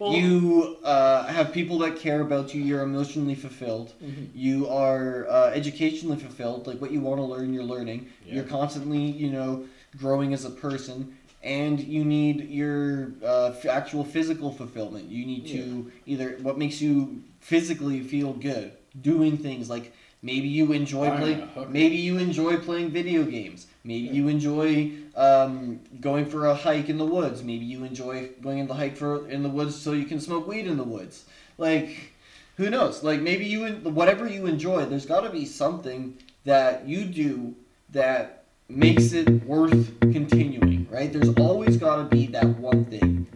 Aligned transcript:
Well- 0.00 0.14
you 0.14 0.78
uh, 0.82 1.24
have 1.26 1.52
people 1.52 1.78
that 1.80 1.96
care 1.96 2.22
about 2.22 2.54
you. 2.54 2.62
You're 2.62 2.82
emotionally 2.82 3.34
fulfilled. 3.34 3.92
Mhm. 4.02 4.28
You 4.34 4.66
are 4.68 5.28
uh, 5.28 5.50
educationally 5.60 6.16
fulfilled. 6.16 6.66
Like 6.66 6.80
what 6.80 6.90
you 6.90 7.00
want 7.00 7.18
to 7.18 7.24
learn, 7.24 7.52
you're 7.52 7.62
learning. 7.76 8.06
Yeah. 8.26 8.36
You're 8.36 8.44
constantly, 8.44 9.04
you 9.22 9.30
know, 9.30 9.64
growing 9.98 10.32
as 10.32 10.44
a 10.46 10.50
person. 10.50 11.16
And 11.42 11.80
you 11.80 12.04
need 12.04 12.48
your 12.50 13.12
uh, 13.24 13.52
f- 13.56 13.64
actual 13.66 14.04
physical 14.04 14.52
fulfillment. 14.52 15.10
You 15.10 15.24
need 15.26 15.46
to 15.48 15.90
either 16.06 16.38
what 16.42 16.58
makes 16.58 16.80
you 16.82 17.22
physically 17.40 18.00
feel 18.02 18.32
good, 18.34 18.72
doing 19.00 19.36
things 19.38 19.70
like 19.70 19.92
maybe 20.22 20.48
you 20.48 20.72
enjoy 20.72 21.06
playing. 21.18 21.48
Maybe 21.70 21.96
you 21.96 22.18
enjoy 22.18 22.58
playing 22.58 22.90
video 22.90 23.24
games. 23.24 23.66
Maybe 23.84 24.08
you 24.08 24.28
enjoy 24.28 24.92
um, 25.20 25.80
going 26.00 26.24
for 26.24 26.46
a 26.46 26.54
hike 26.54 26.88
in 26.88 26.96
the 26.96 27.04
woods. 27.04 27.42
Maybe 27.42 27.66
you 27.66 27.84
enjoy 27.84 28.30
going 28.40 28.56
in 28.56 28.66
the 28.66 28.74
hike 28.74 28.96
for 28.96 29.28
in 29.28 29.42
the 29.42 29.50
woods 29.50 29.76
so 29.76 29.92
you 29.92 30.06
can 30.06 30.18
smoke 30.18 30.48
weed 30.48 30.66
in 30.66 30.78
the 30.78 30.82
woods. 30.82 31.26
Like, 31.58 32.14
who 32.56 32.70
knows? 32.70 33.04
Like 33.04 33.20
maybe 33.20 33.44
you 33.44 33.66
whatever 33.82 34.26
you 34.26 34.46
enjoy. 34.46 34.86
There's 34.86 35.04
got 35.04 35.20
to 35.20 35.30
be 35.30 35.44
something 35.44 36.16
that 36.44 36.88
you 36.88 37.04
do 37.04 37.54
that 37.90 38.44
makes 38.70 39.12
it 39.12 39.28
worth 39.44 40.00
continuing, 40.00 40.86
right? 40.90 41.12
There's 41.12 41.34
always 41.34 41.76
got 41.76 41.96
to 41.96 42.04
be 42.04 42.26
that 42.28 42.48
one 42.58 42.86
thing. 42.86 43.26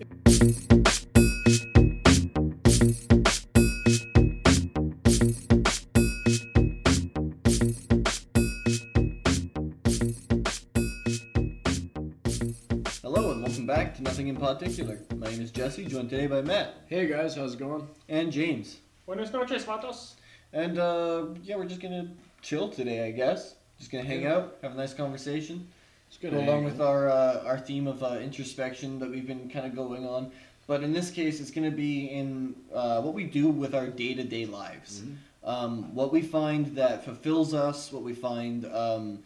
Nothing 14.25 14.37
in 14.37 14.57
Particular. 14.57 14.99
My 15.17 15.29
name 15.29 15.43
is 15.43 15.51
Jesse, 15.51 15.85
joined 15.85 16.09
today 16.09 16.27
by 16.27 16.41
Matt 16.41 16.77
Hey 16.87 17.07
guys, 17.07 17.37
how's 17.37 17.53
it 17.53 17.59
going? 17.59 17.87
and 18.09 18.33
James. 18.33 18.79
Buenas 19.05 19.31
noches, 19.31 19.67
vatos. 19.67 20.15
And 20.55 20.79
uh, 20.79 21.27
yeah, 21.43 21.57
we're 21.57 21.67
just 21.67 21.83
gonna 21.83 22.09
chill 22.41 22.71
today, 22.71 23.07
I 23.07 23.11
guess. 23.11 23.57
Just 23.79 23.93
gonna 23.93 24.03
hang 24.05 24.23
Yeah. 24.23 24.37
out, 24.37 24.57
have 24.63 24.73
a 24.73 24.77
nice 24.77 24.95
conversation, 24.95 25.69
It's 26.09 26.17
good. 26.17 26.31
go 26.33 26.41
along 26.41 26.65
with 26.65 26.81
our 26.81 27.11
uh, 27.11 27.45
our 27.45 27.59
theme 27.59 27.87
of 27.87 28.03
uh, 28.03 28.17
introspection 28.19 28.99
that 29.01 29.11
we've 29.11 29.27
been 29.27 29.51
kind 29.51 29.67
of 29.67 29.77
going 29.77 30.07
on. 30.07 30.33
But 30.67 30.83
in 30.83 30.95
this 30.95 31.11
case, 31.11 31.39
it's 31.39 31.51
gonna 31.51 31.71
be 31.71 32.07
in 32.07 32.55
uh, 32.73 33.03
what 33.03 33.13
we 33.13 33.25
do 33.25 33.49
with 33.51 33.75
our 33.75 33.89
day 33.89 34.15
to 34.15 34.25
day 34.25 34.47
lives. 34.47 35.03
Mhm. 35.03 35.17
Um, 35.47 35.95
what 35.95 36.11
we 36.15 36.23
find 36.23 36.75
that 36.77 37.05
fulfills 37.05 37.53
us, 37.53 37.93
what 37.93 38.03
we 38.03 38.15
find 38.15 38.65
um, 38.73 39.19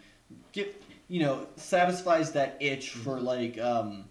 get 0.51 0.75
you 1.07 1.21
know 1.21 1.47
satisfies 1.55 2.33
that 2.33 2.57
itch 2.59 2.91
for 2.91 3.21
like 3.21 3.61
um, 3.61 4.05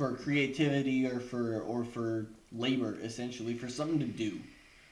for 0.00 0.14
creativity 0.14 1.06
or 1.06 1.20
for 1.20 1.60
or 1.60 1.84
for 1.84 2.24
labor 2.52 2.96
essentially 3.02 3.52
for 3.52 3.68
something 3.68 3.98
to 3.98 4.06
do, 4.06 4.40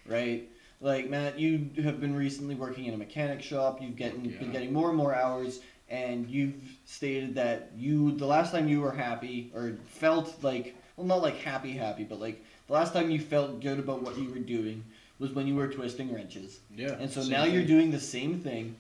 right? 0.05 0.47
Like 0.83 1.09
Matt, 1.09 1.39
you 1.39 1.71
have 1.83 1.99
been 1.99 2.15
recently 2.15 2.55
working 2.55 2.85
in 2.85 2.93
a 2.93 2.97
mechanic 2.99 3.41
shop. 3.41 3.81
You've 3.81 3.97
getting 3.97 4.29
been 4.29 4.53
getting 4.53 4.71
more 4.71 4.91
and 4.91 4.99
more 4.99 5.15
hours, 5.15 5.61
and 5.89 6.29
you've 6.29 6.61
stated 6.85 7.35
that 7.37 7.71
you 7.75 8.13
the 8.19 8.27
last 8.27 8.53
time 8.53 8.69
you 8.69 8.83
were 8.83 8.93
happy 8.93 9.51
or 9.55 9.79
felt 9.87 10.45
like 10.45 10.77
well 10.99 11.07
not 11.07 11.23
like 11.23 11.39
happy 11.39 11.73
happy, 11.73 12.05
but 12.05 12.21
like 12.21 12.45
the 12.67 12.75
last 12.75 12.93
time 12.93 13.11
you 13.11 13.19
felt 13.19 13.63
good 13.63 13.79
about 13.79 14.03
what 14.03 14.19
you 14.19 14.29
were 14.29 14.39
doing 14.39 14.85
was 15.19 15.31
when 15.33 15.47
you 15.47 15.55
were 15.55 15.69
twisting 15.69 16.13
wrenches. 16.13 16.61
Yeah. 16.77 16.97
And 17.01 17.11
so 17.11 17.23
now 17.23 17.45
you're 17.45 17.65
doing 17.65 17.91
the 17.91 17.99
same 17.99 18.41
thing, 18.41 18.77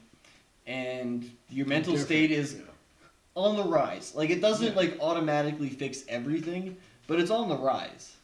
and 0.66 1.30
your 1.48 1.64
mental 1.64 1.96
state 1.96 2.30
is 2.30 2.56
yeah. 2.56 2.64
On 3.38 3.56
the 3.56 3.64
rise. 3.64 4.14
Like 4.14 4.30
it 4.30 4.40
doesn't 4.40 4.68
Yeah. 4.68 4.76
like 4.76 4.98
automatically 5.00 5.68
fix 5.68 6.04
everything, 6.08 6.76
but 7.06 7.20
it's 7.20 7.30
on 7.30 7.48
the 7.48 7.56
rise. 7.56 8.14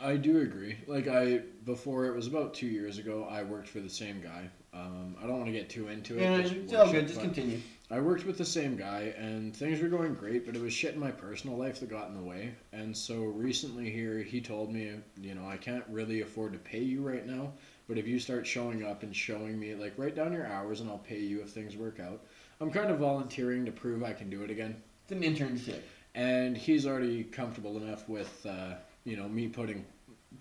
I 0.00 0.16
do 0.16 0.40
agree. 0.40 0.76
Like 0.86 1.08
I 1.08 1.38
before 1.64 2.06
it 2.06 2.14
was 2.14 2.26
about 2.28 2.54
two 2.54 2.68
years 2.68 2.98
ago. 2.98 3.26
I 3.28 3.42
worked 3.42 3.68
for 3.68 3.80
the 3.80 3.90
same 3.90 4.20
guy. 4.20 4.48
Um, 4.72 5.16
I 5.20 5.26
don't 5.26 5.38
want 5.38 5.46
to 5.46 5.52
get 5.52 5.68
too 5.68 5.88
into 5.88 6.16
it. 6.16 6.22
Yeah, 6.22 6.40
just 6.42 6.54
it's 6.54 6.72
all 6.72 6.90
good. 6.90 7.08
Just 7.08 7.20
continue. 7.20 7.60
I 7.92 7.98
worked 7.98 8.24
with 8.24 8.38
the 8.38 8.44
same 8.44 8.76
guy, 8.76 9.12
and 9.18 9.54
things 9.54 9.80
were 9.80 9.88
going 9.88 10.14
great, 10.14 10.46
but 10.46 10.54
it 10.54 10.62
was 10.62 10.72
shit 10.72 10.94
in 10.94 11.00
my 11.00 11.10
personal 11.10 11.56
life 11.56 11.80
that 11.80 11.90
got 11.90 12.06
in 12.06 12.14
the 12.14 12.22
way. 12.22 12.54
And 12.72 12.96
so 12.96 13.24
recently 13.24 13.90
here, 13.90 14.18
he 14.18 14.40
told 14.40 14.72
me, 14.72 14.92
you 15.20 15.34
know, 15.34 15.44
I 15.44 15.56
can't 15.56 15.82
really 15.88 16.20
afford 16.20 16.52
to 16.52 16.58
pay 16.60 16.78
you 16.78 17.02
right 17.02 17.26
now, 17.26 17.52
but 17.88 17.98
if 17.98 18.06
you 18.06 18.20
start 18.20 18.46
showing 18.46 18.84
up 18.84 19.02
and 19.02 19.14
showing 19.14 19.58
me, 19.58 19.74
like, 19.74 19.94
write 19.96 20.14
down 20.14 20.32
your 20.32 20.46
hours 20.46 20.80
and 20.80 20.88
I'll 20.88 20.98
pay 20.98 21.18
you 21.18 21.40
if 21.42 21.48
things 21.48 21.76
work 21.76 21.98
out. 21.98 22.20
I'm 22.60 22.70
kind 22.70 22.90
of 22.90 22.98
volunteering 22.98 23.64
to 23.66 23.72
prove 23.72 24.02
I 24.02 24.12
can 24.12 24.28
do 24.30 24.42
it 24.42 24.50
again. 24.50 24.76
It's 25.04 25.12
an 25.12 25.22
internship. 25.22 25.80
and 26.14 26.56
he's 26.56 26.86
already 26.86 27.24
comfortable 27.24 27.76
enough 27.76 28.08
with 28.08 28.44
uh, 28.46 28.74
you 29.04 29.16
know 29.16 29.28
me 29.28 29.48
putting 29.48 29.84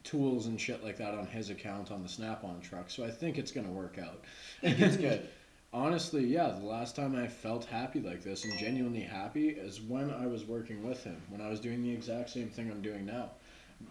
tools 0.04 0.46
and 0.48 0.60
shit 0.60 0.84
like 0.84 0.98
that 0.98 1.14
on 1.14 1.26
his 1.28 1.50
account 1.50 1.92
on 1.92 2.04
the 2.04 2.10
snap-on 2.10 2.62
truck 2.62 2.90
so 2.92 3.04
i 3.04 3.10
think 3.10 3.38
it's 3.40 3.52
going 3.52 3.66
to 3.66 3.72
work 3.74 3.98
out 3.98 4.24
It's 4.62 4.98
good. 4.98 5.28
honestly 5.74 6.26
yeah 6.26 6.50
the 6.50 6.66
last 6.66 6.96
time 6.96 7.16
i 7.16 7.28
felt 7.28 7.66
happy 7.66 8.00
like 8.00 8.24
this 8.24 8.44
and 8.46 8.58
genuinely 8.60 9.02
happy 9.02 9.50
is 9.50 9.82
when 9.82 10.12
i 10.12 10.26
was 10.28 10.46
working 10.46 10.88
with 10.88 11.04
him 11.04 11.20
when 11.30 11.42
i 11.42 11.50
was 11.50 11.60
doing 11.60 11.82
the 11.84 11.92
exact 11.92 12.30
same 12.30 12.50
thing 12.50 12.70
i'm 12.72 12.82
doing 12.82 13.06
now 13.06 13.30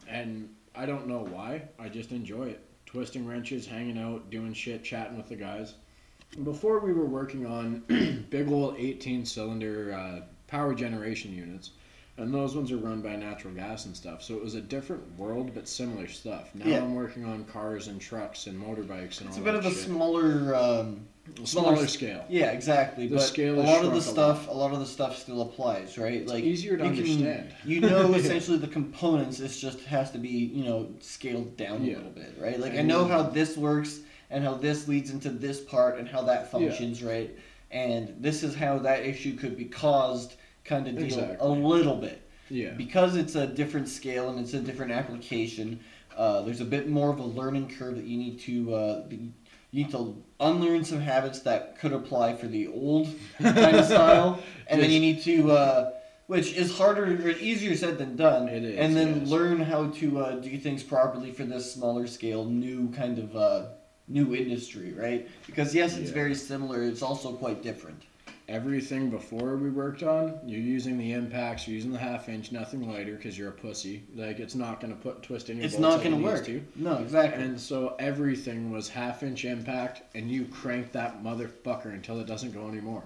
and 0.08 0.48
i 0.74 0.84
don't 0.86 1.06
know 1.08 1.24
why 1.30 1.62
i 1.78 1.88
just 1.88 2.10
enjoy 2.12 2.44
it 2.44 2.64
twisting 2.86 3.26
wrenches 3.26 3.66
hanging 3.66 3.98
out 3.98 4.28
doing 4.30 4.52
shit 4.52 4.82
chatting 4.84 5.16
with 5.16 5.28
the 5.28 5.36
guys 5.36 5.74
before 6.44 6.80
we 6.80 6.92
were 6.92 7.06
working 7.06 7.46
on 7.46 8.26
big 8.30 8.50
old 8.50 8.76
18 8.78 9.24
cylinder 9.24 9.92
uh, 9.92 10.20
power 10.46 10.74
generation 10.74 11.32
units 11.34 11.70
and 12.16 12.34
those 12.34 12.54
ones 12.56 12.72
are 12.72 12.76
run 12.78 13.00
by 13.00 13.14
natural 13.16 13.54
gas 13.54 13.86
and 13.86 13.96
stuff 13.96 14.22
so 14.22 14.34
it 14.34 14.42
was 14.42 14.54
a 14.54 14.60
different 14.60 15.02
world 15.18 15.52
but 15.54 15.66
similar 15.66 16.06
stuff 16.06 16.54
now 16.54 16.66
Yeah. 16.66 16.78
i'm 16.78 16.94
working 16.94 17.24
on 17.24 17.44
cars 17.44 17.88
and 17.88 18.00
trucks 18.00 18.46
and 18.46 18.60
motorbikes 18.60 19.20
and 19.20 19.28
all 19.30 19.36
that. 19.36 19.36
It's 19.36 19.36
all 19.36 19.42
a 19.42 19.44
bit 19.44 19.54
of 19.54 19.64
a 19.66 19.70
shit. 19.70 19.78
smaller. 19.84 20.54
Um, 20.54 21.06
smaller 21.44 21.74
smaller- 21.76 21.86
scale 21.86 22.24
yeah, 22.28 22.50
exactly. 22.52 23.06
The 23.06 23.16
but 23.16 23.22
scale 23.22 23.58
a 23.58 23.62
lot 23.62 23.84
of 23.84 23.92
the 23.92 23.98
a 23.98 24.02
stuff, 24.02 24.48
a 24.48 24.52
lot 24.52 24.72
of 24.72 24.80
the 24.80 24.86
stuff 24.86 25.18
still 25.18 25.42
applies, 25.42 25.96
right? 25.98 26.14
it's 26.14 26.30
like 26.32 26.44
easier 26.44 26.76
to 26.76 26.84
you 26.84 26.90
can- 26.90 26.98
understand 27.00 27.54
you 27.64 27.80
know, 27.80 28.14
essentially 28.14 28.58
the 28.58 28.66
components. 28.68 29.40
it 29.40 29.48
just 29.50 29.80
has 29.84 30.10
to 30.12 30.18
be, 30.18 30.28
you 30.28 30.64
know, 30.64 30.88
scaled 31.00 31.56
down 31.56 31.84
Yeah. 31.84 31.94
a 31.94 31.96
little 31.96 32.10
bit, 32.12 32.34
right? 32.40 32.58
Like 32.60 32.72
I 32.72 32.76
And- 32.76 32.88
know 32.88 33.06
how 33.06 33.22
this 33.22 33.56
works 33.56 34.00
and 34.30 34.44
how 34.44 34.54
this 34.54 34.88
leads 34.88 35.10
into 35.10 35.30
this 35.30 35.60
part 35.60 35.98
and 35.98 36.08
how 36.08 36.22
that 36.22 36.50
functions, 36.50 37.02
right? 37.02 37.30
And 37.70 38.14
this 38.20 38.42
is 38.42 38.54
how 38.54 38.78
that 38.78 39.04
issue 39.04 39.36
could 39.36 39.56
be 39.56 39.64
caused. 39.66 40.34
Kind 40.64 40.86
of 40.86 40.96
deal 40.96 41.04
Exactly. 41.06 41.36
a 41.40 41.48
little 41.48 41.96
bit. 41.96 42.20
yeah 42.50 42.70
because 42.70 43.16
it's 43.16 43.34
a 43.36 43.46
different 43.46 43.88
scale 43.88 44.28
and 44.30 44.38
it's 44.38 44.52
a 44.54 44.60
different 44.60 44.92
application, 44.92 45.80
uh, 46.16 46.42
there's 46.42 46.60
a 46.60 46.64
bit 46.64 46.88
more 46.88 47.10
of 47.10 47.18
a 47.18 47.24
learning 47.24 47.68
curve 47.78 47.94
that 47.96 48.04
you 48.04 48.18
need 48.18 48.38
to 48.40 48.74
uh, 48.74 49.06
be- 49.08 49.32
you 49.70 49.84
need 49.84 49.90
to 49.92 50.22
unlearn 50.40 50.82
some 50.84 51.00
habits 51.00 51.40
that 51.40 51.78
could 51.78 51.92
apply 51.92 52.34
for 52.34 52.46
the 52.48 52.68
old 52.68 53.08
kind 53.40 53.76
of 53.76 53.84
style, 53.84 54.42
and 54.66 54.80
then 54.82 54.90
you 54.90 54.98
need 55.00 55.20
to, 55.22 55.50
uh, 55.52 55.90
which 56.26 56.54
is 56.54 56.76
harder 56.76 57.04
or 57.04 57.30
easier 57.30 57.74
said 57.76 57.98
than 57.98 58.16
done, 58.16 58.48
It 58.48 58.64
is, 58.64 58.78
and 58.78 58.96
then 58.96 59.20
yes. 59.20 59.28
learn 59.28 59.60
how 59.60 59.88
to 59.88 60.18
uh, 60.20 60.32
do 60.36 60.56
things 60.58 60.82
properly 60.82 61.32
for 61.32 61.44
this 61.44 61.70
smaller 61.72 62.06
scale, 62.06 62.44
new 62.46 62.90
kind 62.92 63.18
of 63.18 63.36
uh, 63.36 63.66
new 64.08 64.34
industry, 64.34 64.92
right? 64.92 65.28
Because 65.46 65.74
yes, 65.74 65.96
it's 65.96 66.08
Yeah. 66.10 66.14
very 66.14 66.34
similar. 66.34 66.82
It's 66.82 67.02
also 67.02 67.32
quite 67.32 67.62
different. 67.62 68.02
everything 68.50 69.10
before 69.10 69.56
we 69.56 69.68
worked 69.68 70.02
on, 70.02 70.38
you're 70.46 70.58
using 70.58 70.96
the 70.96 71.12
impacts, 71.12 71.68
you're 71.68 71.74
using 71.74 71.92
the 71.92 71.98
half 71.98 72.30
inch, 72.30 72.50
nothing 72.50 72.90
lighter 72.90 73.14
because 73.14 73.36
you're 73.36 73.50
a 73.50 73.52
pussy. 73.52 74.02
Like 74.16 74.38
it's 74.40 74.54
not 74.54 74.80
gonna 74.80 74.94
put 74.94 75.22
twist 75.22 75.50
in 75.50 75.58
your 75.58 75.66
It's 75.66 75.78
not 75.78 76.02
gonna 76.02 76.16
needs 76.16 76.24
work. 76.32 76.46
to. 76.46 76.62
No, 76.76 76.96
exactly. 76.96 77.42
And 77.44 77.60
so 77.60 77.94
everything 77.98 78.70
was 78.72 78.88
half 78.88 79.22
inch 79.22 79.44
impact, 79.44 80.00
and 80.16 80.30
you 80.30 80.46
crank 80.46 80.92
that 80.92 81.22
motherfucker 81.22 81.92
until 81.92 82.20
it 82.20 82.26
doesn't 82.26 82.52
go 82.54 82.68
anymore. 82.68 83.04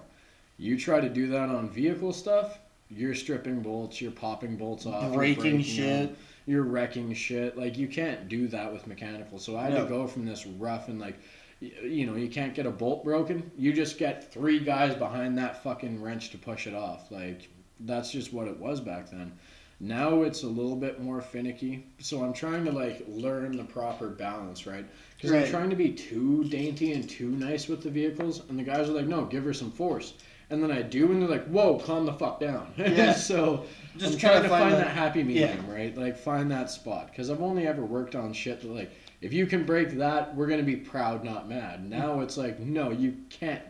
You 0.57 0.77
try 0.77 1.01
to 1.01 1.09
do 1.09 1.27
that 1.27 1.49
on 1.49 1.67
vehicle 1.69 2.13
stuff, 2.13 2.57
you're 2.95 3.15
stripping 3.15 3.61
bolts, 3.61 4.01
you're 4.01 4.11
popping 4.11 4.55
bolts 4.55 4.85
off, 4.85 5.03
you're 5.03 5.13
Breaking 5.13 5.51
them, 5.53 5.61
shit. 5.61 6.15
you're 6.45 6.63
wrecking 6.63 7.13
shit. 7.13 7.57
Like 7.57 7.77
you 7.77 7.87
can't 7.87 8.27
do 8.27 8.47
that 8.49 8.71
with 8.71 8.87
mechanical. 8.87 9.39
So 9.39 9.57
I 9.57 9.63
had 9.65 9.73
No. 9.73 9.83
to 9.83 9.89
go 9.89 10.07
from 10.07 10.25
this 10.25 10.45
rough 10.45 10.87
and 10.89 10.99
like, 10.99 11.15
you 11.59 12.05
know, 12.05 12.15
you 12.15 12.27
can't 12.29 12.53
get 12.53 12.65
a 12.65 12.71
bolt 12.71 13.03
broken. 13.03 13.51
You 13.57 13.73
just 13.73 13.97
get 13.97 14.31
three 14.33 14.59
guys 14.59 14.95
behind 14.95 15.37
that 15.37 15.63
fucking 15.63 16.01
wrench 16.01 16.29
to 16.31 16.37
push 16.37 16.67
it 16.67 16.73
off. 16.73 17.11
Like 17.11 17.49
that's 17.79 18.11
just 18.11 18.33
what 18.33 18.47
it 18.47 18.59
was 18.59 18.79
back 18.81 19.09
then. 19.09 19.31
Now 19.79 20.21
it's 20.21 20.43
a 20.43 20.47
little 20.47 20.75
bit 20.77 21.01
more 21.01 21.19
finicky. 21.21 21.85
So 21.99 22.23
I'm 22.23 22.31
trying 22.33 22.63
to 22.65 22.71
like 22.71 23.03
learn 23.07 23.57
the 23.57 23.63
proper 23.63 24.07
balance, 24.09 24.65
right? 24.67 24.85
Because 25.15 25.31
Right. 25.31 25.45
I'm 25.45 25.49
trying 25.51 25.69
to 25.71 25.75
be 25.75 25.91
too 25.91 26.43
dainty 26.45 26.93
and 26.93 27.09
too 27.09 27.29
nice 27.29 27.67
with 27.67 27.81
the 27.83 27.89
vehicles, 27.89 28.43
and 28.49 28.57
the 28.59 28.63
guys 28.63 28.87
are 28.89 28.93
like, 28.93 29.07
"No, 29.07 29.25
give 29.25 29.43
her 29.45 29.53
some 29.53 29.71
force." 29.71 30.13
And 30.53 30.61
then 30.61 30.71
I 30.71 30.83
do, 30.83 31.11
and 31.11 31.19
they're 31.19 31.27
like, 31.27 31.47
"Whoa, 31.47 31.79
calm 31.79 32.05
the 32.05 32.13
fuck 32.13 32.39
down." 32.39 32.71
Yeah. 32.77 33.13
so 33.13 33.65
Just 33.97 34.13
I'm 34.13 34.19
trying 34.19 34.31
trying 34.33 34.43
to 34.43 34.49
find, 34.49 34.71
that, 34.73 34.77
that- 34.85 34.95
happy 34.95 35.23
medium, 35.23 35.67
right? 35.67 35.97
Like 35.97 36.15
find 36.15 36.51
that 36.51 36.69
spot. 36.69 37.07
Because 37.07 37.31
I've 37.31 37.41
only 37.41 37.65
ever 37.65 37.83
worked 37.83 38.15
on 38.15 38.33
shit 38.33 38.61
that 38.61 38.69
like, 38.69 38.91
if 39.21 39.33
you 39.33 39.47
can 39.47 39.65
break 39.65 39.89
that, 39.97 40.35
we're 40.35 40.45
gonna 40.47 40.61
be 40.61 40.75
proud, 40.75 41.23
not 41.23 41.49
mad. 41.49 41.89
Now 41.89 42.19
it's 42.21 42.37
like, 42.37 42.59
no, 42.59 42.91
you 42.91 43.17
can't 43.31 43.63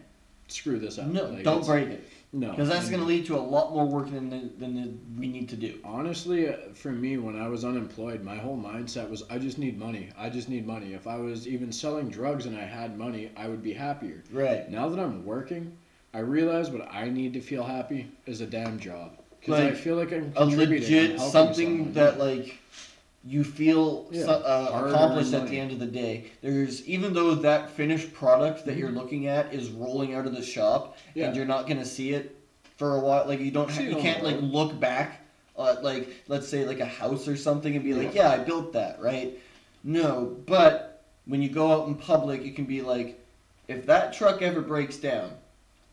screw 0.49 0.77
this 0.77 0.99
up. 0.99 1.07
No, 1.07 1.25
Like, 1.25 1.43
don't 1.43 1.65
break 1.65 1.87
it. 1.87 2.03
No, 2.35 2.49
because 2.49 2.67
that's 2.67 2.89
going 2.89 2.99
to 2.99 3.05
lead 3.05 3.27
to 3.27 3.35
a 3.35 3.37
lot 3.37 3.71
more 3.75 3.85
work 3.85 4.09
than 4.09 4.27
the, 4.31 4.49
than 4.57 4.73
the, 4.73 4.91
we 5.19 5.27
need 5.27 5.47
to 5.49 5.55
do. 5.55 5.79
Honestly, 5.85 6.49
uh, 6.49 6.55
for 6.73 6.91
me, 6.91 7.17
when 7.17 7.39
I 7.39 7.47
was 7.47 7.63
unemployed, 7.63 8.23
my 8.23 8.35
whole 8.37 8.57
mindset 8.57 9.07
was 9.07 9.21
I 9.29 9.37
just 9.37 9.59
need 9.59 9.77
money. 9.77 10.09
I 10.17 10.29
just 10.31 10.49
need 10.49 10.65
money. 10.65 10.93
If 10.93 11.05
I 11.05 11.17
was 11.17 11.47
even 11.47 11.71
selling 11.71 12.09
drugs 12.09 12.47
and 12.47 12.57
I 12.57 12.63
had 12.63 12.97
money, 12.97 13.31
I 13.37 13.47
would 13.47 13.61
be 13.61 13.71
happier. 13.71 14.23
Right. 14.31 14.67
Now 14.67 14.89
that 14.89 14.99
I'm 14.99 15.23
working, 15.23 15.77
I 16.13 16.19
realize 16.19 16.69
what 16.69 16.87
I 16.93 17.09
need 17.09 17.33
to 17.33 17.41
feel 17.41 17.63
happy 17.63 18.07
is 18.25 18.41
a 18.41 18.45
damn 18.45 18.79
job. 18.79 19.17
Because 19.39 19.59
I 19.59 19.71
feel 19.71 19.95
like 19.95 20.11
I'm 20.13 20.31
A 20.35 20.41
contributing. 20.45 20.81
legit 20.83 21.11
I'm 21.19 21.29
something 21.29 21.77
someone. 21.77 21.93
that 21.93 22.19
like 22.19 22.57
you 23.25 23.43
feel 23.43 24.07
Yeah, 24.11 24.25
so, 24.25 24.31
uh, 24.33 24.85
accomplished 24.89 25.33
at 25.33 25.47
the 25.47 25.59
end 25.59 25.71
of 25.71 25.79
the 25.79 25.85
day. 25.87 26.25
There's 26.41 26.85
even 26.87 27.13
though 27.13 27.35
that 27.35 27.69
finished 27.71 28.13
product 28.13 28.65
that 28.65 28.77
you're 28.77 28.89
Mhm. 28.89 28.95
looking 28.97 29.27
at 29.27 29.53
is 29.53 29.69
rolling 29.69 30.13
out 30.13 30.25
of 30.27 30.35
the 30.35 30.41
shop 30.43 30.97
Yeah. 31.15 31.27
and 31.27 31.35
you're 31.35 31.45
not 31.45 31.67
going 31.67 31.79
to 31.79 31.85
see 31.85 32.13
it 32.13 32.35
for 32.77 32.95
a 32.95 32.99
while. 32.99 33.25
Like 33.27 33.39
you 33.39 33.51
don't, 33.51 33.69
ha- 33.71 33.81
you 33.81 33.95
can't 33.95 34.23
like 34.23 34.37
look 34.41 34.79
back 34.79 35.21
at 35.57 35.83
like 35.83 36.09
let's 36.27 36.47
say 36.47 36.65
like 36.65 36.79
a 36.79 36.85
house 36.85 37.27
or 37.27 37.35
something 37.35 37.75
and 37.75 37.83
be 37.83 37.93
like, 37.93 38.13
yeah, 38.13 38.29
I 38.29 38.37
built 38.39 38.73
that, 38.73 39.01
right? 39.01 39.37
No, 39.83 40.37
but 40.45 41.03
when 41.25 41.41
you 41.41 41.49
go 41.49 41.71
out 41.71 41.87
in 41.87 41.95
public, 41.95 42.43
you 42.45 42.51
can 42.53 42.65
be 42.65 42.81
like, 42.81 43.19
if 43.67 43.85
that 43.87 44.13
truck 44.13 44.41
ever 44.41 44.61
breaks 44.61 44.97
down, 44.97 45.31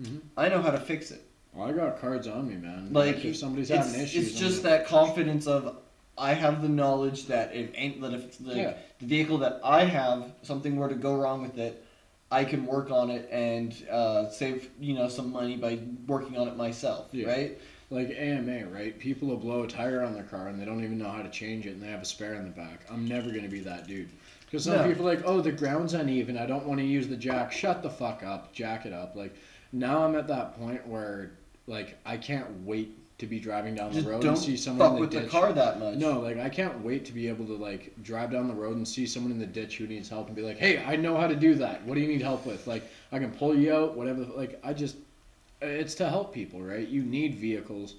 Mhm. 0.00 0.20
I 0.36 0.48
know 0.48 0.62
how 0.62 0.70
to 0.70 0.80
fix 0.80 1.10
it. 1.10 1.22
Well, 1.52 1.68
I 1.68 1.72
got 1.72 2.00
cards 2.00 2.26
on 2.28 2.48
me, 2.48 2.54
man. 2.56 2.88
Like, 2.92 3.24
if 3.24 3.36
somebody's 3.36 3.68
having 3.68 4.00
issues, 4.00 4.28
it's 4.28 4.38
just 4.38 4.62
like, 4.64 4.72
that 4.80 4.86
confidence 4.86 5.46
of 5.46 5.76
I 6.16 6.34
have 6.34 6.60
the 6.62 6.68
knowledge 6.68 7.26
that 7.26 7.54
if 7.54 7.70
ain't 7.74 8.00
that 8.02 8.12
if 8.12 8.38
the, 8.38 8.54
Yeah. 8.54 8.74
the 9.00 9.06
vehicle 9.06 9.38
that 9.38 9.60
I 9.64 9.84
have 9.84 10.32
something 10.42 10.76
were 10.76 10.88
to 10.88 10.94
go 10.94 11.16
wrong 11.16 11.42
with 11.42 11.58
it, 11.58 11.82
I 12.30 12.44
can 12.44 12.66
work 12.66 12.90
on 12.90 13.10
it 13.10 13.28
and 13.32 13.74
uh, 13.90 14.28
save 14.30 14.70
you 14.78 14.94
know 14.94 15.08
some 15.08 15.32
money 15.32 15.56
by 15.56 15.78
working 16.06 16.36
on 16.36 16.46
it 16.48 16.56
myself, 16.56 17.08
Yeah. 17.12 17.26
right? 17.28 17.58
like 17.92 18.10
AMA, 18.16 18.66
right? 18.68 18.96
People 19.00 19.26
will 19.26 19.36
blow 19.36 19.64
a 19.64 19.66
tire 19.66 20.02
on 20.04 20.14
their 20.14 20.22
car 20.22 20.46
and 20.46 20.60
they 20.60 20.64
don't 20.64 20.84
even 20.84 20.96
know 20.96 21.08
how 21.10 21.22
to 21.22 21.28
change 21.30 21.66
it, 21.66 21.70
and 21.70 21.82
they 21.82 21.88
have 21.88 22.02
a 22.02 22.04
spare 22.04 22.34
in 22.34 22.44
the 22.44 22.50
back. 22.50 22.82
I'm 22.88 23.04
never 23.04 23.30
gonna 23.32 23.48
be 23.48 23.58
that 23.62 23.88
dude. 23.88 24.08
Because 24.46 24.62
some 24.62 24.76
No. 24.76 24.86
people 24.86 25.08
are 25.08 25.14
like, 25.16 25.24
oh, 25.26 25.40
the 25.40 25.50
ground's 25.50 25.92
uneven. 25.94 26.38
I 26.38 26.46
don't 26.46 26.66
want 26.66 26.78
to 26.78 26.86
use 26.86 27.08
the 27.08 27.16
jack. 27.16 27.50
Shut 27.50 27.82
the 27.82 27.90
fuck 27.90 28.22
up. 28.22 28.52
Jack 28.52 28.86
it 28.86 28.92
up. 28.92 29.16
Like 29.16 29.34
now, 29.72 30.04
I'm 30.04 30.16
at 30.16 30.28
that 30.28 30.58
point 30.58 30.86
where 30.86 31.32
like 31.66 31.96
I 32.04 32.16
can't 32.16 32.64
wait 32.64 32.96
to 33.18 33.26
be 33.26 33.38
driving 33.38 33.74
down 33.74 33.92
Just 33.92 34.06
the 34.06 34.12
road 34.12 34.22
don't 34.22 34.30
and 34.32 34.38
see 34.42 34.56
someone 34.56 34.78
fuck 34.86 34.90
in 34.92 34.94
the 34.96 35.00
with 35.02 35.10
ditch. 35.10 35.24
the 35.24 35.28
car 35.28 35.52
that 35.52 35.78
much. 35.78 35.96
No, 35.96 36.20
like 36.20 36.38
I 36.38 36.48
can't 36.48 36.82
wait 36.82 37.04
to 37.04 37.12
be 37.12 37.28
able 37.28 37.46
to 37.46 37.54
like 37.54 37.92
drive 38.02 38.32
down 38.32 38.48
the 38.48 38.54
road 38.54 38.76
and 38.76 38.88
see 38.88 39.06
someone 39.06 39.30
in 39.30 39.38
the 39.38 39.46
ditch 39.46 39.76
who 39.76 39.86
needs 39.86 40.08
help 40.08 40.28
and 40.28 40.34
be 40.34 40.42
like, 40.42 40.56
"Hey, 40.56 40.82
I 40.82 40.96
know 40.96 41.16
how 41.16 41.26
to 41.26 41.36
do 41.36 41.54
that. 41.56 41.84
What 41.84 41.94
do 41.94 42.00
you 42.00 42.08
need 42.08 42.22
help 42.22 42.46
with?" 42.46 42.66
Like 42.66 42.82
I 43.12 43.18
can 43.18 43.30
pull 43.30 43.54
you 43.54 43.74
out, 43.74 43.94
whatever. 43.96 44.22
Like 44.22 44.58
I 44.64 44.72
just, 44.72 44.96
it's 45.60 45.94
to 45.96 46.08
help 46.08 46.32
people, 46.32 46.62
right? 46.62 46.88
You 46.88 47.02
need 47.02 47.34
vehicles, 47.34 47.96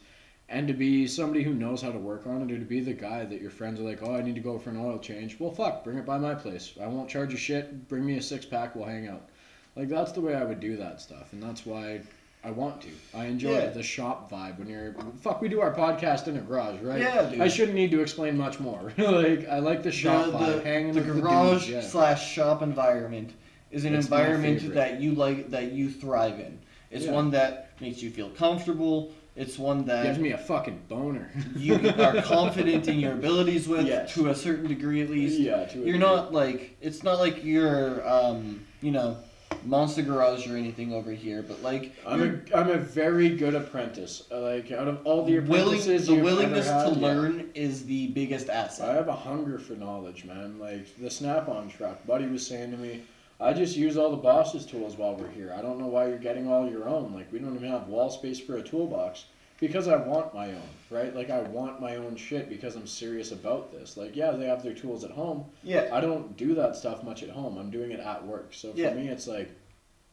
and 0.50 0.68
to 0.68 0.74
be 0.74 1.06
somebody 1.06 1.44
who 1.44 1.54
knows 1.54 1.84
how 1.84 1.92
to 1.92 2.00
work 2.00 2.26
on 2.26 2.42
it, 2.42 2.52
or 2.52 2.58
to 2.58 2.66
be 2.66 2.80
the 2.82 2.94
guy 2.94 3.24
that 3.24 3.40
your 3.40 3.52
friends 3.52 3.80
are 3.80 3.84
like, 3.84 4.02
"Oh, 4.02 4.16
I 4.16 4.24
need 4.24 4.36
to 4.36 4.42
go 4.42 4.58
for 4.58 4.72
an 4.72 4.78
oil 4.78 4.98
change." 4.98 5.40
Well, 5.40 5.52
fuck, 5.52 5.84
bring 5.84 5.98
it 5.98 6.06
by 6.06 6.18
my 6.18 6.34
place. 6.34 6.74
I 6.82 6.88
won't 6.88 7.10
charge 7.10 7.32
you 7.32 7.38
shit. 7.38 7.88
Bring 7.88 8.06
me 8.06 8.18
a 8.18 8.22
six 8.22 8.44
pack. 8.46 8.76
We'll 8.76 8.86
hang 8.86 9.08
out. 9.08 9.30
Like 9.76 9.90
that's 9.90 10.12
the 10.12 10.22
way 10.22 10.36
I 10.36 10.44
would 10.44 10.60
do 10.60 10.78
that 10.78 11.02
stuff, 11.02 11.34
and 11.34 11.42
that's 11.42 11.66
why. 11.66 12.02
I 12.44 12.50
want 12.50 12.82
to. 12.82 12.88
I 13.14 13.26
enjoy 13.26 13.52
Yeah. 13.52 13.68
the 13.68 13.84
shop 13.84 14.32
vibe 14.32 14.58
when 14.58 14.68
you're. 14.68 14.96
Fuck, 15.22 15.42
we 15.44 15.48
do 15.48 15.62
our 15.62 15.72
podcast 15.72 16.28
in 16.28 16.38
a 16.38 16.42
garage, 16.42 16.82
right? 16.82 17.00
Yeah, 17.00 17.30
dude. 17.30 17.40
I 17.40 17.48
shouldn't 17.48 17.76
need 17.76 17.92
to 17.92 18.02
explain 18.02 18.36
much 18.36 18.60
more. 18.60 18.92
like 18.98 19.48
I 19.48 19.60
like 19.60 19.84
the 19.84 19.92
shop 19.92 20.26
the, 20.26 20.32
vibe, 20.32 20.56
the, 20.56 20.64
hanging 20.64 20.94
the 20.94 21.02
the 21.02 21.22
garage 21.22 21.68
dudes, 21.68 21.70
yeah. 21.70 21.82
slash 21.82 22.32
shop 22.32 22.64
environment 22.64 23.34
is 23.70 23.86
an 23.86 23.94
It's 23.94 24.08
environment 24.08 24.74
that 24.74 25.00
you 25.00 25.14
like 25.14 25.52
that 25.52 25.72
you 25.74 25.92
thrive 25.92 26.40
in. 26.40 26.58
It's 26.90 27.06
Yeah. 27.06 27.12
one 27.12 27.30
that 27.30 27.80
makes 27.80 28.02
you 28.02 28.10
feel 28.10 28.32
comfortable. 28.32 29.12
It's 29.36 29.60
one 29.60 29.86
that 29.86 30.04
Gives 30.06 30.18
me 30.18 30.32
a 30.32 30.38
fucking 30.40 30.82
boner. 30.90 31.30
you 31.56 31.76
are 31.76 32.22
confident 32.24 32.88
in 32.88 33.00
your 33.00 33.14
abilities 33.14 33.68
with 33.68 33.86
Yes. 33.86 34.16
to 34.16 34.30
a 34.30 34.36
certain 34.36 34.68
degree 34.68 35.04
at 35.04 35.12
least. 35.12 35.40
yeah, 35.40 35.66
to 35.66 35.78
a 35.78 35.86
You're 35.86 35.86
degree. 35.86 36.00
not 36.00 36.34
like 36.34 36.76
it's 36.82 37.04
not 37.04 37.20
like 37.20 37.44
you're 37.46 38.02
um, 38.10 38.66
you 38.82 38.90
know, 38.90 39.18
monster 39.64 40.02
garage 40.02 40.48
or 40.48 40.58
anything 40.58 40.94
over 40.94 41.12
here, 41.12 41.42
but 41.42 41.62
like 41.62 41.94
I'm 42.06 42.22
a, 42.22 42.58
I'm 42.58 42.70
a 42.70 42.78
very 42.78 43.30
good 43.30 43.56
apprentice. 43.56 44.24
Like 44.32 44.72
out 44.72 44.88
of 44.88 45.06
all 45.06 45.26
the 45.26 45.40
willing 45.40 45.80
apprentices, 45.80 46.08
the 46.08 46.16
willingness 46.16 46.68
had, 46.68 46.94
to 46.94 47.00
yeah. 47.00 47.08
learn 47.08 47.50
is 47.54 47.86
the 47.86 48.08
biggest 48.08 48.50
asset. 48.50 48.90
I 48.90 48.94
have 48.96 49.08
a 49.08 49.16
hunger 49.16 49.60
for 49.60 49.74
knowledge, 49.74 50.26
man. 50.26 50.60
Like 50.60 50.96
the 51.00 51.10
Snap-on 51.10 51.70
truck. 51.70 52.06
Buddy 52.06 52.28
was 52.28 52.46
saying 52.46 52.72
to 52.72 52.78
me, 52.78 53.04
I 53.40 53.54
just 53.54 53.76
use 53.76 53.98
all 53.98 54.12
the 54.12 54.18
boss's 54.18 54.66
tools 54.66 54.98
while 54.98 55.16
we're 55.16 55.30
here. 55.30 55.54
I 55.58 55.62
don't 55.62 55.80
know 55.80 55.88
why 55.88 56.08
you're 56.08 56.18
getting 56.18 56.48
all 56.48 56.70
your 56.70 56.88
own. 56.88 57.14
Like 57.14 57.32
we 57.32 57.40
don't 57.40 57.56
even 57.56 57.70
have 57.70 57.88
wall 57.88 58.10
space 58.10 58.40
for 58.40 58.58
a 58.58 58.64
toolbox 58.64 59.26
because 59.62 59.88
I 59.88 59.96
want 59.96 60.34
my 60.34 60.48
own, 60.48 60.70
right? 60.90 61.16
Like 61.16 61.30
I 61.30 61.40
want 61.44 61.80
my 61.80 61.96
own 61.96 62.18
shit 62.18 62.50
because 62.50 62.76
I'm 62.76 62.88
serious 62.88 63.32
about 63.32 63.72
this. 63.72 63.96
Like 63.96 64.16
yeah, 64.18 64.32
they 64.32 64.48
have 64.48 64.64
their 64.64 64.74
tools 64.74 65.06
at 65.06 65.12
home. 65.12 65.46
Yeah. 65.64 65.88
I 65.94 66.02
don't 66.02 66.36
do 66.36 66.54
that 66.56 66.76
stuff 66.76 67.04
much 67.04 67.24
at 67.24 67.30
home. 67.30 67.58
I'm 67.58 67.70
doing 67.70 67.92
it 67.92 68.02
at 68.02 68.26
work. 68.26 68.54
So 68.54 68.74
for 68.74 68.78
Yeah. 68.80 68.94
me, 68.94 69.08
it's 69.08 69.28
like, 69.28 69.50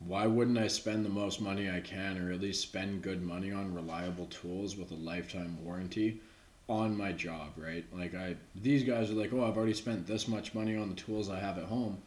why 0.06 0.26
wouldn't 0.26 0.58
I 0.58 0.68
spend 0.68 1.04
the 1.04 1.08
most 1.10 1.40
money 1.40 1.68
I 1.68 1.80
can, 1.80 2.18
or 2.18 2.30
at 2.30 2.40
least 2.40 2.62
spend 2.62 3.02
good 3.02 3.22
money 3.22 3.50
on 3.50 3.74
reliable 3.74 4.26
tools 4.26 4.76
with 4.76 4.92
a 4.92 4.94
lifetime 4.94 5.58
warranty 5.64 6.20
on 6.68 6.94
my 6.96 7.10
job, 7.12 7.48
right? 7.56 7.84
Like 7.92 8.14
I, 8.14 8.36
these 8.54 8.84
guys 8.84 9.10
are 9.10 9.14
like, 9.14 9.32
oh, 9.32 9.44
I've 9.44 9.56
already 9.56 9.72
spent 9.74 10.06
this 10.06 10.28
much 10.28 10.54
money 10.54 10.76
on 10.76 10.90
the 10.90 10.94
tools 10.94 11.30
I 11.30 11.40
have 11.40 11.56
at 11.58 11.64
home. 11.64 11.98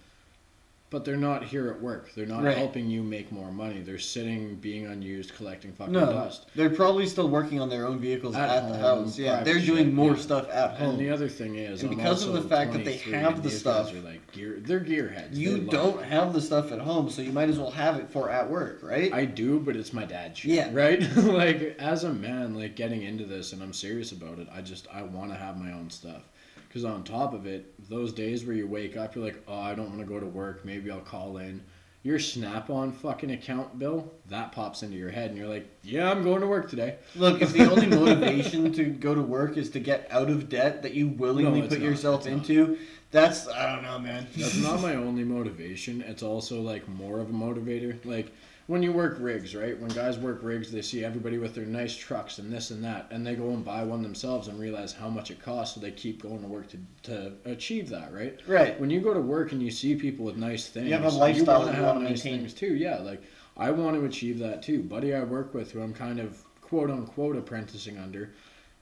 But 0.91 1.05
they're 1.05 1.15
not 1.15 1.45
here 1.45 1.69
at 1.69 1.81
work. 1.81 2.13
They're 2.13 2.25
not 2.25 2.43
Right. 2.43 2.57
helping 2.57 2.89
you 2.89 3.01
make 3.01 3.31
more 3.31 3.49
money. 3.49 3.79
They're 3.79 3.97
sitting, 3.97 4.55
being 4.55 4.85
unused, 4.87 5.33
collecting 5.35 5.71
fucking 5.71 5.93
No. 5.93 6.05
dust. 6.07 6.47
They're 6.53 6.69
probably 6.69 7.07
still 7.07 7.29
working 7.29 7.61
on 7.61 7.69
their 7.69 7.87
own 7.87 7.97
vehicles 7.97 8.35
At 8.35 8.49
at, 8.49 8.67
the 8.67 8.73
home, 8.77 9.05
house. 9.05 9.17
Yeah, 9.17 9.35
private 9.37 9.45
they're 9.45 9.65
doing 9.65 9.85
shit, 9.85 9.93
more 9.93 10.11
yeah. 10.15 10.21
stuff 10.21 10.49
at 10.51 10.71
And 10.71 10.77
home. 10.87 10.97
the 10.97 11.09
other 11.09 11.29
thing 11.29 11.55
is, 11.55 11.81
And 11.81 11.91
I'm 11.93 11.97
because 11.97 12.23
of 12.23 12.31
also 12.31 12.41
the 12.41 12.49
fact 12.49 12.73
that 12.73 12.79
they 12.83 12.97
23, 12.97 13.13
have 13.13 13.33
and 13.35 13.37
the 13.37 13.49
these 13.49 13.63
guys 13.63 13.87
stuff- 13.87 13.95
are 13.95 14.01
like 14.05 14.31
gear, 14.33 14.57
they're 14.59 14.81
gearheads. 14.81 15.31
They 15.33 15.39
you 15.39 15.57
love 15.59 15.69
don't 15.69 15.99
it. 16.01 16.05
have 16.07 16.33
the 16.33 16.41
stuff 16.41 16.73
at 16.73 16.79
home, 16.79 17.09
so 17.09 17.21
you 17.21 17.31
might 17.31 17.47
as 17.47 17.57
well 17.57 17.71
have 17.71 17.95
it 17.95 18.09
for 18.09 18.29
at 18.29 18.49
work, 18.51 18.79
right? 18.83 19.13
I 19.13 19.23
do, 19.23 19.61
but 19.61 19.77
it's 19.77 19.93
my 19.93 20.03
dad's 20.03 20.39
shit. 20.39 20.51
Yeah. 20.51 20.71
Right? 20.73 20.99
like 21.15 21.77
as 21.79 22.03
a 22.03 22.11
man, 22.13 22.53
like 22.53 22.75
getting 22.75 23.01
into 23.03 23.23
this 23.23 23.53
and 23.53 23.63
I'm 23.63 23.71
serious 23.71 24.11
about 24.11 24.39
it, 24.39 24.49
I 24.53 24.59
just 24.59 24.89
I 24.93 25.03
want 25.03 25.31
to 25.31 25.37
have 25.37 25.57
my 25.57 25.71
own 25.71 25.89
stuff. 25.89 26.23
Cuz 26.71 26.85
on 26.85 27.03
top 27.03 27.33
of 27.33 27.45
it, 27.45 27.73
those 27.89 28.13
days 28.13 28.45
where 28.45 28.55
you 28.55 28.65
wake 28.67 28.95
up 28.97 29.15
you're 29.15 29.23
like, 29.25 29.41
"Oh, 29.47 29.59
I 29.59 29.75
don't 29.75 29.87
want 29.89 29.99
to 29.99 30.05
go 30.05 30.19
to 30.19 30.25
work. 30.25 30.63
Maybe 30.65 30.89
I'll 30.89 30.99
call 31.01 31.37
in." 31.37 31.61
Your 32.03 32.17
Snap-on 32.17 32.93
fucking 32.93 33.29
account 33.29 33.77
bill, 33.77 34.11
that 34.29 34.51
pops 34.53 34.81
into 34.81 34.97
your 34.97 35.11
head 35.11 35.29
and 35.29 35.37
you're 35.37 35.47
like, 35.47 35.67
"Yeah, 35.83 36.09
I'm 36.09 36.23
going 36.23 36.41
to 36.41 36.47
work 36.47 36.67
today." 36.69 36.95
Look, 37.15 37.41
if 37.43 37.53
the 37.53 37.65
only 37.71 37.85
motivation 37.87 38.71
to 38.73 38.85
go 38.85 39.13
to 39.13 39.21
work 39.21 39.55
is 39.55 39.69
to 39.71 39.79
get 39.79 40.07
out 40.09 40.29
of 40.29 40.49
debt 40.49 40.81
that 40.81 40.95
you 40.95 41.09
willingly 41.09 41.61
No, 41.61 41.67
put 41.67 41.79
not. 41.79 41.85
yourself 41.87 42.21
It's 42.21 42.27
not. 42.27 42.49
into, 42.49 42.77
that's 43.11 43.47
I 43.47 43.71
don't 43.75 43.83
know, 43.83 43.99
man. 43.99 44.25
That's 44.35 44.57
not 44.57 44.81
my 44.81 44.95
only 45.07 45.23
motivation. 45.23 46.01
It's 46.01 46.23
also 46.23 46.59
like 46.61 46.87
more 46.87 47.19
of 47.19 47.29
a 47.29 47.33
motivator. 47.33 48.03
Like 48.03 48.31
when 48.67 48.83
you 48.83 48.91
work 48.91 49.17
rigs, 49.19 49.55
right? 49.55 49.77
When 49.79 49.89
guys 49.89 50.17
work 50.17 50.39
rigs, 50.43 50.71
they 50.71 50.81
see 50.81 51.03
everybody 51.03 51.37
with 51.37 51.55
their 51.55 51.65
nice 51.65 51.95
trucks 51.95 52.37
and 52.37 52.51
this 52.51 52.71
and 52.71 52.83
that, 52.83 53.07
and 53.11 53.25
they 53.25 53.35
go 53.35 53.49
and 53.49 53.65
buy 53.65 53.83
one 53.83 54.01
themselves 54.01 54.47
and 54.47 54.59
realize 54.59 54.93
how 54.93 55.09
much 55.09 55.31
it 55.31 55.41
costs, 55.41 55.75
so 55.75 55.81
they 55.81 55.91
keep 55.91 56.21
going 56.21 56.41
to 56.41 56.47
work 56.47 56.67
to, 56.69 56.77
to 57.03 57.33
achieve 57.45 57.89
that, 57.89 58.13
right? 58.13 58.39
Right. 58.47 58.79
When 58.79 58.89
you 58.89 59.01
go 59.01 59.13
to 59.13 59.21
work 59.21 59.51
and 59.51 59.61
you 59.61 59.71
see 59.71 59.95
people 59.95 60.25
with 60.25 60.37
nice 60.37 60.67
things, 60.67 60.87
you 60.87 60.93
have 60.93 61.05
a 61.05 61.09
lifestyle 61.09 61.65
you 61.65 61.71
have 61.73 61.95
wanna 61.95 62.09
nice 62.09 62.23
maintain. 62.23 62.39
things 62.41 62.53
too. 62.53 62.75
Yeah, 62.75 62.99
like 62.99 63.21
I 63.57 63.71
want 63.71 63.97
to 63.97 64.05
achieve 64.05 64.39
that 64.39 64.61
too. 64.61 64.83
Buddy, 64.83 65.13
I 65.13 65.23
work 65.23 65.53
with, 65.53 65.71
who 65.71 65.81
I'm 65.81 65.93
kind 65.93 66.19
of 66.19 66.41
quote 66.61 66.89
unquote 66.89 67.35
apprenticing 67.35 67.97
under. 67.97 68.33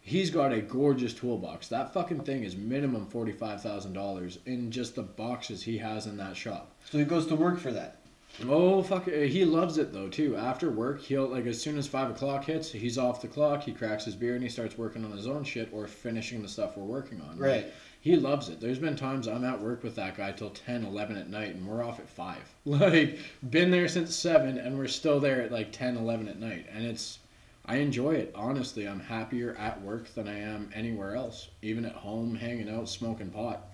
He's 0.01 0.29
got 0.29 0.53
a 0.53 0.61
gorgeous 0.61 1.13
toolbox. 1.13 1.67
That 1.67 1.93
fucking 1.93 2.21
thing 2.21 2.43
is 2.43 2.55
minimum 2.55 3.07
forty 3.07 3.31
five 3.31 3.61
thousand 3.61 3.93
dollars 3.93 4.39
in 4.45 4.71
just 4.71 4.95
the 4.95 5.03
boxes 5.03 5.63
he 5.63 5.77
has 5.79 6.07
in 6.07 6.17
that 6.17 6.35
shop. 6.37 6.71
So 6.89 6.97
he 6.97 7.03
goes 7.03 7.27
to 7.27 7.35
work 7.35 7.59
for 7.59 7.71
that. 7.71 7.98
Oh 8.47 8.81
fuck! 8.81 9.09
He 9.09 9.43
loves 9.43 9.77
it 9.77 9.91
though 9.91 10.07
too. 10.07 10.35
After 10.35 10.69
work, 10.69 11.01
he'll 11.01 11.27
like 11.27 11.45
as 11.45 11.61
soon 11.61 11.77
as 11.77 11.87
five 11.87 12.09
o'clock 12.09 12.45
hits, 12.45 12.71
he's 12.71 12.97
off 12.97 13.21
the 13.21 13.27
clock. 13.27 13.63
He 13.63 13.73
cracks 13.73 14.05
his 14.05 14.15
beer 14.15 14.35
and 14.35 14.43
he 14.43 14.49
starts 14.49 14.77
working 14.77 15.03
on 15.03 15.11
his 15.11 15.27
own 15.27 15.43
shit 15.43 15.69
or 15.73 15.87
finishing 15.87 16.41
the 16.41 16.47
stuff 16.47 16.77
we're 16.77 16.85
working 16.85 17.21
on. 17.21 17.37
Right. 17.37 17.67
He 18.01 18.15
loves 18.15 18.47
it. 18.47 18.61
There's 18.61 18.79
been 18.79 18.95
times 18.95 19.27
I'm 19.27 19.43
at 19.43 19.59
work 19.59 19.83
with 19.83 19.95
that 19.95 20.15
guy 20.15 20.31
till 20.31 20.51
10, 20.51 20.85
11 20.85 21.17
at 21.17 21.29
night, 21.29 21.55
and 21.55 21.67
we're 21.67 21.83
off 21.83 21.99
at 21.99 22.07
five. 22.09 22.43
Like 22.65 23.19
been 23.49 23.71
there 23.71 23.89
since 23.89 24.15
seven, 24.15 24.57
and 24.57 24.77
we're 24.77 24.87
still 24.87 25.19
there 25.19 25.41
at 25.41 25.51
like 25.51 25.71
10, 25.71 25.97
11 25.97 26.27
at 26.29 26.39
night, 26.39 26.67
and 26.71 26.85
it's. 26.85 27.19
I 27.65 27.75
enjoy 27.75 28.15
it. 28.15 28.31
Honestly, 28.33 28.87
I'm 28.87 28.99
happier 28.99 29.55
at 29.59 29.81
work 29.83 30.11
than 30.15 30.27
I 30.27 30.39
am 30.39 30.71
anywhere 30.73 31.15
else. 31.15 31.49
Even 31.61 31.85
at 31.85 31.91
home, 31.91 32.35
hanging 32.35 32.69
out, 32.69 32.89
smoking 32.89 33.29
pot. 33.29 33.68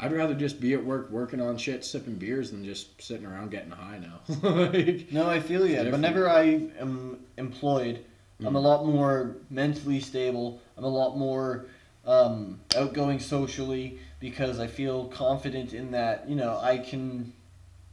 I'd 0.00 0.12
rather 0.12 0.34
just 0.34 0.60
be 0.60 0.72
at 0.74 0.84
work 0.84 1.10
working 1.10 1.40
on 1.40 1.56
shit, 1.58 1.84
sipping 1.84 2.14
beers, 2.16 2.50
than 2.50 2.64
just 2.64 3.00
sitting 3.02 3.26
around 3.26 3.50
getting 3.50 3.70
high 3.70 3.98
now. 3.98 4.20
like, 4.50 5.12
No, 5.12 5.28
I 5.28 5.40
feel 5.40 5.66
you. 5.66 5.78
Whenever 5.90 6.28
I 6.28 6.68
am 6.78 7.18
employed, 7.36 8.04
I'm 8.44 8.56
a 8.56 8.60
Mm. 8.60 8.64
lot 8.64 8.86
more 8.86 9.36
mentally 9.50 10.00
stable. 10.00 10.60
I'm 10.78 10.84
a 10.84 10.88
lot 10.88 11.18
more 11.18 11.66
um, 12.06 12.60
outgoing 12.74 13.18
socially 13.20 13.98
because 14.20 14.58
I 14.58 14.66
feel 14.66 15.04
confident 15.06 15.74
in 15.74 15.90
that. 15.90 16.28
You 16.28 16.36
know, 16.36 16.58
I 16.62 16.78
can, 16.78 17.32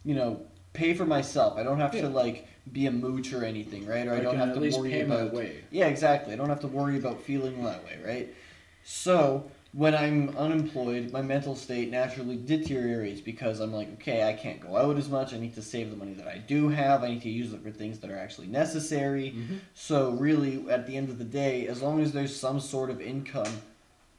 you 0.05 0.15
know, 0.15 0.41
pay 0.71 0.93
for 0.93 1.05
myself. 1.05 1.57
I 1.57 1.63
don't 1.63 1.79
have 1.79 1.93
Yeah. 1.93 2.03
to 2.03 2.09
like 2.09 2.47
be 2.71 2.85
a 2.85 2.91
mooch 2.91 3.33
or 3.33 3.43
anything, 3.43 3.85
right? 3.85 4.07
Or 4.07 4.13
I, 4.13 4.17
I 4.17 4.21
don't 4.21 4.37
have 4.37 4.53
to 4.53 4.59
worry 4.79 5.01
about 5.01 5.33
way. 5.33 5.63
Yeah, 5.71 5.87
exactly. 5.87 6.33
I 6.33 6.37
don't 6.37 6.49
have 6.49 6.61
to 6.61 6.67
worry 6.67 6.97
about 6.97 7.21
feeling 7.21 7.61
that 7.65 7.83
way, 7.83 7.97
right? 8.05 8.33
So 8.83 9.49
when 9.77 9.93
I'm 9.93 10.36
unemployed, 10.36 11.12
my 11.12 11.22
mental 11.22 11.55
state 11.55 11.91
naturally 11.91 12.36
deteriorates 12.36 13.22
because 13.22 13.60
I'm 13.60 13.72
like, 13.72 13.93
okay, 13.93 14.27
I 14.27 14.34
can't 14.34 14.60
go 14.60 14.75
out 14.75 14.98
as 14.98 15.07
much. 15.07 15.36
I 15.36 15.38
need 15.38 15.53
to 15.53 15.62
save 15.62 15.91
the 15.91 15.96
money 15.96 16.13
that 16.13 16.27
I 16.27 16.39
do 16.39 16.67
have. 16.69 17.03
I 17.03 17.10
need 17.10 17.22
to 17.22 17.29
use 17.29 17.53
it 17.53 17.62
for 17.62 17.69
things 17.69 18.00
that 18.00 18.10
are 18.10 18.17
actually 18.17 18.48
necessary. 18.48 19.36
Mhm. 19.38 19.60
So 19.75 20.10
really, 20.13 20.67
at 20.67 20.88
the 20.88 20.98
end 20.98 21.10
of 21.10 21.19
the 21.19 21.24
day, 21.24 21.67
as 21.67 21.84
long 21.84 22.01
as 22.01 22.12
there's 22.12 22.36
some 22.36 22.60
sort 22.60 22.89
of 22.89 23.00
income, 23.00 23.62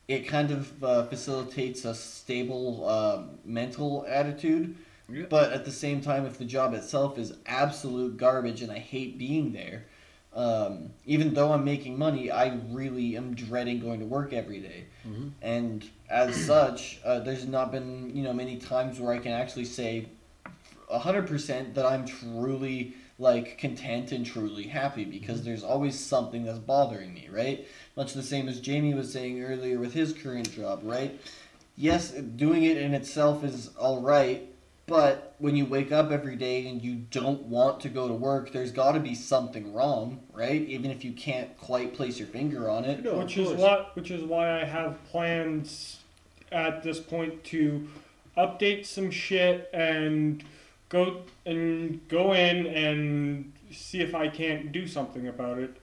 it 0.06 0.28
kind 0.28 0.52
of 0.52 0.84
uh, 0.84 1.06
facilitates 1.06 1.84
a 1.84 1.92
stable 1.92 2.88
uh, 2.88 3.22
mental 3.44 4.06
attitude. 4.08 4.76
Yeah. 5.08 5.24
But 5.28 5.52
at 5.52 5.64
the 5.64 5.72
same 5.72 6.00
time, 6.00 6.24
if 6.24 6.38
the 6.38 6.44
job 6.44 6.72
itself 6.72 7.18
is 7.18 7.34
absolute 7.46 8.16
garbage 8.16 8.62
and 8.62 8.70
I 8.70 8.78
hate 8.78 9.18
being 9.18 9.52
there, 9.52 9.86
um, 10.34 10.90
even 11.04 11.34
though 11.34 11.52
I'm 11.52 11.64
making 11.64 11.98
money, 11.98 12.30
I 12.30 12.60
really 12.68 13.16
am 13.16 13.34
dreading 13.34 13.80
going 13.80 13.98
to 13.98 14.06
work 14.06 14.32
every 14.32 14.60
day. 14.60 14.84
Mhm. 15.08 15.30
And 15.42 15.84
as 16.08 16.36
such, 16.46 17.00
uh, 17.04 17.20
there's 17.20 17.46
not 17.46 17.72
been 17.72 18.14
you 18.14 18.22
know 18.22 18.32
many 18.32 18.56
times 18.56 19.00
where 19.00 19.12
I 19.12 19.18
can 19.18 19.32
actually 19.32 19.64
say, 19.64 20.08
hundred 20.90 21.26
percent 21.26 21.74
that 21.74 21.86
I'm 21.86 22.06
truly 22.06 22.94
like 23.18 23.58
content 23.58 24.12
and 24.12 24.24
truly 24.24 24.64
happy 24.64 25.04
because 25.04 25.42
there's 25.42 25.64
always 25.64 25.98
something 25.98 26.44
that's 26.44 26.58
bothering 26.58 27.12
me, 27.12 27.28
right? 27.30 27.66
Much 27.96 28.14
the 28.14 28.22
same 28.22 28.48
as 28.48 28.60
Jamie 28.60 28.94
was 28.94 29.12
saying 29.12 29.42
earlier 29.42 29.78
with 29.78 29.92
his 29.92 30.12
current 30.12 30.52
job, 30.52 30.80
right? 30.84 31.20
Yes, 31.76 32.10
doing 32.12 32.62
it 32.64 32.76
in 32.76 32.94
itself 32.94 33.44
is 33.44 33.70
all 33.76 34.00
right, 34.00 34.47
but 34.88 35.34
when 35.38 35.54
you 35.54 35.66
wake 35.66 35.92
up 35.92 36.10
every 36.10 36.34
day 36.34 36.66
and 36.66 36.82
you 36.82 36.94
don't 37.10 37.42
want 37.42 37.80
to 37.80 37.90
go 37.90 38.08
to 38.08 38.14
work, 38.14 38.52
there's 38.52 38.72
got 38.72 38.92
to 38.92 39.00
be 39.00 39.14
something 39.14 39.72
wrong, 39.74 40.20
right? 40.32 40.62
Even 40.62 40.90
if 40.90 41.04
you 41.04 41.12
can't 41.12 41.56
quite 41.58 41.94
place 41.94 42.18
your 42.18 42.26
finger 42.26 42.70
on 42.70 42.86
it. 42.86 43.04
No, 43.04 43.18
which 43.18 43.36
is 43.36 43.50
what 43.52 43.94
which 43.94 44.10
is 44.10 44.24
why 44.24 44.60
I 44.60 44.64
have 44.64 45.04
plans 45.04 45.98
at 46.50 46.82
this 46.82 46.98
point 46.98 47.44
to 47.44 47.86
update 48.36 48.86
some 48.86 49.10
shit 49.10 49.68
and 49.74 50.42
go 50.88 51.22
and 51.44 52.00
go 52.08 52.32
in 52.32 52.66
and 52.66 53.52
see 53.70 54.00
if 54.00 54.14
I 54.14 54.28
can't 54.28 54.72
do 54.72 54.86
something 54.86 55.28
about 55.28 55.58
it. 55.58 55.76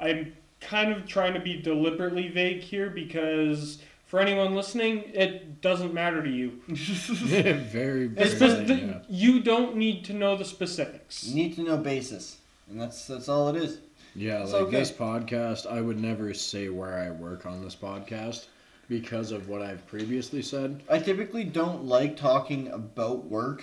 I'm 0.00 0.34
kind 0.62 0.92
of 0.92 1.06
trying 1.06 1.34
to 1.34 1.40
be 1.40 1.60
deliberately 1.60 2.28
vague 2.28 2.62
here 2.62 2.88
because 2.88 3.82
for 4.10 4.18
anyone 4.18 4.56
listening, 4.56 5.04
it 5.14 5.60
doesn't 5.60 5.94
matter 5.94 6.20
to 6.20 6.28
you. 6.28 6.60
very, 6.66 8.10
It's 8.16 8.34
very 8.34 8.38
just 8.38 8.66
that 8.66 8.68
yeah. 8.82 8.98
you 9.08 9.40
don't 9.40 9.76
need 9.76 10.04
to 10.06 10.12
know 10.12 10.36
the 10.36 10.44
specifics. 10.44 11.22
You 11.24 11.36
need 11.36 11.54
to 11.54 11.62
know 11.62 11.76
basis, 11.76 12.38
and 12.68 12.80
that's 12.80 13.06
that's 13.06 13.28
all 13.28 13.48
it 13.50 13.56
is. 13.56 13.78
Yeah, 14.16 14.42
It's 14.42 14.52
like 14.52 14.62
okay. 14.62 14.78
this 14.78 14.90
podcast, 14.90 15.70
I 15.70 15.80
would 15.80 16.00
never 16.00 16.34
say 16.34 16.68
where 16.70 16.98
I 16.98 17.10
work 17.12 17.46
on 17.46 17.62
this 17.62 17.76
podcast 17.76 18.46
because 18.88 19.30
of 19.30 19.48
what 19.48 19.62
I've 19.62 19.86
previously 19.86 20.42
said. 20.42 20.82
I 20.90 20.98
typically 20.98 21.44
don't 21.44 21.84
like 21.84 22.16
talking 22.16 22.66
about 22.72 23.26
work, 23.26 23.62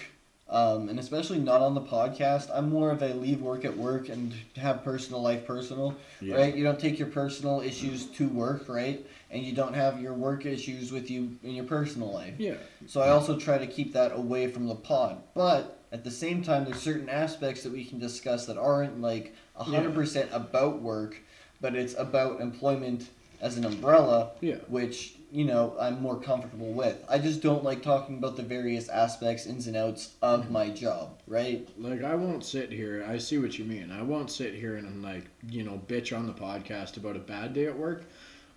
um, 0.50 0.88
and 0.88 0.98
especially 0.98 1.39
not 1.39 1.60
on 1.60 1.75
the 1.75 1.82
podcast. 1.82 2.50
I'm 2.54 2.70
more 2.70 2.92
of 2.92 3.01
a 3.04 3.13
leave 3.16 3.42
work 3.42 3.66
at 3.66 3.75
work 3.75 4.08
and 4.08 4.34
have 4.56 4.86
personal 4.86 5.22
life 5.22 5.46
personal, 5.46 5.94
Yeah. 6.22 6.36
right? 6.36 6.56
You 6.56 6.63
don't 6.63 6.80
take 6.80 6.98
your 6.98 7.10
personal 7.10 7.60
issues 7.60 8.06
to 8.12 8.30
work, 8.30 8.70
right? 8.70 9.06
And 9.29 9.43
you 9.43 9.53
don't 9.53 9.74
have 9.74 10.01
your 10.01 10.13
work 10.13 10.46
issues 10.46 10.91
with 10.91 11.12
you 11.12 11.38
in 11.43 11.51
your 11.51 11.65
personal 11.65 12.13
life. 12.13 12.36
Yeah. 12.38 12.55
So 12.86 13.01
I 13.01 13.10
also 13.10 13.38
try 13.38 13.57
to 13.57 13.67
keep 13.67 13.93
that 13.93 14.13
away 14.13 14.48
from 14.48 14.67
the 14.67 14.75
pod. 14.75 15.22
But 15.34 15.77
at 15.91 16.03
the 16.03 16.12
same 16.12 16.41
time, 16.41 16.65
there's 16.65 16.81
certain 16.81 17.10
aspects 17.10 17.63
that 17.63 17.72
we 17.72 17.86
can 17.86 18.00
discuss 18.00 18.46
that 18.46 18.57
aren't 18.57 19.01
like 19.01 19.36
100% 19.60 20.34
about 20.34 20.81
work, 20.81 21.22
but 21.62 21.75
it's 21.75 21.96
about 21.98 22.41
employment 22.41 23.10
as 23.39 23.57
an 23.57 23.65
umbrella, 23.65 24.31
Yeah. 24.41 24.55
which, 24.67 25.15
you 25.31 25.46
know, 25.46 25.75
I'm 25.79 26.01
more 26.01 26.19
comfortable 26.19 26.72
with. 26.72 27.03
I 27.07 27.19
just 27.19 27.41
don't 27.41 27.63
like 27.63 27.84
talking 27.84 28.17
about 28.17 28.36
the 28.36 28.43
various 28.43 28.89
aspects, 28.89 29.46
ins 29.46 29.67
and 29.67 29.77
outs 29.77 30.15
of 30.22 30.43
mm-hmm. 30.43 30.53
my 30.53 30.69
job, 30.69 31.19
right? 31.27 31.67
Like 31.77 32.03
I 32.03 32.15
won't 32.15 32.43
sit 32.43 32.72
here. 32.72 33.05
I 33.07 33.17
see 33.17 33.38
what 33.38 33.60
you 33.60 33.65
mean. 33.65 33.91
I 33.91 34.01
won't 34.01 34.31
sit 34.31 34.55
here 34.55 34.77
and 34.77 35.03
like 35.03 35.25
you 35.50 35.63
know 35.63 35.79
bitch 35.88 36.17
on 36.17 36.25
the 36.25 36.34
podcast 36.34 36.98
about 36.98 37.15
a 37.15 37.19
bad 37.19 37.53
day 37.53 37.67
at 37.67 37.77
work. 37.77 38.03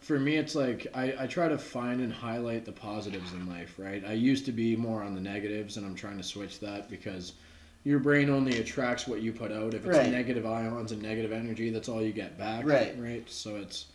For 0.00 0.19
me, 0.19 0.37
it's 0.37 0.54
like 0.54 0.87
I, 0.95 1.14
I 1.21 1.26
try 1.26 1.49
to 1.49 1.59
find 1.59 2.00
and 2.00 2.12
highlight 2.12 2.64
the 2.64 2.73
positives 2.73 3.33
in 3.33 3.49
life. 3.49 3.75
Right. 3.78 4.02
I 4.04 4.12
used 4.14 4.47
to 4.47 4.52
be 4.52 4.75
more 4.76 5.02
on 5.02 5.14
the 5.14 5.21
negatives, 5.21 5.76
and 5.76 5.87
I'm 5.87 5.95
trying 5.95 6.16
to 6.16 6.23
switch 6.23 6.59
that 6.61 6.88
because 6.88 7.35
your 7.85 7.99
brain 7.99 8.30
only 8.30 8.59
attracts 8.59 9.07
what 9.07 9.21
you 9.23 9.33
put 9.33 9.52
out. 9.52 9.75
If 9.75 9.87
it's 9.87 9.97
Right. 9.97 10.11
negative 10.11 10.47
ions 10.47 10.92
and 10.92 11.02
negative 11.02 11.33
energy, 11.33 11.71
that's 11.71 11.88
all 11.88 12.02
you 12.02 12.12
get 12.12 12.37
back. 12.38 12.64
Right. 12.64 12.95
Right. 12.99 13.28
So 13.30 13.57
it's 13.57 13.87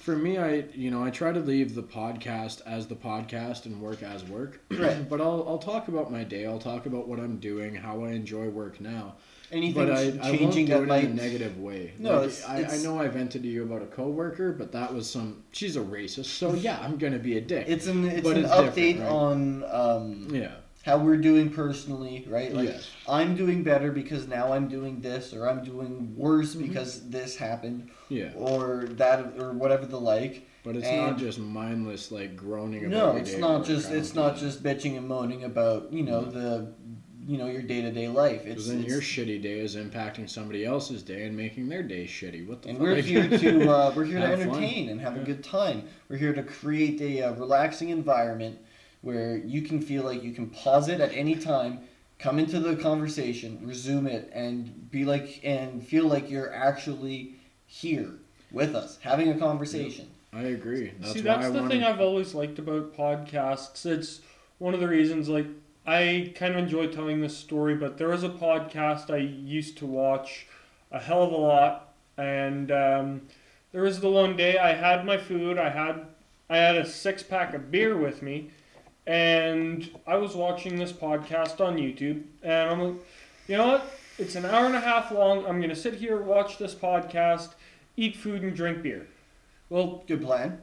for 0.00 0.14
me. 0.16 0.38
I 0.38 0.64
you 0.74 0.90
know 0.90 1.02
I 1.02 1.10
try 1.10 1.32
to 1.32 1.40
leave 1.40 1.74
the 1.74 1.82
podcast 1.82 2.60
as 2.66 2.86
the 2.86 2.94
podcast 2.94 3.66
and 3.66 3.80
work 3.80 4.02
as 4.02 4.24
work. 4.24 4.60
Right. 4.70 5.08
but 5.08 5.20
I'll 5.20 5.44
I'll 5.48 5.58
talk 5.58 5.88
about 5.88 6.12
my 6.12 6.22
day. 6.22 6.46
I'll 6.46 6.58
talk 6.58 6.86
about 6.86 7.08
what 7.08 7.18
I'm 7.18 7.38
doing, 7.38 7.74
how 7.74 8.04
I 8.04 8.10
enjoy 8.10 8.48
work 8.48 8.80
now. 8.80 9.14
Anything 9.52 9.86
But 9.86 9.92
I, 9.96 10.02
I 10.02 10.30
won't 10.30 10.38
changing 10.40 10.66
that 10.66 10.82
it 10.82 10.86
might. 10.88 11.04
in 11.04 11.12
a 11.12 11.14
negative 11.14 11.58
way. 11.58 11.92
No, 11.98 12.16
Like, 12.16 12.24
it's- 12.24 12.44
I, 12.48 12.58
it's- 12.60 12.80
I 12.80 12.82
know 12.84 12.98
I 12.98 13.06
vented 13.08 13.42
to 13.42 13.48
you 13.48 13.62
about 13.62 13.82
a 13.82 13.86
coworker, 13.86 14.52
but 14.52 14.72
that 14.72 14.92
was 14.92 15.08
some. 15.08 15.44
She's 15.52 15.76
a 15.76 15.80
racist, 15.80 16.26
so 16.26 16.54
yeah, 16.68 16.78
I'm 16.82 16.96
gonna 16.96 17.18
be 17.18 17.36
a 17.36 17.40
dick. 17.40 17.66
It's 17.68 17.86
an 17.86 18.04
it's 18.06 18.22
But 18.26 18.36
an 18.38 18.44
it's 18.44 18.52
update 18.52 19.00
right? 19.00 19.08
on 19.08 19.64
um, 19.70 20.28
yeah, 20.32 20.52
how 20.84 20.98
we're 20.98 21.16
doing 21.18 21.50
personally, 21.50 22.26
right? 22.28 22.52
Like 22.52 22.68
Yes. 22.70 22.90
I'm 23.08 23.36
doing 23.36 23.62
better 23.62 23.92
because 23.92 24.26
now 24.26 24.52
I'm 24.52 24.66
doing 24.68 25.00
this, 25.00 25.32
or 25.32 25.48
I'm 25.48 25.62
doing 25.62 26.14
worse 26.16 26.54
Mhm. 26.56 26.68
because 26.68 27.08
this 27.08 27.36
happened, 27.36 27.90
yeah. 28.08 28.32
or 28.34 28.86
that, 28.96 29.38
or 29.38 29.52
whatever 29.52 29.86
the 29.86 30.00
like. 30.00 30.46
But 30.64 30.74
it's 30.74 30.88
And- 30.88 31.06
not 31.06 31.18
just 31.18 31.38
mindless 31.38 32.10
like 32.10 32.34
groaning 32.36 32.86
about. 32.86 33.14
No, 33.14 33.16
it's 33.20 33.36
not 33.36 33.64
just 33.64 33.92
it's 33.92 34.14
not 34.16 34.36
just 34.36 34.64
bitching 34.64 34.96
and 34.96 35.06
moaning 35.06 35.44
about 35.44 35.92
you 35.92 36.02
know 36.02 36.24
the 36.24 36.72
you 37.26 37.38
know 37.38 37.46
your 37.46 37.62
day 37.62 37.82
to 37.82 37.90
day 37.90 38.08
life. 38.08 38.46
It's, 38.46 38.54
'Cause 38.54 38.68
then 38.68 38.80
it's 38.80 38.88
your 38.88 39.00
shitty 39.00 39.42
day 39.42 39.58
is 39.58 39.74
impacting 39.76 40.28
somebody 40.30 40.64
else's 40.64 41.02
day 41.02 41.24
and 41.26 41.36
making 41.36 41.68
their 41.68 41.82
day 41.82 42.04
shitty. 42.04 42.46
What 42.46 42.62
the 42.62 42.68
and 42.70 42.78
fuck? 42.78 42.86
we're 42.86 43.00
here 43.02 43.28
to 43.28 43.68
uh, 43.70 43.92
we're 43.96 44.04
here 44.04 44.20
to 44.20 44.26
Have 44.26 44.38
fun. 44.40 44.48
entertain 44.50 44.88
and 44.90 45.00
have 45.00 45.16
a 45.16 45.20
good 45.24 45.42
time. 45.42 45.84
We're 46.08 46.18
here 46.18 46.32
to 46.34 46.42
create 46.42 47.00
a 47.00 47.22
uh, 47.28 47.32
relaxing 47.34 47.88
environment 47.88 48.58
where 49.02 49.38
you 49.38 49.62
can 49.62 49.80
feel 49.80 50.04
like 50.04 50.22
you 50.22 50.32
can 50.32 50.48
pause 50.50 50.88
it 50.88 51.00
at 51.00 51.12
any 51.12 51.34
time, 51.36 51.80
come 52.18 52.38
into 52.38 52.58
the 52.60 52.76
conversation, 52.76 53.60
resume 53.64 54.06
it, 54.06 54.30
and 54.32 54.90
be 54.90 55.04
like 55.04 55.40
and 55.44 55.84
feel 55.86 56.06
like 56.06 56.30
you're 56.30 56.52
actually 56.54 57.34
here 57.66 58.10
with 58.52 58.74
us 58.76 58.98
having 59.00 59.30
a 59.30 59.38
conversation. 59.38 60.06
I 60.32 60.42
agree. 60.42 60.92
That's 61.00 61.14
See, 61.14 61.20
why 61.20 61.24
that's 61.36 61.46
I 61.46 61.50
the 61.50 61.60
wanted, 61.60 61.70
thing 61.70 61.84
I've 61.84 62.00
always 62.00 62.34
liked 62.34 62.58
about 62.58 62.94
podcasts. 62.96 63.84
It's 63.86 64.20
one 64.58 64.74
of 64.74 64.80
the 64.80 64.88
reasons, 64.88 65.28
like, 65.28 65.46
I 65.86 66.32
kind 66.34 66.54
of 66.54 66.58
enjoy 66.58 66.88
telling 66.88 67.20
this 67.20 67.36
story, 67.36 67.74
but 67.76 67.96
there 67.98 68.08
was 68.08 68.24
a 68.24 68.28
podcast 68.28 69.10
I 69.10 69.18
used 69.18 69.78
to 69.78 69.86
watch 69.86 70.46
a 70.90 70.98
hell 70.98 71.22
of 71.22 71.32
a 71.32 71.36
lot, 71.36 71.94
and 72.16 72.70
um, 72.72 73.22
there 73.72 73.82
was 73.82 74.00
the 74.00 74.10
one 74.10 74.36
day 74.36 74.58
I 74.58 74.74
had 74.74 75.04
my 75.04 75.16
food, 75.18 75.58
I 75.58 75.70
had 75.70 76.06
I 76.48 76.56
had 76.58 76.76
a 76.76 76.86
six 76.86 77.22
pack 77.22 77.54
of 77.54 77.70
beer 77.70 77.96
with 77.96 78.22
me, 78.22 78.50
and 79.06 79.88
I 80.06 80.16
was 80.16 80.34
watching 80.34 80.76
this 80.76 80.92
podcast 80.92 81.60
on 81.60 81.76
YouTube, 81.76 82.22
and 82.42 82.70
I'm 82.70 82.80
like, 82.80 82.94
you 83.48 83.56
know 83.56 83.66
what? 83.66 83.98
It's 84.18 84.34
an 84.34 84.44
hour 84.44 84.64
and 84.66 84.74
a 84.74 84.80
half 84.80 85.10
long. 85.12 85.44
I'm 85.46 85.60
gonna 85.60 85.76
sit 85.76 85.94
here, 85.94 86.20
watch 86.20 86.58
this 86.58 86.74
podcast, 86.74 87.50
eat 87.96 88.16
food, 88.16 88.42
and 88.42 88.54
drink 88.56 88.82
beer. 88.82 89.06
Well, 89.68 90.02
Good 90.06 90.22
plan. 90.22 90.60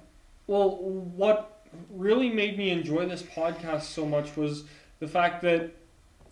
well, 0.48 0.78
what 0.78 1.66
really 1.90 2.30
made 2.30 2.58
me 2.58 2.70
enjoy 2.70 3.06
this 3.08 3.24
podcast 3.24 3.84
so 3.84 4.06
much 4.06 4.36
was 4.38 4.64
the 5.04 5.10
fact 5.10 5.42
that 5.42 5.70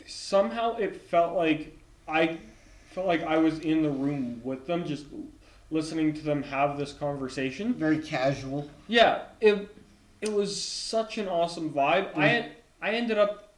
somehow 0.08 0.78
it 0.78 0.96
felt 0.96 1.36
like 1.36 1.78
I 2.08 2.38
felt 2.92 3.06
like 3.06 3.22
I 3.22 3.38
was 3.38 3.60
in 3.60 3.84
the 3.84 3.90
room 3.90 4.40
with 4.46 4.66
them, 4.66 4.86
just 4.86 5.08
listening 5.72 6.14
to 6.14 6.22
them 6.22 6.42
have 6.44 6.78
this 6.78 6.94
conversation. 6.94 7.74
Very 7.74 8.00
casual. 8.00 8.70
Yeah, 8.88 9.24
it 9.42 9.76
it 10.22 10.32
was 10.32 10.50
such 10.56 11.18
an 11.18 11.28
awesome 11.28 11.72
vibe. 11.72 12.18
I 12.18 12.28
mm. 12.28 12.50
I 12.82 12.92
ended 12.92 13.18
up 13.18 13.52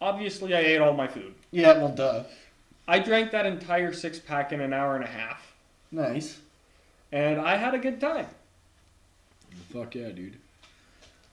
obviously 0.00 0.52
I 0.52 0.58
ate 0.58 0.78
all 0.78 0.94
my 0.94 1.06
food. 1.06 1.32
Yeah, 1.52 1.78
well, 1.78 1.94
duh. 1.94 2.24
I 2.88 2.98
drank 2.98 3.30
that 3.30 3.46
entire 3.46 3.92
six 3.92 4.18
pack 4.18 4.50
in 4.50 4.60
an 4.60 4.72
hour 4.72 4.96
and 4.96 5.04
a 5.04 5.08
half, 5.08 5.54
Nice. 5.92 6.40
and 7.12 7.40
I 7.40 7.56
had 7.56 7.72
a 7.74 7.78
good 7.78 8.00
time. 8.00 8.26
Fuck 9.72 9.94
yeah, 9.94 10.08
dude. 10.08 10.38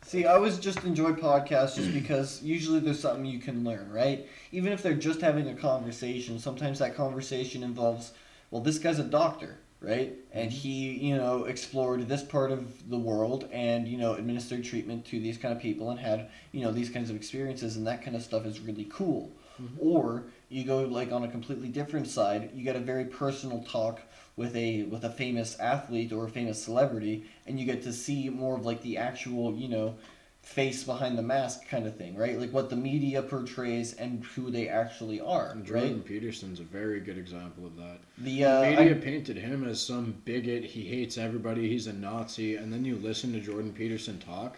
See, 0.05 0.25
I 0.25 0.33
always 0.33 0.60
just 0.60 0.83
enjoy 0.83 1.13
podcasts 1.13 1.75
just 1.75 1.93
because 1.93 2.41
usually 2.43 2.79
there's 2.79 3.00
something 3.00 3.25
you 3.25 3.39
can 3.39 3.63
learn, 3.63 3.91
right? 3.91 4.27
Even 4.51 4.72
if 4.74 4.83
they're 4.83 4.93
just 4.93 5.22
having 5.22 5.48
a 5.48 5.55
conversation, 5.55 6.39
sometimes 6.39 6.79
that 6.79 6.95
conversation 6.95 7.63
involves, 7.63 8.12
well, 8.51 8.62
this 8.62 8.77
guy's 8.77 9.00
a 9.00 9.03
doctor, 9.03 9.57
right? 9.81 10.13
And 10.31 10.51
mm-hmm. 10.51 10.60
he, 10.60 10.91
you 11.07 11.17
know, 11.17 11.45
explored 11.45 12.07
this 12.07 12.24
part 12.24 12.51
of 12.51 12.89
the 12.89 12.98
world 12.98 13.50
and, 13.51 13.88
you 13.88 13.98
know, 13.98 14.13
administered 14.13 14.63
treatment 14.63 15.05
to 15.05 15.19
these 15.19 15.38
kind 15.38 15.55
of 15.55 15.62
people 15.62 15.89
and 15.89 16.00
had, 16.00 16.29
you 16.51 16.62
know, 16.62 16.72
these 16.72 16.89
kinds 16.89 17.10
of 17.10 17.15
experiences 17.15 17.77
and 17.77 17.88
that 17.88 18.03
kind 18.03 18.15
of 18.15 18.22
stuff 18.22 18.45
is 18.45 18.60
really 18.60 18.88
cool. 18.91 19.31
Mm-hmm. 19.62 19.88
or 19.88 20.24
you 20.50 20.63
go 20.63 20.81
like 20.81 21.12
on 21.12 21.24
a 21.24 21.27
completely 21.27 21.67
different 21.67 22.07
side. 22.07 22.50
You 22.55 22.63
get 22.63 22.75
a 22.75 22.79
very 22.79 23.05
personal 23.05 23.63
talk 23.63 24.01
with 24.36 24.56
a 24.56 24.84
with 24.84 25.04
a 25.04 25.10
famous 25.10 25.60
athlete 25.60 26.12
or 26.12 26.25
a 26.25 26.30
famous 26.30 26.62
celebrity, 26.63 27.25
and 27.46 27.60
you 27.60 27.66
get 27.66 27.84
to 27.84 27.94
see 27.94 28.30
more 28.30 28.56
of 28.58 28.66
like 28.66 28.82
the 28.82 28.98
actual 28.98 29.56
you 29.56 29.68
know 29.68 29.96
face 30.42 30.84
behind 30.84 31.18
the 31.18 31.22
mask 31.22 31.68
kind 31.70 31.88
of 31.88 31.96
thing, 31.96 32.18
right? 32.18 32.38
Like 32.38 32.52
what 32.52 32.70
the 32.70 32.75
media 32.75 33.22
portrays 33.22 33.94
and 33.94 34.25
who 34.36 34.52
they 34.52 34.68
actually 34.68 35.22
are, 35.22 35.56
Jordan 35.63 35.94
right? 35.96 36.06
Peterson's 36.06 36.60
a 36.60 36.63
very 36.63 37.00
good 37.00 37.18
example 37.18 37.66
of 37.66 37.78
that. 37.78 38.00
The 38.18 38.44
uh, 38.44 38.62
the 38.62 38.70
media 38.72 38.96
I- 38.96 39.00
painted 39.00 39.38
him 39.38 39.66
as 39.66 39.80
some 39.82 40.16
bigot. 40.25 40.63
He 40.66 40.82
hates 40.86 41.18
everybody. 41.18 41.70
He's 41.70 41.88
a 41.88 41.94
Nazi. 41.94 42.58
And 42.58 42.74
then 42.74 42.84
you 42.84 42.98
listen 42.98 43.32
to 43.34 43.40
Jordan 43.40 43.72
Peterson 43.72 44.20
talk. 44.20 44.58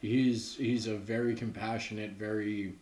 He's 0.00 0.54
he's 0.56 0.86
a 0.86 0.96
very 0.96 1.34
compassionate, 1.34 2.12
very. 2.12 2.74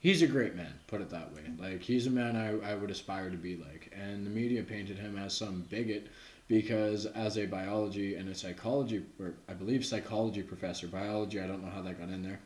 He's 0.00 0.22
a 0.22 0.26
great 0.26 0.56
man. 0.56 0.72
Put 0.86 1.02
it 1.02 1.10
that 1.10 1.32
way. 1.34 1.42
Like 1.58 1.82
he's 1.82 2.06
a 2.06 2.10
man 2.10 2.34
I, 2.34 2.72
I 2.72 2.74
would 2.74 2.90
aspire 2.90 3.28
to 3.30 3.36
be 3.36 3.56
like. 3.56 3.92
And 3.94 4.24
the 4.24 4.30
media 4.30 4.62
painted 4.62 4.98
him 4.98 5.18
as 5.18 5.34
some 5.34 5.66
bigot 5.68 6.08
because 6.48 7.04
as 7.04 7.36
a 7.36 7.44
biology 7.44 8.14
and 8.16 8.28
a 8.30 8.34
psychology 8.34 9.04
or 9.20 9.34
I 9.46 9.52
believe 9.52 9.84
psychology 9.84 10.42
professor, 10.42 10.86
biology 10.86 11.38
I 11.38 11.46
don't 11.46 11.62
know 11.62 11.70
how 11.70 11.82
that 11.82 12.00
got 12.00 12.08
in 12.08 12.22
there. 12.22 12.40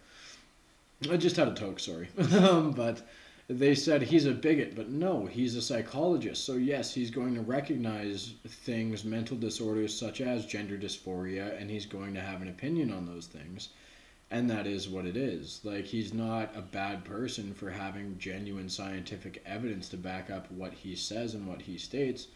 I 1.11 1.17
just 1.17 1.37
had 1.37 1.49
a 1.49 1.55
toke, 1.55 1.79
sorry. 1.79 2.09
Um, 2.35 2.73
but 2.73 3.03
they 3.47 3.75
said 3.75 4.03
he's 4.03 4.27
a 4.27 4.33
bigot, 4.33 4.75
but 4.75 4.89
no, 4.89 5.27
he's 5.27 5.55
a 5.55 5.63
psychologist. 5.63 6.45
So 6.45 6.55
yes, 6.55 6.93
he's 6.93 7.11
going 7.11 7.35
to 7.35 7.43
recognize 7.43 8.35
things, 8.47 9.05
mental 9.05 9.37
disorders 9.37 9.97
such 9.97 10.21
as 10.21 10.47
gender 10.47 10.77
dysphoria, 10.77 11.61
and 11.61 11.71
he's 11.71 11.87
going 11.87 12.15
to 12.15 12.21
have 12.21 12.43
an 12.43 12.49
opinion 12.49 12.93
on 12.93 13.07
those 13.07 13.27
things. 13.27 13.69
And 14.35 14.51
that 14.51 14.67
is 14.67 14.89
what 14.89 15.07
it 15.07 15.17
is. 15.17 15.61
Like 15.63 15.85
he's 15.85 16.13
not 16.13 16.51
a 16.57 16.61
bad 16.61 17.05
person 17.05 17.55
for 17.55 17.71
having 17.71 18.19
genuine 18.19 18.69
scientific 18.69 19.41
evidence 19.47 19.89
to 19.91 19.97
back 19.97 20.29
up 20.29 20.51
what 20.51 20.73
he 20.73 20.97
says 20.97 21.35
and 21.35 21.47
what 21.47 21.63
he 21.63 21.79
states. 21.79 22.27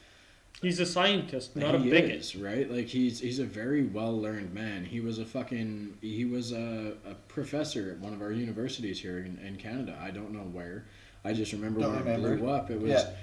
He's 0.62 0.78
a 0.78 0.86
scientist, 0.86 1.56
not 1.56 1.74
a 1.74 1.78
he 1.78 1.90
bigot. 1.90 2.10
is, 2.12 2.36
right? 2.36 2.70
Like 2.70 2.86
he's 2.86 3.18
he's 3.18 3.40
a 3.40 3.44
very 3.44 3.82
well 3.82 4.16
learned 4.16 4.54
man. 4.54 4.84
He 4.84 5.00
was 5.00 5.18
a 5.18 5.24
fucking 5.24 5.98
he 6.00 6.24
was 6.24 6.52
a, 6.52 6.94
a 7.04 7.14
professor 7.26 7.90
at 7.90 7.98
one 7.98 8.12
of 8.12 8.22
our 8.22 8.32
universities 8.32 9.00
here 9.00 9.18
in, 9.18 9.36
in 9.44 9.56
Canada. 9.56 9.98
I 10.00 10.10
don't 10.12 10.32
know 10.32 10.40
where. 10.52 10.86
I 11.24 11.32
just 11.32 11.52
remember 11.52 11.80
Don't 11.80 11.90
when 11.96 12.04
remember. 12.04 12.34
it 12.34 12.38
blew 12.38 12.48
up. 12.48 12.70
It 12.70 12.80
was 12.80 12.92
a 12.92 13.14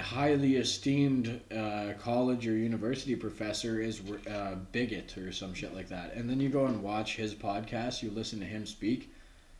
highly 0.00 0.56
esteemed 0.56 1.40
uh, 1.54 1.92
college 2.00 2.46
or 2.46 2.52
university 2.52 3.16
professor 3.16 3.80
is 3.80 4.00
uh, 4.30 4.56
bigot 4.72 5.16
or 5.18 5.32
some 5.32 5.54
shit 5.54 5.74
like 5.74 5.88
that. 5.88 6.14
And 6.14 6.28
then 6.28 6.40
you 6.40 6.48
go 6.48 6.66
and 6.66 6.82
watch 6.82 7.16
his 7.16 7.34
podcast. 7.34 8.02
You 8.02 8.10
listen 8.10 8.38
to 8.40 8.46
him 8.46 8.66
speak. 8.66 9.10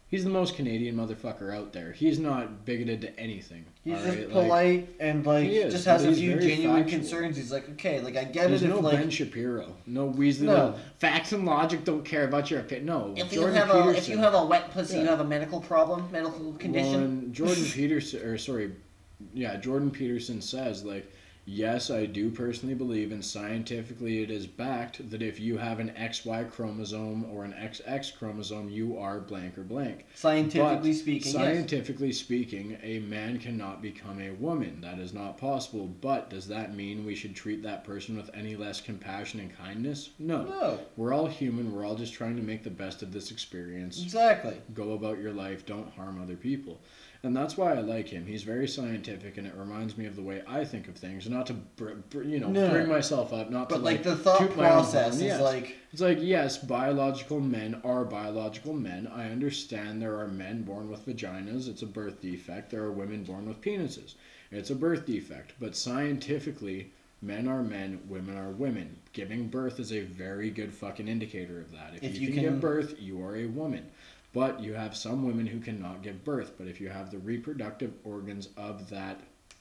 He's 0.08 0.22
the 0.22 0.30
most 0.30 0.54
Canadian 0.54 0.96
motherfucker 0.96 1.52
out 1.52 1.72
there. 1.72 1.90
He's 1.90 2.20
not 2.20 2.64
bigoted 2.64 3.00
to 3.00 3.18
anything. 3.18 3.64
He's 3.82 3.94
just 3.94 4.06
right? 4.06 4.18
Like, 4.20 4.30
polite 4.30 4.88
and 5.00 5.26
like 5.26 5.48
is, 5.48 5.72
just 5.72 5.84
has 5.86 6.04
a 6.04 6.12
few 6.12 6.38
genuine 6.38 6.84
factual. 6.84 7.00
concerns. 7.00 7.36
He's 7.36 7.50
like, 7.50 7.68
okay, 7.70 8.00
like 8.00 8.16
I 8.16 8.22
get 8.22 8.48
There's 8.48 8.62
it 8.62 8.66
if 8.66 8.70
no 8.70 8.78
like 8.78 8.98
Ben 8.98 9.10
Shapiro, 9.10 9.74
no 9.84 10.08
Weasley. 10.08 10.42
No. 10.42 10.76
Facts 11.00 11.32
and 11.32 11.44
logic 11.44 11.84
don't 11.84 12.04
care 12.04 12.24
about 12.24 12.52
your 12.52 12.60
opinion. 12.60 12.86
No, 12.86 13.14
if 13.16 13.32
you 13.32 13.40
Jordan 13.40 13.56
have 13.56 13.70
a 13.70 13.78
if 13.80 13.86
Peterson. 13.86 14.12
you 14.12 14.18
have 14.18 14.34
a 14.34 14.46
wet 14.46 14.70
pussy, 14.70 15.00
you 15.00 15.06
have 15.06 15.18
a 15.18 15.24
medical 15.24 15.60
problem, 15.60 16.08
medical 16.12 16.52
condition. 16.52 17.22
Well, 17.22 17.32
Jordan 17.32 17.64
Peterson, 17.72 18.22
or 18.22 18.38
sorry, 18.38 18.72
yeah, 19.34 19.56
Jordan 19.56 19.90
Peterson 19.90 20.40
says 20.40 20.84
like, 20.84 21.12
yes, 21.48 21.90
I 21.90 22.06
do 22.06 22.28
personally 22.28 22.74
believe, 22.74 23.12
and 23.12 23.24
scientifically 23.24 24.20
it 24.22 24.30
is 24.32 24.48
backed 24.48 25.08
that 25.10 25.22
if 25.22 25.38
you 25.38 25.56
have 25.56 25.78
an 25.78 25.92
XY 25.96 26.50
chromosome 26.50 27.24
or 27.30 27.44
an 27.44 27.52
XX 27.52 28.16
chromosome, 28.18 28.68
you 28.68 28.98
are 28.98 29.20
blank 29.20 29.56
or 29.56 29.62
blank. 29.62 30.06
Scientifically 30.14 30.90
But 30.90 30.98
speaking, 30.98 31.32
yes. 31.32 31.40
Scientifically 31.40 32.12
speaking, 32.12 32.76
a 32.82 32.98
man 32.98 33.38
cannot 33.38 33.80
become 33.80 34.20
a 34.20 34.32
woman. 34.32 34.80
That 34.80 34.98
is 34.98 35.14
not 35.14 35.38
possible. 35.38 35.86
But 35.86 36.30
does 36.30 36.48
that 36.48 36.74
mean 36.74 37.06
we 37.06 37.14
should 37.14 37.36
treat 37.36 37.62
that 37.62 37.84
person 37.84 38.16
with 38.16 38.28
any 38.34 38.56
less 38.56 38.80
compassion 38.80 39.38
and 39.38 39.56
kindness? 39.56 40.10
No. 40.18 40.42
No, 40.42 40.80
We're 40.96 41.14
all 41.14 41.26
human. 41.26 41.72
We're 41.72 41.86
all 41.86 41.94
just 41.94 42.12
trying 42.12 42.36
to 42.36 42.42
make 42.42 42.64
the 42.64 42.70
best 42.70 43.02
of 43.02 43.12
this 43.12 43.30
experience. 43.30 44.02
exactly. 44.02 44.56
Go 44.74 44.92
about 44.94 45.20
your 45.20 45.32
life. 45.32 45.64
Don't 45.64 45.92
harm 45.92 46.20
other 46.20 46.36
people. 46.36 46.80
And 47.22 47.36
that's 47.36 47.56
why 47.56 47.72
I 47.72 47.80
like 47.80 48.08
him. 48.08 48.26
He's 48.26 48.42
very 48.42 48.68
scientific, 48.68 49.36
and 49.38 49.46
it 49.46 49.54
reminds 49.56 49.96
me 49.96 50.06
of 50.06 50.16
the 50.16 50.22
way 50.22 50.42
I 50.46 50.64
think 50.64 50.86
of 50.86 50.96
things. 50.96 51.28
Not 51.28 51.46
to, 51.46 51.54
br- 51.54 51.92
br- 52.10 52.22
you 52.22 52.38
know, 52.38 52.48
No. 52.48 52.70
bring 52.70 52.88
myself 52.88 53.32
up. 53.32 53.50
Not 53.50 53.68
But 53.68 53.76
to 53.76 53.80
like 53.82 53.96
like, 53.96 54.04
the 54.04 54.16
thought 54.16 54.38
toot 54.38 54.56
my 54.56 54.66
own 54.66 54.72
process 54.82 55.16
is 55.16 55.22
Yes. 55.22 55.40
like 55.40 55.76
It's 55.92 56.02
like, 56.02 56.18
yes, 56.20 56.58
biological 56.58 57.40
men 57.40 57.80
are 57.84 58.04
biological 58.04 58.74
men. 58.74 59.06
I 59.08 59.30
understand 59.30 60.00
there 60.00 60.18
are 60.18 60.28
men 60.28 60.62
born 60.62 60.90
with 60.90 61.06
vaginas. 61.06 61.68
It's 61.68 61.82
a 61.82 61.86
birth 61.86 62.20
defect. 62.20 62.70
There 62.70 62.82
are 62.82 62.92
women 62.92 63.24
born 63.24 63.48
with 63.48 63.60
penises. 63.60 64.14
It's 64.52 64.70
a 64.70 64.74
birth 64.76 65.06
defect. 65.06 65.54
But 65.58 65.74
scientifically, 65.74 66.92
men 67.22 67.48
are 67.48 67.62
men, 67.62 68.00
women 68.08 68.36
are 68.36 68.50
women. 68.50 68.96
Giving 69.14 69.48
birth 69.48 69.80
is 69.80 69.92
a 69.92 70.00
very 70.02 70.50
good 70.50 70.72
fucking 70.72 71.08
indicator 71.08 71.60
of 71.60 71.72
that. 71.72 71.94
If, 71.96 72.02
If 72.04 72.20
you, 72.20 72.28
you 72.28 72.34
can- 72.34 72.42
give 72.42 72.60
birth, 72.60 73.00
you 73.00 73.22
are 73.24 73.36
a 73.36 73.46
woman. 73.46 73.86
But 74.36 74.60
you 74.60 74.74
have 74.74 74.94
some 74.94 75.26
women 75.26 75.46
who 75.46 75.60
cannot 75.60 76.02
give 76.02 76.22
birth. 76.22 76.52
But 76.58 76.66
if 76.66 76.78
you 76.78 76.90
have 76.90 77.10
the 77.10 77.16
reproductive 77.16 77.94
organs 78.04 78.50
of 78.58 78.90
that 78.90 79.18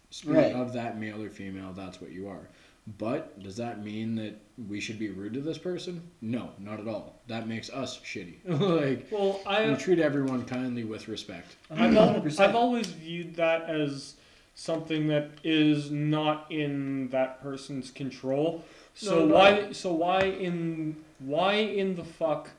spe- 0.09 0.27
Right. 0.27 0.51
of 0.53 0.73
that 0.73 0.99
male 0.99 1.21
or 1.23 1.29
female, 1.29 1.71
that's 1.71 2.01
what 2.01 2.11
you 2.11 2.27
are. 2.27 2.49
But 2.97 3.41
does 3.41 3.55
that 3.55 3.81
mean 3.85 4.15
that 4.15 4.33
we 4.67 4.81
should 4.81 4.99
be 4.99 5.09
rude 5.09 5.33
to 5.35 5.39
this 5.39 5.57
person? 5.57 6.01
No, 6.19 6.49
not 6.59 6.81
at 6.81 6.89
all. 6.89 7.21
That 7.27 7.47
makes 7.47 7.69
us 7.69 8.01
shitty. 8.01 8.35
like 8.45 9.07
Well, 9.11 9.39
I 9.47 9.69
we 9.69 9.75
treat 9.77 9.99
everyone 9.99 10.43
kindly 10.43 10.83
with 10.83 11.07
respect. 11.07 11.55
I've, 11.71 11.95
I've 12.39 12.55
always 12.55 12.87
viewed 12.87 13.35
that 13.37 13.69
as 13.69 14.15
something 14.55 15.07
that 15.07 15.29
is 15.45 15.89
not 15.89 16.51
in 16.51 17.07
that 17.11 17.41
person's 17.41 17.91
control. 17.91 18.65
So 18.93 19.19
No, 19.19 19.25
no. 19.27 19.35
why 19.35 19.71
so 19.71 19.93
why 19.93 20.19
in 20.23 20.97
why 21.19 21.53
in 21.53 21.95
the 21.95 22.03
fuck 22.03 22.49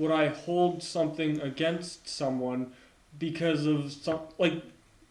would 0.00 0.10
I 0.10 0.28
hold 0.28 0.82
something 0.82 1.38
against 1.42 2.08
someone 2.08 2.72
because 3.18 3.66
of 3.66 3.92
some 3.92 4.20
like 4.38 4.54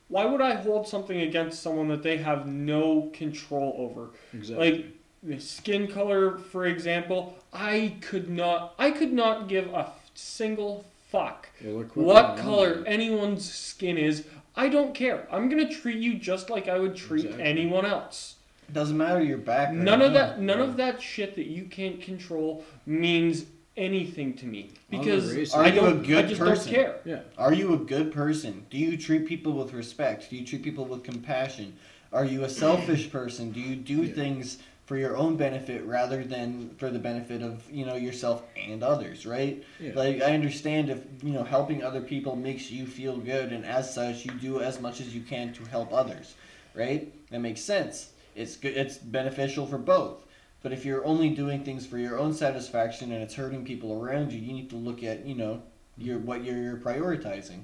why 0.08 0.26
would 0.26 0.42
I 0.42 0.56
hold 0.56 0.88
something 0.88 1.22
against 1.22 1.62
someone 1.62 1.88
that 1.90 2.02
they 2.02 2.18
have 2.18 2.48
no 2.48 3.12
control 3.14 3.76
over? 3.78 4.10
Exactly. 4.34 4.72
Like 4.72 4.86
the 5.22 5.40
skin 5.40 5.88
color, 5.88 6.40
for 6.40 6.66
example, 6.66 7.38
I 7.54 7.98
could 8.02 8.30
not 8.30 8.74
I 8.80 8.90
could 8.90 9.14
not 9.14 9.48
give 9.48 9.68
a 9.68 9.92
single 10.16 10.86
fuck 11.12 11.50
Well, 11.64 11.84
what 11.94 12.38
color 12.38 12.76
there. 12.78 12.88
anyone's 12.88 13.48
skin 13.52 13.98
is, 13.98 14.26
I 14.56 14.70
don't 14.70 14.96
care. 14.96 15.28
I'm 15.32 15.50
gonna 15.50 15.70
treat 15.70 15.98
you 16.00 16.16
just 16.16 16.50
like 16.50 16.68
I 16.68 16.80
would 16.80 16.96
treat 16.96 17.26
Exactly. 17.26 17.44
anyone 17.46 17.86
else. 17.86 18.36
doesn't 18.74 18.98
matter 18.98 19.22
your 19.24 19.38
background. 19.38 19.86
None 19.86 20.02
of 20.02 20.14
that 20.14 20.40
none 20.42 20.58
yeah. 20.60 20.64
of 20.66 20.78
that 20.78 21.00
shit 21.00 21.36
that 21.36 21.46
you 21.48 21.66
can't 21.66 22.02
control 22.02 22.64
means 22.88 23.46
anything 23.80 24.34
to 24.36 24.46
me. 24.46 24.72
Because 24.90 25.54
Are 25.56 25.64
I 25.64 25.68
you 25.68 25.80
a 25.82 25.84
don't 25.94 26.00
I 26.04 26.06
good 26.08 26.28
just 26.30 26.40
person? 26.42 26.74
don't 26.74 26.84
care. 26.84 26.96
Yeah. 27.06 27.22
Are 27.38 27.54
you 27.54 27.74
a 27.74 27.78
good 27.78 28.12
person? 28.12 28.66
Do 28.70 28.78
you 28.78 28.98
treat 28.98 29.26
people 29.26 29.54
with 29.54 29.74
respect? 29.74 30.30
Do 30.30 30.36
you 30.36 30.46
treat 30.46 30.62
people 30.64 30.86
with 30.86 31.04
compassion? 31.04 31.74
Are 32.12 32.26
you 32.26 32.44
a 32.44 32.50
selfish 32.50 33.10
person? 33.18 33.52
Do 33.52 33.60
you 33.60 33.76
do 33.76 34.04
Yeah. 34.04 34.14
things 34.14 34.58
for 34.86 34.98
your 34.98 35.16
own 35.16 35.38
benefit 35.38 35.86
rather 35.86 36.24
than 36.24 36.72
for 36.80 36.90
the 36.90 36.98
benefit 37.00 37.44
of 37.44 37.62
you 37.72 37.86
know 37.86 37.96
yourself 37.96 38.44
and 38.58 38.84
others? 38.84 39.26
Right? 39.26 39.64
Yeah. 39.80 39.94
Like 39.96 40.22
I 40.22 40.34
understand 40.34 40.90
if 40.90 41.00
you 41.24 41.32
know 41.34 41.44
helping 41.44 41.84
other 41.84 42.02
people 42.02 42.36
makes 42.36 42.70
you 42.70 42.86
feel 42.86 43.18
good, 43.18 43.52
and 43.54 43.66
as 43.66 43.94
such, 43.94 44.26
you 44.26 44.32
do 44.34 44.62
as 44.62 44.80
much 44.82 45.00
as 45.00 45.16
you 45.16 45.22
can 45.22 45.54
to 45.54 45.64
help 45.66 45.94
others. 45.94 46.36
Right? 46.76 47.12
That 47.32 47.40
makes 47.40 47.62
sense. 47.62 48.12
It's 48.36 48.56
good. 48.56 48.76
It's 48.78 48.98
beneficial 48.98 49.66
for 49.66 49.78
both. 49.78 50.26
But 50.62 50.74
if 50.74 50.86
you're 50.86 51.06
only 51.06 51.30
doing 51.30 51.64
things 51.64 51.86
for 51.86 51.98
your 51.98 52.20
own 52.20 52.34
satisfaction 52.34 53.12
and 53.12 53.24
it's 53.24 53.36
hurting 53.36 53.64
people 53.66 53.94
around 53.94 54.34
you, 54.34 54.40
you 54.40 54.54
need 54.54 54.70
to 54.72 54.76
look 54.76 55.04
at 55.04 55.26
you 55.26 55.36
know 55.36 55.62
your 55.98 56.18
mm-hmm. 56.18 56.28
what 56.28 56.44
you're, 56.44 56.62
you're 56.62 56.78
prioritizing. 56.78 57.62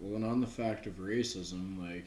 Well, 0.00 0.16
and 0.16 0.24
on 0.24 0.40
the 0.40 0.46
fact 0.46 0.86
of 0.86 0.94
racism, 0.94 1.78
like, 1.78 2.06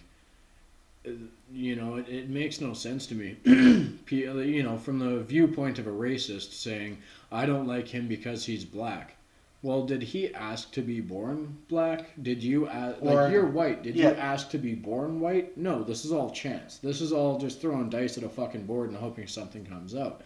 you 1.52 1.76
know, 1.76 1.96
it, 1.96 2.08
it 2.08 2.30
makes 2.30 2.62
no 2.62 2.74
sense 2.74 3.06
to 3.08 3.16
me. 3.16 3.38
You 4.12 4.64
know, 4.64 4.78
from 4.78 5.00
the 5.00 5.22
viewpoint 5.22 5.80
of 5.80 5.88
a 5.88 5.92
racist 5.92 6.52
saying, 6.52 6.98
I 7.32 7.46
don't 7.46 7.66
like 7.66 7.88
him 7.88 8.10
because 8.10 8.44
he's 8.44 8.66
black. 8.66 9.16
Well, 9.63 9.86
did 9.86 10.02
he 10.02 10.34
ask 10.34 10.71
to 10.71 10.82
be 10.82 11.02
born 11.02 11.58
black? 11.69 12.08
Did 12.21 12.41
you 12.43 12.67
ask, 12.67 12.97
Or- 13.02 13.13
like, 13.13 13.32
you're 13.32 13.45
white. 13.45 13.84
Did 13.84 13.95
yeah. 13.95 14.10
you 14.10 14.15
ask 14.15 14.50
to 14.52 14.58
be 14.58 14.74
born 14.74 15.19
white? 15.19 15.56
No, 15.56 15.84
this 15.84 16.04
is 16.04 16.12
all 16.12 16.32
chance. 16.32 16.78
This 16.78 17.00
is 17.00 17.12
all 17.12 17.38
just 17.38 17.62
throwing 17.62 17.89
dice 17.89 18.17
at 18.17 18.24
a 18.24 18.30
fucking 18.30 18.65
board 18.65 18.89
and 18.89 18.97
hoping 18.97 19.28
something 19.28 19.63
comes 19.65 19.95
out. 19.95 20.21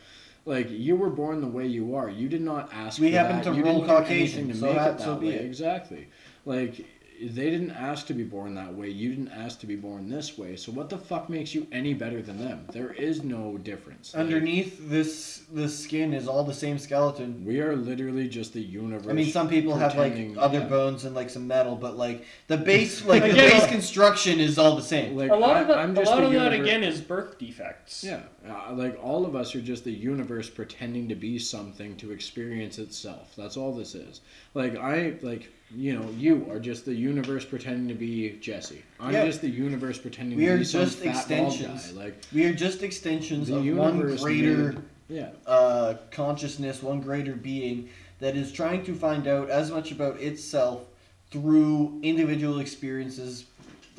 Like, 0.45 0.69
you 0.69 0.95
were 0.95 1.09
born 1.09 1.41
the 1.41 1.47
way 1.47 1.65
you 1.67 1.95
are. 1.95 2.09
You 2.09 2.29
did 2.29 2.41
not 2.41 2.71
ask 2.71 2.99
We 3.01 3.11
for 3.11 3.17
happen 3.17 3.37
that. 3.37 3.45
to 3.45 3.55
you 3.55 3.63
roll 3.65 3.85
Caucasian, 3.85 4.47
to 4.49 4.55
so 4.55 4.67
make 4.67 4.75
that- 4.75 4.91
it 4.91 4.97
that 4.99 5.19
be 5.19 5.27
way. 5.29 5.33
it. 5.33 5.45
Exactly. 5.45 6.07
Like, 6.45 6.85
they 7.21 7.49
didn't 7.49 7.71
ask 7.71 8.07
to 8.07 8.13
be 8.13 8.23
born 8.23 8.55
that 8.55 8.73
way. 8.73 8.89
You 8.89 9.09
didn't 9.09 9.29
ask 9.29 9.59
to 9.61 9.67
be 9.67 9.75
born 9.75 10.09
this 10.09 10.37
way. 10.37 10.55
So 10.55 10.71
what 10.71 10.89
the 10.89 10.97
fuck 10.97 11.29
makes 11.29 11.53
you 11.55 11.67
any 11.71 11.93
better 11.93 12.21
than 12.21 12.37
them? 12.37 12.65
There 12.71 12.93
is 12.93 13.23
no 13.23 13.57
difference. 13.57 14.13
Like, 14.13 14.21
Underneath 14.21 14.89
this 14.89 15.43
this 15.51 15.77
skin 15.77 16.13
is 16.13 16.27
all 16.27 16.43
the 16.43 16.53
same 16.53 16.77
skeleton. 16.77 17.45
we 17.45 17.59
are 17.61 17.75
literally 17.75 18.27
just 18.27 18.53
the 18.53 18.61
universe. 18.61 19.07
I 19.09 19.13
mean, 19.13 19.31
some 19.31 19.49
people 19.49 19.75
have 19.75 19.95
like 19.97 20.15
other 20.37 20.59
yeah. 20.59 20.67
bones 20.67 21.05
and 21.05 21.15
like 21.15 21.29
some 21.29 21.47
metal, 21.47 21.75
but 21.75 21.97
like 21.97 22.25
the 22.47 22.57
base, 22.57 23.05
like 23.05 23.23
the 23.23 23.31
Again, 23.31 23.49
base 23.51 23.67
construction 23.67 24.39
is 24.39 24.57
all 24.57 24.75
the 24.75 24.81
same. 24.81 25.15
Like, 25.15 25.31
a 25.31 25.35
lot 25.35 25.57
of 25.57 25.69
I- 25.69 25.73
that, 25.73 25.77
I'm 25.77 25.97
a 25.97 26.01
lot 26.01 26.17
the 26.19 26.25
of 26.25 26.33
that 26.33 26.53
again 26.53 26.83
is 26.83 27.01
birth 27.01 27.37
defects. 27.37 28.03
Yeah, 28.03 28.21
uh, 28.49 28.73
like 28.73 28.97
all 29.03 29.25
of 29.25 29.35
us 29.35 29.55
are 29.55 29.61
just 29.61 29.83
the 29.83 29.91
universe 29.91 30.49
pretending 30.49 31.07
to 31.09 31.15
be 31.15 31.39
something 31.39 31.95
to 31.97 32.11
experience 32.11 32.77
itself. 32.79 33.33
That's 33.35 33.57
all 33.57 33.73
this 33.73 33.95
is. 33.95 34.21
Like 34.53 34.75
I, 34.77 35.15
like 35.21 35.51
you 35.75 35.97
know, 35.97 36.09
you 36.11 36.45
are 36.51 36.59
just 36.59 36.85
the 36.85 36.93
universe 36.93 37.43
pretending 37.43 37.87
to 37.87 37.95
be 37.95 38.37
Jesse. 38.39 38.83
I'm 38.99 39.13
Yeah. 39.13 39.25
just 39.25 39.41
the 39.41 39.49
universe 39.49 39.97
pretending 39.97 40.37
We 40.37 40.45
to 40.45 40.57
be 40.57 40.63
some 40.63 40.85
fat 40.87 41.01
bald 41.03 41.15
extensions. 41.53 41.87
guy. 41.91 42.03
Like 42.03 42.21
We 42.33 42.45
are 42.45 42.53
just 42.53 42.83
extensions 42.83 43.49
of 43.49 43.65
one 43.75 43.99
greater 44.17 44.73
made- 44.73 44.81
yeah, 45.09 45.29
uh, 45.47 45.95
consciousness, 46.11 46.81
one 46.83 47.01
greater 47.01 47.33
being 47.33 47.89
that 48.19 48.35
is 48.35 48.51
trying 48.51 48.83
to 48.85 48.93
find 48.95 49.27
out 49.27 49.49
as 49.49 49.69
much 49.71 49.91
about 49.91 50.19
itself 50.21 50.83
through 51.31 51.99
individual 52.01 52.59
experiences 52.59 53.45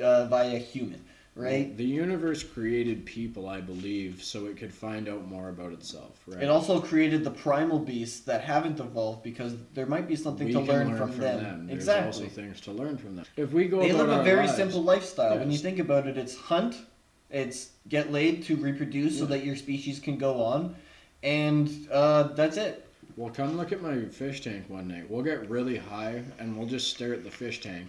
uh, 0.00 0.26
via 0.26 0.58
human, 0.58 1.00
right? 1.36 1.76
The 1.76 1.84
universe 1.84 2.42
created 2.42 3.04
people, 3.04 3.48
I 3.48 3.60
believe, 3.60 4.22
so 4.22 4.46
it 4.46 4.56
could 4.56 4.72
find 4.72 5.08
out 5.08 5.28
more 5.28 5.50
about 5.50 5.72
itself. 5.72 6.18
Right. 6.26 6.42
It 6.42 6.48
also 6.48 6.80
created 6.80 7.22
the 7.24 7.30
primal 7.30 7.78
beasts 7.78 8.20
that 8.20 8.40
haven't 8.42 8.80
evolved 8.80 9.22
because 9.22 9.54
there 9.74 9.86
might 9.86 10.08
be 10.08 10.16
something 10.16 10.46
we 10.46 10.52
to 10.54 10.58
can 10.60 10.68
learn, 10.68 10.96
from, 10.96 11.16
them. 11.18 11.66
There's 11.66 11.76
Exactly. 11.78 12.24
also 12.24 12.34
things 12.34 12.60
to 12.62 12.72
learn 12.72 12.96
from 12.96 13.16
them. 13.16 13.26
If 13.36 13.52
we 13.52 13.66
go 13.68 13.80
They 13.80 13.92
live 13.92 14.08
a 14.08 14.22
very 14.22 14.46
lives- 14.46 14.56
simple 14.56 14.82
lifestyle. 14.82 15.38
When 15.38 15.50
you 15.50 15.58
think 15.58 15.78
about 15.78 16.06
it, 16.06 16.16
it's 16.16 16.34
hunt, 16.34 16.76
it's 17.30 17.70
get 17.88 18.10
laid 18.10 18.44
to 18.44 18.56
reproduce 18.56 19.18
so 19.18 19.26
that 19.26 19.44
your 19.44 19.56
species 19.56 20.00
can 20.00 20.16
go 20.16 20.42
on, 20.42 20.74
and 21.22 21.70
uh, 21.92 22.24
that's 22.34 22.56
it. 22.56 22.82
Well, 23.16 23.30
come 23.32 23.56
look 23.56 23.72
at 23.72 23.80
my 23.82 24.04
fish 24.06 24.42
tank 24.42 24.64
one 24.68 24.88
night. 24.88 25.10
We'll 25.10 25.22
get 25.22 25.48
really 25.48 25.78
high 25.78 26.22
and 26.38 26.56
we'll 26.56 26.68
just 26.68 26.90
stare 26.90 27.14
at 27.14 27.24
the 27.24 27.30
fish 27.30 27.62
tank. 27.62 27.86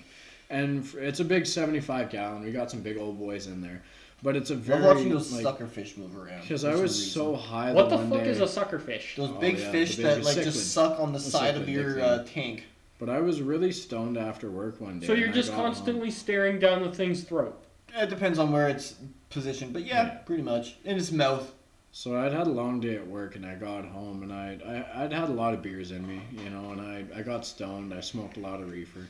And 0.49 0.87
it's 0.97 1.19
a 1.19 1.25
big 1.25 1.45
75 1.45 2.09
gallon. 2.09 2.43
We 2.43 2.51
got 2.51 2.71
some 2.71 2.81
big 2.81 2.97
old 2.97 3.19
boys 3.19 3.47
in 3.47 3.61
there. 3.61 3.81
But 4.23 4.35
it's 4.35 4.49
a 4.49 4.53
Love 4.55 4.63
very. 4.63 4.83
watching 4.83 5.09
those 5.09 5.31
like, 5.31 5.45
suckerfish 5.45 5.95
move 5.97 6.17
around. 6.17 6.41
Because 6.41 6.63
I 6.63 6.71
was 6.71 6.81
reason. 6.97 7.11
so 7.11 7.35
high 7.35 7.71
What 7.73 7.89
the 7.89 7.97
the 7.97 8.03
one 8.03 8.09
fuck 8.11 8.23
day, 8.23 8.29
is 8.29 8.39
a 8.39 8.45
suckerfish? 8.45 9.15
Those 9.15 9.29
Oh, 9.29 9.33
big 9.39 9.59
yeah, 9.59 9.71
fish 9.71 9.95
the 9.97 10.03
that 10.03 10.23
like 10.23 10.37
cichlid. 10.37 10.43
just 10.45 10.73
suck 10.73 10.99
on 10.99 11.11
the 11.13 11.19
The 11.19 11.23
side 11.25 11.55
of 11.55 11.69
your 11.69 11.99
uh, 12.01 12.23
tank. 12.23 12.63
But 12.97 13.09
I 13.09 13.19
was 13.19 13.41
really 13.41 13.71
stoned 13.71 14.17
after 14.17 14.49
work 14.49 14.81
one 14.81 14.99
day. 14.99 15.05
So 15.05 15.13
you're 15.13 15.31
just 15.31 15.49
got 15.51 15.57
home. 15.57 15.65
constantly 15.67 16.09
staring 16.09 16.57
down 16.57 16.81
the 16.81 16.91
thing's 16.91 17.21
throat. 17.23 17.61
It 17.95 18.09
depends 18.09 18.39
on 18.39 18.51
where 18.51 18.67
it's 18.69 18.95
positioned, 19.29 19.71
but 19.73 19.83
yeah, 19.85 20.03
Yeah. 20.05 20.09
pretty 20.25 20.41
much 20.41 20.77
in 20.83 20.97
its 20.97 21.11
mouth. 21.11 21.53
So 21.91 22.17
I'd 22.17 22.33
had 22.33 22.47
a 22.47 22.51
long 22.51 22.79
day 22.79 22.95
at 22.95 23.05
work 23.05 23.35
and 23.35 23.45
I 23.45 23.53
got 23.55 23.85
home 23.85 24.23
and 24.23 24.33
I'd, 24.33 24.61
I, 24.63 25.03
I'd 25.03 25.13
had 25.13 25.29
a 25.29 25.33
lot 25.33 25.53
of 25.53 25.61
beers 25.61 25.91
in 25.91 26.07
me, 26.07 26.21
you 26.43 26.49
know, 26.49 26.71
and 26.71 26.81
I, 26.81 27.05
I 27.15 27.21
got 27.21 27.45
stoned. 27.45 27.93
I 27.93 28.01
smoked 28.01 28.37
a 28.37 28.39
lot 28.39 28.61
of 28.61 28.71
reefer. 28.71 29.05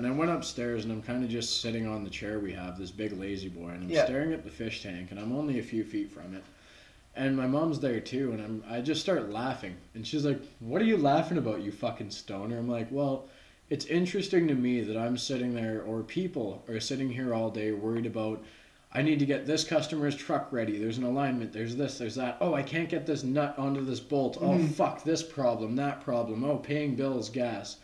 And 0.00 0.08
I 0.08 0.12
went 0.12 0.30
upstairs 0.30 0.84
and 0.84 0.92
I'm 0.94 1.02
kind 1.02 1.22
of 1.22 1.28
just 1.28 1.60
sitting 1.60 1.86
on 1.86 2.04
the 2.04 2.08
chair 2.08 2.40
we 2.40 2.54
have, 2.54 2.78
this 2.78 2.90
big 2.90 3.12
lazy 3.12 3.50
boy, 3.50 3.68
and 3.68 3.82
I'm 3.84 3.90
Yeah. 3.90 4.06
staring 4.06 4.32
at 4.32 4.44
the 4.44 4.48
fish 4.48 4.82
tank 4.82 5.10
and 5.10 5.20
I'm 5.20 5.36
only 5.36 5.58
a 5.58 5.62
few 5.62 5.84
feet 5.84 6.10
from 6.10 6.34
it. 6.34 6.42
And 7.14 7.36
my 7.36 7.46
mom's 7.46 7.80
there 7.80 8.00
too, 8.00 8.32
and 8.32 8.40
I'm 8.40 8.64
I 8.66 8.80
just 8.80 9.02
start 9.02 9.30
laughing. 9.30 9.76
And 9.92 10.06
she's 10.06 10.24
like, 10.24 10.40
What 10.58 10.80
are 10.80 10.86
you 10.86 10.96
laughing 10.96 11.36
about, 11.36 11.60
you 11.60 11.70
fucking 11.70 12.12
stoner? 12.12 12.56
I'm 12.56 12.66
like, 12.66 12.86
Well, 12.90 13.28
it's 13.68 13.84
interesting 13.84 14.48
to 14.48 14.54
me 14.54 14.80
that 14.80 14.96
I'm 14.96 15.18
sitting 15.18 15.54
there 15.54 15.82
or 15.82 16.02
people 16.02 16.64
are 16.66 16.80
sitting 16.80 17.10
here 17.10 17.34
all 17.34 17.50
day 17.50 17.72
worried 17.72 18.06
about 18.06 18.42
I 18.94 19.02
need 19.02 19.18
to 19.18 19.26
get 19.26 19.44
this 19.44 19.64
customer's 19.64 20.16
truck 20.16 20.50
ready. 20.50 20.78
There's 20.78 20.96
an 20.96 21.04
alignment. 21.04 21.52
There's 21.52 21.76
this. 21.76 21.98
There's 21.98 22.14
that. 22.14 22.38
Oh, 22.40 22.54
I 22.54 22.62
can't 22.62 22.88
get 22.88 23.04
this 23.04 23.22
nut 23.22 23.54
onto 23.58 23.84
this 23.84 24.00
bolt. 24.00 24.38
Oh, 24.40 24.52
mm-hmm. 24.52 24.68
fuck 24.68 25.04
this 25.04 25.22
problem, 25.22 25.76
that 25.76 26.00
problem. 26.00 26.42
Oh, 26.42 26.56
paying 26.56 26.96
bills, 26.96 27.28
gas. 27.28 27.76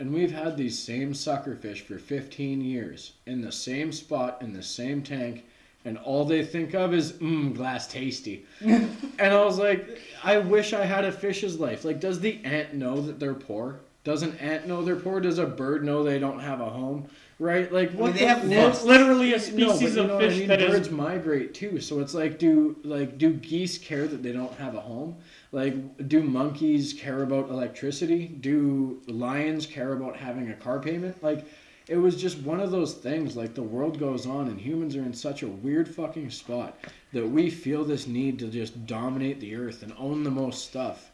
And 0.00 0.14
we've 0.14 0.32
had 0.32 0.56
these 0.56 0.78
same 0.78 1.12
suckerfish 1.12 1.82
for 1.82 1.98
15 1.98 2.62
years 2.62 3.12
in 3.26 3.42
the 3.42 3.52
same 3.52 3.92
spot, 3.92 4.40
in 4.40 4.54
the 4.54 4.62
same 4.62 5.02
tank, 5.02 5.44
and 5.84 5.98
all 5.98 6.24
they 6.24 6.42
think 6.42 6.74
of 6.74 6.94
is, 6.94 7.12
mmm, 7.12 7.54
glass 7.54 7.86
tasty. 7.86 8.46
and 8.60 8.88
I 9.20 9.44
was 9.44 9.58
like, 9.58 10.00
I 10.24 10.38
wish 10.38 10.72
I 10.72 10.86
had 10.86 11.04
a 11.04 11.12
fish's 11.12 11.60
life. 11.60 11.84
Like, 11.84 12.00
does 12.00 12.18
the 12.18 12.42
ant 12.44 12.72
know 12.72 13.02
that 13.02 13.20
they're 13.20 13.34
poor? 13.34 13.80
Does 14.02 14.22
an 14.22 14.38
ant 14.38 14.66
know 14.66 14.82
they're 14.82 14.96
poor? 14.96 15.20
Does 15.20 15.38
a 15.38 15.44
bird 15.44 15.84
know 15.84 16.02
they 16.02 16.18
don't 16.18 16.40
have 16.40 16.62
a 16.62 16.70
home? 16.70 17.06
Right? 17.38 17.70
Like, 17.70 17.92
what 17.92 18.14
they 18.14 18.20
the 18.20 18.26
have 18.26 18.46
nests. 18.46 18.84
Literally 18.84 19.34
a 19.34 19.38
species 19.38 19.96
you 19.96 20.02
of 20.02 20.08
know 20.08 20.14
what 20.14 20.24
I 20.24 20.28
fish 20.28 20.38
mean? 20.38 20.48
that 20.48 20.62
is 20.62 20.70
birds 20.70 20.90
migrate 20.90 21.52
too. 21.52 21.78
So 21.80 22.00
it's 22.00 22.14
like, 22.14 22.38
do 22.38 22.76
like 22.84 23.18
do 23.18 23.34
geese 23.34 23.76
care 23.76 24.06
that 24.06 24.22
they 24.22 24.32
don't 24.32 24.54
have 24.54 24.74
a 24.74 24.80
home? 24.80 25.16
Like, 25.52 26.08
do 26.08 26.22
monkeys 26.22 26.92
care 26.92 27.22
about 27.22 27.50
electricity? 27.50 28.28
Do 28.28 29.02
lions 29.08 29.66
care 29.66 29.92
about 29.92 30.16
having 30.16 30.50
a 30.50 30.54
car 30.54 30.78
payment? 30.78 31.22
Like, 31.22 31.44
it 31.88 31.96
was 31.96 32.20
just 32.20 32.38
one 32.42 32.60
of 32.60 32.70
those 32.70 32.94
things. 32.94 33.36
Like 33.36 33.54
the 33.54 33.62
world 33.62 33.98
goes 33.98 34.24
on, 34.24 34.46
and 34.46 34.60
humans 34.60 34.94
are 34.94 35.02
in 35.02 35.12
such 35.12 35.42
a 35.42 35.48
weird 35.48 35.92
fucking 35.92 36.30
spot 36.30 36.78
that 37.12 37.26
we 37.26 37.50
feel 37.50 37.84
this 37.84 38.06
need 38.06 38.38
to 38.38 38.46
just 38.46 38.86
dominate 38.86 39.40
the 39.40 39.56
earth 39.56 39.82
and 39.82 39.92
own 39.98 40.22
the 40.22 40.30
most 40.30 40.68
stuff. 40.68 41.10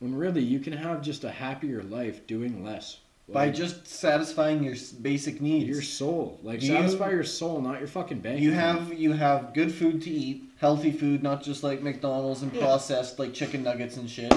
When 0.00 0.14
really, 0.14 0.42
you 0.42 0.60
can 0.60 0.74
have 0.74 1.00
just 1.00 1.24
a 1.24 1.30
happier 1.30 1.82
life 1.82 2.26
doing 2.26 2.62
less. 2.62 2.98
By 3.30 3.46
Like, 3.46 3.54
just 3.54 3.86
satisfying 3.86 4.64
your 4.64 4.74
basic 5.02 5.40
needs. 5.42 5.68
your 5.68 5.82
soul, 5.82 6.38
like 6.42 6.62
You- 6.62 6.68
satisfy 6.68 7.10
your 7.10 7.24
soul, 7.24 7.60
not 7.60 7.78
your 7.78 7.88
fucking 7.88 8.20
bank. 8.20 8.40
You 8.40 8.52
have 8.52 8.94
you 8.98 9.12
have 9.12 9.52
good 9.52 9.70
food 9.72 10.00
to 10.02 10.10
eat, 10.10 10.44
healthy 10.56 10.90
food, 10.90 11.22
not 11.22 11.42
just 11.42 11.62
like 11.62 11.82
McDonald's 11.82 12.40
and 12.42 12.52
Yeah. 12.54 12.60
processed 12.62 13.18
like 13.18 13.34
chicken 13.34 13.62
nuggets 13.62 13.98
and 13.98 14.08
shit. 14.08 14.32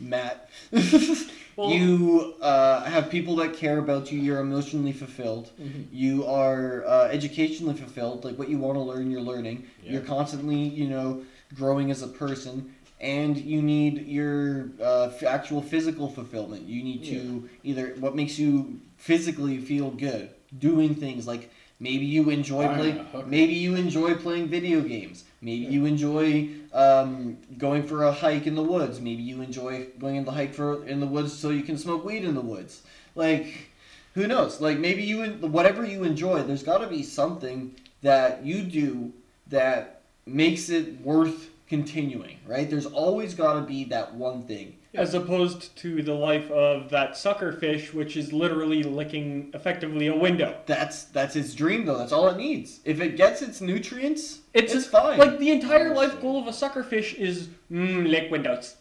Matt, 0.00 0.48
Well- 1.56 1.70
you 1.70 2.34
uh, 2.42 2.82
have 2.84 3.10
people 3.10 3.36
that 3.36 3.54
care 3.54 3.78
about 3.78 4.10
you. 4.10 4.18
You're 4.18 4.40
emotionally 4.40 4.92
fulfilled. 4.92 5.50
Mhm. 5.62 5.84
You 5.92 6.26
are 6.26 6.84
uh, 6.86 7.08
educationally 7.12 7.74
fulfilled. 7.76 8.24
Like 8.24 8.36
what 8.38 8.48
you 8.48 8.58
want 8.58 8.74
to 8.76 8.80
learn, 8.82 9.10
you're 9.12 9.20
learning. 9.20 9.66
Yeah. 9.84 9.92
You're 9.92 10.02
constantly, 10.02 10.56
you 10.56 10.88
know, 10.88 11.22
growing 11.54 11.90
as 11.92 12.02
a 12.02 12.08
person. 12.08 12.74
And 13.00 13.36
you 13.36 13.62
need 13.62 14.06
your 14.06 14.68
uh, 14.80 15.04
f- 15.04 15.22
actual 15.22 15.62
physical 15.62 16.08
fulfillment. 16.10 16.68
You 16.68 16.82
need 16.82 17.04
to 17.04 17.48
either 17.64 17.94
what 17.98 18.14
makes 18.14 18.38
you 18.38 18.80
physically 18.98 19.58
feel 19.58 19.90
good, 19.90 20.28
doing 20.58 20.94
things 20.94 21.26
like 21.26 21.50
maybe 21.78 22.04
you 22.04 22.28
enjoy 22.28 22.66
playing. 22.74 23.06
Maybe 23.26 23.54
you 23.54 23.74
enjoy 23.74 24.14
playing 24.16 24.48
video 24.48 24.82
games. 24.82 25.24
Maybe 25.40 25.64
you 25.64 25.86
enjoy 25.86 26.50
um, 26.74 27.38
going 27.56 27.84
for 27.84 28.04
a 28.04 28.12
hike 28.12 28.46
in 28.46 28.54
the 28.54 28.62
woods. 28.62 29.00
Maybe 29.00 29.22
you 29.22 29.40
enjoy 29.40 29.86
going 29.98 30.16
in 30.16 30.24
the 30.26 30.32
hike 30.32 30.52
for 30.52 30.84
in 30.84 31.00
the 31.00 31.06
woods 31.06 31.32
so 31.32 31.48
you 31.48 31.62
can 31.62 31.78
smoke 31.78 32.04
weed 32.04 32.24
in 32.24 32.34
the 32.34 32.42
woods. 32.42 32.82
Like, 33.14 33.70
who 34.14 34.26
knows? 34.26 34.60
Like 34.60 34.78
maybe 34.78 35.02
you 35.02 35.24
whatever 35.40 35.86
you 35.86 36.04
enjoy. 36.04 36.42
There's 36.42 36.62
got 36.62 36.78
to 36.78 36.86
be 36.86 37.02
something 37.02 37.74
that 38.02 38.44
you 38.44 38.62
do 38.62 39.12
that 39.46 40.02
makes 40.26 40.68
it 40.70 41.00
worth 41.00 41.49
continuing, 41.70 42.36
right? 42.46 42.68
There's 42.68 42.84
always 42.84 43.32
got 43.32 43.54
to 43.54 43.60
be 43.60 43.84
that 43.84 44.12
one 44.14 44.42
thing. 44.42 44.76
as 44.92 45.14
opposed 45.14 45.76
to 45.76 46.02
the 46.02 46.12
life 46.12 46.50
of 46.50 46.90
that 46.90 47.16
sucker 47.16 47.52
fish, 47.52 47.94
which 47.94 48.16
is 48.16 48.32
literally 48.32 48.82
licking 48.82 49.52
effectively 49.54 50.08
a 50.08 50.16
window. 50.16 50.58
That's 50.66 51.04
that's 51.04 51.36
its 51.36 51.54
dream 51.54 51.86
though. 51.86 51.96
That's 51.96 52.10
all 52.10 52.26
it 52.28 52.36
needs. 52.36 52.80
If 52.84 53.00
it 53.00 53.16
gets 53.16 53.40
its 53.40 53.60
nutrients, 53.60 54.40
It's, 54.52 54.74
it's, 54.74 54.86
fine. 54.88 55.16
Like 55.20 55.38
the 55.38 55.50
entire 55.50 55.94
life 55.94 56.20
goal 56.20 56.40
of 56.40 56.48
a 56.48 56.52
sucker 56.52 56.82
fish 56.82 57.14
is 57.14 57.48
mm, 57.70 58.10
lick 58.10 58.32
windows. 58.32 58.74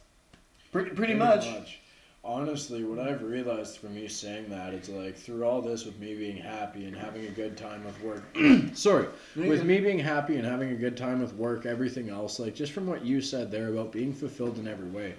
pretty, 0.71 0.89
pretty 0.89 1.13
much. 1.13 1.78
Honestly, 2.23 2.83
what 2.83 2.99
I've 2.99 3.23
realized 3.23 3.77
from 3.77 3.95
me 3.95 4.07
saying 4.07 4.49
that 4.49 4.73
is 4.73 4.89
like 4.89 5.15
through 5.15 5.45
all 5.45 5.61
this 5.61 5.85
with 5.85 5.97
me 5.99 6.15
being 6.15 6.35
happy 6.35 6.85
and 6.85 6.95
having 6.95 7.25
a 7.25 7.31
good 7.31 7.55
time 7.57 7.83
with 7.85 7.99
work. 8.01 8.23
sorry, 8.73 9.07
with 9.35 9.63
me 9.63 9.79
being 9.79 9.99
happy 9.99 10.35
and 10.35 10.45
having 10.45 10.71
a 10.71 10.75
good 10.75 10.97
time 10.97 11.21
with 11.21 11.33
work, 11.35 11.65
everything 11.65 12.09
else, 12.09 12.37
like 12.37 12.53
just 12.53 12.73
from 12.73 12.87
what 12.87 13.05
you 13.05 13.21
said 13.21 13.49
there 13.49 13.69
about 13.69 13.93
being 13.93 14.13
fulfilled 14.13 14.59
in 14.59 14.67
every 14.67 14.89
way. 14.89 15.15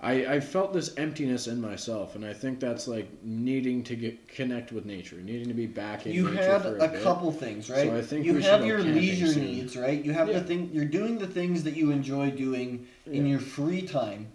I, 0.00 0.34
I 0.34 0.40
felt 0.40 0.72
this 0.72 0.94
emptiness 0.96 1.46
in 1.46 1.60
myself, 1.60 2.14
and 2.14 2.26
I 2.26 2.34
think 2.34 2.60
that's 2.60 2.86
like 2.86 3.08
needing 3.22 3.82
to 3.84 3.96
get 3.96 4.28
connect 4.28 4.70
with 4.70 4.84
nature, 4.84 5.16
needing 5.16 5.48
to 5.48 5.54
be 5.54 5.66
back 5.66 6.06
in 6.06 6.12
you 6.12 6.28
nature 6.28 6.42
had 6.42 6.62
for 6.62 6.76
a, 6.76 6.84
a, 6.84 7.00
couple 7.00 7.32
things, 7.32 7.70
right? 7.70 7.88
So 7.88 7.96
I 7.96 8.02
think 8.02 8.26
you 8.26 8.34
we 8.34 8.42
have 8.42 8.66
your 8.66 8.80
leisure 8.80 9.28
soon. 9.28 9.44
needs, 9.44 9.76
right? 9.76 10.04
You 10.04 10.12
have 10.12 10.28
Yeah. 10.28 10.40
the 10.40 10.44
thing. 10.44 10.70
You're 10.72 10.84
doing 10.84 11.18
the 11.18 11.26
things 11.26 11.62
that 11.64 11.74
you 11.74 11.90
enjoy 11.90 12.30
doing 12.32 12.86
in 13.06 13.24
Yeah. 13.24 13.30
your 13.30 13.40
free 13.40 13.82
time, 13.82 14.26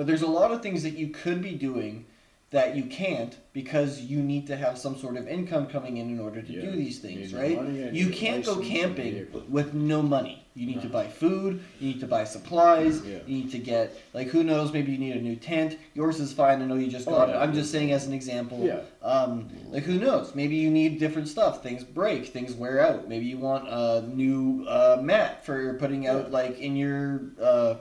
but 0.00 0.06
there's 0.06 0.22
a 0.22 0.26
lot 0.26 0.50
of 0.50 0.62
things 0.62 0.82
that 0.82 0.96
you 0.96 1.08
could 1.08 1.42
be 1.42 1.50
doing 1.52 2.06
that 2.52 2.74
you 2.74 2.84
can't 2.84 3.36
because 3.52 4.00
you 4.00 4.22
need 4.22 4.46
to 4.46 4.56
have 4.56 4.78
some 4.78 4.96
sort 4.96 5.18
of 5.18 5.28
income 5.28 5.66
coming 5.66 5.98
in 5.98 6.08
in 6.08 6.18
order 6.18 6.40
to 6.40 6.50
Yeah. 6.50 6.62
do 6.62 6.70
these 6.70 6.98
things, 6.98 7.34
right? 7.34 7.54
money 7.62 7.90
You 7.92 8.08
can't 8.08 8.42
go 8.42 8.56
camping 8.56 9.26
with 9.50 9.74
no 9.74 10.00
money. 10.00 10.46
You 10.54 10.66
need 10.66 10.80
to 10.80 10.88
buy 10.88 11.06
food, 11.06 11.60
you 11.78 11.88
need 11.88 12.00
to 12.00 12.06
buy 12.06 12.24
supplies, 12.24 13.02
Yeah. 13.06 13.18
you 13.26 13.34
need 13.42 13.50
to 13.52 13.58
get 13.58 13.94
like 14.14 14.28
who 14.28 14.42
knows, 14.42 14.72
maybe 14.72 14.90
you 14.90 14.96
need 14.96 15.16
a 15.16 15.20
new 15.20 15.36
tent. 15.36 15.76
Yours 15.92 16.18
is 16.18 16.32
fine, 16.32 16.62
I 16.62 16.64
know 16.64 16.76
you 16.76 16.88
just 16.88 17.06
Oh, 17.06 17.10
got 17.10 17.28
it. 17.28 17.34
I'm 17.36 17.52
just 17.52 17.70
saying 17.70 17.92
as 17.92 18.06
an 18.06 18.14
example. 18.14 18.60
Yeah. 18.64 18.80
Um, 19.06 19.50
like 19.70 19.82
who 19.82 19.98
knows? 19.98 20.34
Maybe 20.34 20.56
you 20.56 20.70
need 20.70 20.98
different 20.98 21.28
stuff. 21.28 21.62
Things 21.62 21.84
break, 21.84 22.28
things 22.28 22.54
wear 22.54 22.80
out. 22.80 23.06
Maybe 23.06 23.26
you 23.26 23.36
want 23.36 23.68
a 23.68 24.02
new 24.08 24.64
uh, 24.66 24.98
mat 25.02 25.44
for 25.44 25.74
putting 25.74 26.06
out 26.06 26.28
Yeah. 26.28 26.32
like 26.38 26.58
in 26.58 26.74
your 26.74 27.20
uh, 27.40 27.74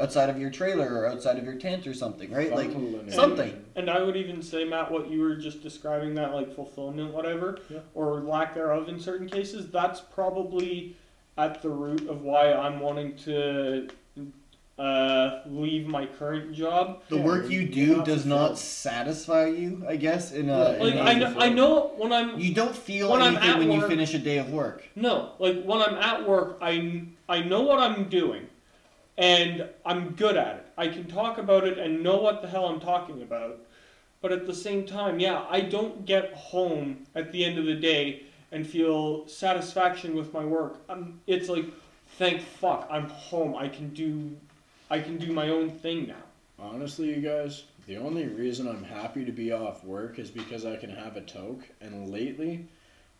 outside 0.00 0.28
of 0.28 0.38
your 0.40 0.50
trailer 0.50 0.92
or 1.00 1.06
outside 1.06 1.38
of 1.38 1.44
your 1.44 1.54
tent 1.54 1.86
or 1.86 1.94
something, 1.94 2.30
right? 2.32 2.50
Like 2.52 2.72
Fundamental 2.72 3.00
and- 3.00 3.12
something. 3.12 3.64
And 3.76 3.88
I 3.88 4.02
would 4.02 4.16
even 4.16 4.42
say, 4.42 4.64
Matt, 4.64 4.90
what 4.90 5.08
you 5.10 5.20
were 5.20 5.36
just 5.36 5.62
describing, 5.62 6.14
that 6.14 6.34
like 6.34 6.54
fulfillment, 6.54 7.12
whatever, 7.12 7.58
Yeah. 7.70 7.78
or 7.94 8.20
lack 8.20 8.54
thereof 8.54 8.88
in 8.88 8.98
certain 8.98 9.28
cases, 9.28 9.70
that's 9.70 10.00
probably 10.00 10.96
at 11.38 11.62
the 11.62 11.68
root 11.68 12.08
of 12.08 12.22
why 12.22 12.52
I'm 12.52 12.80
wanting 12.80 13.16
to 13.18 13.88
uh, 14.78 15.40
leave 15.46 15.86
my 15.86 16.04
current 16.06 16.52
job. 16.52 17.02
The 17.08 17.16
work 17.16 17.48
you 17.48 17.68
do 17.68 17.98
not 17.98 18.06
does 18.06 18.26
not 18.26 18.38
fulfilled. 18.38 18.58
satisfy 18.58 19.46
you, 19.46 19.84
I 19.88 19.94
guess. 19.94 20.32
In 20.32 20.50
a, 20.50 20.58
Yeah, 20.58 20.72
in 20.74 20.80
Like 20.80 20.94
a- 20.94 21.00
I 21.02 21.14
know, 21.14 21.34
I 21.38 21.48
know 21.50 21.92
when 21.96 22.12
I'm 22.12 22.38
you 22.40 22.52
don't 22.52 22.74
feel 22.74 23.12
when 23.12 23.22
anything 23.22 23.48
at 23.48 23.58
when 23.58 23.70
you 23.70 23.86
finish 23.86 24.14
a 24.14 24.18
day 24.18 24.38
of 24.38 24.50
work. 24.52 24.82
No, 24.96 25.30
like 25.38 25.62
when 25.62 25.80
I'm 25.80 25.94
at 25.94 26.28
work, 26.28 26.58
I 26.60 27.04
I 27.28 27.42
know 27.44 27.62
what 27.62 27.78
I'm 27.78 28.08
doing, 28.08 28.48
and 29.16 29.68
I'm 29.84 30.10
good 30.10 30.36
at 30.36 30.56
it. 30.56 30.66
I 30.76 30.88
can 30.88 31.04
talk 31.06 31.38
about 31.38 31.64
it 31.66 31.78
and 31.78 32.02
know 32.02 32.16
what 32.16 32.42
the 32.42 32.48
hell 32.48 32.66
I'm 32.66 32.80
talking 32.80 33.22
about. 33.22 33.60
But 34.20 34.32
at 34.32 34.46
the 34.46 34.54
same 34.54 34.86
time, 34.86 35.20
yeah, 35.20 35.44
I 35.50 35.60
don't 35.60 36.06
get 36.06 36.32
home 36.32 37.06
at 37.14 37.30
the 37.30 37.44
end 37.44 37.58
of 37.58 37.66
the 37.66 37.74
day 37.74 38.22
and 38.52 38.66
feel 38.66 39.26
satisfaction 39.28 40.14
with 40.14 40.32
my 40.32 40.44
work. 40.44 40.80
Um, 40.88 41.20
it's 41.26 41.48
like, 41.48 41.66
thank 42.18 42.40
fuck, 42.40 42.88
I'm 42.90 43.08
home. 43.08 43.54
I 43.54 43.68
can 43.68 43.90
do, 43.90 44.34
I 44.90 45.00
can 45.00 45.18
do 45.18 45.32
my 45.32 45.50
own 45.50 45.70
thing 45.70 46.06
now. 46.06 46.22
Honestly, 46.58 47.14
you 47.14 47.20
guys, 47.20 47.64
the 47.86 47.98
only 47.98 48.26
reason 48.26 48.66
I'm 48.66 48.84
happy 48.84 49.24
to 49.24 49.32
be 49.32 49.52
off 49.52 49.84
work 49.84 50.18
is 50.18 50.30
because 50.30 50.64
I 50.64 50.76
can 50.76 50.90
have 50.90 51.16
a 51.16 51.20
toke. 51.20 51.62
And 51.80 52.08
lately, 52.10 52.66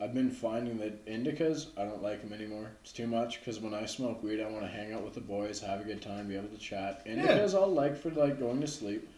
I've 0.00 0.12
been 0.12 0.30
finding 0.30 0.78
that 0.78 1.06
indicas, 1.06 1.68
I 1.76 1.84
don't 1.84 2.02
like 2.02 2.20
them 2.20 2.32
anymore. 2.32 2.72
It's 2.82 2.92
too 2.92 3.06
much 3.06 3.38
because 3.38 3.60
when 3.60 3.74
I 3.74 3.86
smoke 3.86 4.22
weed, 4.22 4.40
I 4.40 4.50
want 4.50 4.62
to 4.62 4.70
hang 4.70 4.92
out 4.92 5.04
with 5.04 5.14
the 5.14 5.20
boys, 5.20 5.60
have 5.60 5.80
a 5.80 5.84
good 5.84 6.02
time, 6.02 6.28
be 6.28 6.36
able 6.36 6.48
to 6.48 6.58
chat. 6.58 7.06
Indicas, 7.06 7.54
I'll 7.54 7.72
like 7.72 7.96
for 7.96 8.10
like 8.10 8.38
going 8.38 8.60
to 8.60 8.66
sleep. 8.66 9.08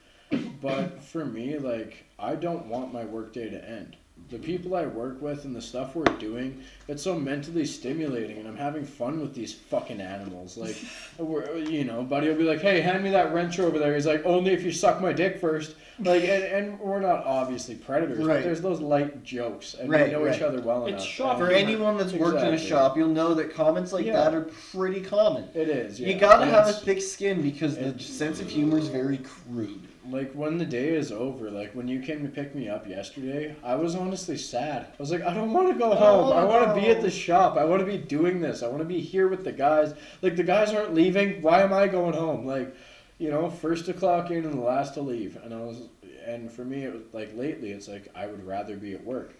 But 0.60 1.02
for 1.02 1.24
me, 1.24 1.58
like, 1.58 2.04
I 2.18 2.34
don't 2.34 2.66
want 2.66 2.92
my 2.92 3.04
workday 3.04 3.48
to 3.48 3.68
end. 3.68 3.96
The 4.28 4.38
people 4.38 4.74
I 4.74 4.86
work 4.86 5.22
with 5.22 5.44
and 5.44 5.54
the 5.54 5.62
stuff 5.62 5.94
we're 5.94 6.02
doing, 6.18 6.60
it's 6.88 7.02
so 7.04 7.16
mentally 7.16 7.64
stimulating, 7.64 8.38
and 8.38 8.48
I'm 8.48 8.56
having 8.56 8.84
fun 8.84 9.20
with 9.20 9.34
these 9.34 9.54
fucking 9.54 10.00
animals. 10.00 10.56
Like, 10.56 10.76
we're, 11.18 11.56
you 11.58 11.84
know, 11.84 12.02
buddy 12.02 12.28
will 12.28 12.34
be 12.34 12.42
like, 12.42 12.60
"Hey, 12.60 12.80
hand 12.80 13.04
me 13.04 13.10
that 13.10 13.32
wrench 13.32 13.60
over 13.60 13.78
there." 13.78 13.94
He's 13.94 14.04
like, 14.06 14.26
"Only 14.26 14.52
if 14.52 14.64
you 14.64 14.72
suck 14.72 15.00
my 15.00 15.12
dick 15.12 15.38
first. 15.40 15.76
Like, 16.00 16.24
and, 16.24 16.42
and 16.42 16.80
we're 16.80 17.00
not 17.00 17.24
obviously 17.24 17.74
predators, 17.76 18.18
Right. 18.18 18.34
but 18.38 18.42
there's 18.44 18.60
those 18.60 18.80
light 18.80 19.22
jokes, 19.24 19.74
and 19.74 19.88
Right, 19.88 20.06
we 20.08 20.12
know 20.12 20.24
right. 20.24 20.34
each 20.36 20.42
other 20.42 20.60
well 20.60 20.84
It's 20.86 20.94
enough. 20.96 21.06
shocking. 21.06 21.46
For 21.46 21.50
anyone 21.52 21.96
that's 21.96 22.12
worked 22.12 22.42
in 22.42 22.52
a 22.52 22.58
shop, 22.58 22.98
you'll 22.98 23.08
know 23.08 23.32
that 23.32 23.54
comments 23.54 23.92
like 23.94 24.04
Yeah. 24.04 24.16
that 24.24 24.34
are 24.34 24.50
pretty 24.72 25.00
common. 25.00 25.44
It 25.54 25.68
is. 25.70 25.98
Yeah. 25.98 26.08
You 26.08 26.18
gotta 26.18 26.44
have 26.46 26.68
a 26.68 26.72
thick 26.74 27.00
skin 27.00 27.40
because 27.40 27.76
the 27.78 27.98
sense 27.98 28.40
of 28.42 28.48
humor 28.50 28.76
is 28.76 28.88
very 28.88 29.18
crude. 29.18 29.80
Like 30.10 30.32
when 30.32 30.58
the 30.58 30.64
day 30.64 30.90
is 30.90 31.10
over, 31.10 31.50
like 31.50 31.72
when 31.72 31.88
you 31.88 32.00
came 32.00 32.22
to 32.22 32.28
pick 32.28 32.54
me 32.54 32.68
up 32.68 32.88
yesterday, 32.88 33.56
I 33.64 33.74
was 33.74 33.94
honestly 33.94 34.36
sad. 34.36 34.86
I 34.92 34.96
was 34.98 35.10
like, 35.10 35.22
I 35.22 35.34
don't 35.34 35.52
want 35.52 35.72
to 35.72 35.78
go 35.78 35.94
home. 35.94 36.32
I 36.36 36.44
want 36.44 36.68
to 36.68 36.80
be 36.80 36.88
at 36.88 37.00
the 37.00 37.10
shop. 37.10 37.56
I 37.56 37.64
want 37.64 37.80
to 37.80 37.86
be 37.86 37.98
doing 37.98 38.40
this. 38.40 38.62
I 38.62 38.68
want 38.68 38.80
to 38.80 38.84
be 38.84 39.00
here 39.00 39.28
with 39.28 39.44
the 39.44 39.52
guys. 39.52 39.94
Like 40.22 40.36
the 40.36 40.44
guys 40.44 40.72
aren't 40.72 40.94
leaving. 40.94 41.42
Why 41.42 41.62
am 41.62 41.72
I 41.72 41.88
going 41.88 42.14
home? 42.14 42.46
Like, 42.46 42.74
you 43.18 43.30
know, 43.30 43.50
first 43.50 43.86
to 43.86 43.94
clock 43.94 44.30
in 44.30 44.44
and 44.44 44.54
the 44.54 44.62
last 44.62 44.94
to 44.94 45.00
leave. 45.00 45.36
And 45.42 45.52
I 45.52 45.58
was, 45.58 45.88
and 46.24 46.50
for 46.50 46.64
me, 46.64 46.84
it 46.84 46.92
was 46.92 47.02
like 47.12 47.36
lately, 47.36 47.70
it's 47.70 47.88
like 47.88 48.08
I 48.14 48.26
would 48.26 48.46
rather 48.46 48.76
be 48.76 48.94
at 48.94 49.04
work. 49.04 49.34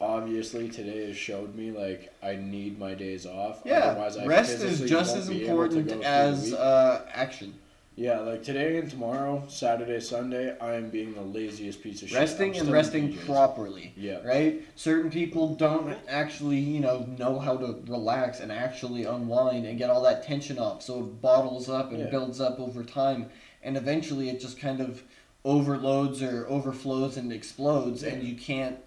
Obviously, 0.00 0.68
today 0.68 1.06
has 1.06 1.16
showed 1.16 1.54
me 1.54 1.70
like 1.70 2.12
I 2.22 2.36
need 2.36 2.78
my 2.78 2.94
days 2.94 3.26
off. 3.26 3.62
Yeah, 3.64 4.10
rest 4.26 4.60
is 4.60 4.80
just 4.80 5.16
as 5.16 5.28
be 5.28 5.46
able 5.46 5.68
to 5.68 5.78
important 5.78 5.86
go 5.86 5.94
through 5.94 6.02
the 6.02 6.06
as 6.06 6.52
uh, 6.52 7.06
action. 7.14 7.54
Yeah, 7.96 8.18
like 8.20 8.42
today 8.42 8.78
and 8.78 8.90
tomorrow, 8.90 9.44
Saturday, 9.46 10.00
Sunday, 10.00 10.58
I 10.58 10.74
am 10.74 10.90
being 10.90 11.14
the 11.14 11.20
laziest 11.20 11.80
piece 11.80 12.02
of 12.02 12.08
shit. 12.08 12.18
Resting 12.18 12.56
and 12.56 12.68
resting 12.68 13.12
PJs. 13.12 13.24
properly. 13.26 13.92
Yeah. 13.96 14.18
Right? 14.24 14.62
Certain 14.74 15.12
people 15.12 15.54
don't 15.54 15.96
actually, 16.08 16.58
you 16.58 16.80
know, 16.80 17.06
know 17.18 17.38
how 17.38 17.56
to 17.56 17.80
relax 17.86 18.40
and 18.40 18.50
actually 18.50 19.04
unwind 19.04 19.64
and 19.66 19.78
get 19.78 19.90
all 19.90 20.02
that 20.02 20.24
tension 20.26 20.58
off. 20.58 20.82
So 20.82 20.98
it 21.00 21.22
bottles 21.22 21.68
up 21.68 21.90
and 21.92 22.00
Yeah. 22.00 22.10
builds 22.10 22.40
up 22.40 22.58
over 22.58 22.82
time. 22.82 23.30
And 23.62 23.76
eventually 23.76 24.28
it 24.28 24.40
just 24.40 24.58
kind 24.58 24.80
of 24.80 25.04
overloads 25.44 26.20
or 26.20 26.48
overflows 26.48 27.16
and 27.16 27.32
explodes, 27.32 28.02
and 28.02 28.24
you 28.24 28.34
can't. 28.34 28.78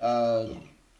Uh, 0.00 0.46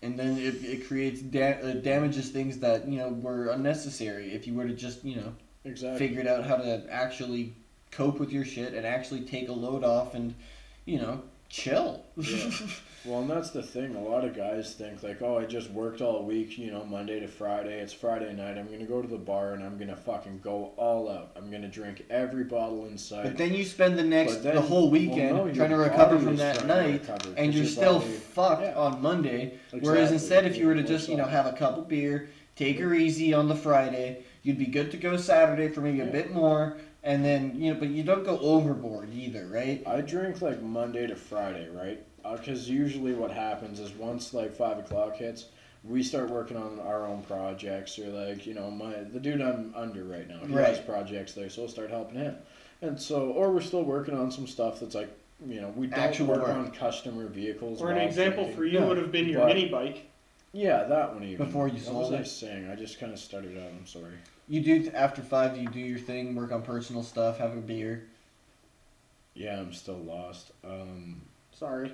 and 0.02 0.18
then 0.18 0.36
it, 0.38 0.56
it 0.64 0.88
creates 0.88 1.20
da- 1.20 1.60
uh, 1.62 1.72
damages 1.74 2.30
things 2.30 2.58
that 2.58 2.88
you 2.88 2.98
know 2.98 3.08
were 3.10 3.48
unnecessary 3.48 4.32
if 4.32 4.46
you 4.46 4.54
were 4.54 4.66
to 4.66 4.74
just 4.74 5.04
you 5.04 5.16
know 5.16 5.32
Exactly. 5.64 5.98
figured 5.98 6.26
out 6.26 6.44
how 6.44 6.56
to 6.56 6.84
actually 6.90 7.54
cope 7.90 8.18
with 8.18 8.32
your 8.32 8.44
shit 8.44 8.74
and 8.74 8.86
actually 8.86 9.22
take 9.22 9.48
a 9.48 9.52
load 9.52 9.84
off 9.84 10.14
and 10.14 10.34
you 10.84 10.98
know 10.98 11.22
chill. 11.48 12.04
Yeah. 12.16 12.50
Well, 13.06 13.20
and 13.20 13.28
that's 13.28 13.50
the 13.50 13.62
thing. 13.62 13.94
A 13.96 14.00
lot 14.00 14.24
of 14.24 14.34
guys 14.34 14.72
think 14.72 15.02
like, 15.02 15.20
oh, 15.20 15.36
I 15.36 15.44
just 15.44 15.70
worked 15.70 16.00
all 16.00 16.24
week, 16.24 16.56
you 16.56 16.70
know, 16.70 16.86
Monday 16.86 17.20
to 17.20 17.28
Friday. 17.28 17.78
It's 17.78 17.92
Friday 17.92 18.32
night. 18.32 18.56
I'm 18.56 18.66
gonna 18.70 18.86
go 18.86 19.02
to 19.02 19.06
the 19.06 19.18
bar 19.18 19.52
and 19.52 19.62
I'm 19.62 19.76
gonna 19.76 19.94
fucking 19.94 20.40
go 20.42 20.72
all 20.78 21.10
out. 21.10 21.32
I'm 21.36 21.50
gonna 21.50 21.68
drink 21.68 22.06
every 22.08 22.44
bottle 22.44 22.86
in 22.86 22.96
sight. 22.96 23.24
But 23.24 23.36
then 23.36 23.52
you 23.52 23.62
spend 23.62 23.98
the 23.98 24.04
next 24.04 24.36
then- 24.36 24.54
the 24.54 24.62
whole 24.62 24.88
weekend 24.90 25.36
well, 25.36 25.44
no, 25.44 25.52
trying 25.52 25.68
to 25.68 25.76
recover 25.76 26.18
from 26.18 26.36
that 26.36 26.66
night, 26.66 27.02
recover, 27.02 27.34
and 27.36 27.52
you're 27.52 27.66
still 27.66 27.98
body- 27.98 28.12
fucked 28.12 28.62
yeah. 28.62 28.74
on 28.74 29.02
Monday. 29.02 29.58
Whereas 29.80 30.10
instead, 30.10 30.46
if 30.46 30.56
you 30.56 30.66
were 30.66 30.74
to 30.74 30.82
just 30.82 31.10
you 31.10 31.18
know 31.18 31.26
have 31.26 31.44
a 31.44 31.52
couple 31.52 31.82
beer, 31.82 32.30
take 32.56 32.78
her 32.78 32.94
easy 32.94 33.34
on 33.34 33.48
the 33.48 33.56
Friday, 33.56 34.24
you'd 34.44 34.58
be 34.58 34.66
good 34.66 34.92
to 34.92 34.96
go 34.96 35.16
Saturday 35.16 35.68
for 35.68 35.80
maybe 35.80 36.00
a 36.00 36.06
bit 36.06 36.32
more, 36.32 36.76
and 37.02 37.24
then 37.24 37.52
you 37.60 37.72
know, 37.74 37.80
but 37.80 37.88
you 37.88 38.04
don't 38.04 38.24
go 38.24 38.38
overboard 38.38 39.12
either, 39.12 39.46
right? 39.48 39.82
I 39.86 40.00
drink 40.02 40.40
like 40.40 40.62
Monday 40.62 41.08
to 41.08 41.16
Friday, 41.16 41.68
right? 41.70 42.00
Uh, 42.24 42.36
because 42.36 42.70
usually 42.70 43.12
what 43.12 43.30
happens 43.32 43.80
is 43.80 43.90
once 43.92 44.32
like 44.32 44.54
five 44.54 44.78
o'clock 44.78 45.16
hits, 45.16 45.46
we 45.82 46.02
start 46.02 46.30
working 46.30 46.56
on 46.56 46.78
our 46.80 47.06
own 47.06 47.22
projects, 47.22 47.98
or 47.98 48.06
like 48.10 48.46
you 48.46 48.54
know 48.54 48.70
my 48.70 48.92
the 49.12 49.18
dude 49.18 49.40
I'm 49.40 49.72
under 49.74 50.04
right 50.04 50.28
now, 50.28 50.38
he 50.46 50.52
has 50.54 50.78
projects 50.78 51.32
there, 51.32 51.50
so 51.50 51.62
I'll 51.62 51.68
start 51.68 51.90
helping 51.90 52.16
him. 52.18 52.36
And 52.82 53.00
so, 53.00 53.30
or 53.30 53.50
we're 53.50 53.60
still 53.62 53.82
working 53.84 54.14
on 54.14 54.30
some 54.30 54.46
stuff 54.46 54.80
that's 54.80 54.94
like 54.94 55.10
you 55.46 55.60
know 55.60 55.68
we 55.74 55.86
don't 55.86 55.98
Actual 55.98 56.26
work 56.26 56.40
work. 56.46 56.50
on 56.50 56.70
customer 56.70 57.26
vehicles. 57.28 57.80
Or 57.82 57.90
an 57.90 57.98
example 57.98 58.48
for 58.52 58.64
you 58.64 58.78
Yeah, 58.78 58.86
would 58.86 58.98
have 58.98 59.10
been 59.10 59.28
your 59.28 59.40
but- 59.40 59.48
mini 59.48 59.68
bike. 59.68 60.06
Yeah, 60.54 60.84
that 60.84 61.12
one 61.14 61.24
even. 61.24 61.44
Before 61.46 61.66
you 61.68 61.74
what 61.74 61.82
sold 61.82 62.12
was 62.12 62.12
I 62.12 62.22
it. 62.22 62.26
saying? 62.28 62.70
I 62.70 62.76
just 62.76 62.98
kind 63.00 63.12
of 63.12 63.18
started 63.18 63.58
out. 63.58 63.70
I'm 63.76 63.86
sorry. 63.86 64.12
You 64.48 64.60
do 64.60 64.90
after 64.94 65.20
five, 65.20 65.56
you 65.58 65.68
do 65.68 65.80
your 65.80 65.98
thing, 65.98 66.34
work 66.34 66.52
on 66.52 66.62
personal 66.62 67.02
stuff, 67.02 67.38
have 67.38 67.52
a 67.56 67.60
beer. 67.60 68.04
Yeah, 69.34 69.58
I'm 69.58 69.72
still 69.72 69.96
lost. 69.98 70.52
Um, 70.64 71.20
Sorry. 71.52 71.92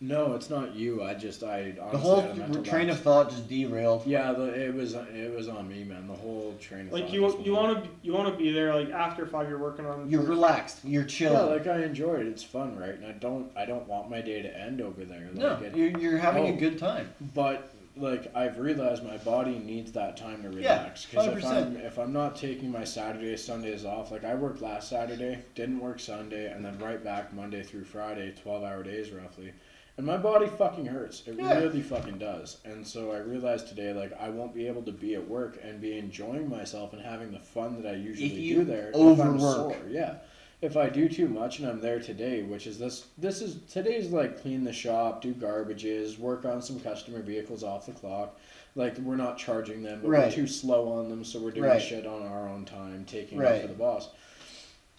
no, 0.00 0.34
it's 0.34 0.50
not 0.50 0.74
you. 0.74 1.02
I 1.04 1.14
just 1.14 1.44
I 1.44 1.74
honestly, 1.80 1.90
The 1.92 1.98
whole 1.98 2.20
I 2.22 2.32
meant 2.32 2.52
to 2.54 2.62
train 2.62 2.88
laugh. 2.88 2.96
of 2.96 3.02
thought 3.04 3.30
just 3.30 3.48
derailed. 3.48 4.04
Yeah, 4.04 4.32
the, 4.32 4.46
it 4.46 4.74
was 4.74 4.94
it 4.94 5.32
was 5.32 5.48
on 5.48 5.68
me, 5.68 5.84
man. 5.84 6.08
The 6.08 6.14
whole 6.14 6.56
train 6.60 6.86
of 6.88 6.92
Like 6.92 7.04
thought 7.04 7.12
you 7.12 7.22
was 7.22 7.34
you 7.46 7.56
on 7.56 7.68
want 7.68 7.84
to 7.84 7.90
you 8.02 8.12
want 8.14 8.32
to 8.32 8.36
be 8.36 8.50
there 8.50 8.74
like 8.74 8.90
after 8.90 9.26
five 9.26 9.48
you're 9.48 9.58
working 9.58 9.86
on 9.86 10.10
You're 10.10 10.22
relaxed. 10.22 10.78
You're 10.82 11.04
chill. 11.04 11.34
Yeah, 11.34 11.40
like 11.42 11.68
I 11.68 11.84
enjoy 11.84 12.14
it. 12.14 12.26
It's 12.26 12.42
fun, 12.42 12.76
right? 12.76 12.94
And 12.94 13.06
I 13.06 13.12
don't 13.12 13.52
I 13.56 13.64
don't 13.64 13.86
want 13.86 14.10
my 14.10 14.20
day 14.22 14.42
to 14.42 14.58
end 14.60 14.80
over 14.80 15.04
there. 15.04 15.28
Like 15.32 15.36
no, 15.36 15.52
it, 15.66 15.76
you're, 15.76 15.98
you're 16.00 16.18
having 16.18 16.48
a 16.48 16.52
Oh. 16.52 16.56
good 16.56 16.78
time. 16.78 17.12
but 17.34 17.72
like 17.96 18.34
I've 18.34 18.58
realized 18.58 19.04
my 19.04 19.16
body 19.18 19.58
needs 19.58 19.92
that 19.92 20.16
time 20.16 20.42
to 20.42 20.48
Yeah, 20.60 20.78
relax. 20.80 21.04
if 21.04 21.18
100%. 21.18 21.44
I'm 21.44 21.76
if 21.76 21.98
I'm 21.98 22.12
not 22.12 22.36
taking 22.36 22.70
my 22.70 22.84
Saturdays 22.84 23.44
Sundays 23.44 23.84
off, 23.84 24.10
like 24.10 24.24
I 24.24 24.34
worked 24.34 24.62
last 24.62 24.88
Saturday, 24.88 25.38
didn't 25.54 25.78
work 25.80 26.00
Sunday, 26.00 26.50
and 26.52 26.64
then 26.64 26.78
right 26.78 27.02
back 27.02 27.32
Monday 27.34 27.62
through 27.62 27.84
Friday, 27.84 28.34
twelve 28.42 28.64
hour 28.64 28.82
days 28.82 29.10
roughly. 29.10 29.52
And 29.98 30.06
my 30.06 30.16
body 30.16 30.46
fucking 30.46 30.86
hurts. 30.86 31.22
It 31.26 31.34
Yeah. 31.34 31.58
really 31.58 31.82
fucking 31.82 32.16
does. 32.16 32.56
And 32.64 32.86
so 32.86 33.12
I 33.12 33.18
realized 33.18 33.68
today, 33.68 33.92
like, 33.92 34.18
I 34.18 34.30
won't 34.30 34.54
be 34.54 34.66
able 34.66 34.80
to 34.84 34.92
be 34.92 35.14
at 35.16 35.28
work 35.28 35.58
and 35.62 35.82
be 35.82 35.98
enjoying 35.98 36.48
myself 36.48 36.94
and 36.94 37.02
having 37.02 37.30
the 37.30 37.38
fun 37.38 37.82
that 37.82 37.92
I 37.92 37.96
usually 37.96 38.30
do 38.30 38.64
there 38.64 38.88
if 38.88 38.96
I'm 38.96 39.02
overwork. 39.02 39.54
sore. 39.54 39.76
Yeah. 39.90 40.14
If 40.62 40.76
I 40.76 40.88
do 40.88 41.08
too 41.08 41.26
much 41.26 41.58
and 41.58 41.68
I'm 41.68 41.80
there 41.80 41.98
today, 41.98 42.42
which 42.42 42.68
is 42.68 42.78
this, 42.78 43.06
this 43.18 43.42
is 43.42 43.56
today's 43.68 44.10
like 44.10 44.40
clean 44.40 44.62
the 44.62 44.72
shop, 44.72 45.20
do 45.20 45.34
garbages, 45.34 46.18
work 46.18 46.44
on 46.44 46.62
some 46.62 46.78
customer 46.78 47.20
vehicles 47.20 47.64
off 47.64 47.86
the 47.86 47.92
clock. 47.92 48.38
Like 48.76 48.96
we're 48.98 49.16
not 49.16 49.38
charging 49.38 49.82
them, 49.82 49.98
but 50.02 50.10
Right. 50.10 50.24
we're 50.28 50.30
too 50.30 50.46
slow 50.46 50.88
on 50.88 51.08
them, 51.08 51.24
so 51.24 51.40
we're 51.40 51.50
doing 51.50 51.66
Right. 51.66 51.82
shit 51.82 52.06
on 52.06 52.22
our 52.22 52.48
own 52.48 52.64
time, 52.64 53.04
taking 53.04 53.38
Right. 53.38 53.56
it 53.56 53.60
for 53.62 53.66
the 53.66 53.74
boss. 53.74 54.10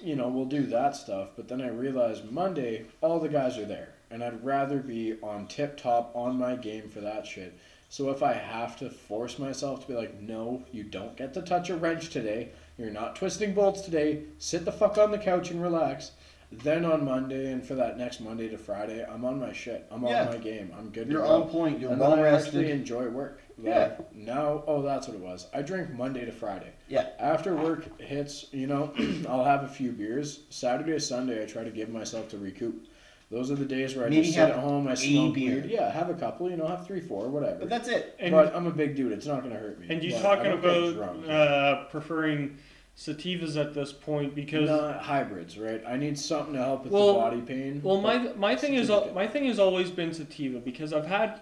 You 0.02 0.18
know, 0.18 0.28
we'll 0.28 0.46
do 0.46 0.64
that 0.64 0.98
stuff, 0.98 1.30
but 1.38 1.48
then 1.48 1.62
I 1.62 1.70
realized 1.70 2.30
Monday 2.30 2.84
all 3.02 3.20
the 3.22 3.30
guys 3.30 3.58
are 3.58 3.66
there. 3.66 3.94
and 4.12 4.24
I'd 4.24 4.46
rather 4.46 4.78
be 4.78 5.16
on 5.24 5.48
tip 5.48 5.76
top 5.76 6.12
on 6.16 6.38
my 6.38 6.56
game 6.56 6.88
for 6.88 7.02
that 7.02 7.26
shit. 7.26 7.58
So 7.90 8.12
if 8.12 8.22
I 8.22 8.34
have 8.34 8.78
to 8.78 8.92
force 8.92 9.40
myself 9.40 9.82
to 9.82 9.88
be 9.88 9.96
like, 9.96 10.22
no, 10.22 10.64
you 10.72 10.84
don't 10.84 11.18
get 11.18 11.34
to 11.34 11.42
touch 11.42 11.72
a 11.72 11.76
wrench 11.76 12.10
today. 12.12 12.50
You're 12.78 12.90
not 12.90 13.16
twisting 13.16 13.54
bolts 13.54 13.82
today. 13.82 14.24
Sit 14.40 14.66
the 14.66 14.72
fuck 14.72 14.98
on 14.98 15.12
the 15.12 15.18
couch 15.18 15.52
and 15.52 15.62
relax. 15.62 16.12
Then 16.52 16.86
on 16.86 17.04
Monday 17.04 17.52
and 17.52 17.66
for 17.66 17.74
that 17.76 17.98
next 17.98 18.20
Monday 18.22 18.48
to 18.50 18.58
Friday, 18.60 19.04
I'm 19.04 19.26
on 19.26 19.40
my 19.40 19.54
shit. 19.54 19.88
I'm 19.92 20.04
Yeah. 20.04 20.22
on 20.28 20.34
my 20.34 20.38
game. 20.38 20.72
I'm 20.78 20.90
good. 20.90 21.08
You're 21.10 21.26
on 21.26 21.50
point. 21.50 21.80
You're 21.80 21.92
and 21.92 22.00
well 22.00 22.14
I 22.14 22.28
actually 22.28 22.66
rested. 22.66 22.70
enjoy 22.70 23.10
work. 23.10 23.42
Like, 23.58 23.66
Yeah. 23.68 23.92
Now, 24.14 24.64
oh, 24.68 24.82
that's 24.84 25.08
what 25.08 25.16
it 25.18 25.22
was. 25.24 25.48
I 25.54 25.64
drink 25.64 25.92
Monday 25.92 26.26
to 26.26 26.32
Friday. 26.32 26.70
Yeah. 26.88 27.08
After 27.18 27.56
work 27.56 28.00
hits, 28.00 28.48
you 28.52 28.68
know, 28.68 28.94
I'll 29.28 29.44
have 29.44 29.64
a 29.64 29.68
few 29.68 29.92
beers. 29.92 30.42
Saturday, 30.52 31.00
Sunday, 31.00 31.42
I 31.42 31.46
try 31.48 31.64
to 31.64 31.72
give 31.72 31.90
myself 31.90 32.30
to 32.30 32.38
recoup. 32.38 32.86
Those 33.34 33.50
are 33.50 33.56
the 33.56 33.66
days 33.66 33.96
where 33.96 34.06
I 34.06 34.10
Maybe 34.10 34.22
just 34.22 34.36
sit 34.36 34.42
have 34.42 34.52
at 34.52 34.60
home, 34.60 34.88
I 34.88 34.92
a 34.92 34.96
smoke 34.96 35.34
beer. 35.34 35.62
weed. 35.62 35.72
Yeah, 35.72 35.92
have 35.92 36.10
a 36.12 36.14
couple. 36.14 36.52
You 36.52 36.56
know, 36.58 36.68
have 36.68 36.86
three, 36.86 37.02
four, 37.02 37.28
whatever. 37.30 37.60
But 37.62 37.70
that's 37.70 37.88
it. 37.88 38.16
And 38.20 38.32
but 38.32 38.56
I'm 38.56 38.68
a 38.68 38.72
big 38.72 38.96
dude. 38.96 39.12
It's 39.12 39.26
not 39.26 39.42
gonna 39.42 39.56
hurt 39.56 39.80
me. 39.80 39.88
and 39.90 40.04
you 40.04 40.12
But 40.12 40.20
I 40.20 40.22
talking 40.22 40.52
don't 40.52 40.62
get 40.62 40.78
about 40.78 40.94
drunk. 40.94 41.28
uh, 41.30 41.84
preferring 41.86 42.58
sativas 42.96 43.60
at 43.60 43.74
this 43.74 43.92
point 43.92 44.36
because 44.36 44.70
not 44.70 45.00
hybrids, 45.02 45.58
right? 45.58 45.82
I 45.88 45.98
need 45.98 46.18
something 46.20 46.54
to 46.54 46.60
help 46.64 46.84
with 46.84 46.94
Well- 46.94 47.08
the 47.08 47.20
body 47.20 47.42
pain. 47.42 47.82
Well, 47.84 48.00
my 48.02 48.20
my 48.36 48.56
thing 48.56 48.76
is 48.76 48.88
sativa. 48.88 49.14
my 49.16 49.26
thing 49.26 49.46
has 49.46 49.58
always 49.58 49.90
been 49.90 50.14
sativa 50.14 50.60
because 50.60 50.94
I've 50.94 51.08
had 51.08 51.40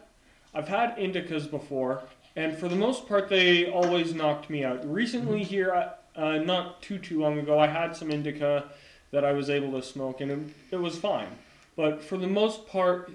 I've 0.54 0.70
had 0.70 0.96
indicas 0.98 1.52
before, 1.52 2.04
and 2.38 2.58
for 2.58 2.70
the 2.70 2.76
most 2.78 3.06
part 3.06 3.28
they 3.28 3.70
always 3.70 4.14
knocked 4.14 4.50
me 4.50 4.64
out. 4.64 4.90
Recently 4.90 5.44
here, 5.44 5.92
uh, 6.16 6.38
not 6.38 6.82
too 6.82 7.00
too 7.00 7.20
long 7.20 7.38
ago, 7.38 7.60
I 7.60 7.68
had 7.68 7.98
some 7.98 8.12
indica 8.12 8.64
that 9.12 9.26
I 9.26 9.34
was 9.34 9.50
able 9.50 9.74
to 9.74 9.86
smoke, 9.86 10.22
and 10.22 10.32
it, 10.32 10.40
it 10.72 10.78
was 10.78 10.98
fine. 10.98 11.28
But 11.82 12.04
for 12.04 12.16
the 12.16 12.28
most 12.28 12.68
part, 12.68 13.12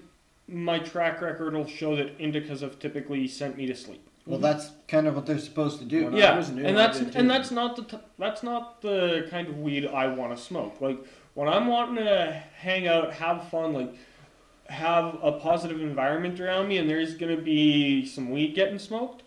my 0.49 0.81
track 0.81 1.21
record 1.21 1.55
will 1.55 1.69
show 1.69 1.95
that 1.95 2.19
indicas 2.19 2.63
have 2.63 2.81
typically 2.81 3.29
sent 3.29 3.57
me 3.57 3.65
to 3.67 3.77
sleep. 3.77 4.05
Well, 4.27 4.41
that's 4.41 4.73
kind 4.89 5.07
of 5.07 5.15
what 5.15 5.25
they're 5.25 5.39
supposed 5.39 5.79
to 5.79 5.85
do. 5.85 6.07
When 6.07 6.15
I 6.17 6.19
yeah, 6.19 6.37
was 6.37 6.51
new, 6.51 6.65
and 6.65 6.77
that's 6.77 6.99
did 6.99 7.15
and 7.15 7.31
that's 7.31 7.53
not 7.53 7.77
the 7.77 7.85
t- 7.85 8.05
that's 8.19 8.43
not 8.43 8.83
the 8.83 9.29
kind 9.31 9.47
of 9.47 9.61
weed 9.61 9.87
I 9.87 10.09
want 10.09 10.37
to 10.37 10.43
smoke. 10.43 10.81
Like 10.81 10.99
when 11.35 11.47
I'm 11.47 11.69
wanting 11.69 12.05
to 12.07 12.43
hang 12.57 12.89
out, 12.89 13.13
have 13.13 13.49
fun, 13.51 13.73
like 13.73 13.95
have 14.69 15.17
a 15.23 15.31
positive 15.31 15.81
environment 15.81 16.41
around 16.41 16.67
me, 16.67 16.79
and 16.79 16.91
there's 16.91 17.15
gonna 17.15 17.37
be 17.37 18.05
some 18.05 18.33
weed 18.33 18.57
getting 18.57 18.81
smoked. 18.81 19.23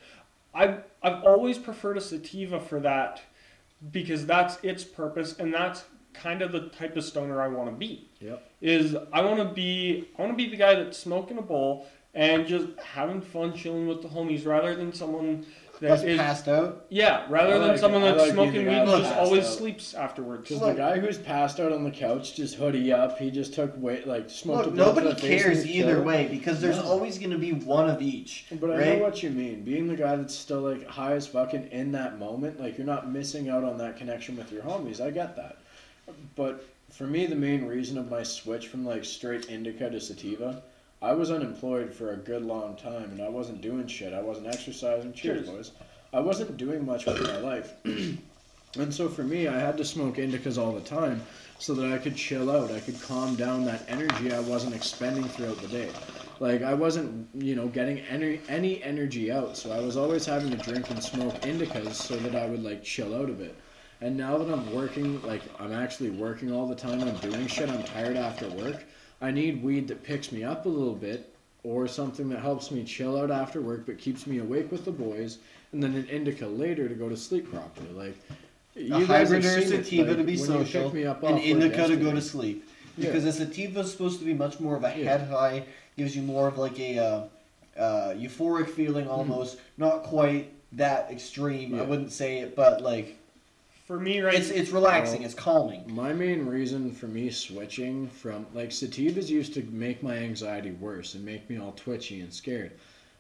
I've 0.54 0.84
I've 1.02 1.24
always 1.24 1.58
preferred 1.58 1.96
a 1.96 2.02
sativa 2.02 2.60
for 2.60 2.82
that 2.82 3.22
because 3.90 4.26
that's 4.26 4.62
its 4.66 4.84
purpose, 4.84 5.34
and 5.40 5.54
that's 5.54 5.86
kind 6.14 6.42
of 6.42 6.52
the 6.52 6.70
type 6.70 6.96
of 6.98 7.04
stoner 7.04 7.42
I 7.42 7.48
want 7.48 7.70
to 7.70 7.76
be. 7.76 8.10
Yep. 8.20 8.46
Is 8.62 8.96
I 9.14 9.22
want 9.22 9.40
to 9.40 9.46
be 9.46 10.10
I 10.18 10.22
want 10.22 10.34
to 10.34 10.38
be 10.44 10.50
the 10.50 10.58
guy 10.58 10.76
that's 10.76 10.98
smoking 10.98 11.38
a 11.38 11.42
bowl 11.42 11.88
and 12.14 12.48
just 12.48 12.68
having 12.84 13.22
fun, 13.22 13.56
chilling 13.56 13.88
with 13.88 14.02
the 14.02 14.08
homies, 14.08 14.46
rather 14.46 14.74
than 14.76 14.92
someone 14.92 15.46
That's 15.80 16.02
that 16.02 16.10
is 16.10 16.18
passed 16.20 16.48
out. 16.48 16.88
yeah, 16.90 17.26
rather 17.30 17.54
I 17.54 17.58
than 17.60 17.68
like- 17.70 17.78
someone 17.78 18.02
that's 18.02 18.20
like 18.20 18.32
smoking 18.32 18.66
weed 18.66 18.74
and 18.74 18.90
just 18.90 19.04
that's 19.04 19.16
always 19.16 19.46
out. 19.46 19.52
sleeps 19.54 19.94
afterwards. 19.94 20.42
Because 20.50 20.62
Look. 20.62 20.76
the 20.76 20.82
guy 20.82 20.98
who's 21.00 21.20
passed 21.20 21.60
out 21.60 21.72
on 21.72 21.84
the 21.84 21.92
couch, 21.92 22.36
just 22.36 22.56
hoodie 22.56 22.92
up, 22.92 23.20
he 23.20 23.30
just 23.30 23.54
took 23.54 23.72
weight, 23.80 24.08
like 24.08 24.28
smoked 24.30 24.66
Look, 24.66 24.74
a 24.74 24.76
blunt 24.76 24.96
to 24.98 25.02
nobody 25.04 25.16
the 25.22 25.22
face 25.28 25.44
cares 25.44 25.60
and 25.62 25.70
either 25.70 25.94
killed. 25.94 26.06
way 26.08 26.28
because 26.28 26.60
there's 26.60 26.78
No. 26.78 26.84
always 26.86 27.20
going 27.20 27.30
to 27.32 27.38
be 27.38 27.54
one 27.54 27.88
of 27.88 28.02
each. 28.02 28.48
But 28.60 28.72
I 28.72 28.96
know 28.96 29.04
what 29.04 29.22
you 29.22 29.30
mean. 29.30 29.62
Being 29.64 29.88
the 29.88 29.96
guy 29.96 30.16
that's 30.16 30.34
still 30.36 30.62
like 30.62 30.86
high 30.88 31.14
as 31.14 31.28
fucking 31.28 31.70
in 31.72 31.92
that 31.92 32.18
moment, 32.18 32.60
like 32.60 32.78
you're 32.80 32.88
not 32.88 33.10
missing 33.12 33.50
out 33.50 33.64
on 33.64 33.78
that 33.78 33.98
connection 33.98 34.36
with 34.36 34.52
your 34.52 34.64
homies. 34.64 35.00
I 35.00 35.12
get 35.12 35.36
that. 35.36 35.60
But 36.36 36.66
for 36.90 37.06
me, 37.06 37.26
the 37.26 37.36
main 37.36 37.66
reason 37.66 37.98
of 37.98 38.10
my 38.10 38.24
switch 38.24 38.68
from 38.68 38.86
like 38.86 39.06
straight 39.06 39.50
indica 39.50 39.90
to 39.90 40.00
sativa, 40.00 40.64
I 41.02 41.14
was 41.14 41.32
unemployed 41.32 41.94
for 41.94 42.12
a 42.12 42.18
good 42.18 42.44
long 42.44 42.76
time 42.76 43.12
and 43.12 43.22
I 43.22 43.30
wasn't 43.30 43.62
doing 43.62 43.88
shit. 43.88 44.14
I 44.14 44.22
wasn't 44.22 44.48
exercising. 44.48 45.14
Cheers, 45.14 45.46
Cheers. 45.46 45.50
boys. 45.50 45.72
I 46.12 46.20
wasn't 46.20 46.58
doing 46.58 46.86
much 46.86 47.06
with 47.06 47.22
my 47.22 47.38
life. 47.38 47.74
and 47.86 48.94
so 48.94 49.08
for 49.08 49.24
me, 49.24 49.48
I 49.48 49.60
had 49.60 49.78
to 49.78 49.86
smoke 49.86 50.16
indicas 50.16 50.58
all 50.58 50.74
the 50.74 50.82
time 50.82 51.22
so 51.60 51.74
that 51.76 51.92
I 51.92 51.98
could 52.00 52.16
chill 52.16 52.50
out. 52.50 52.72
I 52.72 52.80
could 52.80 53.00
calm 53.02 53.36
down 53.36 53.66
that 53.66 53.86
energy 53.88 54.34
I 54.34 54.40
wasn't 54.40 54.76
expending 54.76 55.26
throughout 55.26 55.62
the 55.62 55.68
day. 55.68 55.90
Like 56.40 56.64
I 56.64 56.74
wasn't, 56.74 57.28
you 57.36 57.56
know, 57.56 57.68
getting 57.68 58.00
any 58.00 58.40
any 58.48 58.82
energy 58.82 59.32
out, 59.32 59.58
so 59.58 59.72
I 59.72 59.80
was 59.80 59.98
always 59.98 60.26
having 60.26 60.52
to 60.52 60.58
drink 60.58 60.90
and 60.90 61.04
smoke 61.04 61.34
indicas 61.42 61.94
so 61.94 62.16
that 62.18 62.36
I 62.36 62.48
would 62.48 62.64
like 62.64 62.84
chill 62.84 63.14
out 63.14 63.30
a 63.30 63.34
bit. 63.34 63.56
And 64.02 64.16
now 64.16 64.38
that 64.38 64.52
I'm 64.52 64.74
working, 64.74 65.22
like 65.26 65.42
I'm 65.60 65.74
actually 65.74 66.12
working 66.12 66.52
all 66.52 66.68
the 66.68 66.76
time, 66.76 67.02
I'm 67.04 67.18
doing 67.18 67.48
shit, 67.48 67.70
I'm 67.70 67.84
tired 67.84 68.16
after 68.16 68.48
work. 68.50 68.84
I 69.22 69.32
need 69.32 69.62
weed 69.62 69.88
that 69.90 70.04
picks 70.04 70.32
me 70.32 70.44
up 70.44 70.66
a 70.66 70.70
little 70.70 70.96
bit, 70.96 71.34
or 71.64 71.88
something 71.88 72.30
that 72.30 72.40
helps 72.40 72.72
me 72.72 72.86
chill 72.86 73.20
out 73.20 73.30
after 73.30 73.60
work 73.60 73.86
but 73.86 73.98
keeps 73.98 74.26
me 74.26 74.38
awake 74.38 74.72
with 74.72 74.86
the 74.86 74.92
boys, 74.92 75.40
and 75.74 75.84
then 75.84 75.94
an 75.96 76.08
indica 76.08 76.48
later 76.48 76.88
to 76.88 76.96
go 76.96 77.10
to 77.10 77.18
sleep 77.18 77.52
properly. 77.52 77.90
Like 77.92 78.16
you 78.76 78.96
a 78.96 79.00
guys 79.00 79.28
hybrid 79.30 79.44
have 79.44 79.64
seen 79.64 79.74
it, 79.74 79.84
sativa 79.84 80.08
like, 80.10 80.18
to 80.18 80.24
be 80.24 80.38
social, 80.38 80.94
me 80.94 81.06
up 81.06 81.22
and 81.24 81.38
indica 81.40 81.88
to 81.88 81.98
go 81.98 82.14
to 82.14 82.22
sleep. 82.22 82.66
Yeah. 82.98 83.08
Because 83.08 83.26
a 83.26 83.34
sativa 83.34 83.82
is 83.82 83.92
supposed 83.92 84.20
to 84.20 84.26
be 84.26 84.34
much 84.34 84.60
more 84.60 84.76
of 84.78 84.84
a 84.84 84.94
Yeah. 84.96 85.18
head 85.18 85.28
high, 85.30 85.66
gives 85.98 86.16
you 86.16 86.22
more 86.22 86.48
of 86.48 86.58
like 86.58 86.80
a 86.80 86.98
uh, 86.98 87.24
uh, 87.78 88.14
euphoric 88.14 88.70
feeling 88.70 89.06
Hmm. 89.06 89.12
almost. 89.12 89.58
Not 89.78 90.04
quite 90.04 90.54
that 90.74 91.12
extreme, 91.12 91.78
I 91.78 91.82
wouldn't 91.82 92.12
say 92.12 92.40
it, 92.40 92.56
but 92.56 92.82
like 92.82 93.18
For 93.90 94.00
me, 94.00 94.22
right, 94.22 94.36
it's 94.36 94.52
it's 94.52 94.70
relaxing, 94.70 95.22
Well, 95.22 95.26
it's 95.26 95.34
calming. 95.34 95.84
My 95.92 96.14
main 96.14 96.46
reason 96.46 96.92
for 96.92 97.08
me 97.08 97.32
switching 97.32 98.08
from 98.08 98.46
like 98.54 98.70
sativas 98.70 99.30
used 99.30 99.56
to 99.56 99.64
make 99.64 100.04
my 100.04 100.16
anxiety 100.16 100.70
worse 100.70 101.16
and 101.16 101.26
make 101.26 101.50
me 101.50 101.58
all 101.58 101.72
twitchy 101.72 102.22
and 102.22 102.32
scared. 102.32 102.74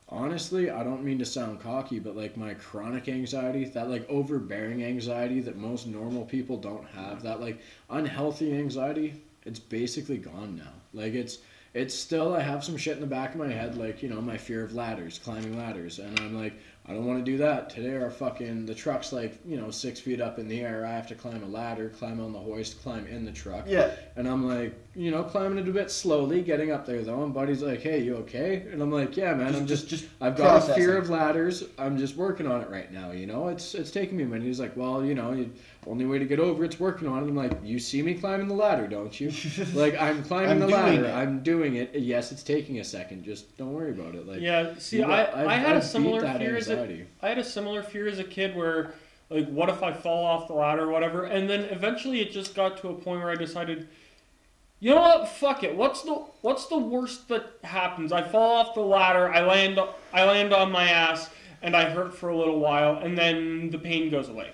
Honestly, 0.10 0.70
I 0.70 0.84
don't 0.84 1.04
mean 1.04 1.18
to 1.18 1.26
sound 1.26 1.60
cocky, 1.60 1.98
but 1.98 2.16
like 2.16 2.38
my 2.38 2.54
chronic 2.54 3.10
anxiety, 3.10 3.66
that 3.66 3.90
like 3.90 4.08
overbearing 4.10 4.84
anxiety 4.84 5.40
that 5.40 5.58
most 5.58 5.88
normal 5.88 6.24
people 6.24 6.58
don't 6.58 6.86
have, 6.90 7.24
that 7.24 7.42
like 7.42 7.60
unhealthy 7.90 8.54
anxiety, 8.54 9.24
it's 9.48 9.58
basically 9.58 10.20
gone 10.20 10.56
now. 10.56 10.74
Like 10.94 11.16
it's 11.16 11.40
it's 11.74 11.96
still 11.96 12.36
I 12.36 12.42
have 12.42 12.64
some 12.64 12.78
shit 12.78 12.96
in 12.96 13.02
the 13.02 13.08
back 13.08 13.34
of 13.34 13.40
my 13.40 13.50
head, 13.52 13.76
like, 13.76 14.02
you 14.02 14.10
know, 14.10 14.22
my 14.22 14.38
fear 14.38 14.64
of 14.64 14.74
ladders, 14.74 15.20
climbing 15.20 15.58
ladders, 15.58 16.00
and 16.00 16.20
I'm 16.20 16.36
like, 16.36 16.54
I 16.90 16.94
don't 16.94 17.06
want 17.06 17.24
to 17.24 17.32
do 17.32 17.38
that. 17.38 17.70
Today 17.70 17.96
our 17.96 18.10
fucking 18.10 18.66
the 18.66 18.74
truck's 18.74 19.14
like, 19.14 19.38
you 19.46 19.58
know, 19.58 19.70
six 19.70 20.00
feet 20.00 20.20
up 20.20 20.40
in 20.40 20.48
the 20.48 20.62
air. 20.62 20.88
I 20.88 20.92
have 20.92 21.08
to 21.10 21.16
climb 21.16 21.44
a 21.44 21.48
ladder, 21.48 21.90
climb 21.90 22.20
on 22.20 22.34
the 22.34 22.40
hoist, 22.40 22.82
climb 22.82 23.06
in 23.06 23.26
the 23.26 23.32
truck. 23.32 23.66
Yeah, 23.68 23.92
And 24.16 24.28
I'm 24.28 24.48
like, 24.48 24.74
you 25.00 25.12
know, 25.12 25.24
climbing 25.24 25.60
it 25.60 25.70
a 25.70 25.72
bit 25.72 25.90
slowly, 25.90 26.42
getting 26.42 26.72
up 26.72 26.86
there 26.86 27.02
though. 27.02 27.24
And 27.24 27.34
Buddy's 27.34 27.62
like, 27.62 27.82
"Hey, 27.82 28.04
you 28.04 28.18
okay?" 28.18 28.68
And 28.70 28.82
I'm 28.82 28.92
like, 28.92 29.16
"Yeah, 29.16 29.34
man. 29.34 29.56
I'm 29.56 29.66
just, 29.66 29.88
just 29.88 30.06
I've 30.20 30.36
got 30.36 30.70
a 30.70 30.74
fear 30.74 30.98
of 30.98 31.10
ladders. 31.10 31.64
I'm 31.78 31.98
just 31.98 32.18
working 32.18 32.46
on 32.46 32.62
it 32.62 32.70
right 32.70 32.92
now. 32.92 33.12
You 33.12 33.26
know, 33.26 33.48
it's 33.48 33.76
it's 33.76 33.92
taking 33.92 34.18
me 34.18 34.24
a 34.24 34.26
minute." 34.26 34.46
He's 34.46 34.60
like, 34.60 34.76
"Well, 34.76 35.06
you 35.06 35.16
know, 35.16 35.32
you, 35.32 35.52
only 35.88 36.06
way 36.06 36.20
to 36.20 36.26
get 36.26 36.42
over 36.42 36.66
it's 36.66 36.82
working 36.82 37.08
on 37.08 37.24
it." 37.24 37.30
I'm 37.30 37.36
like, 37.36 37.54
"You 37.64 37.80
see 37.80 38.02
me 38.02 38.14
climbing 38.16 38.50
the 38.50 38.56
ladder, 38.56 38.88
don't 38.88 39.18
you?" 39.18 39.32
like, 39.74 39.96
I'm 40.02 40.22
climbing 40.22 40.52
I'm 40.52 40.60
the 40.60 40.68
ladder. 40.68 41.06
it. 41.06 41.12
I'm 41.12 41.44
doing 41.44 41.76
it. 41.76 41.96
Yes, 41.96 42.34
it's 42.34 42.44
taking 42.44 42.80
a 42.82 42.84
second. 42.84 43.24
Just 43.24 43.58
don't 43.58 43.72
worry 43.72 43.92
about 43.92 44.16
it. 44.16 44.28
Like, 44.28 44.42
yeah. 44.42 44.74
See, 44.80 44.98
you 44.98 45.06
I, 45.06 45.42
I've, 45.44 45.48
I 45.48 45.56
had 45.56 45.78
I've 45.78 45.84
a 45.84 45.86
similar 45.86 46.20
that 46.24 46.40
fear 46.40 46.58
as 46.58 46.68
a, 46.68 46.74
anxiety. 46.74 47.06
I 47.22 47.30
had 47.30 47.38
a 47.38 47.46
similar 47.46 47.84
fear 47.84 48.10
as 48.10 48.20
a 48.20 48.26
kid 48.26 48.54
where, 48.54 48.94
like, 49.30 49.48
what 49.48 49.70
if 49.70 49.82
I 49.82 49.94
fall 49.94 50.26
off 50.26 50.48
the 50.50 50.56
ladder 50.56 50.84
or 50.84 50.92
whatever? 50.92 51.24
And 51.24 51.50
then 51.50 51.62
eventually 51.72 52.20
it 52.20 52.32
just 52.32 52.54
got 52.54 52.80
to 52.80 52.90
a 52.90 52.94
point 52.94 53.22
where 53.22 53.30
I 53.30 53.36
decided, 53.36 53.88
you 54.80 54.94
know 54.96 55.02
what? 55.02 55.28
Fuck 55.28 55.64
it. 55.64 55.76
What's 55.76 56.04
the 56.04 56.14
what's 56.42 56.68
the 56.68 56.78
worst 56.78 57.28
that 57.30 57.46
happens? 57.64 58.12
I 58.12 58.22
fall 58.24 58.58
off 58.58 58.74
the 58.76 58.82
ladder. 58.82 59.30
I 59.30 59.42
land 59.42 59.80
I 60.14 60.24
land 60.26 60.54
on 60.54 60.72
my 60.72 60.90
ass 60.90 61.30
and 61.62 61.76
I 61.76 61.90
hurt 61.90 62.16
for 62.18 62.30
a 62.30 62.38
little 62.38 62.60
while, 62.60 62.98
and 62.98 63.18
then 63.18 63.70
the 63.70 63.78
pain 63.80 64.10
goes 64.10 64.30
away. 64.30 64.54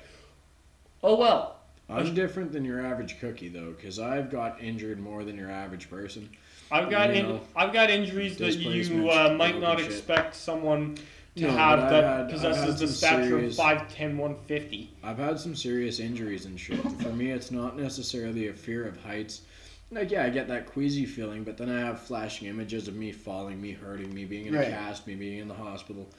Oh 1.03 1.15
well. 1.17 1.51
I'm 1.87 2.15
different 2.15 2.51
than 2.51 2.65
your 2.65 2.83
average 2.83 3.19
cookie 3.19 3.47
though, 3.49 3.71
because 3.71 3.99
I've 3.99 4.31
got 4.31 4.59
injured 4.61 4.99
more 4.99 5.23
than 5.23 5.37
your 5.37 5.51
average 5.51 5.87
person. 5.89 6.27
I've 6.71 6.89
got 6.89 7.09
You 7.13 7.15
in, 7.21 7.29
know, 7.29 7.41
I've 7.55 7.71
got 7.71 7.91
injuries 7.91 8.37
that 8.37 8.55
you 8.55 9.11
uh, 9.11 9.35
might 9.37 9.59
not 9.59 9.77
shit. 9.77 9.85
expect 9.91 10.33
someone 10.35 10.97
to 11.35 11.43
No, 11.43 11.51
have 11.51 11.89
that 11.91 12.03
had- 12.03 12.29
possesses 12.31 12.79
the 12.79 12.87
stature 12.87 13.25
serious- 13.27 13.59
of 13.59 13.65
5'10", 13.65 14.17
150. 14.17 14.89
I've 15.03 15.19
had 15.19 15.39
some 15.39 15.55
serious 15.55 15.99
injuries 15.99 16.45
and 16.45 16.59
shit. 16.59 16.81
For 17.03 17.09
me, 17.09 17.29
it's 17.29 17.51
not 17.51 17.77
necessarily 17.77 18.47
a 18.47 18.53
fear 18.53 18.87
of 18.87 18.97
heights. 19.03 19.41
Like, 19.91 20.11
yeah, 20.11 20.23
I 20.25 20.29
get 20.29 20.47
that 20.47 20.65
queasy 20.65 21.05
feeling, 21.05 21.43
but 21.43 21.57
then 21.57 21.69
I 21.69 21.79
have 21.79 22.01
flashing 22.01 22.47
images 22.47 22.87
of 22.87 22.95
me 22.95 23.11
falling, 23.11 23.61
me 23.61 23.71
hurting, 23.71 24.13
me 24.13 24.25
being 24.25 24.47
in 24.47 24.55
Right. 24.55 24.67
a 24.67 24.71
cast, 24.71 25.05
me 25.07 25.15
being 25.15 25.39
in 25.39 25.47
the 25.47 25.53
hospital. 25.53 26.09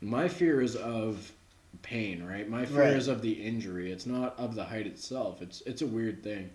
My 0.00 0.28
fear 0.28 0.60
is 0.62 0.76
of 0.76 1.32
pain, 1.82 2.22
right? 2.22 2.48
My 2.48 2.64
fear 2.64 2.82
Right. 2.82 2.92
is 2.96 3.08
of 3.08 3.20
the 3.20 3.32
injury. 3.32 3.90
It's 3.90 4.06
not 4.06 4.38
of 4.38 4.54
the 4.54 4.64
height 4.64 4.86
itself. 4.86 5.42
It's 5.42 5.60
it's 5.62 5.82
a 5.82 5.86
weird 5.86 6.22
thing. 6.22 6.50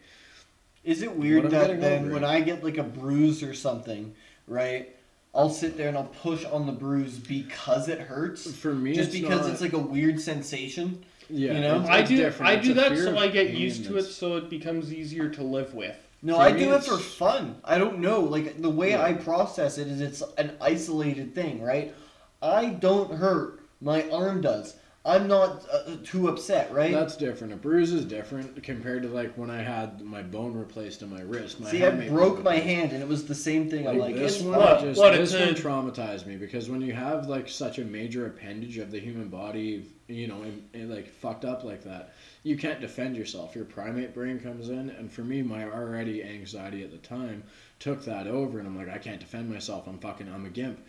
Is 0.83 1.01
it 1.01 1.15
weird 1.15 1.49
that 1.51 1.79
then 1.79 2.09
when 2.11 2.23
it. 2.23 2.27
I 2.27 2.41
get 2.41 2.63
like 2.63 2.77
a 2.77 2.83
bruise 2.83 3.43
or 3.43 3.53
something, 3.53 4.13
right? 4.47 4.89
I'll 5.35 5.49
sit 5.49 5.77
there 5.77 5.87
and 5.89 5.97
I'll 5.97 6.05
push 6.05 6.45
on 6.45 6.65
the 6.65 6.71
bruise 6.71 7.17
because 7.17 7.89
it 7.89 7.99
hurts. 7.99 8.51
For 8.55 8.73
me, 8.73 8.93
Just 8.95 9.09
it's 9.13 9.19
because 9.21 9.41
not- 9.41 9.51
it's 9.51 9.61
like 9.61 9.73
a 9.73 9.79
weird 9.79 10.19
sensation. 10.21 11.03
yeah, 11.29 11.53
you 11.53 11.61
know? 11.61 11.75
it's- 11.81 11.89
I 11.89 12.01
do 12.03 12.15
different. 12.17 12.49
I 12.51 12.53
It's 12.55 12.67
do 12.67 12.73
that 12.75 12.97
so 12.97 13.17
I 13.17 13.27
get 13.27 13.51
used 13.51 13.85
to 13.85 13.97
it 13.97 14.03
so 14.03 14.37
it 14.37 14.49
becomes 14.49 14.93
easier 14.93 15.29
to 15.29 15.43
live 15.43 15.73
with. 15.73 15.95
No, 16.25 16.37
I 16.37 16.51
do 16.51 16.73
it 16.73 16.83
for 16.85 16.97
fun. 16.97 17.57
I 17.65 17.77
don't 17.77 17.99
know. 17.99 18.21
Like 18.21 18.61
the 18.61 18.69
way 18.69 18.91
Yeah. 18.91 19.03
I 19.03 19.13
process 19.13 19.77
it 19.77 19.87
is 19.87 19.99
it's 20.01 20.23
an 20.37 20.55
isolated 20.61 21.35
thing, 21.35 21.61
right? 21.61 21.93
I 22.41 22.67
don't 22.67 23.11
hurt. 23.11 23.59
My 23.81 24.09
arm 24.09 24.41
does. 24.41 24.75
I'm 25.05 25.27
not 25.27 25.65
uh, 25.69 25.97
too 26.05 26.29
upset, 26.29 26.71
right? 26.73 26.93
That's 26.93 27.17
different. 27.17 27.51
A 27.51 27.57
bruise 27.57 27.91
is 27.91 28.05
different 28.05 28.63
compared 28.63 29.03
to 29.03 29.09
like 29.09 29.33
when 29.37 29.49
I 29.49 29.61
had 29.61 29.99
my 30.01 30.21
bone 30.21 30.53
replaced 30.53 31.01
in 31.01 31.09
my 31.09 31.19
wrist. 31.19 31.59
My 31.59 31.69
See, 31.69 31.83
I 31.85 31.89
broke 32.07 32.41
my 32.41 32.51
replaced. 32.55 32.63
hand 32.67 32.91
and 32.93 33.01
it 33.03 33.09
was 33.09 33.25
the 33.25 33.35
same 33.35 33.69
thing. 33.69 33.85
I'm 33.85 33.97
like, 33.97 34.15
this 34.15 34.37
it's 34.37 34.43
one 34.45 34.57
What- 34.59 34.79
just 34.79 34.97
what, 35.01 35.11
this 35.13 35.33
one 35.33 35.49
traumatized 35.55 36.25
me 36.25 36.37
because 36.37 36.69
when 36.69 36.79
you 36.79 36.93
have 36.93 37.27
like 37.27 37.49
such 37.49 37.79
a 37.79 37.83
major 37.83 38.27
appendage 38.27 38.77
of 38.77 38.91
the 38.91 38.99
human 38.99 39.27
body, 39.27 39.87
you 40.07 40.27
know, 40.27 40.41
and, 40.41 40.67
and, 40.73 40.89
like 40.89 41.07
fucked 41.07 41.45
up 41.45 41.63
like 41.63 41.83
that, 41.83 42.13
you 42.43 42.57
can't 42.57 42.81
defend 42.81 43.15
yourself. 43.15 43.55
Your 43.55 43.65
primate 43.65 44.13
brain 44.13 44.39
comes 44.39 44.69
in, 44.69 44.89
and 44.89 45.11
for 45.11 45.21
me, 45.21 45.41
my 45.41 45.65
already 45.65 46.23
anxiety 46.23 46.83
at 46.83 46.91
the 46.91 46.97
time 46.97 47.43
took 47.79 48.03
that 48.05 48.27
over, 48.27 48.59
and 48.59 48.67
I'm 48.67 48.77
like, 48.77 48.89
I 48.89 48.97
can't 48.97 49.19
defend 49.19 49.49
myself. 49.49 49.87
I'm 49.87 49.99
fucking, 49.99 50.29
I'm 50.29 50.45
a 50.45 50.49
gimp. 50.49 50.79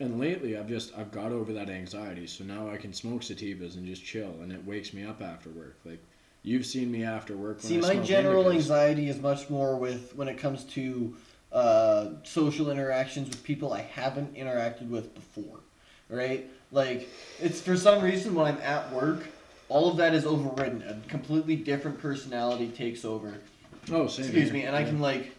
And 0.00 0.18
lately, 0.18 0.56
I've 0.56 0.68
just 0.68 0.96
I've 0.96 1.12
got 1.12 1.32
over 1.32 1.52
that 1.52 1.70
anxiety, 1.70 2.26
so 2.26 2.44
now 2.44 2.68
I 2.68 2.76
can 2.76 2.92
smoke 2.92 3.22
sativas 3.22 3.76
and 3.76 3.86
just 3.86 4.04
chill, 4.04 4.34
and 4.42 4.52
it 4.52 4.64
wakes 4.66 4.92
me 4.92 5.04
up 5.04 5.22
after 5.22 5.50
work. 5.50 5.76
Like 5.84 6.02
you've 6.42 6.66
seen 6.66 6.90
me 6.90 7.04
after 7.04 7.36
work. 7.36 7.58
When 7.58 7.68
See, 7.68 7.78
my 7.78 7.96
general 7.96 8.44
indicas. 8.44 8.54
anxiety 8.54 9.08
is 9.08 9.20
much 9.20 9.48
more 9.48 9.76
with 9.76 10.14
when 10.16 10.28
it 10.28 10.38
comes 10.38 10.64
to 10.64 11.14
uh, 11.52 12.06
social 12.24 12.70
interactions 12.70 13.28
with 13.28 13.44
people 13.44 13.72
I 13.72 13.82
haven't 13.82 14.34
interacted 14.34 14.88
with 14.88 15.14
before, 15.14 15.60
right? 16.08 16.48
Like, 16.72 17.08
it's 17.40 17.60
for 17.60 17.76
some 17.76 18.02
reason 18.02 18.34
when 18.34 18.46
I'm 18.46 18.60
at 18.62 18.90
work, 18.92 19.26
all 19.68 19.90
of 19.90 19.98
that 19.98 20.14
is 20.14 20.24
overridden. 20.26 20.82
A 20.82 21.08
completely 21.08 21.54
different 21.54 22.00
personality 22.00 22.68
takes 22.68 23.04
over. 23.04 23.34
Oh, 23.90 24.06
same 24.08 24.24
Excuse 24.24 24.44
here. 24.46 24.52
me, 24.54 24.62
and 24.64 24.74
I 24.74 24.82
can 24.84 25.00
like 25.00 25.32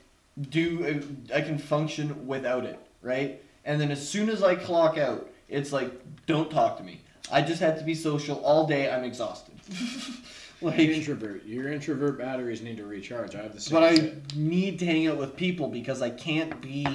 do, 0.49 1.03
I 1.33 1.41
can 1.41 1.57
function 1.57 2.27
without 2.27 2.65
it, 2.65 2.79
right? 3.01 3.41
And 3.65 3.81
then 3.81 3.91
as 3.91 4.07
soon 4.07 4.29
as 4.29 4.43
I 4.43 4.55
clock 4.55 4.97
out, 4.97 5.29
it's 5.49 5.71
like, 5.73 5.91
don't 6.25 6.51
talk 6.51 6.77
to 6.77 6.83
me. 6.83 7.01
I 7.31 7.41
just 7.41 7.61
had 7.61 7.77
to 7.79 7.83
be 7.83 7.95
social 7.95 8.37
all 8.43 8.67
day. 8.67 8.91
I'm 8.91 9.03
exhausted. 9.03 9.55
like, 10.61 10.77
You're 10.77 10.91
introvert. 10.93 11.45
Your 11.45 11.71
introvert 11.71 12.17
batteries 12.19 12.61
need 12.61 12.77
to 12.77 12.85
recharge. 12.85 13.35
I 13.35 13.41
have 13.43 13.53
the 13.53 13.61
same. 13.61 13.73
but 13.73 13.83
I 13.83 13.95
shit. 13.95 14.35
need 14.35 14.77
to 14.79 14.85
hang 14.85 15.07
out 15.07 15.17
with 15.17 15.35
people 15.35 15.67
because 15.69 16.01
I 16.01 16.09
can't 16.09 16.59
be 16.61 16.85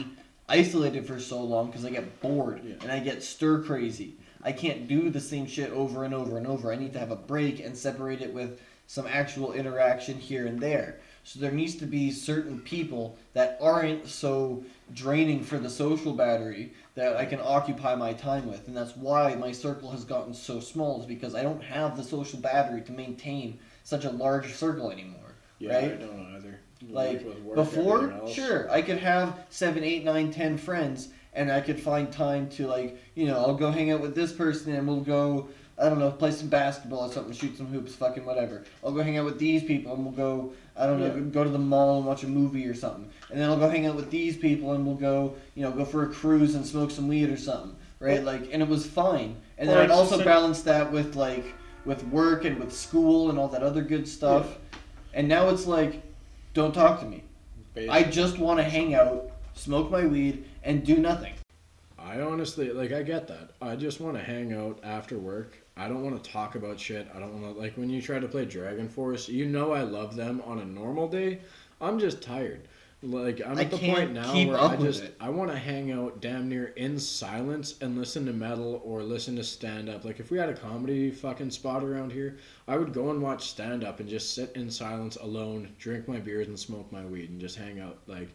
isolated 0.49 1.07
for 1.07 1.19
so 1.19 1.43
long 1.43 1.67
because 1.69 1.85
I 1.85 1.91
get 1.91 2.21
bored 2.21 2.61
Yeah. 2.65 2.75
and 2.83 2.93
I 2.93 3.01
get 3.01 3.23
stir 3.23 3.63
crazy. 3.63 4.15
I 4.43 4.53
can't 4.53 4.89
do 4.89 5.11
the 5.11 5.21
same 5.21 5.47
shit 5.47 5.71
over 5.71 6.05
and 6.05 6.15
over 6.15 6.39
and 6.39 6.47
over. 6.47 6.73
I 6.73 6.77
need 6.77 6.93
to 6.93 6.99
have 6.99 7.11
a 7.11 7.17
break 7.17 7.61
and 7.61 7.77
separate 7.77 8.23
it 8.23 8.33
with 8.33 8.61
some 8.87 9.07
actual 9.07 9.53
interaction 9.53 10.19
here 10.19 10.47
and 10.47 10.59
there. 10.59 11.01
So 11.25 11.41
there 11.41 11.53
needs 11.53 11.75
to 11.77 11.87
be 11.87 12.11
certain 12.11 12.61
people 12.61 13.19
that 13.35 13.59
aren't 13.61 14.09
so 14.09 14.65
draining 14.95 15.45
for 15.45 15.59
the 15.59 15.69
social 15.69 16.15
battery 16.15 16.73
that 16.95 17.17
I 17.17 17.27
can 17.27 17.41
occupy 17.43 17.95
my 17.95 18.15
time 18.15 18.47
with. 18.47 18.67
And 18.67 18.75
that's 18.75 18.97
why 18.97 19.35
my 19.35 19.53
circle 19.53 19.91
has 19.91 20.05
gotten 20.05 20.33
so 20.33 20.59
small 20.59 21.01
is 21.01 21.07
because 21.07 21.35
I 21.35 21.43
don't 21.43 21.63
have 21.63 21.99
the 21.99 22.03
social 22.03 22.39
battery 22.39 22.81
to 22.81 22.93
maintain 22.93 23.59
such 23.85 24.07
a 24.07 24.11
large 24.11 24.55
circle 24.55 24.91
anymore. 24.91 25.35
Yeah, 25.59 25.75
right? 25.75 25.93
I 25.93 25.97
don't 25.97 26.35
either. 26.37 26.61
Like 26.89 27.25
before, 27.55 28.23
sure, 28.29 28.71
I 28.71 28.81
could 28.83 28.99
have 28.99 29.39
seven, 29.51 29.83
eight, 29.83 30.05
nine, 30.05 30.31
ten 30.31 30.57
friends, 30.57 31.09
and 31.39 31.53
I 31.53 31.61
could 31.61 31.79
find 31.81 32.11
time 32.13 32.49
to 32.51 32.67
like, 32.67 32.99
you 33.15 33.27
know, 33.27 33.37
I'll 33.39 33.55
go 33.55 33.71
hang 33.71 33.93
out 33.93 34.01
with 34.01 34.15
this 34.15 34.33
person, 34.33 34.75
and 34.75 34.87
we'll 34.87 35.01
go, 35.01 35.49
I 35.81 35.89
don't 35.89 36.01
know, 36.01 36.11
play 36.11 36.33
some 36.33 36.49
basketball 36.49 37.09
or 37.09 37.13
something, 37.13 37.33
shoot 37.33 37.57
some 37.57 37.67
hoops, 37.69 37.95
fucking 37.95 38.25
whatever. 38.25 38.65
I'll 38.85 38.91
go 38.93 39.03
hang 39.03 39.17
out 39.19 39.25
with 39.25 39.39
these 39.39 39.63
people, 39.63 39.95
and 39.95 40.05
we'll 40.05 40.15
go, 40.15 40.53
I 40.77 40.87
don't 40.87 40.99
know, 40.99 41.15
Yeah. 41.15 41.21
go 41.21 41.45
to 41.45 41.51
the 41.51 41.59
mall 41.59 41.99
and 41.99 42.07
watch 42.07 42.25
a 42.25 42.29
movie 42.29 42.67
or 42.67 42.75
something, 42.75 43.09
and 43.31 43.41
then 43.41 43.49
I'll 43.49 43.57
go 43.59 43.69
hang 43.69 43.87
out 43.87 43.95
with 43.95 44.11
these 44.11 44.37
people, 44.37 44.73
and 44.73 44.85
we'll 44.85 44.97
go, 44.97 45.35
you 45.55 45.63
know, 45.63 45.71
go 45.71 45.85
for 45.85 46.03
a 46.03 46.09
cruise 46.09 46.57
and 46.57 46.67
smoke 46.67 46.91
some 46.91 47.07
weed 47.07 47.31
or 47.31 47.37
something, 47.37 47.77
right? 48.01 48.23
Like, 48.25 48.49
and 48.53 48.61
it 48.61 48.69
was 48.69 48.85
fine, 48.85 49.37
and 49.59 49.69
then 49.69 49.79
I'd 49.79 49.91
also 49.93 50.17
balance 50.25 50.63
that 50.63 50.91
with 50.91 51.15
like, 51.15 51.45
with 51.85 52.03
work 52.09 52.45
and 52.45 52.59
with 52.59 52.73
school 52.73 53.31
and 53.31 53.39
all 53.39 53.49
that 53.49 53.63
other 53.63 53.83
good 53.83 54.09
stuff, 54.09 54.59
and 55.15 55.29
now 55.29 55.49
it's 55.51 55.67
like, 55.67 56.03
don't 56.55 56.75
talk 56.75 56.99
to 57.01 57.07
me. 57.07 57.23
I 57.89 58.03
just 58.03 58.39
want 58.39 58.59
to 58.59 58.65
hang 58.65 58.95
out, 58.97 59.31
smoke 59.55 59.89
my 59.93 60.05
weed, 60.05 60.45
and 60.63 60.85
do 60.85 60.99
nothing. 60.99 61.35
I 61.99 62.21
honestly 62.21 62.71
like 62.73 62.93
I 62.93 63.03
get 63.03 63.29
that. 63.29 63.51
I 63.61 63.77
just 63.77 64.01
want 64.01 64.17
to 64.17 64.23
hang 64.23 64.53
out 64.53 64.79
after 64.83 65.19
work. 65.19 65.59
I 65.77 65.89
don't 65.89 66.03
want 66.03 66.23
to 66.23 66.31
talk 66.31 66.55
about 66.55 66.81
shit. 66.81 67.09
I 67.15 67.19
don't 67.19 67.41
want 67.41 67.55
to 67.55 67.61
like 67.61 67.77
when 67.77 67.91
you 67.91 68.01
try 68.01 68.19
to 68.19 68.29
play 68.29 68.47
DragonForce. 68.47 69.29
You 69.29 69.47
know 69.47 69.73
I 69.73 69.83
love 69.83 70.17
them 70.17 70.43
on 70.47 70.61
a 70.61 70.65
normal 70.65 71.09
day. 71.09 71.41
I'm 71.81 71.99
just 71.99 72.23
tired. 72.23 72.69
Like 73.01 73.41
I'm 73.47 73.59
I 73.59 73.63
at 73.63 73.71
the 73.71 73.79
point 73.79 74.13
now 74.13 74.33
where 74.33 74.59
I 74.59 74.75
just 74.77 75.05
it. 75.05 75.17
I 75.21 75.29
want 75.29 75.53
to 75.53 75.57
hang 75.57 75.93
out 75.93 76.21
damn 76.21 76.49
near 76.49 76.69
in 76.77 76.99
silence 76.99 77.77
and 77.81 77.97
listen 77.97 78.27
to 78.27 78.33
metal 78.33 78.83
or 78.85 79.05
listen 79.05 79.37
to 79.37 79.45
stand 79.45 79.89
up. 79.89 80.05
Like 80.05 80.19
if 80.19 80.33
we 80.33 80.39
had 80.39 80.49
a 80.49 80.55
comedy 80.55 81.13
fucking 81.13 81.51
spot 81.51 81.85
around 81.85 82.11
here, 82.11 82.39
I 82.67 82.77
would 82.77 82.93
go 82.93 83.11
and 83.11 83.23
watch 83.23 83.51
stand 83.51 83.85
up 83.85 84.01
and 84.01 84.09
just 84.09 84.35
sit 84.35 84.51
in 84.57 84.69
silence 84.69 85.15
alone, 85.17 85.69
drink 85.79 86.09
my 86.09 86.19
beers 86.19 86.49
and 86.49 86.59
smoke 86.59 86.91
my 86.91 87.05
weed 87.05 87.31
and 87.31 87.41
just 87.41 87.57
hang 87.57 87.79
out. 87.79 87.99
Like 88.09 88.31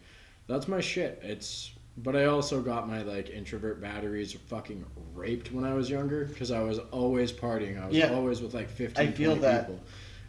that's 0.46 0.66
my 0.66 0.80
shit. 0.80 1.20
It's 1.22 1.72
but 1.98 2.16
I 2.16 2.24
also 2.24 2.60
got 2.60 2.88
my 2.88 3.02
like 3.02 3.30
introvert 3.30 3.80
batteries 3.80 4.32
fucking 4.32 4.84
raped 5.14 5.52
when 5.52 5.64
I 5.64 5.74
was 5.74 5.88
younger 5.88 6.24
because 6.24 6.50
I 6.50 6.60
was 6.62 6.78
always 6.90 7.32
partying. 7.32 7.80
I 7.82 7.86
was 7.86 7.96
Yeah. 7.96 8.12
always 8.12 8.40
with 8.42 8.54
like 8.54 8.68
15 8.68 9.08
I 9.08 9.10
feel 9.12 9.30
20 9.36 9.40
that. 9.42 9.66
people. 9.66 9.80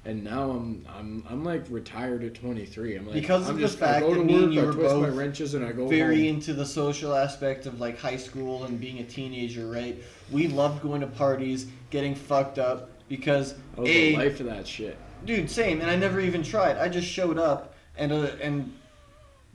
And 0.08 0.24
now 0.24 0.52
I'm 0.52 0.86
I'm 0.88 1.24
I'm 1.28 1.44
like 1.44 1.64
retired 1.70 2.24
at 2.24 2.36
23. 2.36 2.96
I'm 2.96 3.06
like 3.06 3.16
Because 3.16 3.46
I'm 3.46 3.52
of 3.52 3.56
the 3.56 3.62
just, 3.64 3.78
I 3.82 4.00
fact 4.02 4.06
that 4.08 4.24
me 4.24 4.44
and 4.44 4.54
you 4.54 4.62
I 4.62 4.66
were 4.66 4.74
twist 4.74 4.96
my 4.98 5.08
wrenches 5.08 5.56
and 5.56 5.66
I 5.66 5.72
go 5.72 5.88
Very 5.88 6.28
home. 6.28 6.36
into 6.36 6.54
the 6.54 6.66
social 6.66 7.16
aspect 7.16 7.66
of 7.66 7.80
like 7.80 7.98
high 7.98 8.18
school 8.18 8.66
and 8.66 8.80
being 8.80 9.00
a 9.00 9.04
teenager, 9.04 9.66
right? 9.68 9.98
We 10.32 10.48
loved 10.48 10.84
going 10.84 11.02
to 11.02 11.08
parties, 11.08 11.66
getting 11.90 12.14
fucked 12.14 12.60
up 12.60 12.92
because 13.10 13.56
I 13.76 13.82
was 13.82 13.90
a 13.90 13.94
the 14.12 14.16
life 14.18 14.40
of 14.40 14.46
that 14.46 14.68
shit. 14.68 14.96
dude, 15.26 15.50
same, 15.50 15.82
and 15.82 15.90
I 15.90 15.96
never 15.96 16.20
even 16.20 16.44
tried. 16.44 16.78
I 16.78 16.88
just 16.88 17.08
showed 17.08 17.40
up 17.40 17.74
and 17.98 18.12
uh, 18.12 18.28
and 18.40 18.72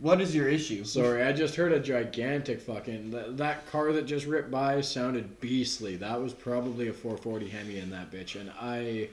what 0.00 0.20
is 0.20 0.34
your 0.34 0.48
issue? 0.48 0.84
Sorry, 0.84 1.22
I 1.22 1.32
just 1.32 1.54
heard 1.56 1.72
a 1.72 1.80
gigantic 1.80 2.60
fucking 2.60 3.10
that, 3.10 3.36
that 3.36 3.70
car 3.70 3.92
that 3.92 4.06
just 4.06 4.26
ripped 4.26 4.50
by 4.50 4.80
sounded 4.80 5.40
beastly. 5.40 5.96
That 5.96 6.20
was 6.20 6.32
probably 6.32 6.88
a 6.88 6.92
440 6.92 7.48
Hemi 7.48 7.78
in 7.78 7.90
that 7.90 8.10
bitch, 8.10 8.40
and 8.40 8.50
I 8.60 9.08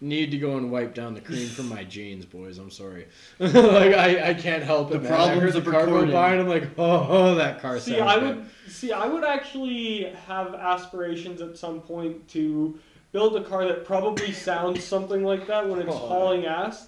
need 0.00 0.30
to 0.30 0.38
go 0.38 0.56
and 0.56 0.70
wipe 0.72 0.94
down 0.94 1.12
the 1.14 1.20
cream 1.20 1.48
from 1.48 1.68
my 1.68 1.84
jeans, 1.84 2.24
boys. 2.24 2.58
I'm 2.58 2.70
sorry. 2.70 3.06
like 3.38 3.52
I, 3.94 4.30
I 4.30 4.34
can't 4.34 4.62
help 4.62 4.90
it. 4.92 4.94
The 4.94 5.00
man. 5.00 5.12
I 5.12 5.16
problems 5.16 5.52
the 5.52 5.58
of 5.58 5.64
car 5.64 5.72
go 5.86 5.92
recording. 5.92 6.12
by, 6.12 6.32
and 6.32 6.40
I'm 6.42 6.48
like, 6.48 6.68
oh, 6.78 7.06
oh 7.10 7.34
that 7.36 7.60
car 7.60 7.78
See, 7.78 7.98
sounds 7.98 8.02
I 8.10 8.20
good. 8.20 8.36
would 8.38 8.46
see. 8.68 8.92
I 8.92 9.06
would 9.06 9.24
actually 9.24 10.04
have 10.26 10.54
aspirations 10.54 11.40
at 11.42 11.58
some 11.58 11.80
point 11.80 12.28
to 12.28 12.78
build 13.12 13.36
a 13.36 13.42
car 13.42 13.64
that 13.66 13.84
probably 13.84 14.32
sounds 14.32 14.84
something 14.84 15.24
like 15.24 15.46
that 15.48 15.68
when 15.68 15.80
it's 15.80 15.90
Oh. 15.92 15.98
hauling 15.98 16.46
ass. 16.46 16.86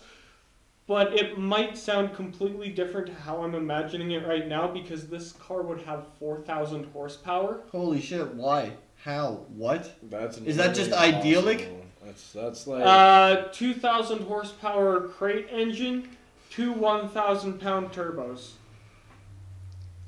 But 0.86 1.14
it 1.14 1.38
might 1.38 1.78
sound 1.78 2.14
completely 2.14 2.68
different 2.68 3.06
to 3.06 3.14
how 3.14 3.42
I'm 3.42 3.54
imagining 3.54 4.10
it 4.10 4.26
right 4.26 4.48
now 4.48 4.66
because 4.66 5.06
this 5.08 5.32
car 5.32 5.62
would 5.62 5.82
have 5.82 6.06
4,000 6.18 6.86
horsepower. 6.92 7.60
Holy 7.70 8.00
shit! 8.00 8.34
Why? 8.34 8.72
How? 9.04 9.44
What? 9.48 9.94
That's 10.02 10.38
Is 10.38 10.56
that 10.56 10.74
just 10.74 10.90
nearly 10.90 11.14
idyllic? 11.14 11.68
That's 12.04 12.32
that's 12.32 12.66
like 12.66 12.82
Uh, 12.84 13.48
2,000 13.52 14.22
horsepower 14.22 15.08
crate 15.08 15.46
engine, 15.50 16.08
two 16.50 16.72
1,000 16.72 17.60
pound 17.60 17.92
turbos. 17.92 18.52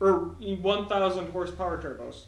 Or 0.01 0.35
1,000 0.41 1.31
horsepower 1.31 1.81
turbos. 1.81 2.25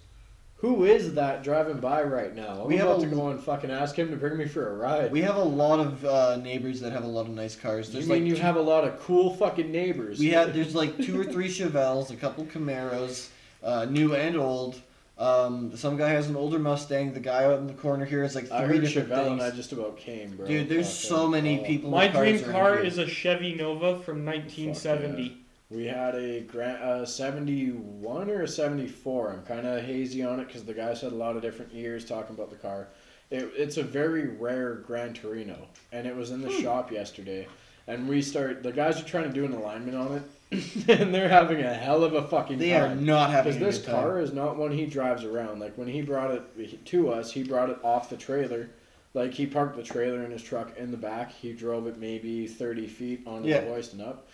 Who 0.59 0.85
is 0.85 1.15
that 1.15 1.43
driving 1.43 1.79
by 1.79 2.03
right 2.03 2.35
now? 2.35 2.63
I'm 2.63 2.67
We 2.69 2.77
have 2.79 2.89
about 2.89 3.03
a- 3.03 3.09
to 3.11 3.15
go 3.15 3.29
and 3.29 3.39
fucking 3.41 3.71
ask 3.71 3.95
him 3.99 4.11
to 4.11 4.17
bring 4.17 4.37
me 4.39 4.47
for 4.47 4.71
a 4.71 4.75
ride. 4.77 5.13
We 5.13 5.21
have 5.23 5.37
a 5.37 5.43
lot 5.43 5.81
of 5.81 6.05
uh, 6.05 6.37
neighbors 6.37 6.81
that 6.81 6.93
have 6.93 7.05
a 7.05 7.09
lot 7.09 7.23
of 7.27 7.31
nice 7.35 7.55
cars. 7.57 7.89
you 7.89 7.93
There's 7.95 8.09
mean 8.09 8.23
like 8.23 8.29
you 8.29 8.37
two- 8.37 8.43
have 8.43 8.57
a 8.57 8.61
lot 8.63 8.85
of 8.85 8.99
cool 9.01 9.35
fucking 9.35 9.71
neighbors? 9.71 10.19
We 10.19 10.29
have 10.31 10.55
there's 10.55 10.75
like 10.75 10.97
two 10.99 11.21
or 11.21 11.25
three 11.25 11.49
Chevelles, 11.49 12.11
a 12.11 12.17
couple 12.17 12.45
Camaros, 12.47 13.29
uh, 13.63 13.85
new 13.87 14.15
and 14.15 14.37
old. 14.37 14.81
Um, 15.19 15.75
some 15.77 15.97
guy 15.97 16.11
has 16.11 16.29
an 16.29 16.37
older 16.37 16.59
Mustang. 16.59 17.15
The 17.15 17.21
guy 17.21 17.45
out 17.45 17.59
in 17.59 17.67
the 17.67 17.73
corner 17.73 18.05
here 18.05 18.23
has 18.23 18.35
like 18.35 18.51
I 18.53 18.67
three 18.67 18.77
heard 18.77 18.85
different 18.87 19.09
Chevelle 19.09 19.25
things. 19.29 19.43
and 19.43 19.53
I 19.53 19.57
just 19.57 19.73
about 19.73 19.97
came, 19.97 20.37
bro. 20.37 20.47
Dude, 20.47 20.69
there's 20.69 20.87
Fucking 20.95 21.17
so 21.17 21.27
many 21.29 21.65
people. 21.65 21.91
My 21.91 22.05
with 22.07 22.13
cars 22.15 22.29
dream 22.41 22.45
around 22.45 22.53
car 22.53 22.75
here. 22.77 22.85
is 22.85 22.99
a 22.99 23.07
Chevy 23.07 23.55
Nova 23.55 23.99
from 24.03 24.27
1970. 24.27 25.39
We 25.71 25.87
had 25.87 26.15
a 26.15 26.43
Grand 26.43 26.81
uh, 26.83 27.05
71 27.07 28.31
or 28.31 28.43
a 28.43 28.49
74. 28.49 29.31
I'm 29.33 29.43
kind 29.43 29.67
of 29.67 29.83
hazy 29.85 30.23
on 30.23 30.39
it 30.39 30.47
because 30.47 30.65
the 30.65 30.75
guy 30.75 30.95
said 30.95 31.13
a 31.13 31.17
lot 31.17 31.35
of 31.37 31.43
different 31.43 31.73
years 31.75 32.05
talking 32.05 32.37
about 32.37 32.51
the 32.51 32.57
car. 32.57 32.89
It, 33.31 33.51
it's 33.57 33.77
a 33.77 33.83
very 33.83 34.29
rare 34.29 34.75
Gran 34.87 35.13
Torino, 35.13 35.57
and 35.91 36.07
it 36.07 36.15
was 36.15 36.31
in 36.31 36.41
the 36.41 36.51
Hmm. 36.51 36.63
shop 36.63 36.93
yesterday. 36.93 37.49
And 37.89 38.09
we 38.09 38.23
start. 38.23 38.63
The 38.63 38.73
guys 38.73 39.01
are 39.01 39.05
trying 39.05 39.25
to 39.25 39.33
do 39.33 39.45
an 39.45 39.53
alignment 39.53 39.97
on 39.97 40.17
it, 40.53 40.89
and 41.01 41.13
they're 41.15 41.29
having 41.29 41.61
a 41.63 41.75
hell 41.75 42.05
of 42.05 42.15
a 42.15 42.23
fucking 42.29 42.59
They 42.59 42.71
time. 42.71 42.93
are 42.93 42.95
not 42.95 43.31
having 43.31 43.55
Because 43.59 43.77
this 43.79 43.87
car 43.87 44.21
is 44.21 44.33
not 44.33 44.57
one 44.57 44.71
he 44.73 44.87
drives 44.87 45.25
around. 45.25 45.59
Like 45.61 45.77
when 45.77 45.89
he 45.89 46.03
brought 46.03 46.31
it 46.33 46.85
to 46.87 47.11
us, 47.11 47.33
he 47.33 47.43
brought 47.43 47.71
it 47.71 47.79
off 47.83 48.09
the 48.11 48.17
trailer. 48.17 48.71
Like 49.15 49.33
he 49.35 49.47
parked 49.47 49.77
the 49.77 49.83
trailer 49.85 50.23
in 50.25 50.31
his 50.31 50.43
truck 50.43 50.77
in 50.77 50.91
the 50.91 50.97
back. 50.97 51.33
He 51.33 51.53
drove 51.53 51.87
it 51.89 51.97
maybe 51.99 52.47
thirty 52.47 52.87
feet 52.87 53.23
onto 53.27 53.49
Yeah. 53.49 53.61
the 53.61 53.69
hoist 53.69 53.93
and 53.95 54.03
up. 54.03 54.29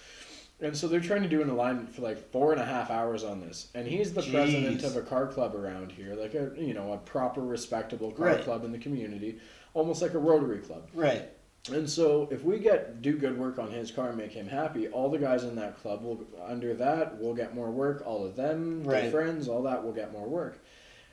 And 0.63 0.77
so 0.77 0.87
they're 0.87 1.01
trying 1.01 1.23
to 1.25 1.29
do 1.29 1.43
an 1.43 1.51
alignment 1.51 1.93
for 1.93 2.03
like 2.03 2.31
four 2.31 2.53
and 2.53 2.61
a 2.61 2.65
half 2.65 2.89
hours 2.91 3.25
on 3.25 3.41
this, 3.41 3.67
and 3.75 3.87
he's 3.87 4.15
the 4.15 4.23
president 4.23 4.85
of 4.85 4.97
a 4.97 5.03
car 5.03 5.27
club 5.27 5.57
around 5.57 5.91
here, 5.91 6.15
like 6.15 6.35
a 6.35 6.53
you 6.57 6.73
know 6.73 6.93
a 6.93 6.99
proper, 6.99 7.41
respectable 7.43 8.13
car 8.13 8.27
Right. 8.27 8.41
club 8.45 8.65
in 8.65 8.71
the 8.71 8.79
community, 8.79 9.41
almost 9.75 10.01
like 10.01 10.15
a 10.15 10.19
Rotary 10.19 10.59
club. 10.61 10.89
Right. 10.95 11.25
And 11.73 11.89
so, 11.91 12.29
if 12.31 12.45
we 12.45 12.59
get 12.61 13.03
do 13.03 13.17
good 13.19 13.37
work 13.39 13.59
on 13.59 13.71
his 13.73 13.91
car 13.91 14.09
and 14.11 14.17
make 14.19 14.33
him 14.33 14.47
happy, 14.49 14.87
all 14.89 15.09
the 15.11 15.19
guys 15.19 15.43
in 15.43 15.57
that 15.57 15.81
club 15.83 16.03
will 16.05 16.25
under 16.47 16.75
that 16.75 17.21
will 17.21 17.35
get 17.35 17.55
more 17.57 17.71
work. 17.73 18.03
All 18.07 18.25
of 18.25 18.37
them, 18.37 18.85
their 18.85 19.03
Right. 19.03 19.11
friends, 19.11 19.49
all 19.49 19.63
that 19.65 19.83
will 19.85 19.93
get 19.93 20.13
more 20.13 20.29
work. 20.29 20.59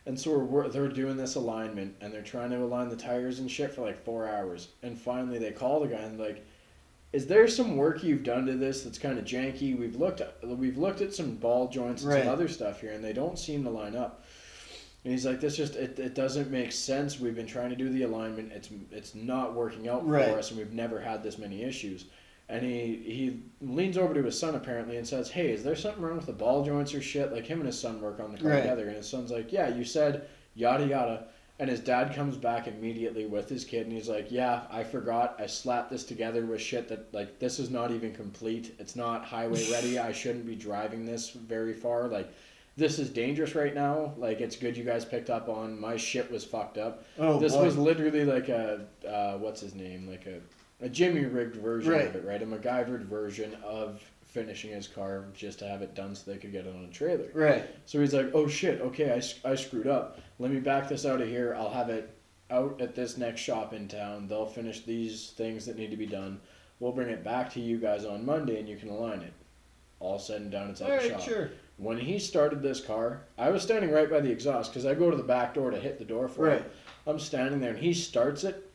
And 0.06 0.20
so 0.20 0.32
we're, 0.32 0.44
we're 0.46 0.68
they're 0.70 0.88
doing 0.88 1.18
this 1.18 1.36
alignment 1.36 1.96
and 2.02 2.12
they're 2.14 2.22
trying 2.24 2.50
to 2.52 2.58
align 2.64 2.90
the 2.90 2.96
tires 2.96 3.40
and 3.40 3.50
shit 3.50 3.72
for 3.74 3.82
like 3.82 4.04
four 4.04 4.28
hours. 4.28 4.70
And 4.84 4.98
finally, 4.98 5.38
they 5.40 5.52
call 5.52 5.80
the 5.82 5.88
guy 5.88 5.98
and 6.02 6.20
like, 6.20 6.44
"Is 7.12 7.26
there 7.28 7.48
some 7.48 7.76
work 7.76 8.04
you've 8.04 8.24
done 8.24 8.46
to 8.46 8.54
this 8.54 8.84
that's 8.84 9.00
kind 9.00 9.18
of 9.18 9.26
janky? 9.26 9.78
We've 9.78 9.96
looked 9.96 10.22
at 10.22 10.36
we've 10.48 10.78
looked 10.78 11.02
at 11.02 11.14
some 11.14 11.36
ball 11.36 11.68
joints 11.68 12.04
and 12.04 12.12
Right. 12.12 12.24
some 12.24 12.32
other 12.34 12.48
stuff 12.48 12.82
here, 12.82 12.92
and 12.92 13.04
they 13.04 13.14
don't 13.14 13.38
seem 13.40 13.64
to 13.64 13.70
line 13.70 13.96
up." 13.96 14.24
And 15.04 15.14
he's 15.14 15.26
like, 15.26 15.40
"This 15.40 15.56
just 15.56 15.76
it, 15.76 15.98
it 15.98 16.14
doesn't 16.14 16.52
make 16.52 16.72
sense. 16.72 17.20
We've 17.20 17.36
been 17.36 17.48
trying 17.48 17.70
to 17.70 17.76
do 17.76 17.90
the 17.90 18.04
alignment. 18.04 18.52
It's 18.52 18.70
it's 18.92 19.16
not 19.16 19.56
working 19.56 19.88
out 19.88 20.08
Right. 20.08 20.26
for 20.32 20.38
us, 20.38 20.50
and 20.52 20.60
we've 20.60 20.74
never 20.74 21.00
had 21.00 21.24
this 21.24 21.38
many 21.38 21.64
issues." 21.64 22.06
And 22.48 22.64
he 22.66 22.96
he 22.98 23.40
leans 23.62 23.98
over 23.98 24.14
to 24.14 24.24
his 24.24 24.38
son 24.38 24.56
apparently 24.56 24.98
and 24.98 25.08
says, 25.08 25.30
"Hey, 25.32 25.52
is 25.52 25.64
there 25.64 25.76
something 25.76 26.02
wrong 26.04 26.18
with 26.18 26.26
the 26.26 26.34
ball 26.34 26.64
joints 26.64 26.94
or 26.94 27.02
shit?" 27.02 27.32
Like 27.32 27.46
him 27.48 27.60
and 27.60 27.68
his 27.68 27.80
son 27.80 28.02
work 28.02 28.20
on 28.20 28.32
the 28.34 28.38
car 28.40 28.50
Right. 28.52 28.62
together, 28.62 28.88
and 28.88 28.96
his 28.98 29.08
son's 29.10 29.32
like, 29.32 29.52
"Yeah, 29.52 29.70
you 29.76 29.84
said 29.84 30.28
yada 30.56 30.86
yada." 30.86 31.26
And 31.60 31.70
his 31.70 31.82
dad 31.82 32.16
comes 32.16 32.38
back 32.38 32.68
immediately 32.68 33.26
with 33.26 33.50
his 33.50 33.66
kid, 33.66 33.84
and 33.86 33.92
he's 33.92 34.08
like, 34.08 34.32
"Yeah, 34.32 34.62
I 34.72 34.84
forgot. 34.84 35.36
I 35.40 35.46
slapped 35.46 35.90
this 35.92 36.06
together 36.06 36.46
with 36.46 36.62
shit 36.62 36.88
that 36.88 37.14
like 37.14 37.38
this 37.40 37.60
is 37.60 37.70
not 37.70 37.92
even 37.92 38.14
complete. 38.14 38.76
It's 38.80 38.96
not 38.96 39.26
highway 39.26 39.70
ready. 39.72 40.00
I 40.00 40.12
shouldn't 40.14 40.46
be 40.46 40.56
driving 40.56 41.06
this 41.06 41.32
very 41.32 41.74
far. 41.74 42.08
Like." 42.08 42.32
This 42.78 42.98
is 42.98 43.10
dangerous 43.10 43.56
right 43.56 43.76
now. 43.76 44.14
Like 44.18 44.40
it's 44.40 44.56
good 44.56 44.78
you 44.78 44.86
guys 44.86 45.04
picked 45.04 45.30
up 45.30 45.50
on 45.50 45.78
my 45.78 45.98
shit 45.98 46.32
was 46.32 46.46
fucked 46.46 46.78
up 46.78 47.04
Oh, 47.18 47.38
this 47.38 47.54
boy. 47.54 47.66
was 47.66 47.78
literally 47.78 48.24
like 48.24 48.48
a 48.48 48.86
uh, 49.06 49.34
what's 49.38 49.60
his 49.60 49.76
name 49.76 50.08
like 50.08 50.26
a, 50.28 50.40
a 50.86 50.88
jimmy 50.88 51.26
rigged 51.26 51.58
version 51.58 51.92
Right. 51.92 52.08
of 52.08 52.16
it 52.16 52.24
right 52.24 52.42
a 52.42 52.46
macgyvered 52.46 53.02
version 53.02 53.58
of 53.66 54.02
finishing 54.24 54.72
his 54.72 54.88
car 54.88 55.26
just 55.34 55.60
to 55.60 55.68
have 55.68 55.82
it 55.82 55.94
done 55.94 56.16
so 56.16 56.32
they 56.32 56.38
could 56.38 56.54
get 56.54 56.68
it 56.68 56.74
on 56.74 56.86
a 56.86 56.94
trailer 56.94 57.28
right. 57.34 57.66
so 57.86 58.00
he's 58.00 58.14
like 58.14 58.30
oh 58.34 58.48
shit 58.48 58.80
okay 58.80 59.12
I, 59.12 59.50
I 59.52 59.56
screwed 59.56 59.88
up 59.88 60.20
let 60.40 60.52
me 60.52 60.60
back 60.60 60.88
this 60.90 61.06
out 61.06 61.22
of 61.22 61.28
here 61.28 61.56
i'll 61.58 61.70
have 61.70 61.90
it 61.90 62.16
out 62.52 62.80
at 62.82 62.96
this 62.96 63.18
next 63.18 63.42
shop 63.42 63.74
in 63.74 63.88
town 63.88 64.28
they'll 64.28 64.46
finish 64.46 64.84
these 64.84 65.32
things 65.38 65.66
that 65.66 65.78
need 65.78 65.92
to 65.92 65.98
be 65.98 66.06
done 66.08 66.40
we'll 66.80 66.92
bring 66.92 67.10
it 67.10 67.24
back 67.24 67.52
to 67.54 67.60
you 67.60 67.78
guys 67.78 68.06
on 68.06 68.26
monday 68.26 68.60
and 68.60 68.68
you 68.68 68.76
can 68.78 68.90
align 68.90 69.22
it 69.22 69.34
all 70.00 70.18
said 70.18 70.42
and 70.42 70.52
done 70.52 70.70
it's 70.70 70.82
at 70.82 70.86
All 70.90 70.92
the 70.98 70.98
right, 71.10 71.12
shop 71.12 71.22
sure. 71.22 71.52
when 71.76 71.98
he 72.00 72.18
started 72.20 72.62
this 72.62 72.80
car, 72.80 73.24
I 73.38 73.50
was 73.50 73.62
standing 73.64 73.92
right 73.92 74.10
by 74.10 74.22
the 74.22 74.32
exhaust 74.32 74.72
because 74.72 74.86
I 74.86 74.94
go 74.94 75.12
to 75.12 75.18
the 75.18 75.24
back 75.24 75.54
door 75.54 75.72
to 75.72 75.78
hit 75.80 76.00
the 76.00 76.06
door 76.06 76.30
for 76.30 76.46
Right. 76.46 76.60
it. 76.62 76.72
I'm 77.06 77.20
standing 77.20 77.60
there 77.60 77.72
and 77.72 77.80
he 77.80 77.94
starts 77.94 78.46
it. 78.46 78.66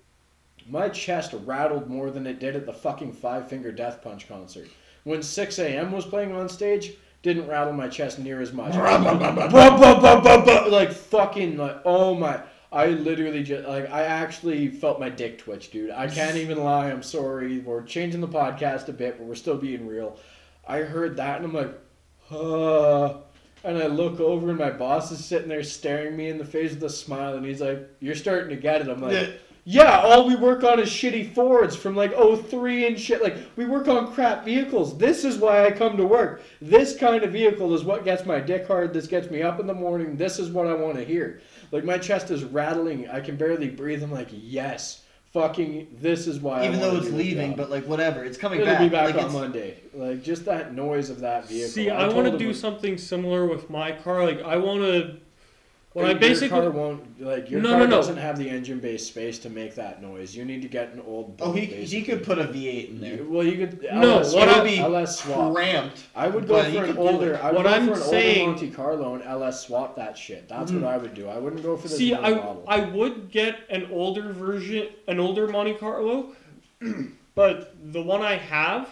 My 0.69 0.91
chest 0.91 1.33
rattled 1.47 1.89
more 1.89 2.11
than 2.11 2.27
it 2.27 2.41
did 2.41 2.57
at 2.57 2.67
the 2.67 2.75
fucking 2.75 3.15
Five 3.15 3.49
Finger 3.49 3.73
Death 3.73 4.03
Punch 4.03 4.29
concert. 4.29 4.69
When 5.05 5.23
6 5.23 5.59
a.m. 5.61 5.93
was 5.93 6.05
playing 6.05 6.33
on 6.33 6.47
stage, 6.51 6.93
didn't 7.25 7.49
rattle 7.49 7.73
my 7.73 7.89
chest 7.89 8.19
near 8.19 8.41
as 8.41 8.53
much. 8.53 8.75
like 10.71 10.93
fucking 10.93 11.57
like 11.57 11.79
oh 11.85 12.15
my. 12.15 12.41
I 12.71 12.89
literally 12.89 13.43
just 13.45 13.67
like 13.67 13.91
I 13.91 14.03
actually 14.03 14.69
felt 14.69 15.01
my 15.01 15.09
dick 15.09 15.39
twitch, 15.39 15.71
dude. 15.71 15.91
I 15.91 16.09
can't 16.09 16.37
even 16.37 16.63
lie. 16.63 16.91
I'm 16.91 17.03
sorry. 17.03 17.61
We're 17.61 17.83
changing 17.83 18.21
the 18.21 18.29
podcast 18.29 18.89
a 18.89 18.93
bit, 18.93 19.17
but 19.19 19.27
we're 19.27 19.37
still 19.37 19.57
being 19.57 19.87
real. 19.87 20.19
I 20.67 20.79
heard 20.79 21.17
that 21.17 21.41
and 21.41 21.47
I'm 21.47 21.53
like, 21.55 21.73
uh, 22.31 23.21
and 23.63 23.79
I 23.79 23.87
look 23.87 24.21
over 24.21 24.51
and 24.51 24.59
my 24.59 24.71
boss 24.71 25.11
is 25.13 25.25
sitting 25.25 25.49
there 25.49 25.63
staring 25.63 26.17
me 26.17 26.29
in 26.29 26.37
the 26.37 26.45
face 26.45 26.73
with 26.73 26.83
a 26.85 26.91
smile 26.91 27.37
and 27.37 27.47
he's 27.47 27.61
like, 27.61 27.89
You're 28.01 28.17
starting 28.17 28.51
to 28.51 28.57
get 28.57 28.83
it. 28.83 28.89
I'm 28.89 29.01
like, 29.01 29.13
Yeah. 29.65 29.85
Yeah, 29.85 30.01
all 30.01 30.27
we 30.29 30.37
work 30.37 30.63
on 30.63 30.79
is 30.79 30.89
shitty 30.89 31.35
Fords 31.35 31.75
from 31.75 31.97
like 31.97 32.13
03 32.15 32.87
and 32.87 33.01
shit. 33.01 33.23
Like, 33.23 33.37
we 33.57 33.65
work 33.65 33.89
on 33.89 34.13
crap 34.13 34.45
vehicles. 34.45 34.97
This 34.99 35.25
is 35.25 35.39
why 35.39 35.65
I 35.65 35.71
come 35.71 35.97
to 35.97 36.07
work. 36.07 36.43
This 36.61 36.97
kind 36.99 37.23
of 37.25 37.33
vehicle 37.33 37.75
is 37.75 37.83
what 37.83 38.05
gets 38.05 38.27
my 38.27 38.41
dick 38.41 38.67
hard. 38.67 38.93
This 38.93 39.07
gets 39.07 39.31
me 39.31 39.43
up 39.43 39.61
in 39.61 39.67
the 39.67 39.75
morning. 39.75 40.17
This 40.17 40.39
is 40.39 40.51
what 40.51 40.67
I 40.67 40.75
want 40.75 40.97
to 40.97 41.05
hear. 41.05 41.41
Like, 41.73 41.85
my 41.85 41.97
chest 41.99 42.31
is 42.31 42.45
rattling. 42.45 43.09
I 43.09 43.21
can 43.21 43.37
barely 43.37 43.71
breathe. 43.71 44.03
I'm 44.03 44.13
like, 44.13 44.29
yes, 44.33 45.03
fucking, 45.33 45.97
this 46.01 46.27
is 46.27 46.41
why 46.41 46.61
I 46.61 46.67
Even 46.67 46.81
though 46.81 46.97
it's 46.97 47.07
do 47.09 47.17
leaving, 47.17 47.57
but 47.57 47.71
like 47.71 47.85
whatever, 47.87 48.23
it's 48.25 48.39
coming 48.39 48.61
It'll 48.61 48.73
back. 48.73 48.81
be 48.83 48.89
back 48.89 49.07
like, 49.07 49.15
on 49.15 49.21
it's- 49.21 49.33
Monday. 49.33 49.79
Like, 49.95 50.23
just 50.23 50.45
that 50.45 50.75
noise 50.75 51.11
of 51.11 51.21
that 51.21 51.49
vehicle. 51.49 51.71
See, 51.71 51.91
I, 51.91 52.05
told 52.05 52.17
want 52.17 52.33
to 52.33 52.39
do 52.39 52.49
like, 52.49 52.57
something 52.57 52.99
similar 52.99 53.47
with 53.47 53.71
my 53.71 53.93
car. 53.93 54.25
Like, 54.25 54.43
I 54.43 54.57
want 54.57 54.83
to. 54.83 55.17
When 55.95 56.07
I 56.07 56.11
your 56.27 56.49
car 56.49 56.71
won't 56.71 57.21
like 57.23 57.49
your 57.49 57.61
No, 57.63 57.69
car 57.71 57.79
no, 57.79 57.85
no. 57.87 57.91
doesn't 57.99 58.17
have 58.17 58.37
the 58.37 58.51
engine 58.51 58.81
based 58.81 59.07
space 59.07 59.39
to 59.39 59.49
make 59.49 59.77
that 59.77 60.03
noise. 60.03 60.35
You 60.35 60.45
need 60.45 60.61
to 60.63 60.69
get 60.69 60.93
an 60.93 61.01
old. 61.07 61.41
Oh, 61.41 61.53
he, 61.53 61.67
boat, 61.67 61.77
he 61.77 62.03
could 62.03 62.25
put 62.25 62.37
a 62.41 62.45
V8 62.49 62.89
in 62.91 63.01
there. 63.01 63.17
You- 63.19 63.29
Well, 63.31 63.47
you 63.47 63.65
could. 63.65 63.81
No, 63.81 64.17
LS, 64.17 64.35
what 64.35 64.49
swap, 64.49 64.57
I- 64.61 64.65
be 64.65 64.79
LS 64.81 65.19
swap. 65.21 65.55
Cramped. 65.55 66.03
I 66.17 66.27
would 66.27 66.49
go 66.49 66.61
for 66.65 66.83
an 66.85 66.97
older. 66.99 67.35
it. 67.35 67.41
I 67.45 67.47
would 67.53 67.57
What 67.59 67.63
go 67.63 67.69
I'm 67.71 67.87
for 67.87 67.93
an 67.95 68.01
saying- 68.01 68.49
older 68.49 68.61
Monte 68.63 68.71
Carlo 68.75 69.15
and 69.15 69.23
LS 69.23 69.65
swap 69.65 69.95
that 69.95 70.19
shit. 70.19 70.49
That's 70.49 70.73
Mhm. 70.73 70.81
what 70.81 70.93
I 70.93 70.97
would 70.97 71.15
do. 71.15 71.29
I 71.29 71.39
wouldn't 71.39 71.63
go 71.63 71.77
for 71.77 71.87
this 71.87 71.97
See, 71.97 72.13
I, 72.13 72.31
model. 72.35 72.65
I 72.67 72.81
would 72.81 73.31
get 73.31 73.61
an 73.71 73.87
older 73.93 74.33
version, 74.33 74.89
an 75.07 75.21
older 75.21 75.47
Monte 75.47 75.75
Carlo, 75.75 76.33
but 77.37 77.73
the 77.93 78.03
one 78.03 78.21
I 78.21 78.35
have, 78.35 78.89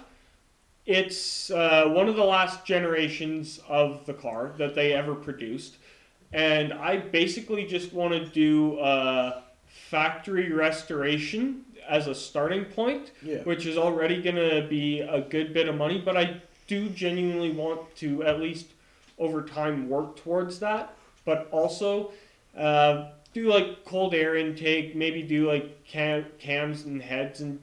it's 0.86 1.50
uh, 1.50 1.86
one 1.88 2.09
of 2.09 2.14
the 2.14 2.22
last 2.24 2.64
generations 2.64 3.59
of 3.68 4.07
the 4.07 4.14
car 4.14 4.53
that 4.59 4.76
they 4.76 4.92
ever 4.92 5.16
produced, 5.16 5.78
and 6.33 6.72
I 6.72 6.97
basically 6.97 7.66
just 7.66 7.93
want 7.93 8.12
to 8.12 8.24
do 8.26 8.78
a 8.80 9.43
factory 9.66 10.53
restoration 10.53 11.64
as 11.89 12.07
a 12.07 12.14
starting 12.14 12.64
point, 12.64 13.11
yeah. 13.22 13.39
which 13.39 13.66
is 13.66 13.76
already 13.76 14.22
going 14.22 14.37
to 14.37 14.66
be 14.68 15.01
a 15.01 15.20
good 15.20 15.53
bit 15.53 15.68
of 15.68 15.74
money, 15.76 16.01
but 16.03 16.16
I 16.16 16.41
do 16.66 16.89
genuinely 16.89 17.51
want 17.51 17.95
to 17.97 18.22
at 18.22 18.41
least 18.41 18.66
over 19.18 19.43
time 19.43 19.89
work 19.89 20.16
towards 20.16 20.59
that, 20.61 20.95
but 21.24 21.49
also 21.51 22.12
uh, 22.57 23.11
do 23.35 23.49
like 23.49 23.85
cold 23.85 24.14
air 24.14 24.37
intake, 24.37 24.97
maybe 24.97 25.22
do 25.22 25.47
like 25.47 25.85
cam- 25.85 26.26
cams 26.39 26.85
and 26.85 27.03
heads 27.03 27.41
and 27.41 27.61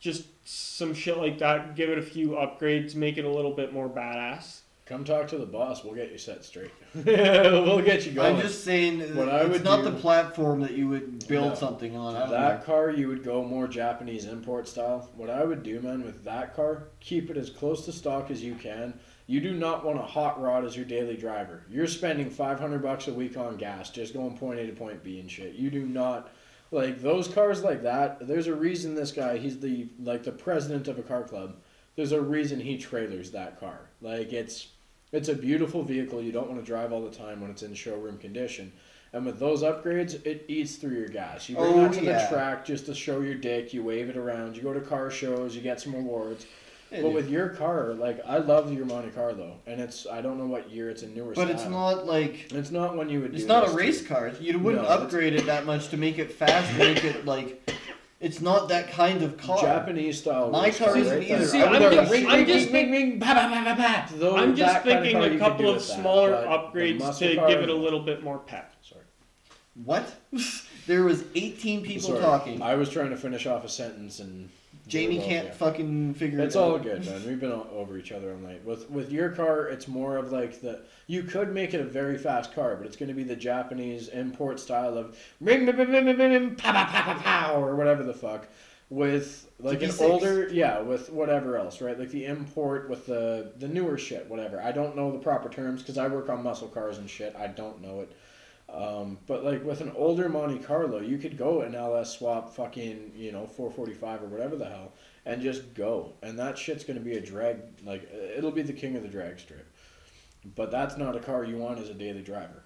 just 0.00 0.26
some 0.44 0.94
shit 0.94 1.18
like 1.18 1.38
that. 1.38 1.76
Give 1.76 1.90
it 1.90 1.98
a 1.98 2.02
few 2.02 2.30
upgrades, 2.30 2.94
make 2.94 3.18
it 3.18 3.24
a 3.24 3.30
little 3.30 3.52
bit 3.52 3.72
more 3.72 3.88
badass. 3.88 4.60
Come 4.88 5.04
talk 5.04 5.28
to 5.28 5.36
the 5.36 5.44
boss. 5.44 5.84
We'll 5.84 5.94
get 5.94 6.10
you 6.10 6.16
set 6.16 6.42
straight. 6.44 6.70
we'll 6.94 7.82
get 7.82 8.06
you 8.06 8.12
going. 8.12 8.36
I'm 8.36 8.40
just 8.40 8.64
saying, 8.64 9.00
What 9.14 9.28
I 9.28 9.40
it's 9.42 9.50
would 9.50 9.64
not 9.64 9.84
do- 9.84 9.90
the 9.90 9.96
platform 9.98 10.60
that 10.60 10.70
you 10.72 10.88
would 10.88 11.28
build 11.28 11.50
No. 11.50 11.54
something 11.54 11.94
on. 11.94 12.14
That 12.30 12.60
know. 12.60 12.64
car, 12.64 12.90
you 12.90 13.08
would 13.08 13.22
go 13.22 13.44
more 13.44 13.68
Japanese 13.68 14.24
import 14.24 14.66
style. 14.66 15.10
What 15.14 15.28
I 15.28 15.44
would 15.44 15.62
do, 15.62 15.78
man, 15.80 16.02
with 16.04 16.24
that 16.24 16.56
car, 16.56 16.84
keep 17.00 17.28
it 17.30 17.36
as 17.36 17.50
close 17.50 17.84
to 17.84 17.92
stock 17.92 18.30
as 18.30 18.42
you 18.42 18.54
can. 18.54 18.98
You 19.26 19.40
do 19.42 19.52
not 19.52 19.84
want 19.84 19.98
a 19.98 20.02
hot 20.02 20.40
rod 20.40 20.64
as 20.64 20.74
your 20.74 20.86
daily 20.86 21.18
driver. 21.18 21.64
You're 21.70 21.86
spending 21.86 22.30
500 22.30 22.82
bucks 22.82 23.08
a 23.08 23.12
week 23.12 23.36
on 23.36 23.58
gas 23.58 23.90
just 23.90 24.14
going 24.14 24.38
point 24.38 24.58
A 24.58 24.66
to 24.66 24.72
point 24.72 25.04
B 25.04 25.20
and 25.20 25.30
shit. 25.30 25.52
You 25.54 25.68
do 25.70 25.84
not 25.84 26.30
like 26.70 27.02
those 27.02 27.28
cars 27.28 27.62
like 27.62 27.82
that. 27.82 28.26
There's 28.26 28.46
a 28.46 28.54
reason 28.54 28.94
this 28.94 29.12
guy, 29.12 29.36
he's 29.36 29.58
the 29.60 29.88
like 30.02 30.22
the 30.22 30.32
president 30.32 30.88
of 30.88 30.98
a 30.98 31.02
car 31.02 31.24
club. 31.24 31.56
There's 31.94 32.12
a 32.12 32.20
reason 32.22 32.58
he 32.58 32.78
trailers 32.78 33.32
that 33.32 33.60
car. 33.60 33.80
Like 34.00 34.32
it's 34.32 34.68
it's 35.12 35.28
a 35.28 35.34
beautiful 35.34 35.82
vehicle. 35.82 36.22
You 36.22 36.32
don't 36.32 36.48
want 36.48 36.60
to 36.60 36.66
drive 36.66 36.92
all 36.92 37.02
the 37.04 37.16
time 37.16 37.40
when 37.40 37.50
it's 37.50 37.62
in 37.62 37.74
showroom 37.74 38.18
condition. 38.18 38.72
And 39.12 39.24
with 39.24 39.38
those 39.38 39.62
upgrades, 39.62 40.24
it 40.26 40.44
eats 40.48 40.76
through 40.76 40.96
your 40.98 41.08
gas. 41.08 41.48
You 41.48 41.56
bring 41.56 41.74
Oh, 41.74 41.82
that 41.88 41.94
to 41.94 42.04
yeah. 42.04 42.22
the 42.28 42.34
track 42.34 42.64
just 42.66 42.84
to 42.86 42.94
show 42.94 43.20
your 43.20 43.36
dick. 43.36 43.72
You 43.72 43.82
wave 43.82 44.10
it 44.10 44.16
around. 44.18 44.54
You 44.56 44.62
go 44.62 44.74
to 44.74 44.80
car 44.82 45.10
shows. 45.10 45.56
You 45.56 45.62
get 45.62 45.80
some 45.80 45.94
awards. 45.94 46.44
Yeah, 46.90 46.98
but 47.02 47.08
dude. 47.08 47.14
with 47.16 47.28
your 47.30 47.48
car, 47.50 47.94
like 47.94 48.20
I 48.26 48.38
love 48.38 48.72
your 48.72 48.86
Monte 48.86 49.10
Carlo, 49.10 49.56
and 49.66 49.78
it's 49.78 50.06
I 50.06 50.22
don't 50.22 50.38
know 50.38 50.46
what 50.46 50.70
year 50.70 50.88
it's 50.88 51.02
a 51.02 51.06
newer. 51.06 51.34
but 51.34 51.50
it's 51.50 51.66
not 51.66 52.06
like 52.06 52.50
It's 52.52 52.70
not 52.70 52.96
one 52.96 53.10
you 53.10 53.20
would. 53.20 53.34
it's 53.34 53.44
not 53.44 53.66
a 53.66 53.70
to. 53.70 53.76
race 53.76 54.06
car. 54.06 54.32
You 54.40 54.58
wouldn't 54.58 54.84
No, 54.84 54.88
upgrade 54.88 55.34
it 55.34 55.44
that 55.46 55.66
much 55.66 55.88
to 55.88 55.98
make 55.98 56.18
it 56.18 56.32
fast, 56.32 56.74
make 56.78 57.04
it 57.04 57.26
like. 57.26 57.62
It's 58.20 58.40
not 58.40 58.68
that 58.68 58.90
kind 58.90 59.22
of 59.22 59.36
car. 59.36 59.60
Japanese 59.60 60.18
style. 60.18 60.50
My 60.50 60.70
car 60.70 60.88
car 60.88 60.96
isn't 60.96 61.22
either. 61.22 61.46
See, 61.46 61.62
I 61.62 61.70
would 61.70 61.82
I'm 61.82 61.92
just- 61.92 62.10
ring, 62.10 62.26
I'm 62.26 62.46
just. 62.46 62.72
Though 64.18 64.36
I'm 64.36 64.56
just 64.56 64.72
that 64.72 64.82
kind 64.82 64.98
of 64.98 65.04
thinking 65.04 65.36
a 65.36 65.38
couple 65.38 65.68
of 65.68 65.76
with 65.76 65.86
that, 65.86 66.00
smaller 66.00 66.32
upgrades 66.32 67.18
to 67.18 67.34
give 67.46 67.62
it 67.62 67.68
a 67.68 67.74
little 67.74 68.00
bit 68.00 68.24
more 68.24 68.38
pep. 68.38 68.74
Sorry. 68.82 69.02
What? 69.84 70.12
there 70.88 71.04
was 71.04 71.22
18 71.36 71.84
people 71.84 72.08
Sorry. 72.08 72.20
talking. 72.20 72.60
I 72.60 72.74
was 72.74 72.90
trying 72.90 73.10
to 73.10 73.16
finish 73.16 73.46
off 73.46 73.64
a 73.64 73.68
sentence 73.68 74.18
and. 74.18 74.48
Jamie 74.88 75.18
can't 75.18 75.48
yeah. 75.48 75.52
fucking 75.52 76.14
figure 76.14 76.40
It's 76.40 76.56
it 76.56 76.58
out. 76.58 76.62
It's 76.62 76.72
all 76.74 76.78
good, 76.78 77.06
man. 77.06 77.26
We've 77.26 77.40
been 77.40 77.52
all 77.52 77.68
over 77.72 77.98
each 77.98 78.10
other 78.10 78.32
all 78.32 78.38
night. 78.38 78.64
With 78.64 78.90
with 78.90 79.12
your 79.12 79.28
car, 79.30 79.66
it's 79.68 79.86
more 79.86 80.16
of 80.16 80.32
like 80.32 80.60
the 80.60 80.80
you 81.06 81.22
could 81.22 81.52
make 81.52 81.74
it 81.74 81.80
a 81.80 81.84
very 81.84 82.18
fast 82.18 82.54
car, 82.54 82.76
but 82.76 82.86
it's 82.86 82.96
going 82.96 83.08
to 83.08 83.14
be 83.14 83.22
the 83.22 83.36
Japanese 83.36 84.08
import 84.08 84.58
style 84.58 84.96
of 84.96 85.16
ring, 85.40 85.66
pow, 85.66 86.72
pow, 86.72 86.84
pow, 86.84 87.02
pow, 87.02 87.18
pow, 87.20 87.62
or 87.62 87.76
whatever 87.76 88.02
the 88.02 88.14
fuck. 88.14 88.48
with 88.90 89.50
like 89.60 89.82
an 89.82 89.90
older 90.00 90.48
yeah 90.48 90.80
with 90.80 91.10
whatever 91.10 91.58
else 91.58 91.80
right 91.80 91.98
like 91.98 92.10
the 92.10 92.24
import 92.24 92.88
with 92.88 93.04
the 93.06 93.52
the 93.58 93.68
newer 93.68 93.98
shit 93.98 94.26
whatever 94.30 94.62
i 94.62 94.72
don't 94.72 94.96
know 94.96 95.12
the 95.12 95.18
proper 95.18 95.48
terms 95.48 95.82
because 95.82 95.98
i 95.98 96.06
work 96.08 96.30
on 96.30 96.42
muscle 96.42 96.68
cars 96.68 96.96
and 96.96 97.10
shit 97.10 97.34
i 97.36 97.46
don't 97.46 97.82
know 97.82 98.00
it 98.00 98.10
um, 98.72 99.18
but 99.26 99.44
like 99.44 99.64
with 99.64 99.80
an 99.80 99.92
older 99.96 100.28
monte 100.28 100.58
carlo 100.58 101.00
you 101.00 101.16
could 101.18 101.38
go 101.38 101.62
and 101.62 101.74
ls 101.74 102.12
swap 102.12 102.54
fucking 102.54 103.12
you 103.16 103.32
know 103.32 103.46
445 103.46 104.22
or 104.22 104.26
whatever 104.26 104.56
the 104.56 104.66
hell 104.66 104.92
and 105.24 105.40
just 105.42 105.74
go 105.74 106.12
and 106.22 106.38
that 106.38 106.58
shit's 106.58 106.84
gonna 106.84 107.00
be 107.00 107.14
a 107.16 107.20
drag 107.20 107.58
like 107.84 108.10
it'll 108.36 108.50
be 108.50 108.62
the 108.62 108.72
king 108.72 108.94
of 108.96 109.02
the 109.02 109.08
drag 109.08 109.38
strip 109.38 109.66
but 110.54 110.70
that's 110.70 110.96
not 110.96 111.16
a 111.16 111.20
car 111.20 111.44
you 111.44 111.56
want 111.56 111.78
as 111.78 111.88
a 111.88 111.94
daily 111.94 112.22
driver 112.22 112.62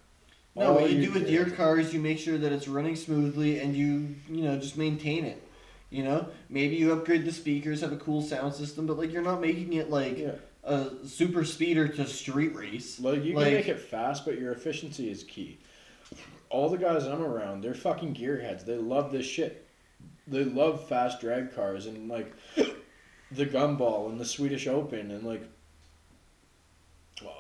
No, 0.57 0.67
All 0.69 0.75
what 0.75 0.91
you 0.91 0.99
you 0.99 1.07
do 1.07 1.13
with 1.13 1.31
your 1.31 1.49
car 1.51 1.79
is 1.79 1.95
you 1.95 2.01
make 2.01 2.19
sure 2.19 2.37
that 2.37 2.53
it's 2.53 2.69
running 2.69 2.97
smoothly 2.97 3.61
and 3.61 3.75
you, 3.75 4.15
you 4.29 4.43
know, 4.45 4.59
just 4.59 4.77
maintain 4.77 5.25
it. 5.25 5.43
You 5.89 6.05
know, 6.05 6.27
maybe 6.51 6.77
you 6.77 6.93
upgrade 6.93 7.25
the 7.25 7.33
speakers, 7.33 7.81
have 7.81 7.93
a 7.93 7.97
cool 7.97 8.21
sound 8.21 8.55
system, 8.55 8.87
but 8.87 8.99
like 8.99 9.11
you're 9.13 9.23
not 9.23 9.41
making 9.41 9.73
it 9.73 9.89
like 9.89 10.19
yeah 10.19 10.33
a 10.65 10.91
super 11.07 11.45
speeder 11.45 11.89
to 11.89 12.07
street 12.07 12.55
race. 12.55 13.01
Like 13.01 13.25
you 13.25 13.35
Like- 13.35 13.47
can 13.47 13.55
make 13.55 13.69
it 13.69 13.81
fast, 13.81 14.27
but 14.27 14.39
your 14.39 14.53
efficiency 14.53 15.11
is 15.11 15.25
key. 15.25 15.59
All 16.53 16.69
the 16.69 16.77
guys 16.77 17.07
I'm 17.07 17.23
around, 17.23 17.63
they're 17.63 17.75
fucking 17.75 18.15
gearheads. 18.15 18.67
They 18.67 18.77
love 18.77 19.11
this 19.11 19.25
shit. 19.25 19.67
They 20.27 20.45
love 20.45 20.87
fast 20.87 21.21
drag 21.21 21.55
cars 21.55 21.87
and 21.87 22.09
like 22.09 22.33
the 23.33 23.47
Gumball 23.47 24.11
and 24.11 24.21
the 24.21 24.25
Swedish 24.27 24.67
Open 24.67 25.11
and 25.11 25.25
like 25.25 25.43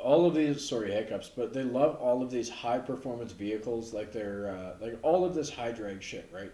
all 0.02 0.26
of 0.26 0.34
these. 0.34 0.66
Sorry, 0.66 0.90
hiccups, 0.90 1.28
but 1.28 1.52
they 1.52 1.62
love 1.62 1.96
all 1.96 2.22
of 2.22 2.30
these 2.30 2.48
high 2.48 2.78
performance 2.78 3.32
vehicles. 3.32 3.92
Like 3.92 4.12
they're 4.12 4.48
uh, 4.48 4.84
like 4.84 4.98
all 5.02 5.24
of 5.26 5.34
this 5.34 5.50
high 5.50 5.72
drag 5.72 6.02
shit, 6.02 6.30
right? 6.32 6.52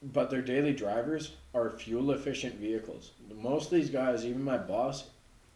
But 0.00 0.30
their 0.30 0.42
daily 0.42 0.72
drivers 0.72 1.32
are 1.54 1.70
fuel 1.70 2.12
efficient 2.12 2.54
vehicles. 2.54 3.10
Most 3.34 3.66
of 3.66 3.70
these 3.72 3.90
guys, 3.90 4.24
even 4.24 4.44
my 4.44 4.56
boss, 4.58 5.10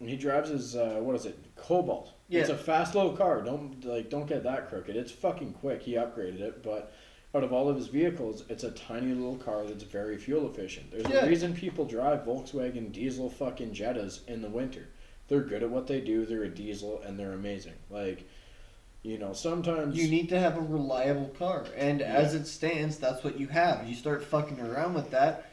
he 0.09 0.17
drives 0.17 0.51
his 0.51 0.77
uh, 0.77 0.99
what 1.01 1.15
is 1.17 1.27
it? 1.27 1.39
Cobalt. 1.57 2.13
Yeah. 2.29 2.41
It's 2.41 2.51
a 2.51 2.57
fast 2.57 2.95
little 2.95 3.13
car. 3.17 3.43
Don't 3.43 3.85
like 3.85 4.11
don't 4.11 4.27
get 4.27 4.43
that 4.45 4.69
crooked. 4.69 4.97
It's 4.97 5.13
fucking 5.13 5.53
quick. 5.55 5.83
He 5.83 5.93
upgraded 5.95 6.41
it, 6.41 6.63
but 6.63 6.93
out 7.35 7.45
of 7.45 7.53
all 7.53 7.69
of 7.69 7.77
his 7.77 7.87
vehicles, 7.89 8.45
it's 8.51 8.65
a 8.65 8.71
tiny 8.73 9.15
little 9.15 9.37
car 9.37 9.65
that's 9.65 9.85
very 9.85 10.19
fuel 10.19 10.51
efficient. 10.51 10.91
There's 10.91 11.09
Yeah. 11.09 11.25
a 11.25 11.29
reason 11.29 11.55
people 11.55 11.85
drive 11.87 12.25
Volkswagen 12.27 12.93
diesel 12.93 13.31
fucking 13.31 13.71
Jettas 13.73 14.27
in 14.29 14.43
the 14.43 14.51
winter. 14.51 14.89
They're 15.29 15.41
good 15.41 15.63
at 15.63 15.71
what 15.71 15.87
they 15.87 16.01
do. 16.01 16.27
They're 16.27 16.43
a 16.45 16.49
diesel 16.51 17.01
and 17.07 17.19
they're 17.19 17.33
amazing. 17.33 17.73
Like, 17.91 18.25
you 19.03 19.19
know, 19.19 19.33
sometimes 19.33 19.97
You 19.97 20.09
need 20.11 20.29
to 20.29 20.39
have 20.39 20.57
a 20.59 20.61
reliable 20.61 21.29
car, 21.39 21.65
and 21.77 22.03
as 22.03 22.35
it 22.35 22.47
stands, 22.47 22.99
that's 22.99 23.25
what 23.25 23.41
you 23.41 23.47
have. 23.49 23.89
You 23.89 23.95
start 23.95 24.23
fucking 24.25 24.61
around 24.61 24.95
with 24.95 25.11
that, 25.11 25.47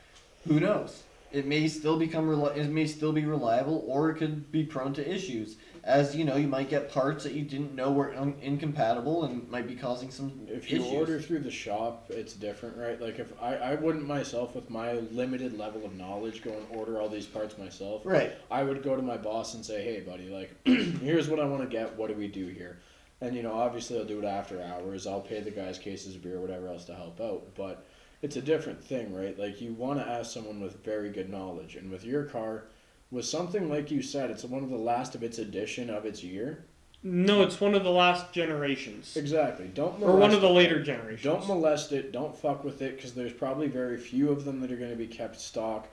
who 0.48 0.60
knows? 0.60 1.04
It 1.32 1.46
may 1.46 1.68
still 1.68 1.98
become 1.98 2.28
reli- 2.28 2.58
it 2.58 2.70
may 2.70 2.88
still 2.88 3.12
be 3.14 3.24
reliable, 3.26 3.84
or 3.88 4.10
it 4.10 4.16
could 4.16 4.52
be 4.52 4.64
prone 4.64 4.94
to 4.96 5.08
issues. 5.14 5.58
As 5.84 6.16
you 6.16 6.26
know, 6.26 6.36
you 6.36 6.48
might 6.48 6.70
get 6.70 6.92
parts 6.92 7.24
that 7.24 7.34
you 7.34 7.44
didn't 7.44 7.74
know 7.76 7.92
were 7.92 8.14
un- 8.16 8.36
incompatible 8.42 9.24
and 9.24 9.50
might 9.50 9.68
be 9.68 9.76
causing 9.76 10.12
some 10.12 10.32
If 10.48 10.72
you 10.72 10.80
issues. 10.82 10.92
order 10.94 11.20
through 11.22 11.40
the 11.40 11.52
shop, 11.52 12.08
it's 12.10 12.34
different, 12.34 12.78
right? 12.78 13.00
Like 13.00 13.20
if 13.20 13.32
I, 13.42 13.56
I 13.56 13.76
wouldn't 13.76 14.06
myself 14.06 14.56
with 14.56 14.70
my 14.70 14.94
limited 14.94 15.58
level 15.58 15.86
of 15.86 15.96
knowledge 15.96 16.44
go 16.44 16.52
and 16.52 16.66
order 16.72 17.00
all 17.00 17.10
these 17.10 17.26
parts 17.28 17.58
myself. 17.58 18.02
right, 18.06 18.34
I 18.52 18.64
would 18.64 18.84
go 18.84 18.96
to 18.96 19.02
my 19.02 19.18
boss 19.18 19.54
and 19.54 19.64
say, 19.66 19.84
"Hey, 19.84 20.02
buddy, 20.02 20.30
like, 20.30 20.52
here's 20.66 21.30
what 21.30 21.40
I 21.40 21.46
want 21.46 21.62
to 21.62 21.70
get. 21.70 21.96
What 21.96 22.10
do 22.10 22.16
we 22.16 22.28
do 22.28 22.48
here?" 22.48 22.80
And 23.22 23.36
you 23.36 23.44
know, 23.44 23.54
obviously, 23.54 24.00
I'll 24.00 24.06
do 24.06 24.20
it 24.20 24.26
after 24.26 24.62
hours. 24.62 25.06
I'll 25.06 25.22
pay 25.22 25.42
the 25.42 25.52
guys 25.52 25.78
cases 25.78 26.16
of 26.16 26.24
beer, 26.24 26.38
or 26.38 26.42
whatever 26.42 26.68
else 26.68 26.86
to 26.86 26.96
help 26.96 27.20
out. 27.22 27.56
But 27.56 27.86
it's 28.22 28.36
a 28.36 28.42
different 28.42 28.84
thing, 28.84 29.14
right? 29.16 29.38
Like, 29.38 29.62
you 29.62 29.74
want 29.74 30.00
to 30.00 30.08
ask 30.08 30.32
someone 30.32 30.60
with 30.62 30.84
very 30.84 31.10
good 31.10 31.30
knowledge. 31.30 31.76
And 31.76 31.90
with 31.90 32.04
your 32.04 32.24
car, 32.24 32.66
with 33.12 33.26
something 33.26 33.70
like 33.70 33.92
you 33.92 34.02
said, 34.02 34.30
it's 34.30 34.44
one 34.44 34.64
of 34.64 34.70
the 34.70 34.78
last 34.78 35.16
of 35.16 35.24
its 35.24 35.40
edition 35.40 35.90
of 35.90 36.06
its 36.06 36.24
year. 36.24 36.66
No, 37.02 37.44
it's 37.44 37.62
one 37.62 37.76
of 37.76 37.86
the 37.86 37.90
last 37.92 38.34
generations, 38.34 39.16
Exactly. 39.16 39.68
Don't 39.74 40.02
or 40.04 40.18
one 40.18 40.32
of 40.34 40.42
the 40.42 40.50
it. 40.50 40.54
later 40.54 40.84
generations. 40.84 41.24
Don't 41.24 41.48
molest 41.48 41.94
it. 41.94 42.12
Don't 42.12 42.36
fuck 42.36 42.66
with 42.66 42.82
it 42.82 42.98
because 42.98 43.14
there's 43.14 43.32
probably 43.32 43.68
very 43.68 43.96
few 43.98 44.30
of 44.32 44.44
them 44.44 44.60
that 44.60 44.70
are 44.70 44.76
going 44.76 44.90
to 44.92 44.98
be 44.98 45.08
kept 45.08 45.40
stock. 45.40 45.88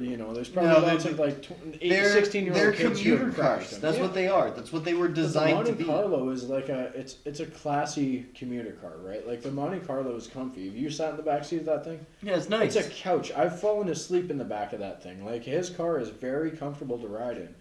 You 0.00 0.16
know, 0.16 0.32
there's 0.32 0.48
probably 0.48 0.70
No, 0.72 0.78
lots 0.78 1.04
of 1.04 1.18
like 1.18 1.42
tw- 1.42 1.52
eight, 1.80 1.90
they're 1.90 2.10
16 2.10 2.46
year 2.46 2.66
old 2.68 2.74
kids 2.74 3.00
who 3.02 3.16
commuter 3.18 3.42
cars. 3.42 3.68
them. 3.70 3.80
That's 3.82 3.96
Yeah. 3.98 4.02
what 4.02 4.14
they 4.14 4.28
are. 4.28 4.50
That's 4.50 4.72
what 4.72 4.82
they 4.82 4.94
were 4.94 5.08
But 5.08 5.16
the 5.16 5.22
designed 5.22 5.66
to 5.66 5.72
Monte. 5.72 5.84
Carlo 5.84 6.30
is 6.30 6.44
like 6.48 6.70
a 6.70 6.90
it's 6.94 7.16
it's 7.26 7.40
a 7.40 7.46
classy 7.46 8.24
commuter 8.34 8.72
car, 8.80 8.92
right? 9.02 9.26
Like 9.28 9.42
the 9.42 9.50
Monte 9.50 9.80
Carlo 9.86 10.16
is 10.16 10.26
comfy. 10.26 10.66
Have 10.66 10.76
you 10.76 10.88
sat 10.88 11.10
in 11.10 11.16
the 11.18 11.22
back 11.22 11.44
seat 11.44 11.58
of 11.60 11.66
that 11.66 11.84
thing? 11.84 12.00
Yeah, 12.22 12.36
it's 12.36 12.48
nice. 12.48 12.74
It's 12.76 12.86
a 12.86 12.90
couch. 12.90 13.30
I've 13.36 13.60
fallen 13.60 13.90
asleep 13.90 14.30
in 14.30 14.38
the 14.38 14.44
back 14.44 14.72
of 14.72 14.80
that 14.80 15.02
thing. 15.02 15.22
Like 15.22 15.44
his 15.44 15.68
car 15.68 15.98
is 16.00 16.08
very 16.08 16.50
comfortable 16.50 16.98
to 16.98 17.06
ride 17.06 17.36
in, 17.36 17.54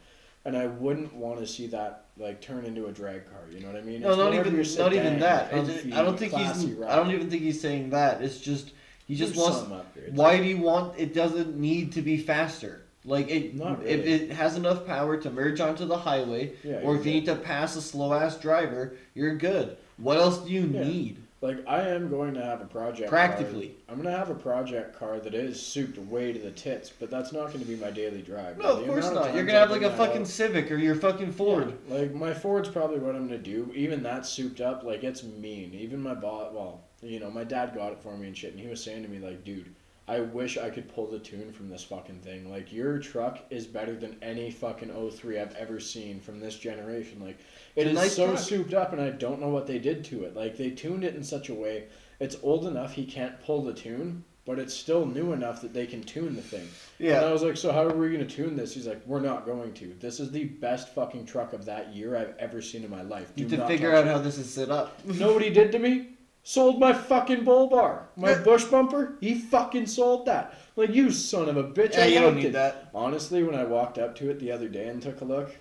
and 0.45 0.55
I 0.55 0.67
wouldn't 0.67 1.13
want 1.13 1.39
to 1.41 1.45
see 1.45 1.67
that 1.67 2.05
like 2.17 2.39
turn 2.39 2.63
into 2.63 2.85
a 2.85 2.91
drag 2.93 3.25
car. 3.29 3.41
You 3.51 3.59
know 3.59 3.67
what 3.67 3.75
I 3.75 3.81
mean? 3.81 3.99
No, 3.99 4.09
It's 4.11 4.17
not 4.17 4.33
even 4.33 4.55
not 4.77 4.93
even 4.93 5.19
that. 5.19 5.51
Comfy, 5.51 5.91
I 5.91 6.01
don't 6.01 6.17
think 6.17 6.31
he's. 6.33 6.65
ride. 6.67 6.89
I 6.89 6.95
don't 6.95 7.11
even 7.11 7.29
think 7.29 7.41
he's 7.43 7.59
saying 7.59 7.89
that. 7.89 8.21
It's 8.21 8.39
just 8.39 8.71
he 9.07 9.15
just 9.15 9.35
There's 9.35 9.63
wants. 9.63 9.87
Why 10.11 10.37
do 10.37 10.43
you 10.43 10.57
want? 10.57 10.97
It 10.97 11.13
doesn't 11.13 11.57
need 11.57 11.91
to 11.93 12.01
be 12.01 12.17
faster. 12.17 12.81
Like 13.05 13.29
it, 13.29 13.55
Not 13.55 13.83
if 13.85 14.05
it 14.05 14.31
has 14.31 14.55
enough 14.55 14.85
power 14.85 15.17
to 15.17 15.29
merge 15.29 15.59
onto 15.59 15.85
the 15.85 15.97
highway, 15.97 16.53
Yeah, 16.63 16.79
or 16.83 16.95
if 16.95 17.05
you 17.05 17.11
need 17.11 17.25
to 17.25 17.35
pass 17.35 17.75
a 17.75 17.81
slow 17.81 18.13
ass 18.13 18.37
driver, 18.37 18.93
you're 19.13 19.35
good. 19.35 19.75
What 19.97 20.17
else 20.17 20.37
do 20.39 20.51
you 20.51 20.61
Yeah. 20.61 20.83
need? 20.85 21.17
Like 21.41 21.67
I 21.67 21.81
am 21.89 22.09
going 22.09 22.33
to 22.35 22.41
have 22.41 22.61
a 22.61 22.65
project 22.65 23.09
Practically. 23.09 23.67
Car. 23.67 23.75
I'm 23.89 24.01
going 24.01 24.13
to 24.13 24.17
have 24.17 24.29
a 24.29 24.35
project 24.35 24.97
car 24.97 25.19
that 25.19 25.33
is 25.33 25.61
souped 25.61 25.97
way 25.97 26.31
to 26.31 26.39
the 26.39 26.51
tits, 26.51 26.89
but 26.97 27.11
that's 27.11 27.33
not 27.33 27.47
going 27.47 27.59
to 27.59 27.65
be 27.65 27.75
my 27.75 27.91
daily 27.91 28.21
drive. 28.21 28.57
No, 28.57 28.77
of 28.77 28.85
course 28.87 29.07
amount 29.09 29.25
not. 29.25 29.35
You're 29.35 29.43
gonna 29.43 29.59
have 29.59 29.69
like 29.69 29.81
a 29.81 29.93
fucking 29.97 30.23
Civic 30.23 30.71
or 30.71 30.77
your 30.77 30.95
fucking 30.95 31.33
Ford. 31.33 31.77
Yeah, 31.89 31.97
like 31.97 32.13
my 32.13 32.33
Ford's 32.33 32.69
probably 32.69 32.99
what 32.99 33.15
I'm 33.15 33.27
gonna 33.27 33.37
do. 33.39 33.69
Even 33.75 34.01
that 34.03 34.25
souped 34.25 34.61
up, 34.61 34.83
like 34.83 35.03
it's 35.03 35.23
mean. 35.23 35.73
Even 35.73 36.01
my 36.01 36.13
boss, 36.13 36.53
well, 36.53 36.79
you 37.03 37.19
know, 37.19 37.29
my 37.31 37.43
dad 37.43 37.73
got 37.75 37.91
it 37.91 38.01
for 38.01 38.15
me 38.17 38.27
and 38.27 38.37
shit, 38.37 38.51
and 38.51 38.59
he 38.59 38.67
was 38.67 38.83
saying 38.83 39.03
to 39.03 39.09
me 39.09 39.19
like, 39.19 39.43
dude, 39.43 39.73
I 40.07 40.19
wish 40.19 40.57
I 40.57 40.69
could 40.69 40.93
pull 40.93 41.07
the 41.07 41.19
tune 41.19 41.53
from 41.53 41.69
this 41.69 41.83
fucking 41.83 42.19
thing. 42.19 42.51
Like 42.51 42.73
your 42.73 42.97
truck 42.99 43.39
is 43.49 43.65
better 43.65 43.95
than 43.95 44.17
any 44.21 44.51
fucking 44.51 44.91
03 45.11 45.39
I've 45.39 45.55
ever 45.55 45.79
seen 45.79 46.19
from 46.19 46.39
this 46.41 46.57
generation. 46.57 47.21
Like 47.23 47.39
It's 47.75 47.93
nice 47.93 48.15
so 48.15 48.27
truck. 48.27 48.39
souped 48.39 48.73
up, 48.73 48.91
and 48.91 49.01
I 49.01 49.11
don't 49.11 49.39
know 49.39 49.47
what 49.49 49.65
they 49.67 49.79
did 49.79 50.03
to 50.05 50.23
it. 50.25 50.35
Like 50.35 50.57
they 50.57 50.71
tuned 50.71 51.03
it 51.05 51.15
in 51.15 51.23
such 51.23 51.49
a 51.49 51.53
way. 51.53 51.85
It's 52.19 52.35
old 52.43 52.65
enough 52.67 52.93
he 52.93 53.05
can't 53.05 53.39
pull 53.45 53.63
the 53.63 53.73
tune, 53.73 54.23
but 54.45 54.59
it's 54.59 54.73
still 54.73 55.05
new 55.05 55.31
enough 55.31 55.61
that 55.61 55.73
they 55.73 55.87
can 55.87 56.03
tune 56.03 56.35
the 56.35 56.41
thing. 56.41 56.67
Yeah. 56.99 57.17
And 57.19 57.25
I 57.27 57.31
was 57.31 57.41
like, 57.43 57.55
so 57.55 57.71
how 57.71 57.83
are 57.83 57.95
we 57.95 58.09
going 58.11 58.27
to 58.27 58.35
tune 58.35 58.57
this? 58.57 58.73
He's 58.73 58.87
like, 58.87 59.01
we're 59.05 59.21
not 59.21 59.45
going 59.45 59.73
to. 59.75 59.95
This 60.01 60.19
is 60.19 60.31
the 60.31 60.43
best 60.45 60.93
fucking 60.93 61.25
truck 61.25 61.53
of 61.53 61.63
that 61.65 61.93
year 61.95 62.17
I've 62.17 62.35
ever 62.39 62.61
seen 62.61 62.83
in 62.83 62.89
my 62.91 63.03
life. 63.03 63.31
You 63.35 63.45
Do 63.45 63.51
need 63.51 63.55
to 63.55 63.57
not 63.61 63.67
figure 63.69 63.93
out 63.95 64.05
it." 64.05 64.09
how 64.09 64.17
this 64.19 64.37
is 64.37 64.53
set 64.53 64.69
up. 64.69 64.99
You 65.07 65.13
know 65.13 65.31
what 65.33 65.43
he 65.43 65.49
did 65.49 65.71
to 65.71 65.79
me? 65.79 66.09
Sold 66.45 66.77
my 66.79 66.91
fucking 66.91 67.45
bull 67.45 67.67
bar. 67.67 68.07
My 68.17 68.33
bush 68.35 68.65
bumper, 68.65 69.15
he 69.21 69.35
fucking 69.35 69.85
sold 69.87 70.25
that. 70.25 70.57
Like, 70.75 70.93
you 70.93 71.09
son 71.11 71.47
of 71.47 71.55
a 71.55 71.63
bitch. 71.63 71.93
Yeah, 71.93 72.03
I 72.03 72.07
you 72.07 72.19
don't 72.19 72.35
need 72.35 72.45
it. 72.47 72.53
that. 72.53 72.89
Honestly, 72.93 73.43
when 73.43 73.55
I 73.55 73.63
walked 73.63 73.97
up 73.97 74.15
to 74.17 74.29
it 74.29 74.39
the 74.39 74.51
other 74.51 74.67
day 74.67 74.87
and 74.89 75.01
took 75.01 75.21
a 75.21 75.25
look, 75.25 75.55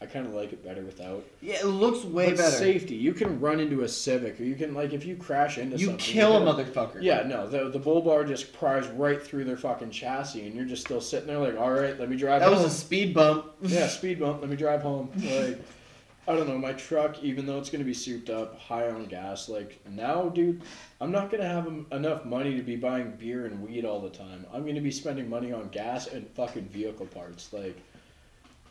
I 0.00 0.06
kind 0.06 0.26
of 0.26 0.32
like 0.32 0.52
it 0.54 0.64
better 0.64 0.80
without. 0.82 1.22
Yeah, 1.42 1.56
it 1.60 1.66
looks 1.66 2.02
way 2.04 2.28
but 2.30 2.38
better. 2.38 2.56
safety. 2.56 2.94
You 2.94 3.12
can 3.12 3.40
run 3.40 3.60
into 3.60 3.82
a 3.82 3.88
Civic, 3.88 4.40
or 4.40 4.44
you 4.44 4.54
can, 4.54 4.72
like, 4.74 4.94
if 4.94 5.04
you 5.04 5.16
crash 5.16 5.58
into 5.58 5.76
You 5.76 5.86
something. 5.88 6.02
kill 6.04 6.36
a 6.48 6.54
motherfucker. 6.54 7.02
yeah, 7.02 7.22
no, 7.24 7.46
the 7.46 7.68
the 7.68 7.78
bull 7.78 8.00
bar 8.00 8.24
just 8.24 8.52
pries 8.54 8.86
right 8.88 9.22
through 9.22 9.44
their 9.44 9.58
fucking 9.58 9.90
chassis, 9.90 10.46
and 10.46 10.54
you're 10.56 10.64
just 10.64 10.82
still 10.82 11.00
sitting 11.02 11.26
there 11.28 11.38
like, 11.38 11.58
all 11.58 11.70
right, 11.70 12.00
let 12.00 12.08
me 12.08 12.16
drive. 12.16 12.40
Home. 12.42 12.50
That 12.52 12.56
was 12.62 12.72
a 12.72 12.74
speed 12.74 13.12
bump. 13.12 13.52
yeah, 13.60 13.86
speed 13.98 14.18
bump. 14.18 14.40
Let 14.40 14.48
me 14.50 14.56
drive 14.56 14.80
home. 14.82 15.10
Like, 15.16 15.60
I 16.28 16.36
don't 16.36 16.46
know. 16.48 16.56
My 16.56 16.72
truck, 16.72 17.20
even 17.22 17.46
though 17.46 17.58
it's 17.58 17.68
gonna 17.68 17.82
be 17.84 17.94
souped 17.94 18.30
up, 18.30 18.58
high 18.58 18.88
on 18.88 19.06
gas. 19.06 19.48
Like 19.48 19.80
now, 19.90 20.28
dude, 20.28 20.62
I'm 21.00 21.10
not 21.10 21.30
gonna 21.30 21.48
have 21.48 21.66
enough 21.90 22.24
money 22.24 22.54
to 22.56 22.62
be 22.62 22.76
buying 22.76 23.10
beer 23.18 23.46
and 23.46 23.60
weed 23.60 23.84
all 23.84 24.00
the 24.00 24.10
time. 24.10 24.46
I'm 24.52 24.64
gonna 24.64 24.80
be 24.80 24.92
spending 24.92 25.28
money 25.28 25.52
on 25.52 25.68
gas 25.68 26.06
and 26.06 26.28
fucking 26.30 26.68
vehicle 26.68 27.06
parts. 27.06 27.52
Like, 27.52 27.76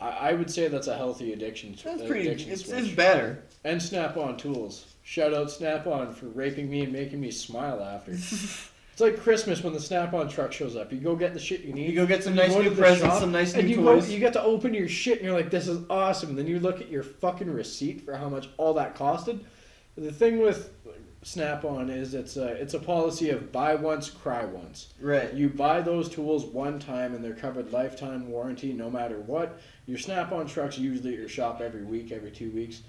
I, 0.00 0.08
I 0.08 0.32
would 0.32 0.50
say 0.50 0.68
that's 0.68 0.86
a 0.86 0.96
healthy 0.96 1.34
addiction. 1.34 1.76
That's 1.84 2.02
pretty. 2.02 2.28
Addiction 2.28 2.52
It's, 2.52 2.64
switch. 2.64 2.84
it's 2.84 2.94
better. 2.94 3.42
And 3.64 3.82
Snap 3.82 4.16
On 4.16 4.36
Tools. 4.38 4.86
Shout 5.02 5.34
out 5.34 5.50
Snap 5.50 5.86
On 5.86 6.12
for 6.14 6.26
raping 6.28 6.70
me 6.70 6.82
and 6.84 6.92
making 6.92 7.20
me 7.20 7.30
smile 7.30 7.82
after. 7.82 8.16
it's 8.92 9.00
like 9.00 9.18
Christmas 9.20 9.64
when 9.64 9.72
the 9.72 9.80
Snap 9.80 10.12
On 10.12 10.28
truck 10.28 10.52
shows 10.52 10.76
up. 10.76 10.92
You 10.92 11.00
go 11.00 11.16
get 11.16 11.32
the 11.32 11.40
shit 11.40 11.62
you 11.62 11.72
need. 11.72 11.88
You 11.88 11.96
go 11.96 12.04
get 12.06 12.22
some 12.22 12.34
nice 12.34 12.54
new 12.54 12.70
presents, 12.70 13.00
shop, 13.14 13.20
some 13.20 13.32
nice 13.32 13.54
and 13.54 13.66
new 13.66 13.76
you 13.76 13.82
toys. 13.82 14.06
Go, 14.06 14.12
you 14.12 14.18
get 14.18 14.34
to 14.34 14.42
open 14.42 14.74
your 14.74 14.86
shit 14.86 15.18
and 15.18 15.26
you're 15.26 15.34
like, 15.34 15.50
this 15.50 15.66
is 15.66 15.82
awesome. 15.88 16.36
then 16.36 16.46
you 16.46 16.60
look 16.60 16.82
at 16.82 16.90
your 16.90 17.02
fucking 17.02 17.50
receipt 17.50 18.04
for 18.04 18.14
how 18.14 18.28
much 18.28 18.50
all 18.58 18.74
that 18.74 18.94
costed. 18.94 19.40
The 19.96 20.12
thing 20.12 20.40
with 20.40 20.74
Snap 21.22 21.64
On 21.64 21.88
is 21.88 22.12
it's 22.12 22.36
a, 22.36 22.48
it's 22.48 22.74
a 22.74 22.78
policy 22.78 23.30
of 23.30 23.50
buy 23.50 23.76
once, 23.76 24.10
cry 24.10 24.44
once. 24.44 24.92
right. 25.00 25.32
You 25.32 25.48
buy 25.48 25.80
those 25.80 26.10
tools 26.10 26.44
one 26.44 26.78
time 26.78 27.14
and 27.14 27.24
they're 27.24 27.34
covered 27.34 27.72
lifetime 27.72 28.28
warranty 28.28 28.74
no 28.74 28.90
matter 28.90 29.20
what. 29.20 29.58
Your 29.86 29.98
Snap 29.98 30.32
On 30.32 30.46
truck's 30.46 30.76
usually 30.76 31.14
at 31.14 31.18
your 31.18 31.30
shop 31.30 31.62
every 31.62 31.84
week, 31.84 32.12
every 32.12 32.30
two 32.30 32.50
weeks. 32.50 32.82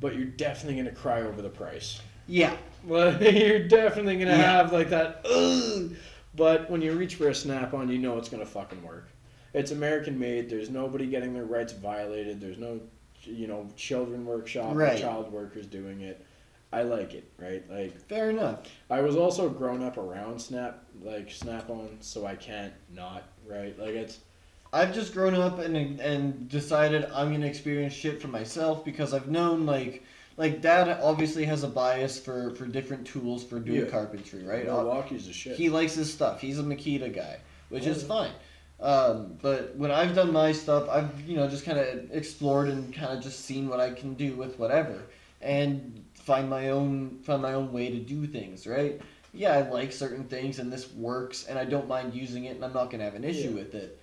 But 0.00 0.14
you're 0.14 0.24
definitely 0.24 0.80
going 0.80 0.94
to 0.94 0.98
cry 0.98 1.20
over 1.20 1.42
the 1.42 1.50
price. 1.50 2.00
Yeah. 2.28 2.56
Well, 2.84 3.20
you're 3.32 3.66
definitely 3.66 4.18
gonna 4.18 4.30
Yeah. 4.32 4.36
have 4.52 4.72
like 4.72 4.90
that. 4.90 5.24
Ugh. 5.28 5.96
But 6.36 6.70
when 6.70 6.80
you 6.82 6.92
reach 6.92 7.16
for 7.16 7.28
a 7.28 7.34
snap 7.34 7.74
on, 7.74 7.88
you 7.88 7.98
know 7.98 8.16
it's 8.18 8.28
gonna 8.28 8.46
fucking 8.46 8.82
work. 8.84 9.08
It's 9.54 9.72
American 9.72 10.18
made. 10.18 10.48
There's 10.48 10.70
nobody 10.70 11.06
getting 11.06 11.34
their 11.34 11.44
rights 11.46 11.72
violated. 11.72 12.40
There's 12.40 12.58
no, 12.58 12.80
you 13.24 13.46
know, 13.48 13.66
children 13.76 14.24
workshop 14.24 14.72
or 14.74 14.78
Right. 14.78 14.98
child 15.00 15.32
workers 15.32 15.66
doing 15.66 16.02
it. 16.02 16.24
I 16.70 16.82
like 16.82 17.14
it, 17.14 17.24
right? 17.38 17.64
Like 17.70 17.98
Fair 17.98 18.28
enough. 18.30 18.60
I 18.90 19.00
was 19.00 19.16
also 19.16 19.48
grown 19.48 19.82
up 19.82 19.96
around 19.96 20.38
Snap, 20.38 20.84
like 21.02 21.30
Snap 21.30 21.70
on, 21.70 21.96
so 22.00 22.26
I 22.26 22.36
can't 22.36 22.74
not, 22.94 23.24
right? 23.46 23.76
Like 23.78 23.94
it's 23.94 24.18
I've 24.70 24.92
just 24.92 25.14
grown 25.14 25.34
up 25.34 25.58
and 25.60 25.98
and 25.98 26.46
decided 26.50 27.06
I'm 27.14 27.32
gonna 27.32 27.46
experience 27.46 27.94
shit 27.94 28.20
for 28.20 28.28
myself 28.28 28.84
because 28.84 29.14
I've 29.14 29.28
known 29.28 29.64
like 29.64 30.04
like 30.38 30.62
dad 30.62 31.00
obviously 31.02 31.44
has 31.44 31.64
a 31.64 31.68
bias 31.68 32.18
for 32.18 32.54
for 32.54 32.64
different 32.64 33.06
tools 33.06 33.44
for 33.44 33.58
doing 33.58 33.80
Yeah. 33.80 33.90
carpentry, 33.90 34.44
right? 34.44 34.64
Milwaukee's 34.64 35.28
a 35.28 35.32
shit. 35.32 35.56
He 35.56 35.68
likes 35.68 35.94
his 35.94 36.10
stuff. 36.10 36.40
He's 36.40 36.58
a 36.58 36.62
Makita 36.62 37.12
guy, 37.14 37.40
which 37.68 37.86
Oh, 37.86 37.90
is 37.90 38.02
yeah. 38.02 38.08
fine. 38.08 38.30
Um, 38.80 39.36
but 39.42 39.74
when 39.76 39.90
I've 39.90 40.14
done 40.14 40.32
my 40.32 40.52
stuff, 40.52 40.88
I've 40.88 41.20
you 41.28 41.36
know 41.36 41.48
just 41.48 41.64
kind 41.66 41.78
of 41.78 42.10
explored 42.12 42.68
and 42.68 42.94
kind 42.94 43.12
of 43.12 43.22
just 43.22 43.40
seen 43.44 43.68
what 43.68 43.80
I 43.80 43.90
can 43.90 44.14
do 44.14 44.34
with 44.34 44.58
whatever, 44.58 45.02
and 45.42 46.04
find 46.14 46.48
my 46.48 46.70
own 46.70 47.18
find 47.24 47.42
my 47.42 47.54
own 47.54 47.72
way 47.72 47.90
to 47.90 47.98
do 47.98 48.24
things. 48.26 48.66
Right? 48.66 49.00
Yeah, 49.34 49.52
I 49.58 49.68
like 49.68 49.92
certain 49.92 50.24
things, 50.24 50.58
and 50.60 50.72
this 50.72 50.92
works, 50.94 51.46
and 51.48 51.58
I 51.58 51.64
don't 51.64 51.86
mind 51.88 52.14
using 52.14 52.44
it, 52.44 52.54
and 52.56 52.64
I'm 52.64 52.72
not 52.72 52.90
gonna 52.90 53.04
have 53.04 53.14
an 53.16 53.24
issue 53.24 53.48
Yeah. 53.50 53.56
with 53.56 53.74
it. 53.74 53.98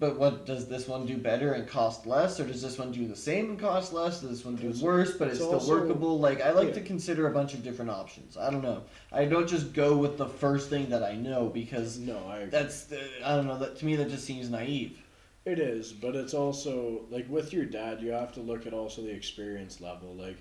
But 0.00 0.16
what 0.16 0.46
does 0.46 0.68
this 0.68 0.86
one 0.86 1.06
do 1.06 1.16
better 1.16 1.54
and 1.54 1.66
cost 1.66 2.06
less, 2.06 2.38
or 2.38 2.46
does 2.46 2.62
this 2.62 2.78
one 2.78 2.92
do 2.92 3.08
the 3.08 3.16
same 3.16 3.50
and 3.50 3.58
cost 3.58 3.92
less? 3.92 4.20
Does 4.20 4.30
this 4.30 4.44
one 4.44 4.54
do 4.54 4.68
It's- 4.68 4.80
worse, 4.80 5.16
but 5.16 5.26
it's 5.26 5.38
it's, 5.38 5.44
still 5.44 5.54
also- 5.54 5.80
workable? 5.80 6.20
Like 6.20 6.40
I 6.40 6.52
like 6.52 6.68
yeah. 6.68 6.74
to 6.74 6.80
consider 6.82 7.26
a 7.26 7.32
bunch 7.32 7.54
of 7.54 7.64
different 7.64 7.90
options. 7.90 8.36
I 8.36 8.50
don't 8.50 8.62
know. 8.62 8.84
I 9.10 9.24
don't 9.24 9.48
just 9.48 9.72
go 9.72 9.96
with 9.96 10.16
the 10.16 10.28
first 10.28 10.70
thing 10.70 10.90
that 10.90 11.02
I 11.02 11.16
know 11.16 11.48
because 11.48 11.98
no, 11.98 12.28
I 12.28 12.44
that's 12.44 12.92
I 13.24 13.34
don't 13.34 13.46
know. 13.48 13.58
That 13.58 13.76
to 13.78 13.86
me 13.86 13.96
that 13.96 14.08
just 14.08 14.24
seems 14.24 14.48
naive. 14.48 15.02
It 15.44 15.58
is, 15.58 15.92
but 15.92 16.14
it's 16.14 16.34
also 16.34 17.06
like 17.10 17.28
with 17.28 17.52
your 17.52 17.64
dad, 17.64 18.00
you 18.00 18.12
have 18.12 18.32
to 18.34 18.40
look 18.40 18.66
at 18.66 18.72
also 18.74 19.02
the 19.02 19.10
experience 19.10 19.80
level. 19.80 20.14
Like 20.14 20.36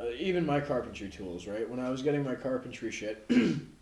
uh, 0.00 0.06
even 0.18 0.44
my 0.46 0.60
carpentry 0.60 1.10
tools, 1.10 1.46
right? 1.46 1.68
When 1.68 1.78
I 1.78 1.90
was 1.90 2.02
getting 2.02 2.24
my 2.24 2.34
carpentry 2.34 2.90
shit, 2.90 3.24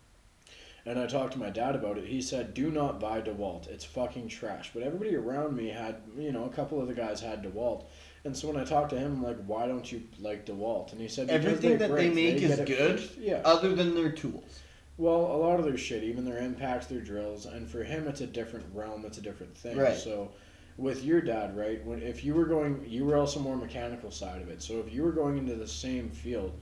and 0.85 0.99
I 0.99 1.07
talked 1.07 1.33
to 1.35 1.39
my 1.39 1.51
dad 1.51 1.74
about 1.74 1.99
it, 1.99 2.05
he 2.07 2.20
said, 2.20 2.55
"Do 2.55 2.70
not 2.70 3.01
buy 3.01 3.20
DeWalt. 3.20 3.68
It's 3.68 3.85
fucking 3.85 4.28
trash." 4.28 4.70
But 4.74 4.83
everybody 4.83 5.14
around 5.16 5.57
me 5.57 5.68
had, 5.68 5.97
you 6.18 6.33
know, 6.33 6.45
a 6.45 6.51
couple 6.51 6.80
of 6.80 6.89
the 6.89 6.95
guys 6.95 7.20
had 7.20 7.43
DeWalt. 7.43 7.85
And 8.24 8.37
so 8.37 8.49
when 8.49 8.57
I 8.57 8.64
talked 8.64 8.91
to 8.91 8.99
him, 8.99 9.12
I'm 9.16 9.22
like, 9.22 9.45
"Why 9.47 9.66
don't 9.66 9.91
you 9.91 10.03
like 10.20 10.47
DeWalt?" 10.47 10.93
And 10.93 11.01
he 11.01 11.09
said, 11.09 11.28
"Because 11.28 11.45
Everything 11.45 11.78
that 11.78 11.89
they 11.89 12.09
break. 12.09 12.14
make 12.14 12.43
is 12.43 12.61
good? 12.61 13.01
first." 13.01 13.18
Yeah. 13.18 13.43
Other 13.45 13.74
than 13.74 13.95
their 13.95 14.12
tools. 14.12 14.61
Well, 14.99 15.20
a 15.20 15.39
lot 15.39 15.59
of 15.59 15.64
their 15.64 15.78
shit, 15.78 16.05
even 16.05 16.24
their 16.24 16.39
impacts, 16.39 16.87
their 16.87 17.01
drills, 17.01 17.47
and 17.47 17.68
for 17.68 17.83
him, 17.83 18.07
it's 18.07 18.20
a 18.20 18.26
different 18.26 18.66
realm. 18.74 19.05
It's 19.07 19.18
a 19.18 19.22
different 19.22 19.57
thing. 19.57 19.76
Right. 19.76 19.97
So, 19.97 20.30
with 20.76 21.05
your 21.05 21.20
dad, 21.20 21.57
right? 21.57 21.85
When 21.85 22.03
if 22.03 22.24
you 22.24 22.35
were 22.35 22.45
going, 22.45 22.85
you 22.87 23.05
were 23.05 23.16
also 23.16 23.41
more 23.41 23.57
mechanical 23.57 24.11
side 24.11 24.43
of 24.43 24.49
it. 24.49 24.62
So 24.62 24.78
if 24.78 24.93
you 24.93 25.03
were 25.03 25.12
going 25.12 25.39
into 25.39 25.55
the 25.55 25.66
same 25.66 26.11
field, 26.11 26.53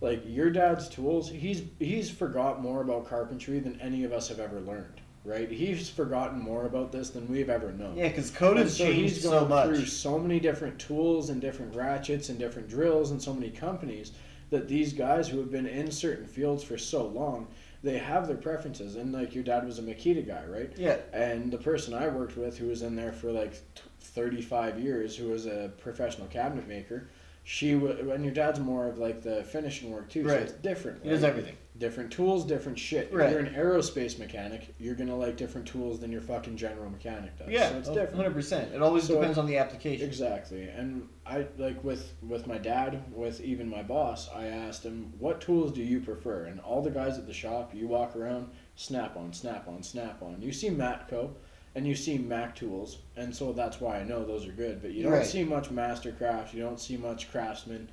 like 0.00 0.22
your 0.26 0.50
dad's 0.50 0.88
tools, 0.88 1.30
he's 1.30 1.62
he's 1.78 2.10
forgot 2.10 2.60
more 2.62 2.80
about 2.82 3.08
carpentry 3.08 3.58
than 3.58 3.80
any 3.80 4.04
of 4.04 4.12
us 4.12 4.28
have 4.28 4.40
ever 4.40 4.60
learned. 4.60 5.00
Right? 5.24 5.50
He's 5.50 5.90
forgotten 5.90 6.40
more 6.40 6.64
about 6.64 6.90
this 6.90 7.10
than 7.10 7.28
we've 7.28 7.50
ever 7.50 7.72
known. 7.72 7.96
Yeah, 7.98 8.08
because 8.08 8.30
code 8.30 8.56
has 8.56 8.76
so 8.76 8.84
changed 8.84 9.16
he's 9.16 9.22
so 9.22 9.40
gone 9.40 9.48
much. 9.50 9.66
through 9.66 9.84
so 9.84 10.18
many 10.18 10.40
different 10.40 10.78
tools 10.78 11.28
and 11.28 11.40
different 11.40 11.74
ratchets 11.74 12.30
and 12.30 12.38
different 12.38 12.68
drills 12.68 13.10
and 13.10 13.20
so 13.20 13.34
many 13.34 13.50
companies 13.50 14.12
that 14.50 14.68
these 14.68 14.94
guys 14.94 15.28
who 15.28 15.38
have 15.38 15.50
been 15.50 15.66
in 15.66 15.90
certain 15.90 16.26
fields 16.26 16.64
for 16.64 16.78
so 16.78 17.06
long, 17.06 17.46
they 17.82 17.98
have 17.98 18.26
their 18.26 18.38
preferences. 18.38 18.96
And 18.96 19.12
like 19.12 19.34
your 19.34 19.44
dad 19.44 19.66
was 19.66 19.78
a 19.78 19.82
Makita 19.82 20.26
guy, 20.26 20.44
right? 20.46 20.72
Yeah, 20.78 20.96
And 21.12 21.52
the 21.52 21.58
person 21.58 21.92
I 21.92 22.08
worked 22.08 22.38
with, 22.38 22.56
who 22.56 22.68
was 22.68 22.80
in 22.80 22.96
there 22.96 23.12
for 23.12 23.30
like 23.30 23.54
35 24.00 24.78
years, 24.80 25.14
who 25.16 25.28
was 25.28 25.46
a 25.46 25.70
professional 25.78 26.28
cabinet 26.28 26.66
maker, 26.66 27.08
she 27.50 27.72
w- 27.72 28.10
and 28.12 28.22
your 28.22 28.34
dad's 28.34 28.60
more 28.60 28.86
of 28.86 28.98
like 28.98 29.22
the 29.22 29.42
finishing 29.42 29.90
work 29.90 30.10
too, 30.10 30.22
so 30.22 30.28
Right. 30.34 30.42
it's 30.42 30.52
different. 30.52 31.02
he 31.02 31.08
does 31.08 31.22
right? 31.22 31.30
everything. 31.30 31.56
different 31.78 32.10
tools, 32.12 32.44
different 32.44 32.76
shit. 32.78 33.10
Right. 33.10 33.26
If 33.26 33.30
you're 33.32 33.40
an 33.40 33.54
aerospace 33.54 34.18
mechanic, 34.18 34.74
you're 34.78 34.94
gonna 34.96 35.16
like 35.16 35.36
different 35.38 35.66
tools 35.66 35.98
than 35.98 36.12
your 36.12 36.20
fucking 36.20 36.56
general 36.58 36.90
mechanic 36.90 37.38
does. 37.38 37.48
Yeah, 37.48 37.70
so 37.70 37.78
it's 37.78 37.88
oh, 37.88 37.94
different. 37.94 38.16
hundred 38.16 38.34
percent. 38.34 38.74
It 38.74 38.82
always 38.82 39.04
So 39.04 39.14
depends 39.14 39.38
on 39.38 39.46
the 39.46 39.56
application. 39.56 40.06
Exactly, 40.06 40.68
and 40.68 41.08
I 41.24 41.46
like 41.56 41.82
with 41.82 42.12
with 42.28 42.46
my 42.46 42.58
dad, 42.58 43.02
with 43.14 43.40
even 43.40 43.66
my 43.70 43.82
boss. 43.82 44.28
I 44.34 44.48
asked 44.48 44.82
him, 44.84 45.14
"What 45.18 45.40
tools 45.40 45.72
do 45.72 45.82
you 45.82 46.00
prefer?" 46.00 46.44
And 46.46 46.60
all 46.60 46.82
the 46.82 46.90
guys 46.90 47.16
at 47.16 47.26
the 47.26 47.32
shop, 47.32 47.74
you 47.74 47.88
walk 47.88 48.14
around, 48.14 48.50
snap 48.74 49.16
on, 49.16 49.32
snap 49.32 49.68
on, 49.68 49.82
snap 49.82 50.20
on. 50.20 50.42
You 50.42 50.52
see 50.52 50.68
Matco, 50.68 51.30
and 51.78 51.86
you 51.86 51.94
see 51.94 52.18
Mac 52.18 52.56
tools, 52.56 52.98
and 53.16 53.34
so 53.34 53.52
that's 53.52 53.80
why 53.80 54.00
I 54.00 54.02
know 54.02 54.24
those 54.24 54.44
are 54.48 54.52
good. 54.52 54.82
But 54.82 54.90
you 54.90 55.04
don't 55.04 55.12
Right. 55.12 55.24
see 55.24 55.44
much 55.44 55.70
Mastercraft. 55.70 56.52
You 56.52 56.60
don't 56.60 56.80
see 56.80 56.96
much 56.96 57.30
Craftsman. 57.30 57.88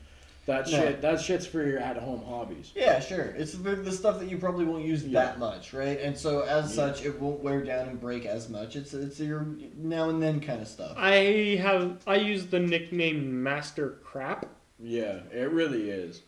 That 0.47 0.65
No. 0.71 0.79
shit. 0.79 1.01
That 1.03 1.21
shit's 1.21 1.45
for 1.45 1.63
your 1.63 1.77
at-home 1.77 2.23
hobbies. 2.23 2.71
Yeah, 2.75 2.99
sure. 2.99 3.36
It's 3.38 3.53
the, 3.53 3.75
the 3.75 3.91
stuff 3.91 4.19
that 4.19 4.27
you 4.29 4.39
probably 4.39 4.65
won't 4.65 4.86
use 4.86 5.03
Yeah. 5.05 5.23
that 5.23 5.39
much, 5.39 5.71
right? 5.71 5.99
And 5.99 6.17
so 6.17 6.41
as 6.41 6.69
Yeah. 6.75 6.88
such, 6.93 7.05
it 7.05 7.19
won't 7.21 7.41
wear 7.41 7.63
down 7.63 7.88
and 7.89 8.01
break 8.01 8.25
as 8.25 8.49
much. 8.49 8.75
It's 8.75 8.93
it's 8.95 9.19
your 9.19 9.45
now 9.77 10.09
and 10.09 10.21
then 10.21 10.39
kind 10.39 10.61
of 10.63 10.67
stuff. 10.67 10.93
I 10.97 11.57
have 11.61 12.01
I 12.07 12.15
use 12.15 12.47
the 12.47 12.59
nickname 12.59 13.43
Master 13.43 13.99
Crap. 14.03 14.47
Yeah, 14.79 15.19
it 15.31 15.51
really 15.51 15.91
is. 15.91 16.23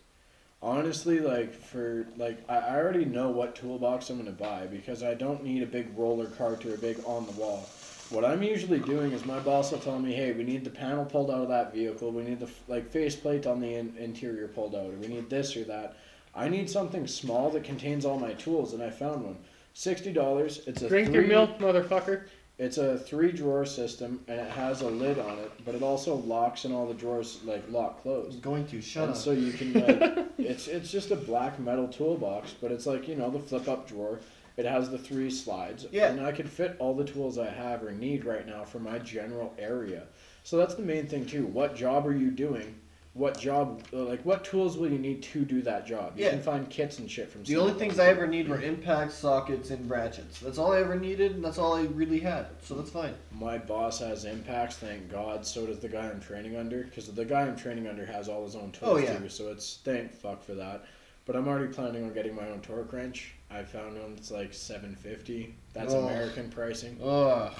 Honestly, 0.60 1.20
like 1.20 1.54
for 1.54 2.06
like 2.16 2.38
I 2.50 2.76
already 2.76 3.04
know 3.04 3.28
what 3.30 3.54
toolbox 3.54 4.10
I'm 4.10 4.18
gonna 4.18 4.32
buy 4.32 4.66
because 4.66 5.04
I 5.04 5.14
don't 5.14 5.44
need 5.44 5.62
a 5.62 5.66
big 5.66 5.96
roller 5.96 6.26
cart 6.26 6.66
or 6.66 6.74
a 6.74 6.78
big 6.78 6.98
on 7.06 7.26
the 7.26 7.32
wall. 7.32 7.68
What 8.10 8.24
I'm 8.24 8.42
usually 8.42 8.80
doing 8.80 9.12
is 9.12 9.24
my 9.24 9.38
boss 9.38 9.70
will 9.70 9.78
tell 9.78 10.00
me, 10.00 10.12
"Hey, 10.12 10.32
we 10.32 10.42
need 10.42 10.64
the 10.64 10.70
panel 10.70 11.04
pulled 11.04 11.30
out 11.30 11.42
of 11.42 11.48
that 11.48 11.72
vehicle. 11.72 12.10
We 12.10 12.24
need 12.24 12.40
the 12.40 12.50
like 12.66 12.90
faceplate 12.90 13.46
on 13.46 13.60
the 13.60 13.72
in- 13.74 13.94
interior 13.98 14.48
pulled 14.48 14.74
out, 14.74 14.86
or 14.86 14.96
we 14.96 15.06
need 15.06 15.30
this 15.30 15.56
or 15.56 15.62
that." 15.64 15.96
I 16.34 16.48
need 16.48 16.68
something 16.68 17.06
small 17.06 17.50
that 17.50 17.62
contains 17.64 18.04
all 18.04 18.18
my 18.18 18.32
tools, 18.32 18.72
and 18.72 18.82
I 18.82 18.90
found 18.90 19.24
one. 19.24 19.36
Sixty 19.74 20.12
dollars. 20.12 20.66
It's 20.66 20.82
a 20.82 20.88
Drink 20.88 21.08
three, 21.08 21.18
your 21.18 21.24
milk, 21.28 21.58
motherfucker. 21.60 22.22
It's 22.58 22.76
a 22.76 22.98
three 22.98 23.30
drawer 23.30 23.64
system, 23.64 24.20
and 24.26 24.40
it 24.40 24.50
has 24.50 24.80
a 24.82 24.88
lid 24.88 25.18
on 25.20 25.38
it, 25.38 25.52
but 25.64 25.76
it 25.76 25.82
also 25.82 26.16
locks 26.16 26.64
and 26.64 26.74
all 26.74 26.86
the 26.86 26.94
drawers 26.94 27.38
like 27.44 27.62
lock 27.70 28.02
closed. 28.02 28.34
I'm 28.36 28.40
going 28.40 28.66
to 28.66 28.80
shut 28.80 29.04
and 29.04 29.12
up. 29.12 29.16
so 29.18 29.30
you 29.30 29.52
can 29.52 29.72
like 29.74 30.26
it's 30.38 30.66
it's 30.66 30.90
just 30.90 31.12
a 31.12 31.16
black 31.16 31.58
metal 31.60 31.86
toolbox, 31.86 32.54
but 32.60 32.72
it's 32.72 32.84
like 32.86 33.06
you 33.06 33.14
know 33.14 33.30
the 33.30 33.38
flip 33.38 33.68
up 33.68 33.86
drawer. 33.88 34.18
It 34.56 34.66
has 34.66 34.90
the 34.90 34.98
three 34.98 35.30
slides, 35.30 35.86
Yeah. 35.92 36.08
and 36.08 36.20
I 36.20 36.32
can 36.32 36.48
fit 36.48 36.74
all 36.80 36.92
the 36.96 37.04
tools 37.04 37.38
I 37.38 37.48
have 37.48 37.84
or 37.84 37.92
need 37.92 38.24
right 38.24 38.44
now 38.44 38.64
for 38.64 38.80
my 38.80 38.98
general 38.98 39.54
area. 39.56 40.02
So 40.42 40.56
that's 40.56 40.74
the 40.74 40.82
main 40.82 41.06
thing 41.06 41.26
too. 41.26 41.46
What 41.46 41.76
job 41.76 42.04
are 42.08 42.16
you 42.16 42.32
doing? 42.32 42.74
What 43.18 43.36
job 43.36 43.82
like 43.90 44.22
what 44.24 44.44
tools 44.44 44.78
will 44.78 44.90
you 44.92 44.98
need 44.98 45.24
to 45.24 45.44
do 45.44 45.60
that 45.62 45.84
job? 45.88 46.12
You 46.16 46.24
Yeah. 46.26 46.30
can 46.30 46.40
find 46.42 46.70
kits 46.70 47.00
and 47.00 47.10
shit 47.10 47.28
from. 47.30 47.42
the 47.42 47.56
only 47.56 47.72
things 47.74 47.98
I 47.98 48.06
ever 48.06 48.28
need 48.28 48.48
were 48.48 48.62
impacts, 48.62 49.14
sockets, 49.14 49.70
and 49.70 49.90
ratchets. 49.90 50.38
That's 50.38 50.56
all 50.56 50.72
I 50.72 50.78
ever 50.78 50.94
needed, 50.94 51.32
and 51.32 51.44
that's 51.44 51.58
all 51.58 51.74
I 51.74 51.82
really 51.82 52.20
had. 52.20 52.46
So 52.62 52.74
that's 52.76 52.90
fine. 52.90 53.14
My 53.32 53.58
boss 53.58 53.98
has 53.98 54.24
impacts, 54.24 54.76
thank 54.76 55.10
God. 55.10 55.44
So 55.44 55.66
does 55.66 55.80
the 55.80 55.88
guy 55.88 56.08
I'm 56.08 56.20
training 56.20 56.56
under, 56.56 56.84
because 56.84 57.12
the 57.12 57.24
guy 57.24 57.42
I'm 57.42 57.56
training 57.56 57.88
under 57.88 58.06
has 58.06 58.28
all 58.28 58.44
his 58.44 58.54
own 58.54 58.70
tools 58.70 58.92
Oh, 58.92 58.96
yeah. 58.98 59.18
too. 59.18 59.28
So 59.28 59.48
it's 59.50 59.78
thank 59.82 60.14
fuck 60.14 60.44
for 60.44 60.54
that. 60.54 60.84
But 61.26 61.34
I'm 61.34 61.48
already 61.48 61.72
planning 61.72 62.04
on 62.04 62.12
getting 62.14 62.36
my 62.36 62.46
own 62.48 62.60
torque 62.60 62.92
wrench. 62.92 63.34
I 63.50 63.64
found 63.64 63.98
one 64.00 64.14
that's 64.14 64.30
like 64.30 64.54
750. 64.54 65.56
That's. 65.74 65.92
American 65.92 66.50
pricing. 66.50 66.98
Ugh. 67.02 67.52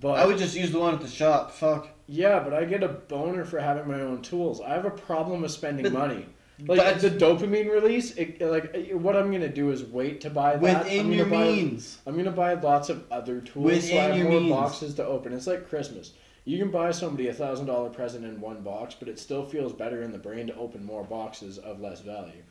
But 0.00 0.18
I 0.18 0.24
would 0.26 0.38
just 0.38 0.56
use 0.56 0.72
the 0.72 0.78
one 0.80 0.94
at 0.94 1.00
the 1.02 1.08
shop. 1.08 1.50
Fuck. 1.52 1.88
Yeah, 2.08 2.40
but 2.40 2.52
I 2.54 2.64
get 2.64 2.82
a 2.82 2.88
boner 2.88 3.44
for 3.44 3.60
having 3.60 3.86
my 3.86 4.00
own 4.00 4.22
tools. 4.22 4.60
I 4.60 4.70
have 4.70 4.84
a 4.86 4.90
problem 4.90 5.42
with 5.42 5.50
spending 5.52 5.84
But 5.84 5.92
money. 5.92 6.26
Like 6.66 6.78
that's- 6.80 7.02
the 7.02 7.10
dopamine 7.10 7.70
release, 7.70 8.16
it, 8.16 8.40
like 8.40 8.90
what 8.94 9.14
I'm 9.14 9.30
gonna 9.30 9.48
do 9.48 9.70
is 9.70 9.84
wait 9.84 10.20
to 10.22 10.30
buy 10.30 10.56
that. 10.56 10.60
Within 10.60 11.06
I'm 11.06 11.12
your 11.12 11.26
buy- 11.26 11.44
means. 11.44 11.98
I'm 12.06 12.16
gonna 12.16 12.32
buy 12.32 12.54
lots 12.54 12.88
of 12.88 13.04
other 13.12 13.40
tools 13.40 13.52
so 13.54 13.74
Within 13.76 13.98
I 13.98 14.02
have 14.02 14.16
your 14.16 14.28
more 14.30 14.40
means. 14.40 14.52
boxes 14.52 14.94
to 14.94 15.06
open. 15.06 15.32
It's 15.32 15.46
like 15.46 15.68
Christmas. 15.68 16.14
You 16.44 16.58
can 16.58 16.70
buy 16.72 16.90
somebody 16.92 17.28
a 17.28 17.34
thousand 17.34 17.66
dollar 17.66 17.90
present 17.90 18.24
in 18.24 18.40
one 18.40 18.62
box, 18.62 18.96
but 18.98 19.06
it 19.08 19.18
still 19.20 19.44
feels 19.44 19.72
better 19.72 20.02
in 20.02 20.10
the 20.10 20.18
brain 20.18 20.46
to 20.48 20.56
open 20.56 20.82
more 20.84 21.04
boxes 21.04 21.58
of 21.58 21.80
less 21.80 22.00
value. 22.00 22.42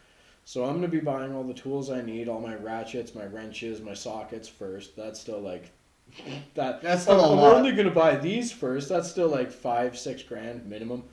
So 0.45 0.63
I'm 0.63 0.75
gonna 0.75 0.87
be 0.87 0.99
buying 1.01 1.35
all 1.35 1.43
the 1.43 1.53
tools 1.53 1.89
I 1.89 2.01
need, 2.01 2.29
all 2.29 2.39
my 2.39 2.55
ratchets, 2.55 3.13
my 3.13 3.25
wrenches, 3.25 3.81
my 3.81 3.93
sockets 3.95 4.47
first. 4.47 4.95
That's 4.95 5.19
still 5.19 5.41
like 5.41 5.71
that. 6.55 6.81
That's 6.81 7.07
oh, 7.07 7.17
still 7.17 7.25
I'm, 7.25 7.29
a 7.29 7.33
I'm 7.33 7.37
lot. 7.37 7.55
only 7.57 7.71
gonna 7.73 7.91
buy 7.91 8.15
these 8.15 8.51
first. 8.51 8.89
That's 8.89 9.09
still 9.09 9.29
like 9.29 9.51
five, 9.51 9.97
six 9.97 10.23
grand 10.23 10.65
minimum. 10.65 11.03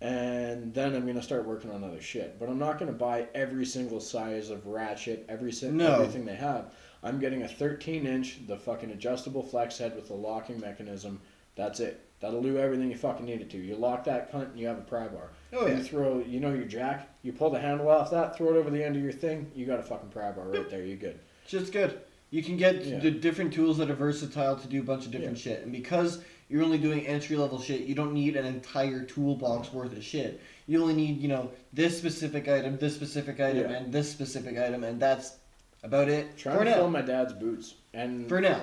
And 0.00 0.74
then 0.74 0.94
I'm 0.94 1.06
gonna 1.06 1.22
start 1.22 1.46
working 1.46 1.70
on 1.70 1.82
other 1.84 2.00
shit. 2.00 2.38
But 2.38 2.48
I'm 2.48 2.58
not 2.58 2.78
gonna 2.78 2.92
buy 2.92 3.26
every 3.34 3.64
single 3.64 4.00
size 4.00 4.50
of 4.50 4.66
ratchet, 4.66 5.24
every 5.28 5.52
si- 5.52 5.70
No. 5.70 5.94
everything 5.94 6.24
they 6.24 6.34
have. 6.34 6.72
I'm 7.02 7.18
getting 7.20 7.42
a 7.42 7.48
13 7.48 8.06
inch, 8.06 8.46
the 8.46 8.56
fucking 8.56 8.90
adjustable 8.90 9.42
flex 9.42 9.78
head 9.78 9.94
with 9.94 10.08
the 10.08 10.14
locking 10.14 10.60
mechanism. 10.60 11.20
That's 11.54 11.80
it. 11.80 12.00
That'll 12.20 12.42
do 12.42 12.58
everything 12.58 12.90
you 12.90 12.96
fucking 12.96 13.26
need 13.26 13.40
it 13.42 13.50
to. 13.50 13.58
You 13.58 13.76
lock 13.76 14.04
that 14.04 14.32
cunt 14.32 14.50
and 14.50 14.58
you 14.58 14.66
have 14.66 14.78
a 14.78 14.82
pry 14.82 15.06
bar. 15.08 15.30
Oh 15.52 15.66
yeah. 15.66 15.76
You 15.76 15.82
throw, 15.82 16.18
you 16.20 16.40
know 16.40 16.52
your 16.54 16.64
jack. 16.64 17.08
You 17.22 17.32
pull 17.32 17.50
the 17.50 17.60
handle 17.60 17.88
off 17.90 18.10
that, 18.10 18.36
throw 18.36 18.48
it 18.54 18.56
over 18.56 18.70
the 18.70 18.82
end 18.82 18.96
of 18.96 19.02
your 19.02 19.12
thing. 19.12 19.50
You 19.54 19.66
got 19.66 19.78
a 19.78 19.82
fucking 19.82 20.08
pry 20.08 20.32
bar 20.32 20.48
right 20.48 20.68
there. 20.70 20.82
You're 20.82 20.96
good. 20.96 21.20
Just 21.46 21.72
good. 21.72 22.00
You 22.34 22.42
can 22.42 22.56
get 22.56 22.84
Yeah. 22.84 22.98
the 22.98 23.12
different 23.12 23.52
tools 23.54 23.78
that 23.78 23.88
are 23.88 23.94
versatile 23.94 24.56
to 24.56 24.66
do 24.66 24.80
a 24.80 24.82
bunch 24.82 25.06
of 25.06 25.12
different 25.12 25.38
shit. 25.38 25.62
And 25.62 25.70
because 25.70 26.18
you're 26.48 26.64
only 26.64 26.78
doing 26.78 27.06
entry 27.06 27.36
level 27.36 27.60
shit, 27.60 27.82
you 27.82 27.94
don't 27.94 28.12
need 28.12 28.34
an 28.34 28.44
entire 28.44 29.04
toolbox 29.04 29.72
worth 29.72 29.96
of 29.96 30.02
shit. 30.02 30.40
You 30.66 30.82
only 30.82 30.94
need, 30.94 31.20
you 31.22 31.28
know, 31.28 31.52
this 31.72 31.96
specific 31.96 32.48
item, 32.48 32.76
this 32.78 32.92
specific 32.96 33.38
item, 33.38 33.70
Yeah. 33.70 33.76
and 33.76 33.92
this 33.92 34.10
specific 34.10 34.58
item, 34.58 34.82
and 34.82 34.98
that's 34.98 35.36
about 35.84 36.08
it 36.08 36.36
Trying 36.36 36.58
for 36.58 36.64
to 36.64 36.70
now. 36.70 36.76
fill 36.78 36.90
my 36.90 37.02
dad's 37.02 37.32
boots, 37.34 37.74
and 37.92 38.28
For 38.28 38.40
now. 38.40 38.62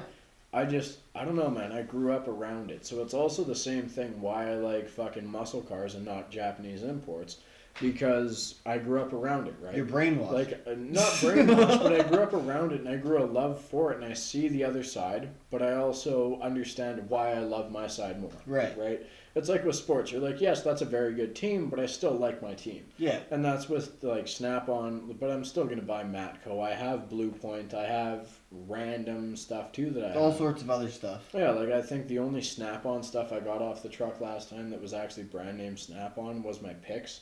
I 0.51 0.65
just 0.65 0.97
I 1.15 1.23
don't 1.23 1.37
know, 1.37 1.49
man. 1.49 1.71
I 1.71 1.81
grew 1.83 2.11
up 2.11 2.27
around 2.27 2.71
it, 2.71 2.85
so 2.85 3.01
it's 3.01 3.13
also 3.13 3.45
the 3.45 3.55
same 3.55 3.83
thing. 3.87 4.19
Why 4.21 4.51
I 4.51 4.55
like 4.55 4.89
fucking 4.89 5.25
muscle 5.25 5.61
cars 5.61 5.95
and 5.95 6.03
not 6.03 6.29
Japanese 6.29 6.83
imports, 6.83 7.37
because 7.81 8.55
I 8.65 8.77
grew 8.77 9.01
up 9.01 9.11
around 9.13 9.47
it, 9.47 9.55
right? 9.61 9.75
You're 9.75 9.85
brainwashed. 9.85 10.31
like 10.31 10.51
uh, 10.67 10.73
not 10.77 11.03
brainwashed, 11.21 11.81
but 11.83 11.93
I 11.93 12.03
grew 12.07 12.19
up 12.23 12.33
around 12.33 12.71
it 12.71 12.79
and 12.81 12.89
I 12.89 12.95
grew 12.95 13.21
a 13.21 13.25
love 13.25 13.59
for 13.59 13.91
it, 13.91 13.97
and 13.97 14.05
I 14.05 14.13
see 14.13 14.47
the 14.47 14.63
other 14.63 14.83
side, 14.83 15.29
but 15.49 15.61
I 15.61 15.73
also 15.73 16.39
understand 16.41 17.09
why 17.09 17.31
I 17.33 17.39
love 17.39 17.71
my 17.71 17.87
side 17.87 18.21
more. 18.21 18.31
Right. 18.45 18.77
Right. 18.77 19.01
It's 19.33 19.47
like 19.47 19.63
with 19.63 19.77
sports. 19.77 20.11
You're 20.11 20.19
like, 20.19 20.41
yes, 20.41 20.61
that's 20.61 20.81
a 20.81 20.85
very 20.85 21.13
good 21.13 21.35
team, 21.35 21.69
but 21.69 21.79
I 21.79 21.85
still 21.85 22.11
like 22.11 22.41
my 22.41 22.53
team. 22.53 22.83
yeah. 22.97 23.19
And 23.31 23.43
that's 23.45 23.69
with 23.69 24.03
like 24.03 24.27
Snap 24.27 24.67
on, 24.67 25.15
but 25.21 25.29
I'm 25.31 25.45
still 25.45 25.63
gonna 25.65 25.81
buy 25.81 26.03
Matco. 26.03 26.61
I 26.61 26.73
have 26.73 27.09
Blue 27.09 27.31
Point. 27.31 27.73
I 27.73 27.85
have 27.87 28.27
random 28.51 29.35
stuff 29.37 29.71
too 29.71 29.89
that 29.91 30.11
I 30.11 30.15
All 30.15 30.29
have. 30.31 30.37
sorts 30.37 30.61
of 30.61 30.69
other 30.69 30.89
stuff. 30.89 31.29
Yeah, 31.33 31.51
like 31.51 31.69
I 31.71 31.81
think 31.81 32.07
the 32.07 32.19
only 32.19 32.41
Snap 32.41 32.85
on 32.85 33.03
stuff 33.03 33.31
I 33.31 33.39
got 33.39 33.61
off 33.61 33.81
the 33.83 33.87
truck 33.89 34.19
last 34.19 34.49
time 34.49 34.69
that 34.69 34.81
was 34.81 34.93
actually 34.93 35.23
brand 35.23 35.57
name 35.57 35.77
Snap 35.77 36.17
on 36.17 36.43
was 36.43 36.61
my 36.61 36.73
picks. 36.73 37.21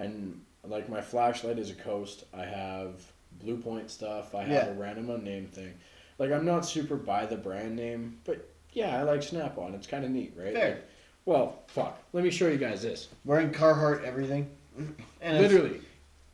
And 0.00 0.40
like 0.66 0.88
my 0.88 1.00
flashlight 1.00 1.58
is 1.58 1.70
a 1.70 1.74
coast. 1.74 2.24
I 2.34 2.44
have 2.44 2.94
Blue 3.42 3.56
Point 3.56 3.90
stuff. 3.90 4.34
I 4.34 4.40
have 4.42 4.48
Yeah. 4.50 4.66
a 4.68 4.74
random 4.74 5.10
unnamed 5.10 5.52
thing. 5.52 5.72
Like 6.18 6.32
I'm 6.32 6.44
not 6.44 6.66
super 6.66 6.96
by 6.96 7.26
the 7.26 7.36
brand 7.36 7.76
name, 7.76 8.18
but 8.24 8.48
yeah, 8.72 8.98
I 8.98 9.02
like 9.02 9.22
Snap 9.22 9.58
on. 9.58 9.74
It's 9.74 9.86
kinda 9.86 10.08
neat, 10.08 10.32
right? 10.36 10.52
Fair. 10.54 10.68
Like, 10.70 10.84
well, 11.26 11.58
fuck. 11.68 11.98
Let 12.12 12.24
me 12.24 12.30
show 12.30 12.48
you 12.48 12.56
guys 12.58 12.82
this. 12.82 13.08
Wearing 13.24 13.50
Carhartt 13.50 14.04
everything. 14.04 14.48
And 15.20 15.38
Literally. 15.42 15.80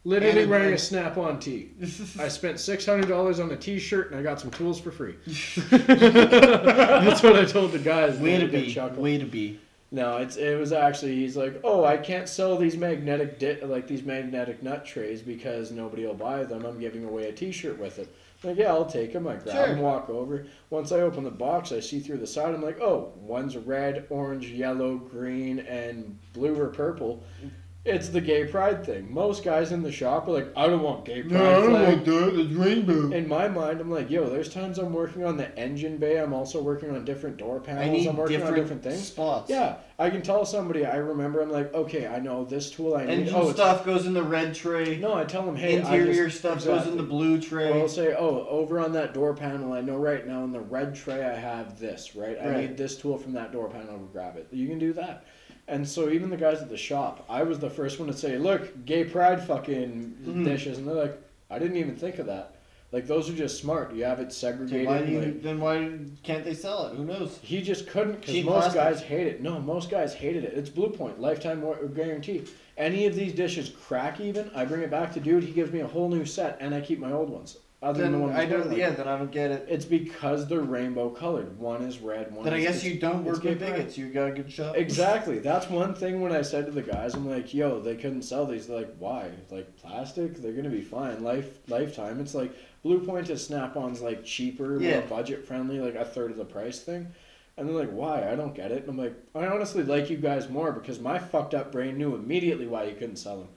Literally 0.04 0.42
and- 0.42 0.50
wearing 0.50 0.72
a 0.74 0.78
snap 0.78 1.18
on 1.18 1.40
tee. 1.40 1.70
I 2.20 2.28
spent 2.28 2.60
six 2.60 2.86
hundred 2.86 3.08
dollars 3.08 3.40
on 3.40 3.50
a 3.50 3.56
t 3.56 3.80
shirt 3.80 4.10
and 4.12 4.20
I 4.20 4.22
got 4.22 4.40
some 4.40 4.52
tools 4.52 4.78
for 4.80 4.92
free. 4.92 5.16
That's 5.70 7.22
what 7.22 7.34
I 7.36 7.44
told 7.44 7.72
the 7.72 7.80
guys. 7.80 8.18
way 8.18 8.38
to 8.38 8.46
be. 8.46 8.78
Way 9.00 9.18
to 9.18 9.24
be. 9.24 9.58
No, 9.92 10.16
it's 10.16 10.36
it 10.36 10.58
was 10.58 10.72
actually 10.72 11.14
he's 11.14 11.36
like, 11.36 11.60
oh, 11.62 11.84
I 11.84 11.96
can't 11.96 12.28
sell 12.28 12.56
these 12.56 12.76
magnetic 12.76 13.38
di- 13.38 13.60
like 13.62 13.86
these 13.86 14.02
magnetic 14.02 14.62
nut 14.62 14.84
trays 14.84 15.22
because 15.22 15.70
nobody 15.70 16.04
will 16.04 16.14
buy 16.14 16.42
them. 16.44 16.64
I'm 16.64 16.80
giving 16.80 17.04
away 17.04 17.28
a 17.28 17.32
T-shirt 17.32 17.78
with 17.78 17.98
it. 18.00 18.12
I'm 18.42 18.50
like, 18.50 18.58
yeah, 18.58 18.68
I'll 18.72 18.84
take 18.84 19.12
them. 19.12 19.26
I 19.28 19.36
grab 19.36 19.54
Sure. 19.54 19.66
them, 19.68 19.80
walk 19.80 20.10
over. 20.10 20.46
Once 20.70 20.90
I 20.92 21.00
open 21.00 21.22
the 21.24 21.30
box, 21.30 21.70
I 21.72 21.80
see 21.80 22.00
through 22.00 22.18
the 22.18 22.26
side. 22.26 22.54
I'm 22.54 22.62
like, 22.62 22.80
oh, 22.80 23.12
one's 23.16 23.56
red, 23.56 24.06
orange, 24.10 24.48
yellow, 24.48 24.96
green, 24.96 25.60
and 25.60 26.18
blue 26.32 26.54
or 26.60 26.68
purple. 26.68 27.22
It's 27.86 28.08
the 28.08 28.20
gay 28.20 28.44
pride 28.44 28.84
thing. 28.84 29.12
Most 29.12 29.44
guys 29.44 29.70
in 29.70 29.82
the 29.82 29.92
shop 29.92 30.26
are 30.26 30.32
like, 30.32 30.48
I 30.56 30.66
don't 30.66 30.82
want 30.82 31.04
gay 31.04 31.22
pride 31.22 31.32
No, 31.32 31.50
I 31.50 31.60
don't 31.60 31.70
flag. 31.70 32.04
that. 32.04 32.40
It's 32.40 32.52
rainbow. 32.52 33.12
In 33.12 33.28
my 33.28 33.46
mind, 33.46 33.80
I'm 33.80 33.90
like, 33.90 34.10
yo, 34.10 34.28
there's 34.28 34.52
times 34.52 34.78
I'm 34.78 34.92
working 34.92 35.24
on 35.24 35.36
the 35.36 35.56
engine 35.56 35.96
bay. 35.96 36.18
I'm 36.18 36.32
also 36.32 36.60
working 36.60 36.90
on 36.90 37.04
different 37.04 37.36
door 37.36 37.60
panels. 37.60 37.86
I 37.86 37.90
need 37.90 38.08
I'm 38.08 38.16
working 38.16 38.38
different, 38.38 38.56
on 38.56 38.60
different 38.62 38.82
things. 38.82 39.06
spots. 39.06 39.48
Yeah, 39.48 39.76
I 40.00 40.10
can 40.10 40.22
tell 40.22 40.44
somebody. 40.44 40.84
I 40.84 40.96
remember. 40.96 41.40
I'm 41.40 41.50
like, 41.50 41.72
okay, 41.74 42.08
I 42.08 42.18
know 42.18 42.44
this 42.44 42.70
tool. 42.70 42.96
I 42.96 43.04
need. 43.04 43.20
Engine 43.20 43.34
oh, 43.36 43.52
stuff 43.52 43.84
goes 43.86 44.06
in 44.06 44.14
the 44.14 44.22
red 44.22 44.52
tray. 44.52 44.96
no, 44.96 45.14
I 45.14 45.24
tell 45.24 45.46
them, 45.46 45.54
hey, 45.54 45.76
Interior 45.76 46.24
I 46.24 46.26
just, 46.26 46.38
stuff 46.38 46.64
goes 46.64 46.86
in 46.86 46.96
the 46.96 47.04
exactly. 47.04 47.06
blue 47.06 47.36
Or 47.36 47.40
tray. 47.40 47.80
I'll 47.80 47.88
say, 47.88 48.16
oh, 48.18 48.46
over 48.48 48.80
on 48.80 48.92
that 48.94 49.14
door 49.14 49.32
panel, 49.32 49.72
I 49.72 49.80
know 49.80 49.96
right 49.96 50.26
now 50.26 50.42
in 50.42 50.50
the 50.50 50.60
red 50.60 50.96
tray 50.96 51.24
I 51.24 51.36
have 51.36 51.78
this, 51.78 52.16
right? 52.16 52.36
I 52.40 52.60
need 52.60 52.76
this 52.76 52.96
tool 52.96 53.16
from 53.16 53.32
that 53.34 53.52
door 53.52 53.68
panel 53.68 53.98
to 53.98 54.08
grab 54.12 54.36
it. 54.36 54.48
You 54.50 54.66
can 54.66 54.80
do 54.80 54.92
that. 54.94 55.24
And 55.68 55.86
so 55.86 56.08
even 56.10 56.30
the 56.30 56.36
guys 56.36 56.62
at 56.62 56.68
the 56.68 56.76
shop, 56.76 57.24
I 57.28 57.42
was 57.42 57.58
the 57.58 57.70
first 57.70 57.98
one 57.98 58.06
to 58.08 58.14
say, 58.14 58.38
look, 58.38 58.84
gay 58.86 59.04
pride 59.04 59.42
fucking 59.42 60.16
Mhm. 60.24 60.44
dishes. 60.44 60.78
And 60.78 60.86
they're 60.86 60.94
like, 60.94 61.18
I 61.50 61.58
didn't 61.58 61.76
even 61.76 61.96
think 61.96 62.18
of 62.18 62.26
that. 62.26 62.52
Like, 62.92 63.08
those 63.08 63.28
are 63.28 63.32
just 63.34 63.58
smart. 63.60 63.92
You 63.92 64.04
have 64.04 64.20
it 64.20 64.32
segregated. 64.32 64.86
why 64.86 65.02
you, 65.02 65.20
like- 65.20 65.42
then 65.42 65.60
why 65.60 65.90
can't 66.22 66.44
they 66.44 66.54
sell 66.54 66.86
it? 66.86 66.94
Who 66.96 67.04
knows? 67.04 67.38
he 67.42 67.60
just 67.60 67.88
couldn't 67.88 68.20
because 68.20 68.44
most 68.44 68.74
guys 68.74 69.00
hate 69.02 69.26
it. 69.26 69.42
No, 69.42 69.58
most 69.58 69.90
guys 69.90 70.14
hated 70.14 70.44
it. 70.44 70.54
It's 70.54 70.70
Blue 70.70 70.90
Point, 70.90 71.20
lifetime 71.20 71.64
guarantee. 71.94 72.44
Any 72.78 73.06
of 73.06 73.14
these 73.16 73.32
dishes 73.32 73.70
crack 73.70 74.20
even, 74.20 74.50
I 74.54 74.64
bring 74.66 74.82
it 74.82 74.90
back 74.90 75.12
to 75.14 75.20
dude. 75.20 75.42
He 75.42 75.52
gives 75.52 75.72
me 75.72 75.80
a 75.80 75.86
whole 75.86 76.08
new 76.08 76.24
set, 76.24 76.58
and 76.60 76.74
I 76.74 76.80
keep 76.80 77.00
my 77.00 77.10
old 77.10 77.28
ones. 77.30 77.58
Other 77.82 78.02
than 78.04 78.12
the 78.12 78.26
Then 78.26 78.36
I 78.36 78.46
don't. 78.46 78.68
like. 78.68 78.78
Yeah, 78.78 78.90
then 78.90 79.06
I 79.06 79.18
don't 79.18 79.30
get 79.30 79.50
it. 79.50 79.66
It's 79.68 79.84
because 79.84 80.46
they're 80.48 80.60
rainbow 80.60 81.10
colored. 81.10 81.58
One 81.58 81.82
is 81.82 81.98
red, 81.98 82.34
one 82.34 82.44
Then 82.44 82.54
I 82.54 82.60
guess 82.60 82.82
you 82.82 82.98
don't 82.98 83.22
work 83.22 83.42
with 83.42 83.60
bigots. 83.60 83.98
You 83.98 84.08
got 84.08 84.28
a 84.28 84.32
good 84.32 84.50
shot. 84.50 84.76
Exactly. 84.76 85.38
That's 85.40 85.68
one 85.68 85.94
thing 85.94 86.22
when 86.22 86.32
I 86.32 86.40
said 86.42 86.64
to 86.66 86.72
the 86.72 86.80
guys, 86.82 87.14
I'm 87.14 87.28
like, 87.28 87.52
yo, 87.52 87.78
they 87.80 87.94
couldn't 87.96 88.22
sell 88.22 88.46
these. 88.46 88.66
They're 88.66 88.78
like, 88.78 88.96
why? 88.98 89.30
Like 89.50 89.76
plastic? 89.76 90.36
They're 90.36 90.52
gonna 90.54 90.70
be 90.70 90.80
fine. 90.80 91.22
Life 91.22 91.58
lifetime. 91.68 92.18
It's 92.18 92.34
like 92.34 92.52
Blue 92.82 92.98
Point 93.04 93.28
is 93.28 93.46
Snap 93.46 93.76
On's 93.76 94.00
like 94.00 94.24
cheaper, 94.24 94.80
Yeah. 94.80 95.00
more 95.00 95.08
budget 95.08 95.46
friendly, 95.46 95.78
like 95.78 95.96
a 95.96 96.04
third 96.04 96.30
of 96.30 96.38
the 96.38 96.44
price 96.46 96.80
thing. 96.80 97.08
And 97.58 97.68
they're 97.68 97.76
like, 97.76 97.90
why? 97.90 98.30
I 98.30 98.36
don't 98.36 98.54
get 98.54 98.70
it. 98.70 98.82
And 98.82 98.90
I'm 98.90 98.98
like, 98.98 99.14
I 99.34 99.46
honestly 99.46 99.82
like 99.82 100.10
you 100.10 100.16
guys 100.18 100.48
more 100.48 100.72
because 100.72 100.98
my 101.00 101.18
fucked 101.18 101.54
up 101.54 101.72
brain 101.72 101.96
knew 101.98 102.14
immediately 102.14 102.66
why 102.66 102.84
you 102.84 102.94
couldn't 102.94 103.16
sell 103.16 103.38
them. 103.38 103.48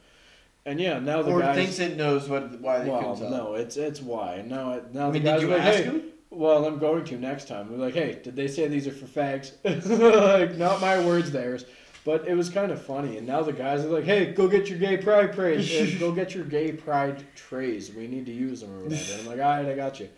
And 0.66 0.80
yeah, 0.80 0.99
now 0.99 1.22
the 1.22 1.32
or 1.32 1.39
guys. 1.39 1.55
thinks 1.55 1.80
it 1.80 1.97
knows 1.97 2.28
what 2.30 2.60
why 2.60 2.80
they 2.80 2.89
well, 2.89 2.99
couldn't 2.99 3.18
sell. 3.18 3.30
no, 3.30 3.53
it's 3.55 3.78
it's 3.78 4.01
why. 4.01 4.43
Now 4.45 4.74
it- 4.74 4.93
now 4.93 5.10
I 5.10 5.12
mean, 5.12 5.24
the 5.24 5.30
guys 5.30 5.39
did 5.39 5.47
you 5.49 5.55
are 5.55 5.57
like, 5.57 5.68
ask 5.68 5.78
hey, 5.78 5.84
him? 5.86 6.03
well, 6.30 6.66
I'm 6.66 6.80
going 6.80 7.05
to 7.05 7.18
next 7.18 7.47
time. 7.47 7.72
We're 7.72 7.78
like, 7.78 7.93
hey, 7.95 8.20
did 8.24 8.36
they 8.36 8.47
say 8.47 8.68
these 8.68 8.86
are 8.88 8.91
for 8.91 9.05
fags? 9.05 9.53
like, 9.64 10.57
not 10.57 10.82
my 10.82 11.03
words, 11.03 11.32
theirs. 11.32 11.66
But 12.05 12.28
it 12.28 12.36
was 12.36 12.49
kind 12.49 12.72
of 12.72 12.82
funny. 12.82 13.18
And 13.18 13.28
now 13.28 13.41
the 13.41 13.53
guys 13.53 13.84
are 13.84 13.89
like, 13.89 14.05
hey, 14.05 14.32
go 14.32 14.47
get 14.47 14.70
your 14.70 14.80
gay 14.80 14.97
pride 14.97 15.34
trays. 15.34 15.70
Uh, 15.72 15.95
go 15.99 16.12
get 16.12 16.34
your 16.34 16.45
gay 16.45 16.72
pride 16.72 17.24
trays. 17.36 17.93
We 17.93 18.07
need 18.07 18.26
to 18.28 18.32
use 18.32 18.62
them 18.62 18.74
or 18.78 18.84
whatever. 18.84 19.14
And 19.14 19.22
I'm 19.22 19.28
like, 19.28 19.39
all 19.39 19.64
right, 19.64 19.66
I 19.66 19.76
got 19.76 19.99
you. 19.99 20.10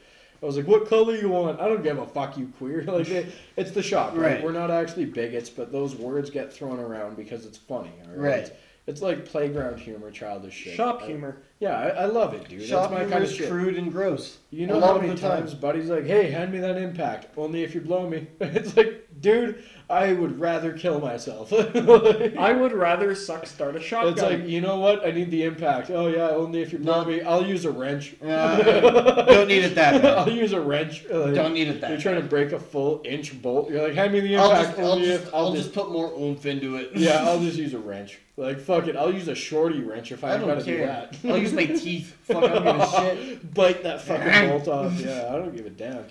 I 0.42 0.46
was 0.46 0.58
like, 0.58 0.68
what 0.68 0.88
color 0.88 1.16
you 1.16 1.30
want? 1.30 1.60
I 1.60 1.68
don't 1.68 1.84
give 1.84 2.00
a 2.00 2.06
fuck, 2.06 2.38
you 2.38 2.52
queer. 2.58 2.84
Like, 2.88 3.10
it, 3.10 3.34
it's 3.58 3.72
the 3.72 3.84
shop, 3.84 4.14
right? 4.14 4.36
Right. 4.36 4.44
We're 4.44 4.52
not 4.52 4.72
actually 4.72 5.06
bigots, 5.06 5.50
but 5.50 5.72
those 5.72 5.96
words 5.96 6.30
get 6.30 6.52
thrown 6.52 6.80
around 6.80 7.16
because 7.16 7.46
it's 7.46 7.58
funny, 7.58 7.92
all 8.06 8.12
right? 8.16 8.40
Right. 8.40 8.54
It's, 8.88 9.02
like 9.02 9.26
playground 9.26 9.80
humor, 9.80 10.12
childish 10.12 10.54
shit. 10.54 10.76
Shop 10.76 11.02
I- 11.04 11.06
humor. 11.06 11.44
yeah, 11.60 11.78
I, 11.80 11.88
I 11.90 12.06
love 12.06 12.34
it, 12.34 12.50
dude. 12.50 12.64
Shop 12.64 12.90
That's 12.90 12.94
my 12.94 13.00
humor 13.02 13.12
kind 13.12 13.24
of 13.24 13.30
is 13.30 13.36
shit. 13.38 13.50
crude 13.50 13.76
and 13.78 13.92
gross. 13.92 14.40
You 14.50 14.66
A 14.66 14.68
know 14.68 14.78
lot 14.80 14.88
how 14.88 14.96
of 14.96 15.02
many 15.04 15.14
the 15.14 15.22
time. 15.22 15.40
times 15.42 15.54
Buddy's 15.54 15.90
like, 15.90 16.06
"Hey, 16.06 16.30
hand 16.32 16.52
me 16.52 16.60
that 16.60 16.78
impact." 16.78 17.28
Only 17.38 17.64
if 17.64 17.74
you 17.76 17.82
blow 17.82 18.10
me. 18.10 18.28
It's 18.42 18.76
like, 18.76 19.08
dude, 19.22 19.64
I 19.92 20.14
would 20.14 20.40
rather 20.40 20.72
kill 20.74 21.00
myself. 21.00 21.52
Like, 21.52 21.76
I 22.38 22.54
would 22.54 22.72
rather 22.74 23.14
suck 23.14 23.46
start 23.46 23.76
a 23.76 23.80
shotgun. 23.82 24.14
it's 24.14 24.22
like, 24.22 24.48
you 24.48 24.62
know 24.62 24.78
what? 24.78 25.06
I 25.06 25.12
need 25.12 25.30
the 25.32 25.44
impact. 25.44 25.90
Oh 25.92 26.08
yeah, 26.08 26.30
only 26.30 26.62
if 26.62 26.72
you're 26.72 26.82
No. 26.82 27.04
me. 27.06 27.22
I'll 27.22 27.46
use 27.46 27.66
a 27.66 27.72
wrench. 27.72 28.16
Uh, 28.24 28.62
don't 29.24 29.48
need 29.48 29.64
it 29.64 29.76
that 29.76 30.02
bad. 30.02 30.18
I'll 30.18 30.32
use 30.32 30.54
a 30.54 30.62
wrench. 30.62 31.04
Like, 31.10 31.34
Don't 31.36 31.54
need 31.54 31.68
it 31.68 31.82
that 31.82 31.90
You're 31.90 31.98
that. 31.98 32.04
trying 32.04 32.22
to 32.22 32.28
break 32.28 32.52
a 32.54 32.60
full 32.60 33.02
inch 33.06 33.40
bolt. 33.42 33.70
You're 33.70 33.84
like, 33.84 33.94
hand 33.96 34.14
me 34.14 34.22
the 34.22 34.38
I'll 34.38 34.50
impact. 34.52 34.70
just, 34.70 34.80
I'll 34.80 34.92
only 34.94 35.06
just, 35.06 35.24
if 35.28 35.34
I'll 35.36 35.54
just 35.54 35.74
put 35.74 35.92
more 35.92 36.12
oomph 36.20 36.46
into 36.46 36.78
it. 36.78 36.92
yeah, 36.96 37.24
I'll 37.28 37.40
just 37.40 37.58
use 37.58 37.74
a 37.74 37.80
wrench. 37.80 38.20
Like 38.38 38.60
fuck 38.60 38.88
it, 38.88 38.96
I'll 38.96 39.14
use 39.14 39.28
a 39.28 39.36
shorty 39.36 39.82
wrench 39.82 40.12
if 40.12 40.24
I, 40.24 40.34
I 40.34 40.38
don't 40.38 40.48
gotta 40.48 40.64
do 40.64 40.78
that. 40.80 41.16
I'll 41.26 41.38
use 41.38 41.54
my 41.54 41.66
teeth. 41.66 42.16
Fuck, 42.24 42.44
I'm 42.44 42.64
gonna 42.64 42.90
shit. 42.90 43.54
Bite 43.54 43.84
that 43.84 44.02
fucking 44.02 44.50
bolt 44.50 44.68
off. 44.68 45.00
Yeah, 45.00 45.28
I 45.30 45.34
don't 45.38 45.56
give 45.56 45.66
a 45.66 45.70
damn. 45.70 46.06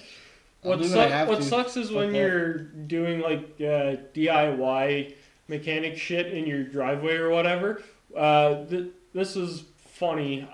I'll 0.64 0.70
what, 0.70 0.84
su- 0.84 0.96
what 0.96 1.06
I 1.06 1.08
have 1.08 1.28
what 1.28 1.36
to. 1.38 1.42
sucks 1.44 1.76
is 1.76 1.90
when 1.90 2.12
that. 2.12 2.18
you're 2.18 2.54
doing 2.58 3.20
like 3.20 3.40
uh, 3.60 3.96
DIY 4.14 5.14
mechanic 5.48 5.96
shit 5.96 6.26
in 6.32 6.46
your 6.46 6.62
driveway 6.64 7.14
or 7.16 7.30
whatever. 7.30 7.82
Uh, 8.16 8.64
th- 8.66 8.88
this 9.14 9.36
is 9.36 9.64
funny, 9.78 10.48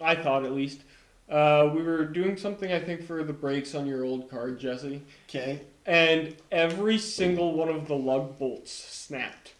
I 0.00 0.14
thought 0.14 0.44
at 0.44 0.52
least. 0.52 0.82
Uh, 1.28 1.70
we 1.74 1.82
were 1.82 2.04
doing 2.04 2.36
something 2.36 2.70
I 2.72 2.78
think 2.78 3.02
for 3.04 3.24
the 3.24 3.32
brakes 3.32 3.74
on 3.74 3.86
your 3.86 4.04
old 4.04 4.30
car, 4.30 4.52
Jesse, 4.52 5.02
Okay. 5.28 5.62
and 5.84 6.36
every 6.52 6.98
single 6.98 7.54
one 7.54 7.68
of 7.68 7.88
the 7.88 7.96
lug 7.96 8.38
bolts 8.38 8.70
snapped. 8.72 9.54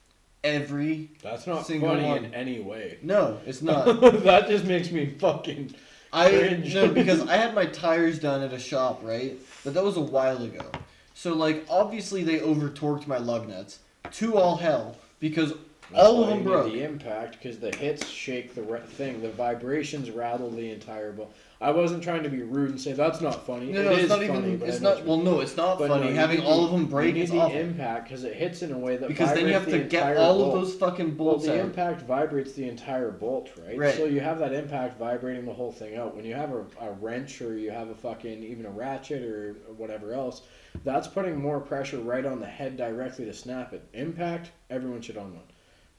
Every 0.44 1.10
That's 1.24 1.48
not 1.48 1.66
Single 1.66 1.88
funny 1.88 2.04
one. 2.04 2.24
in 2.26 2.32
any 2.34 2.60
way. 2.60 2.98
no, 3.02 3.40
it's 3.46 3.62
not. 3.62 3.84
that 4.22 4.46
just 4.48 4.64
makes 4.64 4.92
me 4.92 5.06
fucking. 5.18 5.74
I 6.16 6.62
no 6.72 6.88
because 6.88 7.28
I 7.28 7.36
had 7.36 7.54
my 7.54 7.66
tires 7.66 8.18
done 8.18 8.42
at 8.42 8.52
a 8.52 8.58
shop, 8.58 9.00
right? 9.02 9.38
But 9.64 9.74
that 9.74 9.84
was 9.84 9.98
a 9.98 10.00
while 10.00 10.42
ago. 10.42 10.64
So 11.12 11.34
like 11.34 11.66
obviously 11.68 12.24
they 12.24 12.40
over 12.40 12.70
torqued 12.70 13.06
my 13.06 13.18
lug 13.18 13.48
nuts 13.48 13.80
to 14.12 14.36
all 14.38 14.56
hell 14.56 14.96
because 15.20 15.52
All 15.94 16.22
of 16.22 16.28
them 16.28 16.42
broke. 16.42 16.72
The 16.72 16.82
impact 16.82 17.34
because 17.40 17.58
the 17.58 17.74
hits 17.74 18.06
shake 18.08 18.54
the 18.54 18.62
re- 18.62 18.80
thing. 18.80 19.22
The 19.22 19.30
vibrations 19.30 20.10
rattle 20.10 20.50
the 20.50 20.70
entire 20.70 21.12
bolt. 21.12 21.34
I 21.60 21.70
wasn't 21.70 22.02
trying 22.02 22.22
to 22.24 22.28
be 22.28 22.42
rude 22.42 22.70
and 22.70 22.80
say 22.80 22.92
that's 22.92 23.20
not 23.20 23.46
funny. 23.46 23.72
No, 23.72 23.80
It 23.80 23.84
no, 23.84 23.90
it's 23.92 24.02
is 24.02 24.08
not 24.10 24.18
funny, 24.24 24.52
even. 24.54 24.68
It's 24.68 24.80
not. 24.80 25.04
Well, 25.06 25.18
no, 25.18 25.40
it's 25.40 25.56
not 25.56 25.78
But 25.78 25.88
funny. 25.88 26.08
no, 26.10 26.14
Having 26.14 26.40
need 26.40 26.46
all 26.46 26.64
of 26.64 26.72
them 26.72 26.86
break 26.86 27.14
is 27.16 27.30
the 27.30 27.38
awful. 27.38 27.56
impact 27.56 28.08
because 28.08 28.24
it 28.24 28.34
hits 28.34 28.62
in 28.62 28.72
a 28.72 28.78
way 28.78 28.96
that 28.96 29.08
Because 29.08 29.32
then 29.32 29.46
you 29.46 29.52
have 29.54 29.64
to 29.66 29.78
get 29.78 30.16
all 30.16 30.38
bolt. 30.38 30.54
of 30.56 30.60
those 30.62 30.74
fucking 30.74 31.16
Well, 31.16 31.30
bolts 31.34 31.46
the 31.46 31.52
out. 31.54 31.58
impact 31.60 32.02
vibrates 32.02 32.52
the 32.52 32.68
entire 32.68 33.10
bolt, 33.10 33.50
right? 33.64 33.78
Right. 33.78 33.94
So 33.94 34.04
you 34.04 34.20
have 34.20 34.38
that 34.40 34.52
impact 34.52 34.98
vibrating 34.98 35.46
the 35.46 35.54
whole 35.54 35.72
thing 35.72 35.96
out. 35.96 36.14
When 36.16 36.24
you 36.26 36.34
have 36.34 36.50
a, 36.52 36.64
a 36.80 36.92
wrench 37.00 37.40
or 37.40 37.56
you 37.56 37.70
have 37.70 37.88
a 37.88 37.94
fucking 37.94 38.42
even 38.42 38.66
a 38.66 38.70
ratchet 38.70 39.22
or 39.22 39.54
whatever 39.76 40.12
else, 40.12 40.42
that's 40.84 41.06
putting 41.08 41.36
more 41.40 41.60
pressure 41.60 41.98
right 42.00 42.26
on 42.26 42.40
the 42.40 42.46
head 42.46 42.76
directly 42.76 43.24
to 43.24 43.32
snap 43.32 43.72
it. 43.72 43.82
Impact, 43.94 44.50
everyone 44.68 45.00
should 45.00 45.16
own 45.16 45.32
one. 45.34 45.44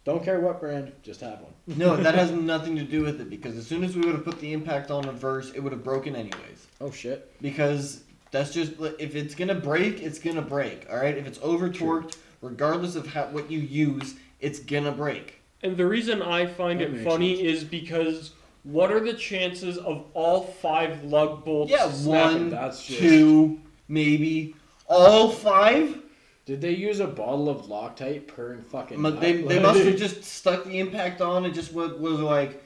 Don't 0.08 0.24
care 0.24 0.40
what 0.40 0.62
brand, 0.62 0.94
just 1.04 1.20
have 1.20 1.42
one. 1.42 1.52
No, 1.78 1.98
that 1.98 2.16
has 2.16 2.32
nothing 2.32 2.78
to 2.78 2.84
do 2.84 3.02
with 3.02 3.20
it 3.20 3.30
because 3.30 3.58
as 3.58 3.68
soon 3.68 3.84
as 3.84 3.94
we 3.94 4.06
would 4.06 4.16
have 4.16 4.24
put 4.24 4.40
the 4.40 4.54
impact 4.54 4.90
on 4.90 5.06
reverse, 5.06 5.52
it 5.54 5.60
would 5.60 5.74
have 5.74 5.84
broken 5.84 6.16
anyways. 6.16 6.68
Oh 6.80 6.90
shit. 6.92 7.30
Because 7.42 8.04
that's 8.32 8.54
just 8.54 8.72
if 9.00 9.16
it's 9.18 9.36
gonna 9.36 9.54
break, 9.54 10.02
it's 10.02 10.18
gonna 10.18 10.42
break. 10.42 10.88
All 10.90 10.96
right, 10.96 11.18
if 11.18 11.28
it's 11.28 11.40
over 11.42 11.68
torqued, 11.70 12.16
regardless 12.42 12.96
of 12.96 13.06
how 13.06 13.26
what 13.32 13.52
you 13.52 13.60
use, 13.60 14.16
it's 14.40 14.60
gonna 14.60 14.94
break. 14.94 15.42
And 15.62 15.76
the 15.76 15.86
reason 15.86 16.22
I 16.22 16.46
find 16.46 16.80
That 16.80 16.86
it 16.86 16.94
makes 16.94 17.04
funny 17.04 17.36
sense. 17.36 17.48
is 17.50 17.64
because 17.66 18.32
what 18.64 18.94
are 18.94 19.02
the 19.02 19.14
chances 19.14 19.78
of 19.78 20.06
all 20.14 20.44
five 20.44 21.04
lug 21.04 21.44
bolts 21.44 21.70
Yeah, 21.70 21.92
snapping? 21.92 22.40
one, 22.44 22.50
that's 22.52 22.82
just- 22.86 23.02
two, 23.02 23.60
maybe 23.90 24.56
all 24.88 25.28
five. 25.32 26.00
Did 26.48 26.62
they 26.62 26.72
use 26.72 27.02
a 27.02 27.08
bottle 27.08 27.50
of 27.50 27.64
Loctite 27.64 28.26
per 28.26 28.58
fucking? 28.58 29.02
But 29.02 29.20
they, 29.20 29.42
they 29.42 29.60
must 29.60 29.82
have 29.82 29.98
just 30.08 30.24
stuck 30.24 30.64
the 30.64 30.80
impact 30.80 31.20
on 31.20 31.44
and 31.44 31.54
just 31.54 31.74
was, 31.74 31.92
was 32.00 32.22
like 32.22 32.64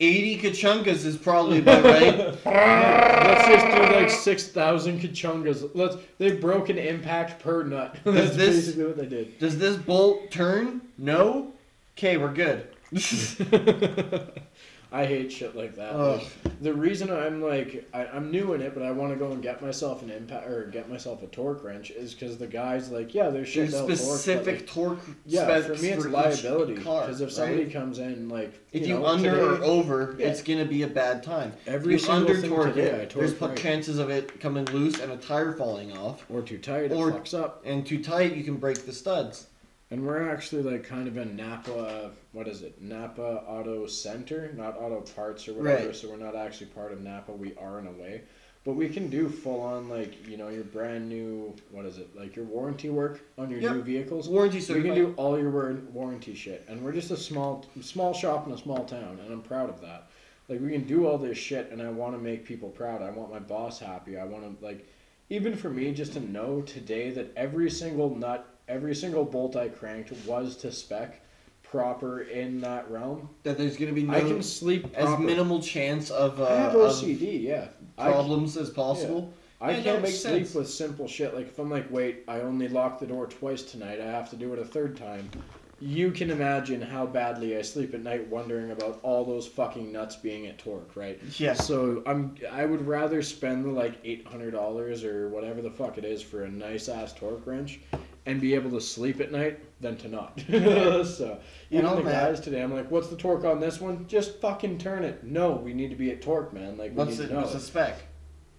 eighty 0.00 0.38
kachunkas 0.38 1.04
is 1.04 1.18
probably 1.18 1.58
about 1.58 1.84
right. 1.84 2.16
Let's 2.46 3.46
just 3.46 3.66
do 3.66 3.82
like 3.94 4.08
six 4.08 4.48
thousand 4.48 5.00
kachungas. 5.00 5.70
Let's 5.74 5.98
they 6.16 6.36
broke 6.36 6.70
an 6.70 6.78
impact 6.78 7.42
per 7.42 7.64
nut. 7.64 7.98
That's 8.04 8.34
this- 8.34 8.64
basically 8.64 8.86
what 8.86 8.96
they 8.96 9.06
did. 9.06 9.38
Does 9.38 9.58
this 9.58 9.76
bolt 9.76 10.30
turn? 10.30 10.80
No. 10.96 11.52
Okay, 11.98 12.16
we're 12.16 12.32
good. 12.32 12.66
I 14.90 15.04
hate 15.04 15.30
shit 15.30 15.54
like 15.54 15.76
that. 15.76 15.94
Like, 15.98 16.26
the 16.62 16.72
reason 16.72 17.10
I'm 17.10 17.42
like 17.42 17.86
I, 17.92 18.06
I'm 18.06 18.30
new 18.30 18.54
in 18.54 18.62
it, 18.62 18.72
but 18.72 18.82
I 18.82 18.90
want 18.90 19.12
to 19.12 19.18
go 19.18 19.30
and 19.32 19.42
get 19.42 19.60
myself 19.60 20.02
an 20.02 20.10
impact 20.10 20.48
or 20.48 20.64
get 20.68 20.88
myself 20.88 21.22
a 21.22 21.26
torque 21.26 21.62
wrench 21.62 21.90
is 21.90 22.14
because 22.14 22.38
the 22.38 22.46
guys 22.46 22.90
like 22.90 23.14
yeah, 23.14 23.28
there's 23.28 23.48
shit 23.48 23.70
There's 23.70 23.82
out 23.82 23.90
specific 23.90 24.66
torque. 24.66 24.96
torque. 24.96 24.98
but, 25.00 25.08
like, 25.08 25.16
yeah, 25.26 25.44
specs 25.44 25.66
for 25.66 25.82
me 25.82 25.88
it's 25.90 26.06
each 26.06 26.10
liability 26.10 26.74
car, 26.82 27.02
because 27.02 27.20
if 27.20 27.30
somebody 27.32 27.64
right? 27.64 27.72
comes 27.72 27.98
in 27.98 28.30
like 28.30 28.58
If 28.72 28.86
you, 28.86 28.94
know, 28.94 29.04
under 29.04 29.30
today, 29.32 29.42
or 29.42 29.62
over, 29.64 30.16
Yeah. 30.18 30.28
it's 30.28 30.42
gonna 30.42 30.64
be 30.64 30.82
a 30.84 30.88
bad 30.88 31.22
time. 31.22 31.52
every 31.66 31.94
if 31.94 32.00
you 32.00 32.06
single 32.06 32.28
under 32.30 32.40
thing 32.40 32.50
torque 32.50 32.74
today, 32.74 32.90
I 32.92 32.94
it, 33.00 33.10
torque 33.10 33.26
there's 33.26 33.40
right. 33.40 33.56
chances 33.58 33.98
of 33.98 34.08
it 34.08 34.40
coming 34.40 34.64
loose 34.66 35.00
and 35.00 35.12
a 35.12 35.16
tire 35.18 35.52
falling 35.52 35.96
off. 35.96 36.24
or 36.30 36.40
too 36.40 36.56
tight, 36.58 36.92
or- 36.92 37.10
it 37.10 37.14
fucks 37.14 37.38
up. 37.38 37.62
And 37.66 37.84
too 37.86 38.02
tight, 38.02 38.34
you 38.34 38.42
can 38.42 38.56
break 38.56 38.86
the 38.86 38.92
studs. 38.92 39.48
And 39.90 40.06
we're 40.06 40.28
actually 40.30 40.62
like 40.62 40.84
kind 40.84 41.08
of 41.08 41.16
in 41.16 41.34
Napa. 41.36 42.10
What 42.32 42.46
is 42.46 42.62
it? 42.62 42.80
Napa 42.80 43.42
Auto 43.46 43.86
Center, 43.86 44.52
not 44.54 44.76
Auto 44.76 45.00
Parts 45.00 45.48
or 45.48 45.54
whatever. 45.54 45.86
Right. 45.86 45.96
So 45.96 46.10
we're 46.10 46.16
not 46.18 46.36
actually 46.36 46.66
part 46.66 46.92
of 46.92 47.00
Napa. 47.00 47.32
We 47.32 47.54
are 47.56 47.78
in 47.78 47.86
a 47.86 47.92
way, 47.92 48.22
but 48.64 48.74
we 48.74 48.90
can 48.90 49.08
do 49.08 49.30
full 49.30 49.62
on 49.62 49.88
like 49.88 50.28
you 50.28 50.36
know 50.36 50.48
your 50.48 50.64
brand 50.64 51.08
new. 51.08 51.56
What 51.70 51.86
is 51.86 51.96
it? 51.96 52.14
Like 52.14 52.36
your 52.36 52.44
warranty 52.44 52.90
work 52.90 53.22
on 53.38 53.50
your 53.50 53.60
Yep. 53.60 53.76
new 53.76 53.82
vehicles. 53.82 54.28
Warranty 54.28 54.60
So 54.60 54.74
We 54.74 54.82
can 54.82 54.94
do 54.94 55.14
all 55.16 55.38
your 55.38 55.50
warranty 55.50 56.34
shit, 56.34 56.66
and 56.68 56.82
we're 56.82 56.92
just 56.92 57.10
a 57.10 57.16
small 57.16 57.64
small 57.80 58.12
shop 58.12 58.46
in 58.46 58.52
a 58.52 58.58
small 58.58 58.84
town, 58.84 59.18
and 59.24 59.32
I'm 59.32 59.42
proud 59.42 59.70
of 59.70 59.80
that. 59.80 60.10
Like 60.48 60.60
we 60.60 60.70
can 60.70 60.84
do 60.84 61.06
all 61.06 61.16
this 61.16 61.38
shit, 61.38 61.70
and 61.72 61.80
I 61.80 61.88
want 61.88 62.14
to 62.14 62.18
make 62.18 62.44
people 62.44 62.68
proud. 62.68 63.00
I 63.00 63.08
want 63.10 63.30
my 63.30 63.38
boss 63.38 63.78
happy. 63.80 64.18
I 64.18 64.24
want 64.24 64.60
to 64.60 64.64
like, 64.64 64.86
even 65.30 65.56
for 65.56 65.70
me, 65.70 65.92
just 65.94 66.12
to 66.12 66.20
know 66.20 66.60
today 66.60 67.10
that 67.12 67.32
every 67.36 67.70
single 67.70 68.14
nut, 68.14 68.46
every 68.68 68.94
single 68.94 69.24
bolt 69.24 69.56
I 69.56 69.68
cranked 69.68 70.12
was 70.26 70.56
to 70.58 70.70
spec, 70.72 71.20
proper 71.62 72.22
in 72.22 72.60
that 72.60 72.90
realm. 72.90 73.28
that 73.42 73.58
there's 73.58 73.76
gonna 73.76 73.92
be 73.92 74.04
no 74.04 74.14
I 74.14 74.20
can 74.20 74.42
sleep 74.42 74.86
as 74.94 75.18
minimal 75.18 75.60
chance 75.60 76.10
of, 76.10 76.40
uh, 76.40 76.46
I 76.46 76.54
have 76.54 76.74
of 76.74 76.92
OCD, 76.92 77.42
yeah. 77.42 77.68
Problems 77.96 78.56
as 78.56 78.70
possible. 78.70 79.32
I 79.60 79.72
Yeah, 79.72 79.82
can't 79.82 80.02
make 80.02 80.02
makes 80.12 80.20
sleep 80.20 80.54
with 80.54 80.70
simple 80.70 81.08
shit. 81.08 81.34
Like 81.34 81.48
if 81.48 81.58
I'm 81.58 81.70
like, 81.70 81.90
wait, 81.90 82.22
I 82.28 82.40
only 82.40 82.68
locked 82.68 83.00
the 83.00 83.06
door 83.06 83.26
twice 83.26 83.62
tonight. 83.62 84.00
I 84.00 84.04
have 84.06 84.30
to 84.30 84.36
do 84.36 84.52
it 84.52 84.58
a 84.60 84.64
third 84.64 84.96
time. 84.96 85.28
You 85.80 86.10
can 86.10 86.30
imagine 86.30 86.80
how 86.80 87.06
badly 87.06 87.56
I 87.56 87.62
sleep 87.62 87.94
at 87.94 88.02
night, 88.02 88.26
wondering 88.28 88.72
about 88.72 88.98
all 89.02 89.24
those 89.24 89.46
fucking 89.46 89.92
nuts 89.92 90.16
being 90.16 90.46
at 90.48 90.58
torque, 90.58 90.96
right? 90.96 91.20
Yeah. 91.38 91.52
So 91.54 92.02
I'm. 92.06 92.34
I 92.50 92.66
would 92.66 92.84
rather 92.86 93.22
spend 93.22 93.64
the 93.64 93.70
like 93.70 93.94
eight 94.04 94.26
hundred 94.26 94.52
dollars 94.52 95.04
or 95.04 95.28
whatever 95.28 95.60
the 95.62 95.70
fuck 95.70 95.96
it 95.98 96.04
is 96.04 96.20
for 96.22 96.42
a 96.44 96.48
nice 96.48 96.88
ass 96.88 97.12
torque 97.12 97.46
wrench, 97.46 97.78
and 98.28 98.40
be 98.42 98.54
able 98.54 98.70
to 98.70 98.80
sleep 98.80 99.20
at 99.20 99.32
night 99.32 99.58
than 99.80 99.96
to 99.96 100.08
not. 100.08 100.38
so 100.48 101.38
even 101.70 101.86
on 101.86 101.96
the 101.96 102.02
that- 102.02 102.28
guys 102.30 102.40
today, 102.40 102.62
I'm 102.62 102.72
like, 102.74 102.90
what's 102.90 103.08
the 103.08 103.16
torque 103.16 103.44
on 103.44 103.58
this 103.58 103.80
one? 103.80 104.06
Just 104.06 104.38
fucking 104.40 104.78
turn 104.78 105.02
it. 105.02 105.24
No, 105.24 105.52
we 105.52 105.72
need 105.72 105.88
to 105.90 105.96
be 105.96 106.10
at 106.10 106.20
torque, 106.20 106.52
man. 106.52 106.76
Like 106.76 106.90
we 106.90 106.96
What's 106.98 107.18
need 107.18 107.24
it? 107.24 107.28
to 107.28 107.34
know. 107.34 107.40
What's 107.40 107.54
the 107.54 107.60
spec? 107.60 108.02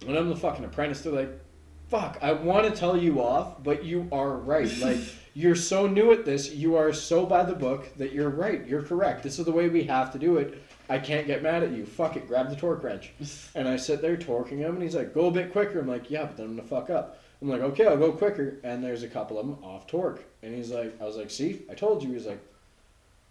When 0.04 0.16
I'm 0.16 0.28
the 0.28 0.36
fucking 0.36 0.64
apprentice, 0.64 1.02
they're 1.02 1.12
like, 1.12 1.40
fuck, 1.88 2.18
I 2.20 2.32
want 2.32 2.66
to 2.66 2.72
tell 2.72 2.96
you 2.96 3.20
off, 3.22 3.62
but 3.62 3.84
you 3.84 4.08
are 4.10 4.36
right. 4.36 4.70
Like, 4.80 4.98
you're 5.34 5.54
so 5.54 5.86
new 5.86 6.10
at 6.10 6.24
this, 6.24 6.50
you 6.50 6.74
are 6.74 6.92
so 6.92 7.24
by 7.24 7.44
the 7.44 7.54
book 7.54 7.96
that 7.98 8.12
you're 8.12 8.30
right. 8.30 8.66
You're 8.66 8.82
correct. 8.82 9.22
This 9.22 9.38
is 9.38 9.44
the 9.44 9.52
way 9.52 9.68
we 9.68 9.84
have 9.84 10.12
to 10.12 10.18
do 10.18 10.38
it. 10.38 10.60
I 10.88 10.98
can't 10.98 11.28
get 11.28 11.40
mad 11.40 11.62
at 11.62 11.70
you. 11.70 11.86
Fuck 11.86 12.16
it, 12.16 12.26
grab 12.26 12.50
the 12.50 12.56
torque 12.56 12.82
wrench. 12.82 13.12
And 13.54 13.68
I 13.68 13.76
sit 13.76 14.02
there 14.02 14.16
torquing 14.16 14.58
him, 14.58 14.74
and 14.74 14.82
he's 14.82 14.96
like, 14.96 15.14
go 15.14 15.26
a 15.26 15.30
bit 15.30 15.52
quicker. 15.52 15.78
I'm 15.78 15.86
like, 15.86 16.10
yeah, 16.10 16.24
but 16.24 16.36
then 16.36 16.46
I'm 16.46 16.56
gonna 16.56 16.66
fuck 16.66 16.90
up. 16.90 17.19
I'm 17.42 17.48
like, 17.48 17.62
okay, 17.62 17.86
I'll 17.86 17.96
go 17.96 18.12
quicker. 18.12 18.58
And 18.64 18.84
there's 18.84 19.02
a 19.02 19.08
couple 19.08 19.38
of 19.38 19.46
them 19.46 19.56
off 19.64 19.86
torque. 19.86 20.24
And 20.42 20.54
he's 20.54 20.70
like, 20.70 21.00
I 21.00 21.04
was 21.04 21.16
like, 21.16 21.30
see, 21.30 21.62
I 21.70 21.74
told 21.74 22.02
you. 22.02 22.12
He's 22.12 22.26
like, 22.26 22.40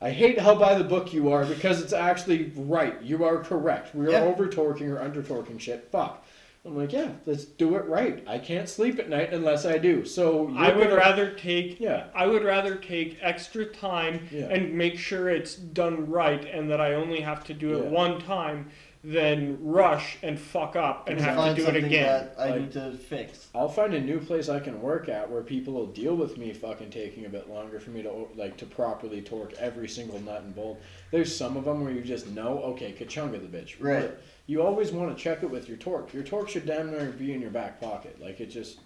I 0.01 0.11
hate 0.11 0.39
how 0.39 0.55
by 0.55 0.75
the 0.75 0.83
book 0.83 1.13
you 1.13 1.31
are 1.31 1.45
because 1.45 1.81
it's 1.81 1.93
actually 1.93 2.51
right. 2.55 2.99
You 3.03 3.23
are 3.25 3.37
correct. 3.43 3.93
We 3.93 4.07
are 4.07 4.11
Yeah. 4.11 4.21
over 4.23 4.47
torquing 4.47 4.89
or 4.89 4.99
under 4.99 5.21
torquing 5.21 5.59
shit. 5.59 5.89
Fuck. 5.91 6.25
I'm 6.65 6.75
like, 6.75 6.91
yeah, 6.91 7.11
let's 7.25 7.45
do 7.45 7.75
it 7.75 7.85
right. 7.85 8.23
I 8.27 8.37
can't 8.37 8.67
sleep 8.67 8.99
at 8.99 9.09
night 9.09 9.31
unless 9.33 9.65
I 9.65 9.77
do. 9.77 10.03
So 10.05 10.53
I 10.57 10.71
would 10.75 10.85
gonna- 10.89 10.95
rather 10.97 11.31
take 11.31 11.79
Yeah. 11.79 12.05
I 12.13 12.27
would 12.27 12.43
rather 12.43 12.75
take 12.75 13.17
extra 13.21 13.65
time 13.65 14.27
Yeah. 14.31 14.47
and 14.49 14.73
make 14.73 14.97
sure 14.97 15.29
it's 15.29 15.55
done 15.55 16.09
right 16.09 16.43
and 16.45 16.69
that 16.69 16.81
I 16.81 16.95
only 16.95 17.21
have 17.21 17.43
to 17.45 17.53
do 17.53 17.77
it 17.77 17.85
one 17.85 18.19
time 18.19 18.69
than 19.03 19.57
rush 19.63 20.17
and 20.23 20.37
fuck 20.37 20.75
up 20.75 21.07
and 21.07 21.19
have 21.21 21.55
to 21.55 21.61
do 21.61 21.67
it 21.69 21.75
again. 21.77 21.89
that 22.27 22.35
I 22.37 22.49
Like- 22.49 22.61
need 22.61 22.71
to 22.73 22.91
fix. 22.91 23.47
I'll 23.55 23.69
find 23.69 23.93
a 23.93 24.01
new 24.01 24.19
place 24.19 24.49
I 24.49 24.59
can 24.59 24.81
work 24.81 25.07
at 25.07 25.31
where 25.31 25.41
people 25.41 25.73
will 25.73 25.87
deal 25.87 26.15
with 26.15 26.37
me 26.37 26.51
fucking 26.51 26.89
taking 26.89 27.25
a 27.25 27.29
bit 27.29 27.49
longer 27.49 27.79
for 27.79 27.91
me 27.91 28.01
to 28.01 28.27
like 28.35 28.57
to 28.57 28.65
properly 28.65 29.21
torque 29.21 29.53
every 29.53 29.87
single 29.87 30.19
nut 30.19 30.41
and 30.41 30.53
bolt. 30.53 30.81
There's 31.11 31.33
some 31.33 31.55
of 31.55 31.63
them 31.65 31.81
where 31.83 31.93
you 31.93 32.01
just 32.01 32.27
know, 32.27 32.59
okay, 32.63 32.91
kachunga 32.91 33.39
the 33.39 33.57
bitch. 33.57 33.75
Right. 33.79 34.01
But 34.01 34.21
You 34.47 34.63
always 34.63 34.91
want 34.91 35.15
to 35.15 35.23
check 35.23 35.43
it 35.43 35.49
with 35.51 35.67
your 35.69 35.77
torque. 35.77 36.11
Your 36.11 36.23
torque 36.23 36.49
should 36.49 36.65
damn 36.65 36.89
near 36.91 37.11
be 37.11 37.33
in 37.33 37.39
your 37.39 37.51
back 37.51 37.79
pocket. 37.79 38.19
Like 38.19 38.41
it 38.41 38.47
just, 38.47 38.79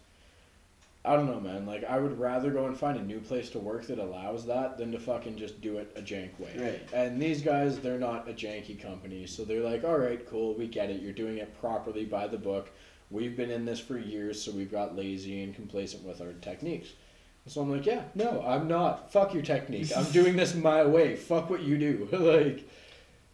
I 1.06 1.16
don't 1.18 1.28
know, 1.28 1.40
man. 1.40 1.66
Like 1.66 1.84
I 1.84 2.00
would 2.00 2.18
rather 2.18 2.50
go 2.52 2.66
and 2.66 2.78
find 2.78 2.98
a 2.98 3.04
new 3.04 3.20
place 3.20 3.50
to 3.52 3.60
work 3.60 3.88
that 3.88 4.00
allows 4.00 4.46
that 4.46 4.78
than 4.78 4.92
to 4.94 5.00
fucking 5.00 5.38
just 5.38 5.60
do 5.60 5.78
it 5.78 5.92
a 5.98 6.02
jank 6.02 6.40
way. 6.40 6.54
Right. 6.58 6.94
And 6.94 7.22
these 7.22 7.42
guys, 7.42 7.80
they're 7.80 8.00
not 8.00 8.30
a 8.30 8.34
janky 8.34 8.82
company, 8.82 9.28
so 9.28 9.44
they're 9.44 9.60
like, 9.62 9.84
all 9.84 9.98
right, 9.98 10.26
cool, 10.30 10.54
we 10.54 10.68
get 10.68 10.90
it. 10.90 11.02
You're 11.02 11.12
doing 11.12 11.38
it 11.40 11.60
properly 11.60 12.06
by 12.06 12.28
the 12.28 12.38
book. 12.38 12.70
We've 13.12 13.36
been 13.36 13.52
in 13.52 13.66
this 13.66 13.80
for 13.82 13.98
years, 13.98 14.42
so 14.42 14.52
we've 14.52 14.72
got 14.72 14.96
lazy 14.96 15.44
and 15.44 15.54
complacent 15.54 16.04
with 16.04 16.22
our 16.22 16.32
techniques. 16.34 16.90
So 17.48 17.62
I'm 17.62 17.70
like, 17.70 17.86
yeah, 17.86 18.04
no, 18.16 18.42
I'm 18.42 18.70
not. 18.70 19.12
Fuck 19.12 19.34
your 19.34 19.44
technique. 19.44 19.92
I'm 19.96 20.06
doing 20.14 20.38
this 20.38 20.56
my 20.56 20.86
way. 20.86 21.18
Fuck 21.18 21.50
what 21.50 21.62
you 21.62 21.78
do. 21.78 22.08
like, 22.14 22.68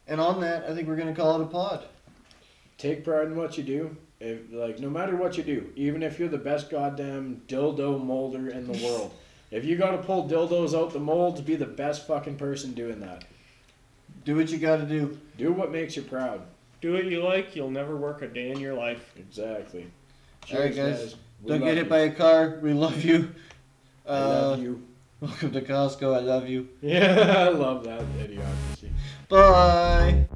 And 0.08 0.20
on 0.20 0.42
that, 0.42 0.66
I 0.66 0.74
think 0.74 0.88
we're 0.88 0.96
gonna 0.96 1.14
call 1.16 1.40
it 1.40 1.44
a 1.44 1.48
pod. 1.48 1.86
take 2.80 3.04
pride 3.04 3.28
in 3.28 3.36
what 3.36 3.58
you 3.60 3.64
do. 3.64 3.96
If 4.20 4.40
like, 4.52 4.80
no 4.80 4.90
matter 4.90 5.16
what 5.16 5.38
you 5.38 5.44
do, 5.44 5.72
even 5.76 6.04
if 6.04 6.20
you're 6.20 6.28
the 6.30 6.38
best 6.38 6.70
goddamn 6.70 7.42
dildo 7.48 8.04
molder 8.04 8.50
in 8.50 8.68
the 8.72 8.78
world, 8.86 9.14
if 9.52 9.64
you 9.66 9.78
gotta 9.78 9.98
pull 10.00 10.28
dildos 10.30 10.78
out 10.78 10.92
the 10.94 11.00
molds, 11.00 11.42
be 11.42 11.56
the 11.56 11.66
best 11.66 12.06
fucking 12.06 12.36
person 12.36 12.74
doing 12.74 13.00
that. 13.00 13.24
Do 14.26 14.36
what 14.36 14.50
you 14.50 14.58
gotta 14.58 14.84
do. 14.86 15.18
Do 15.38 15.54
what 15.54 15.72
makes 15.72 15.96
you 15.96 16.02
proud. 16.02 16.42
Do 16.82 16.94
what 16.94 17.06
you 17.06 17.24
like, 17.24 17.56
you'll 17.56 17.72
never 17.72 17.96
work 17.96 18.22
a 18.22 18.28
day 18.28 18.52
in 18.52 18.60
your 18.60 18.74
life. 18.74 19.14
Exactly. 19.18 19.90
All 20.54 20.60
right, 20.60 20.74
Cheers, 20.74 21.00
guys. 21.00 21.16
Don't 21.46 21.60
get 21.60 21.76
hit 21.76 21.84
you. 21.86 21.90
by 21.90 22.00
a 22.00 22.12
car. 22.12 22.60
We 22.62 22.74
love 22.74 23.04
you. 23.04 23.34
I 24.06 24.10
Uh, 24.12 24.28
love 24.28 24.62
you. 24.64 24.84
welcome 25.22 25.52
to 25.52 25.62
Costco. 25.62 26.16
I 26.16 26.20
love 26.20 26.48
you. 26.50 26.68
Yeah, 26.82 27.46
I 27.48 27.50
love 27.50 27.84
that 27.86 28.02
idiocracy. 28.18 28.90
Bye. 29.30 30.28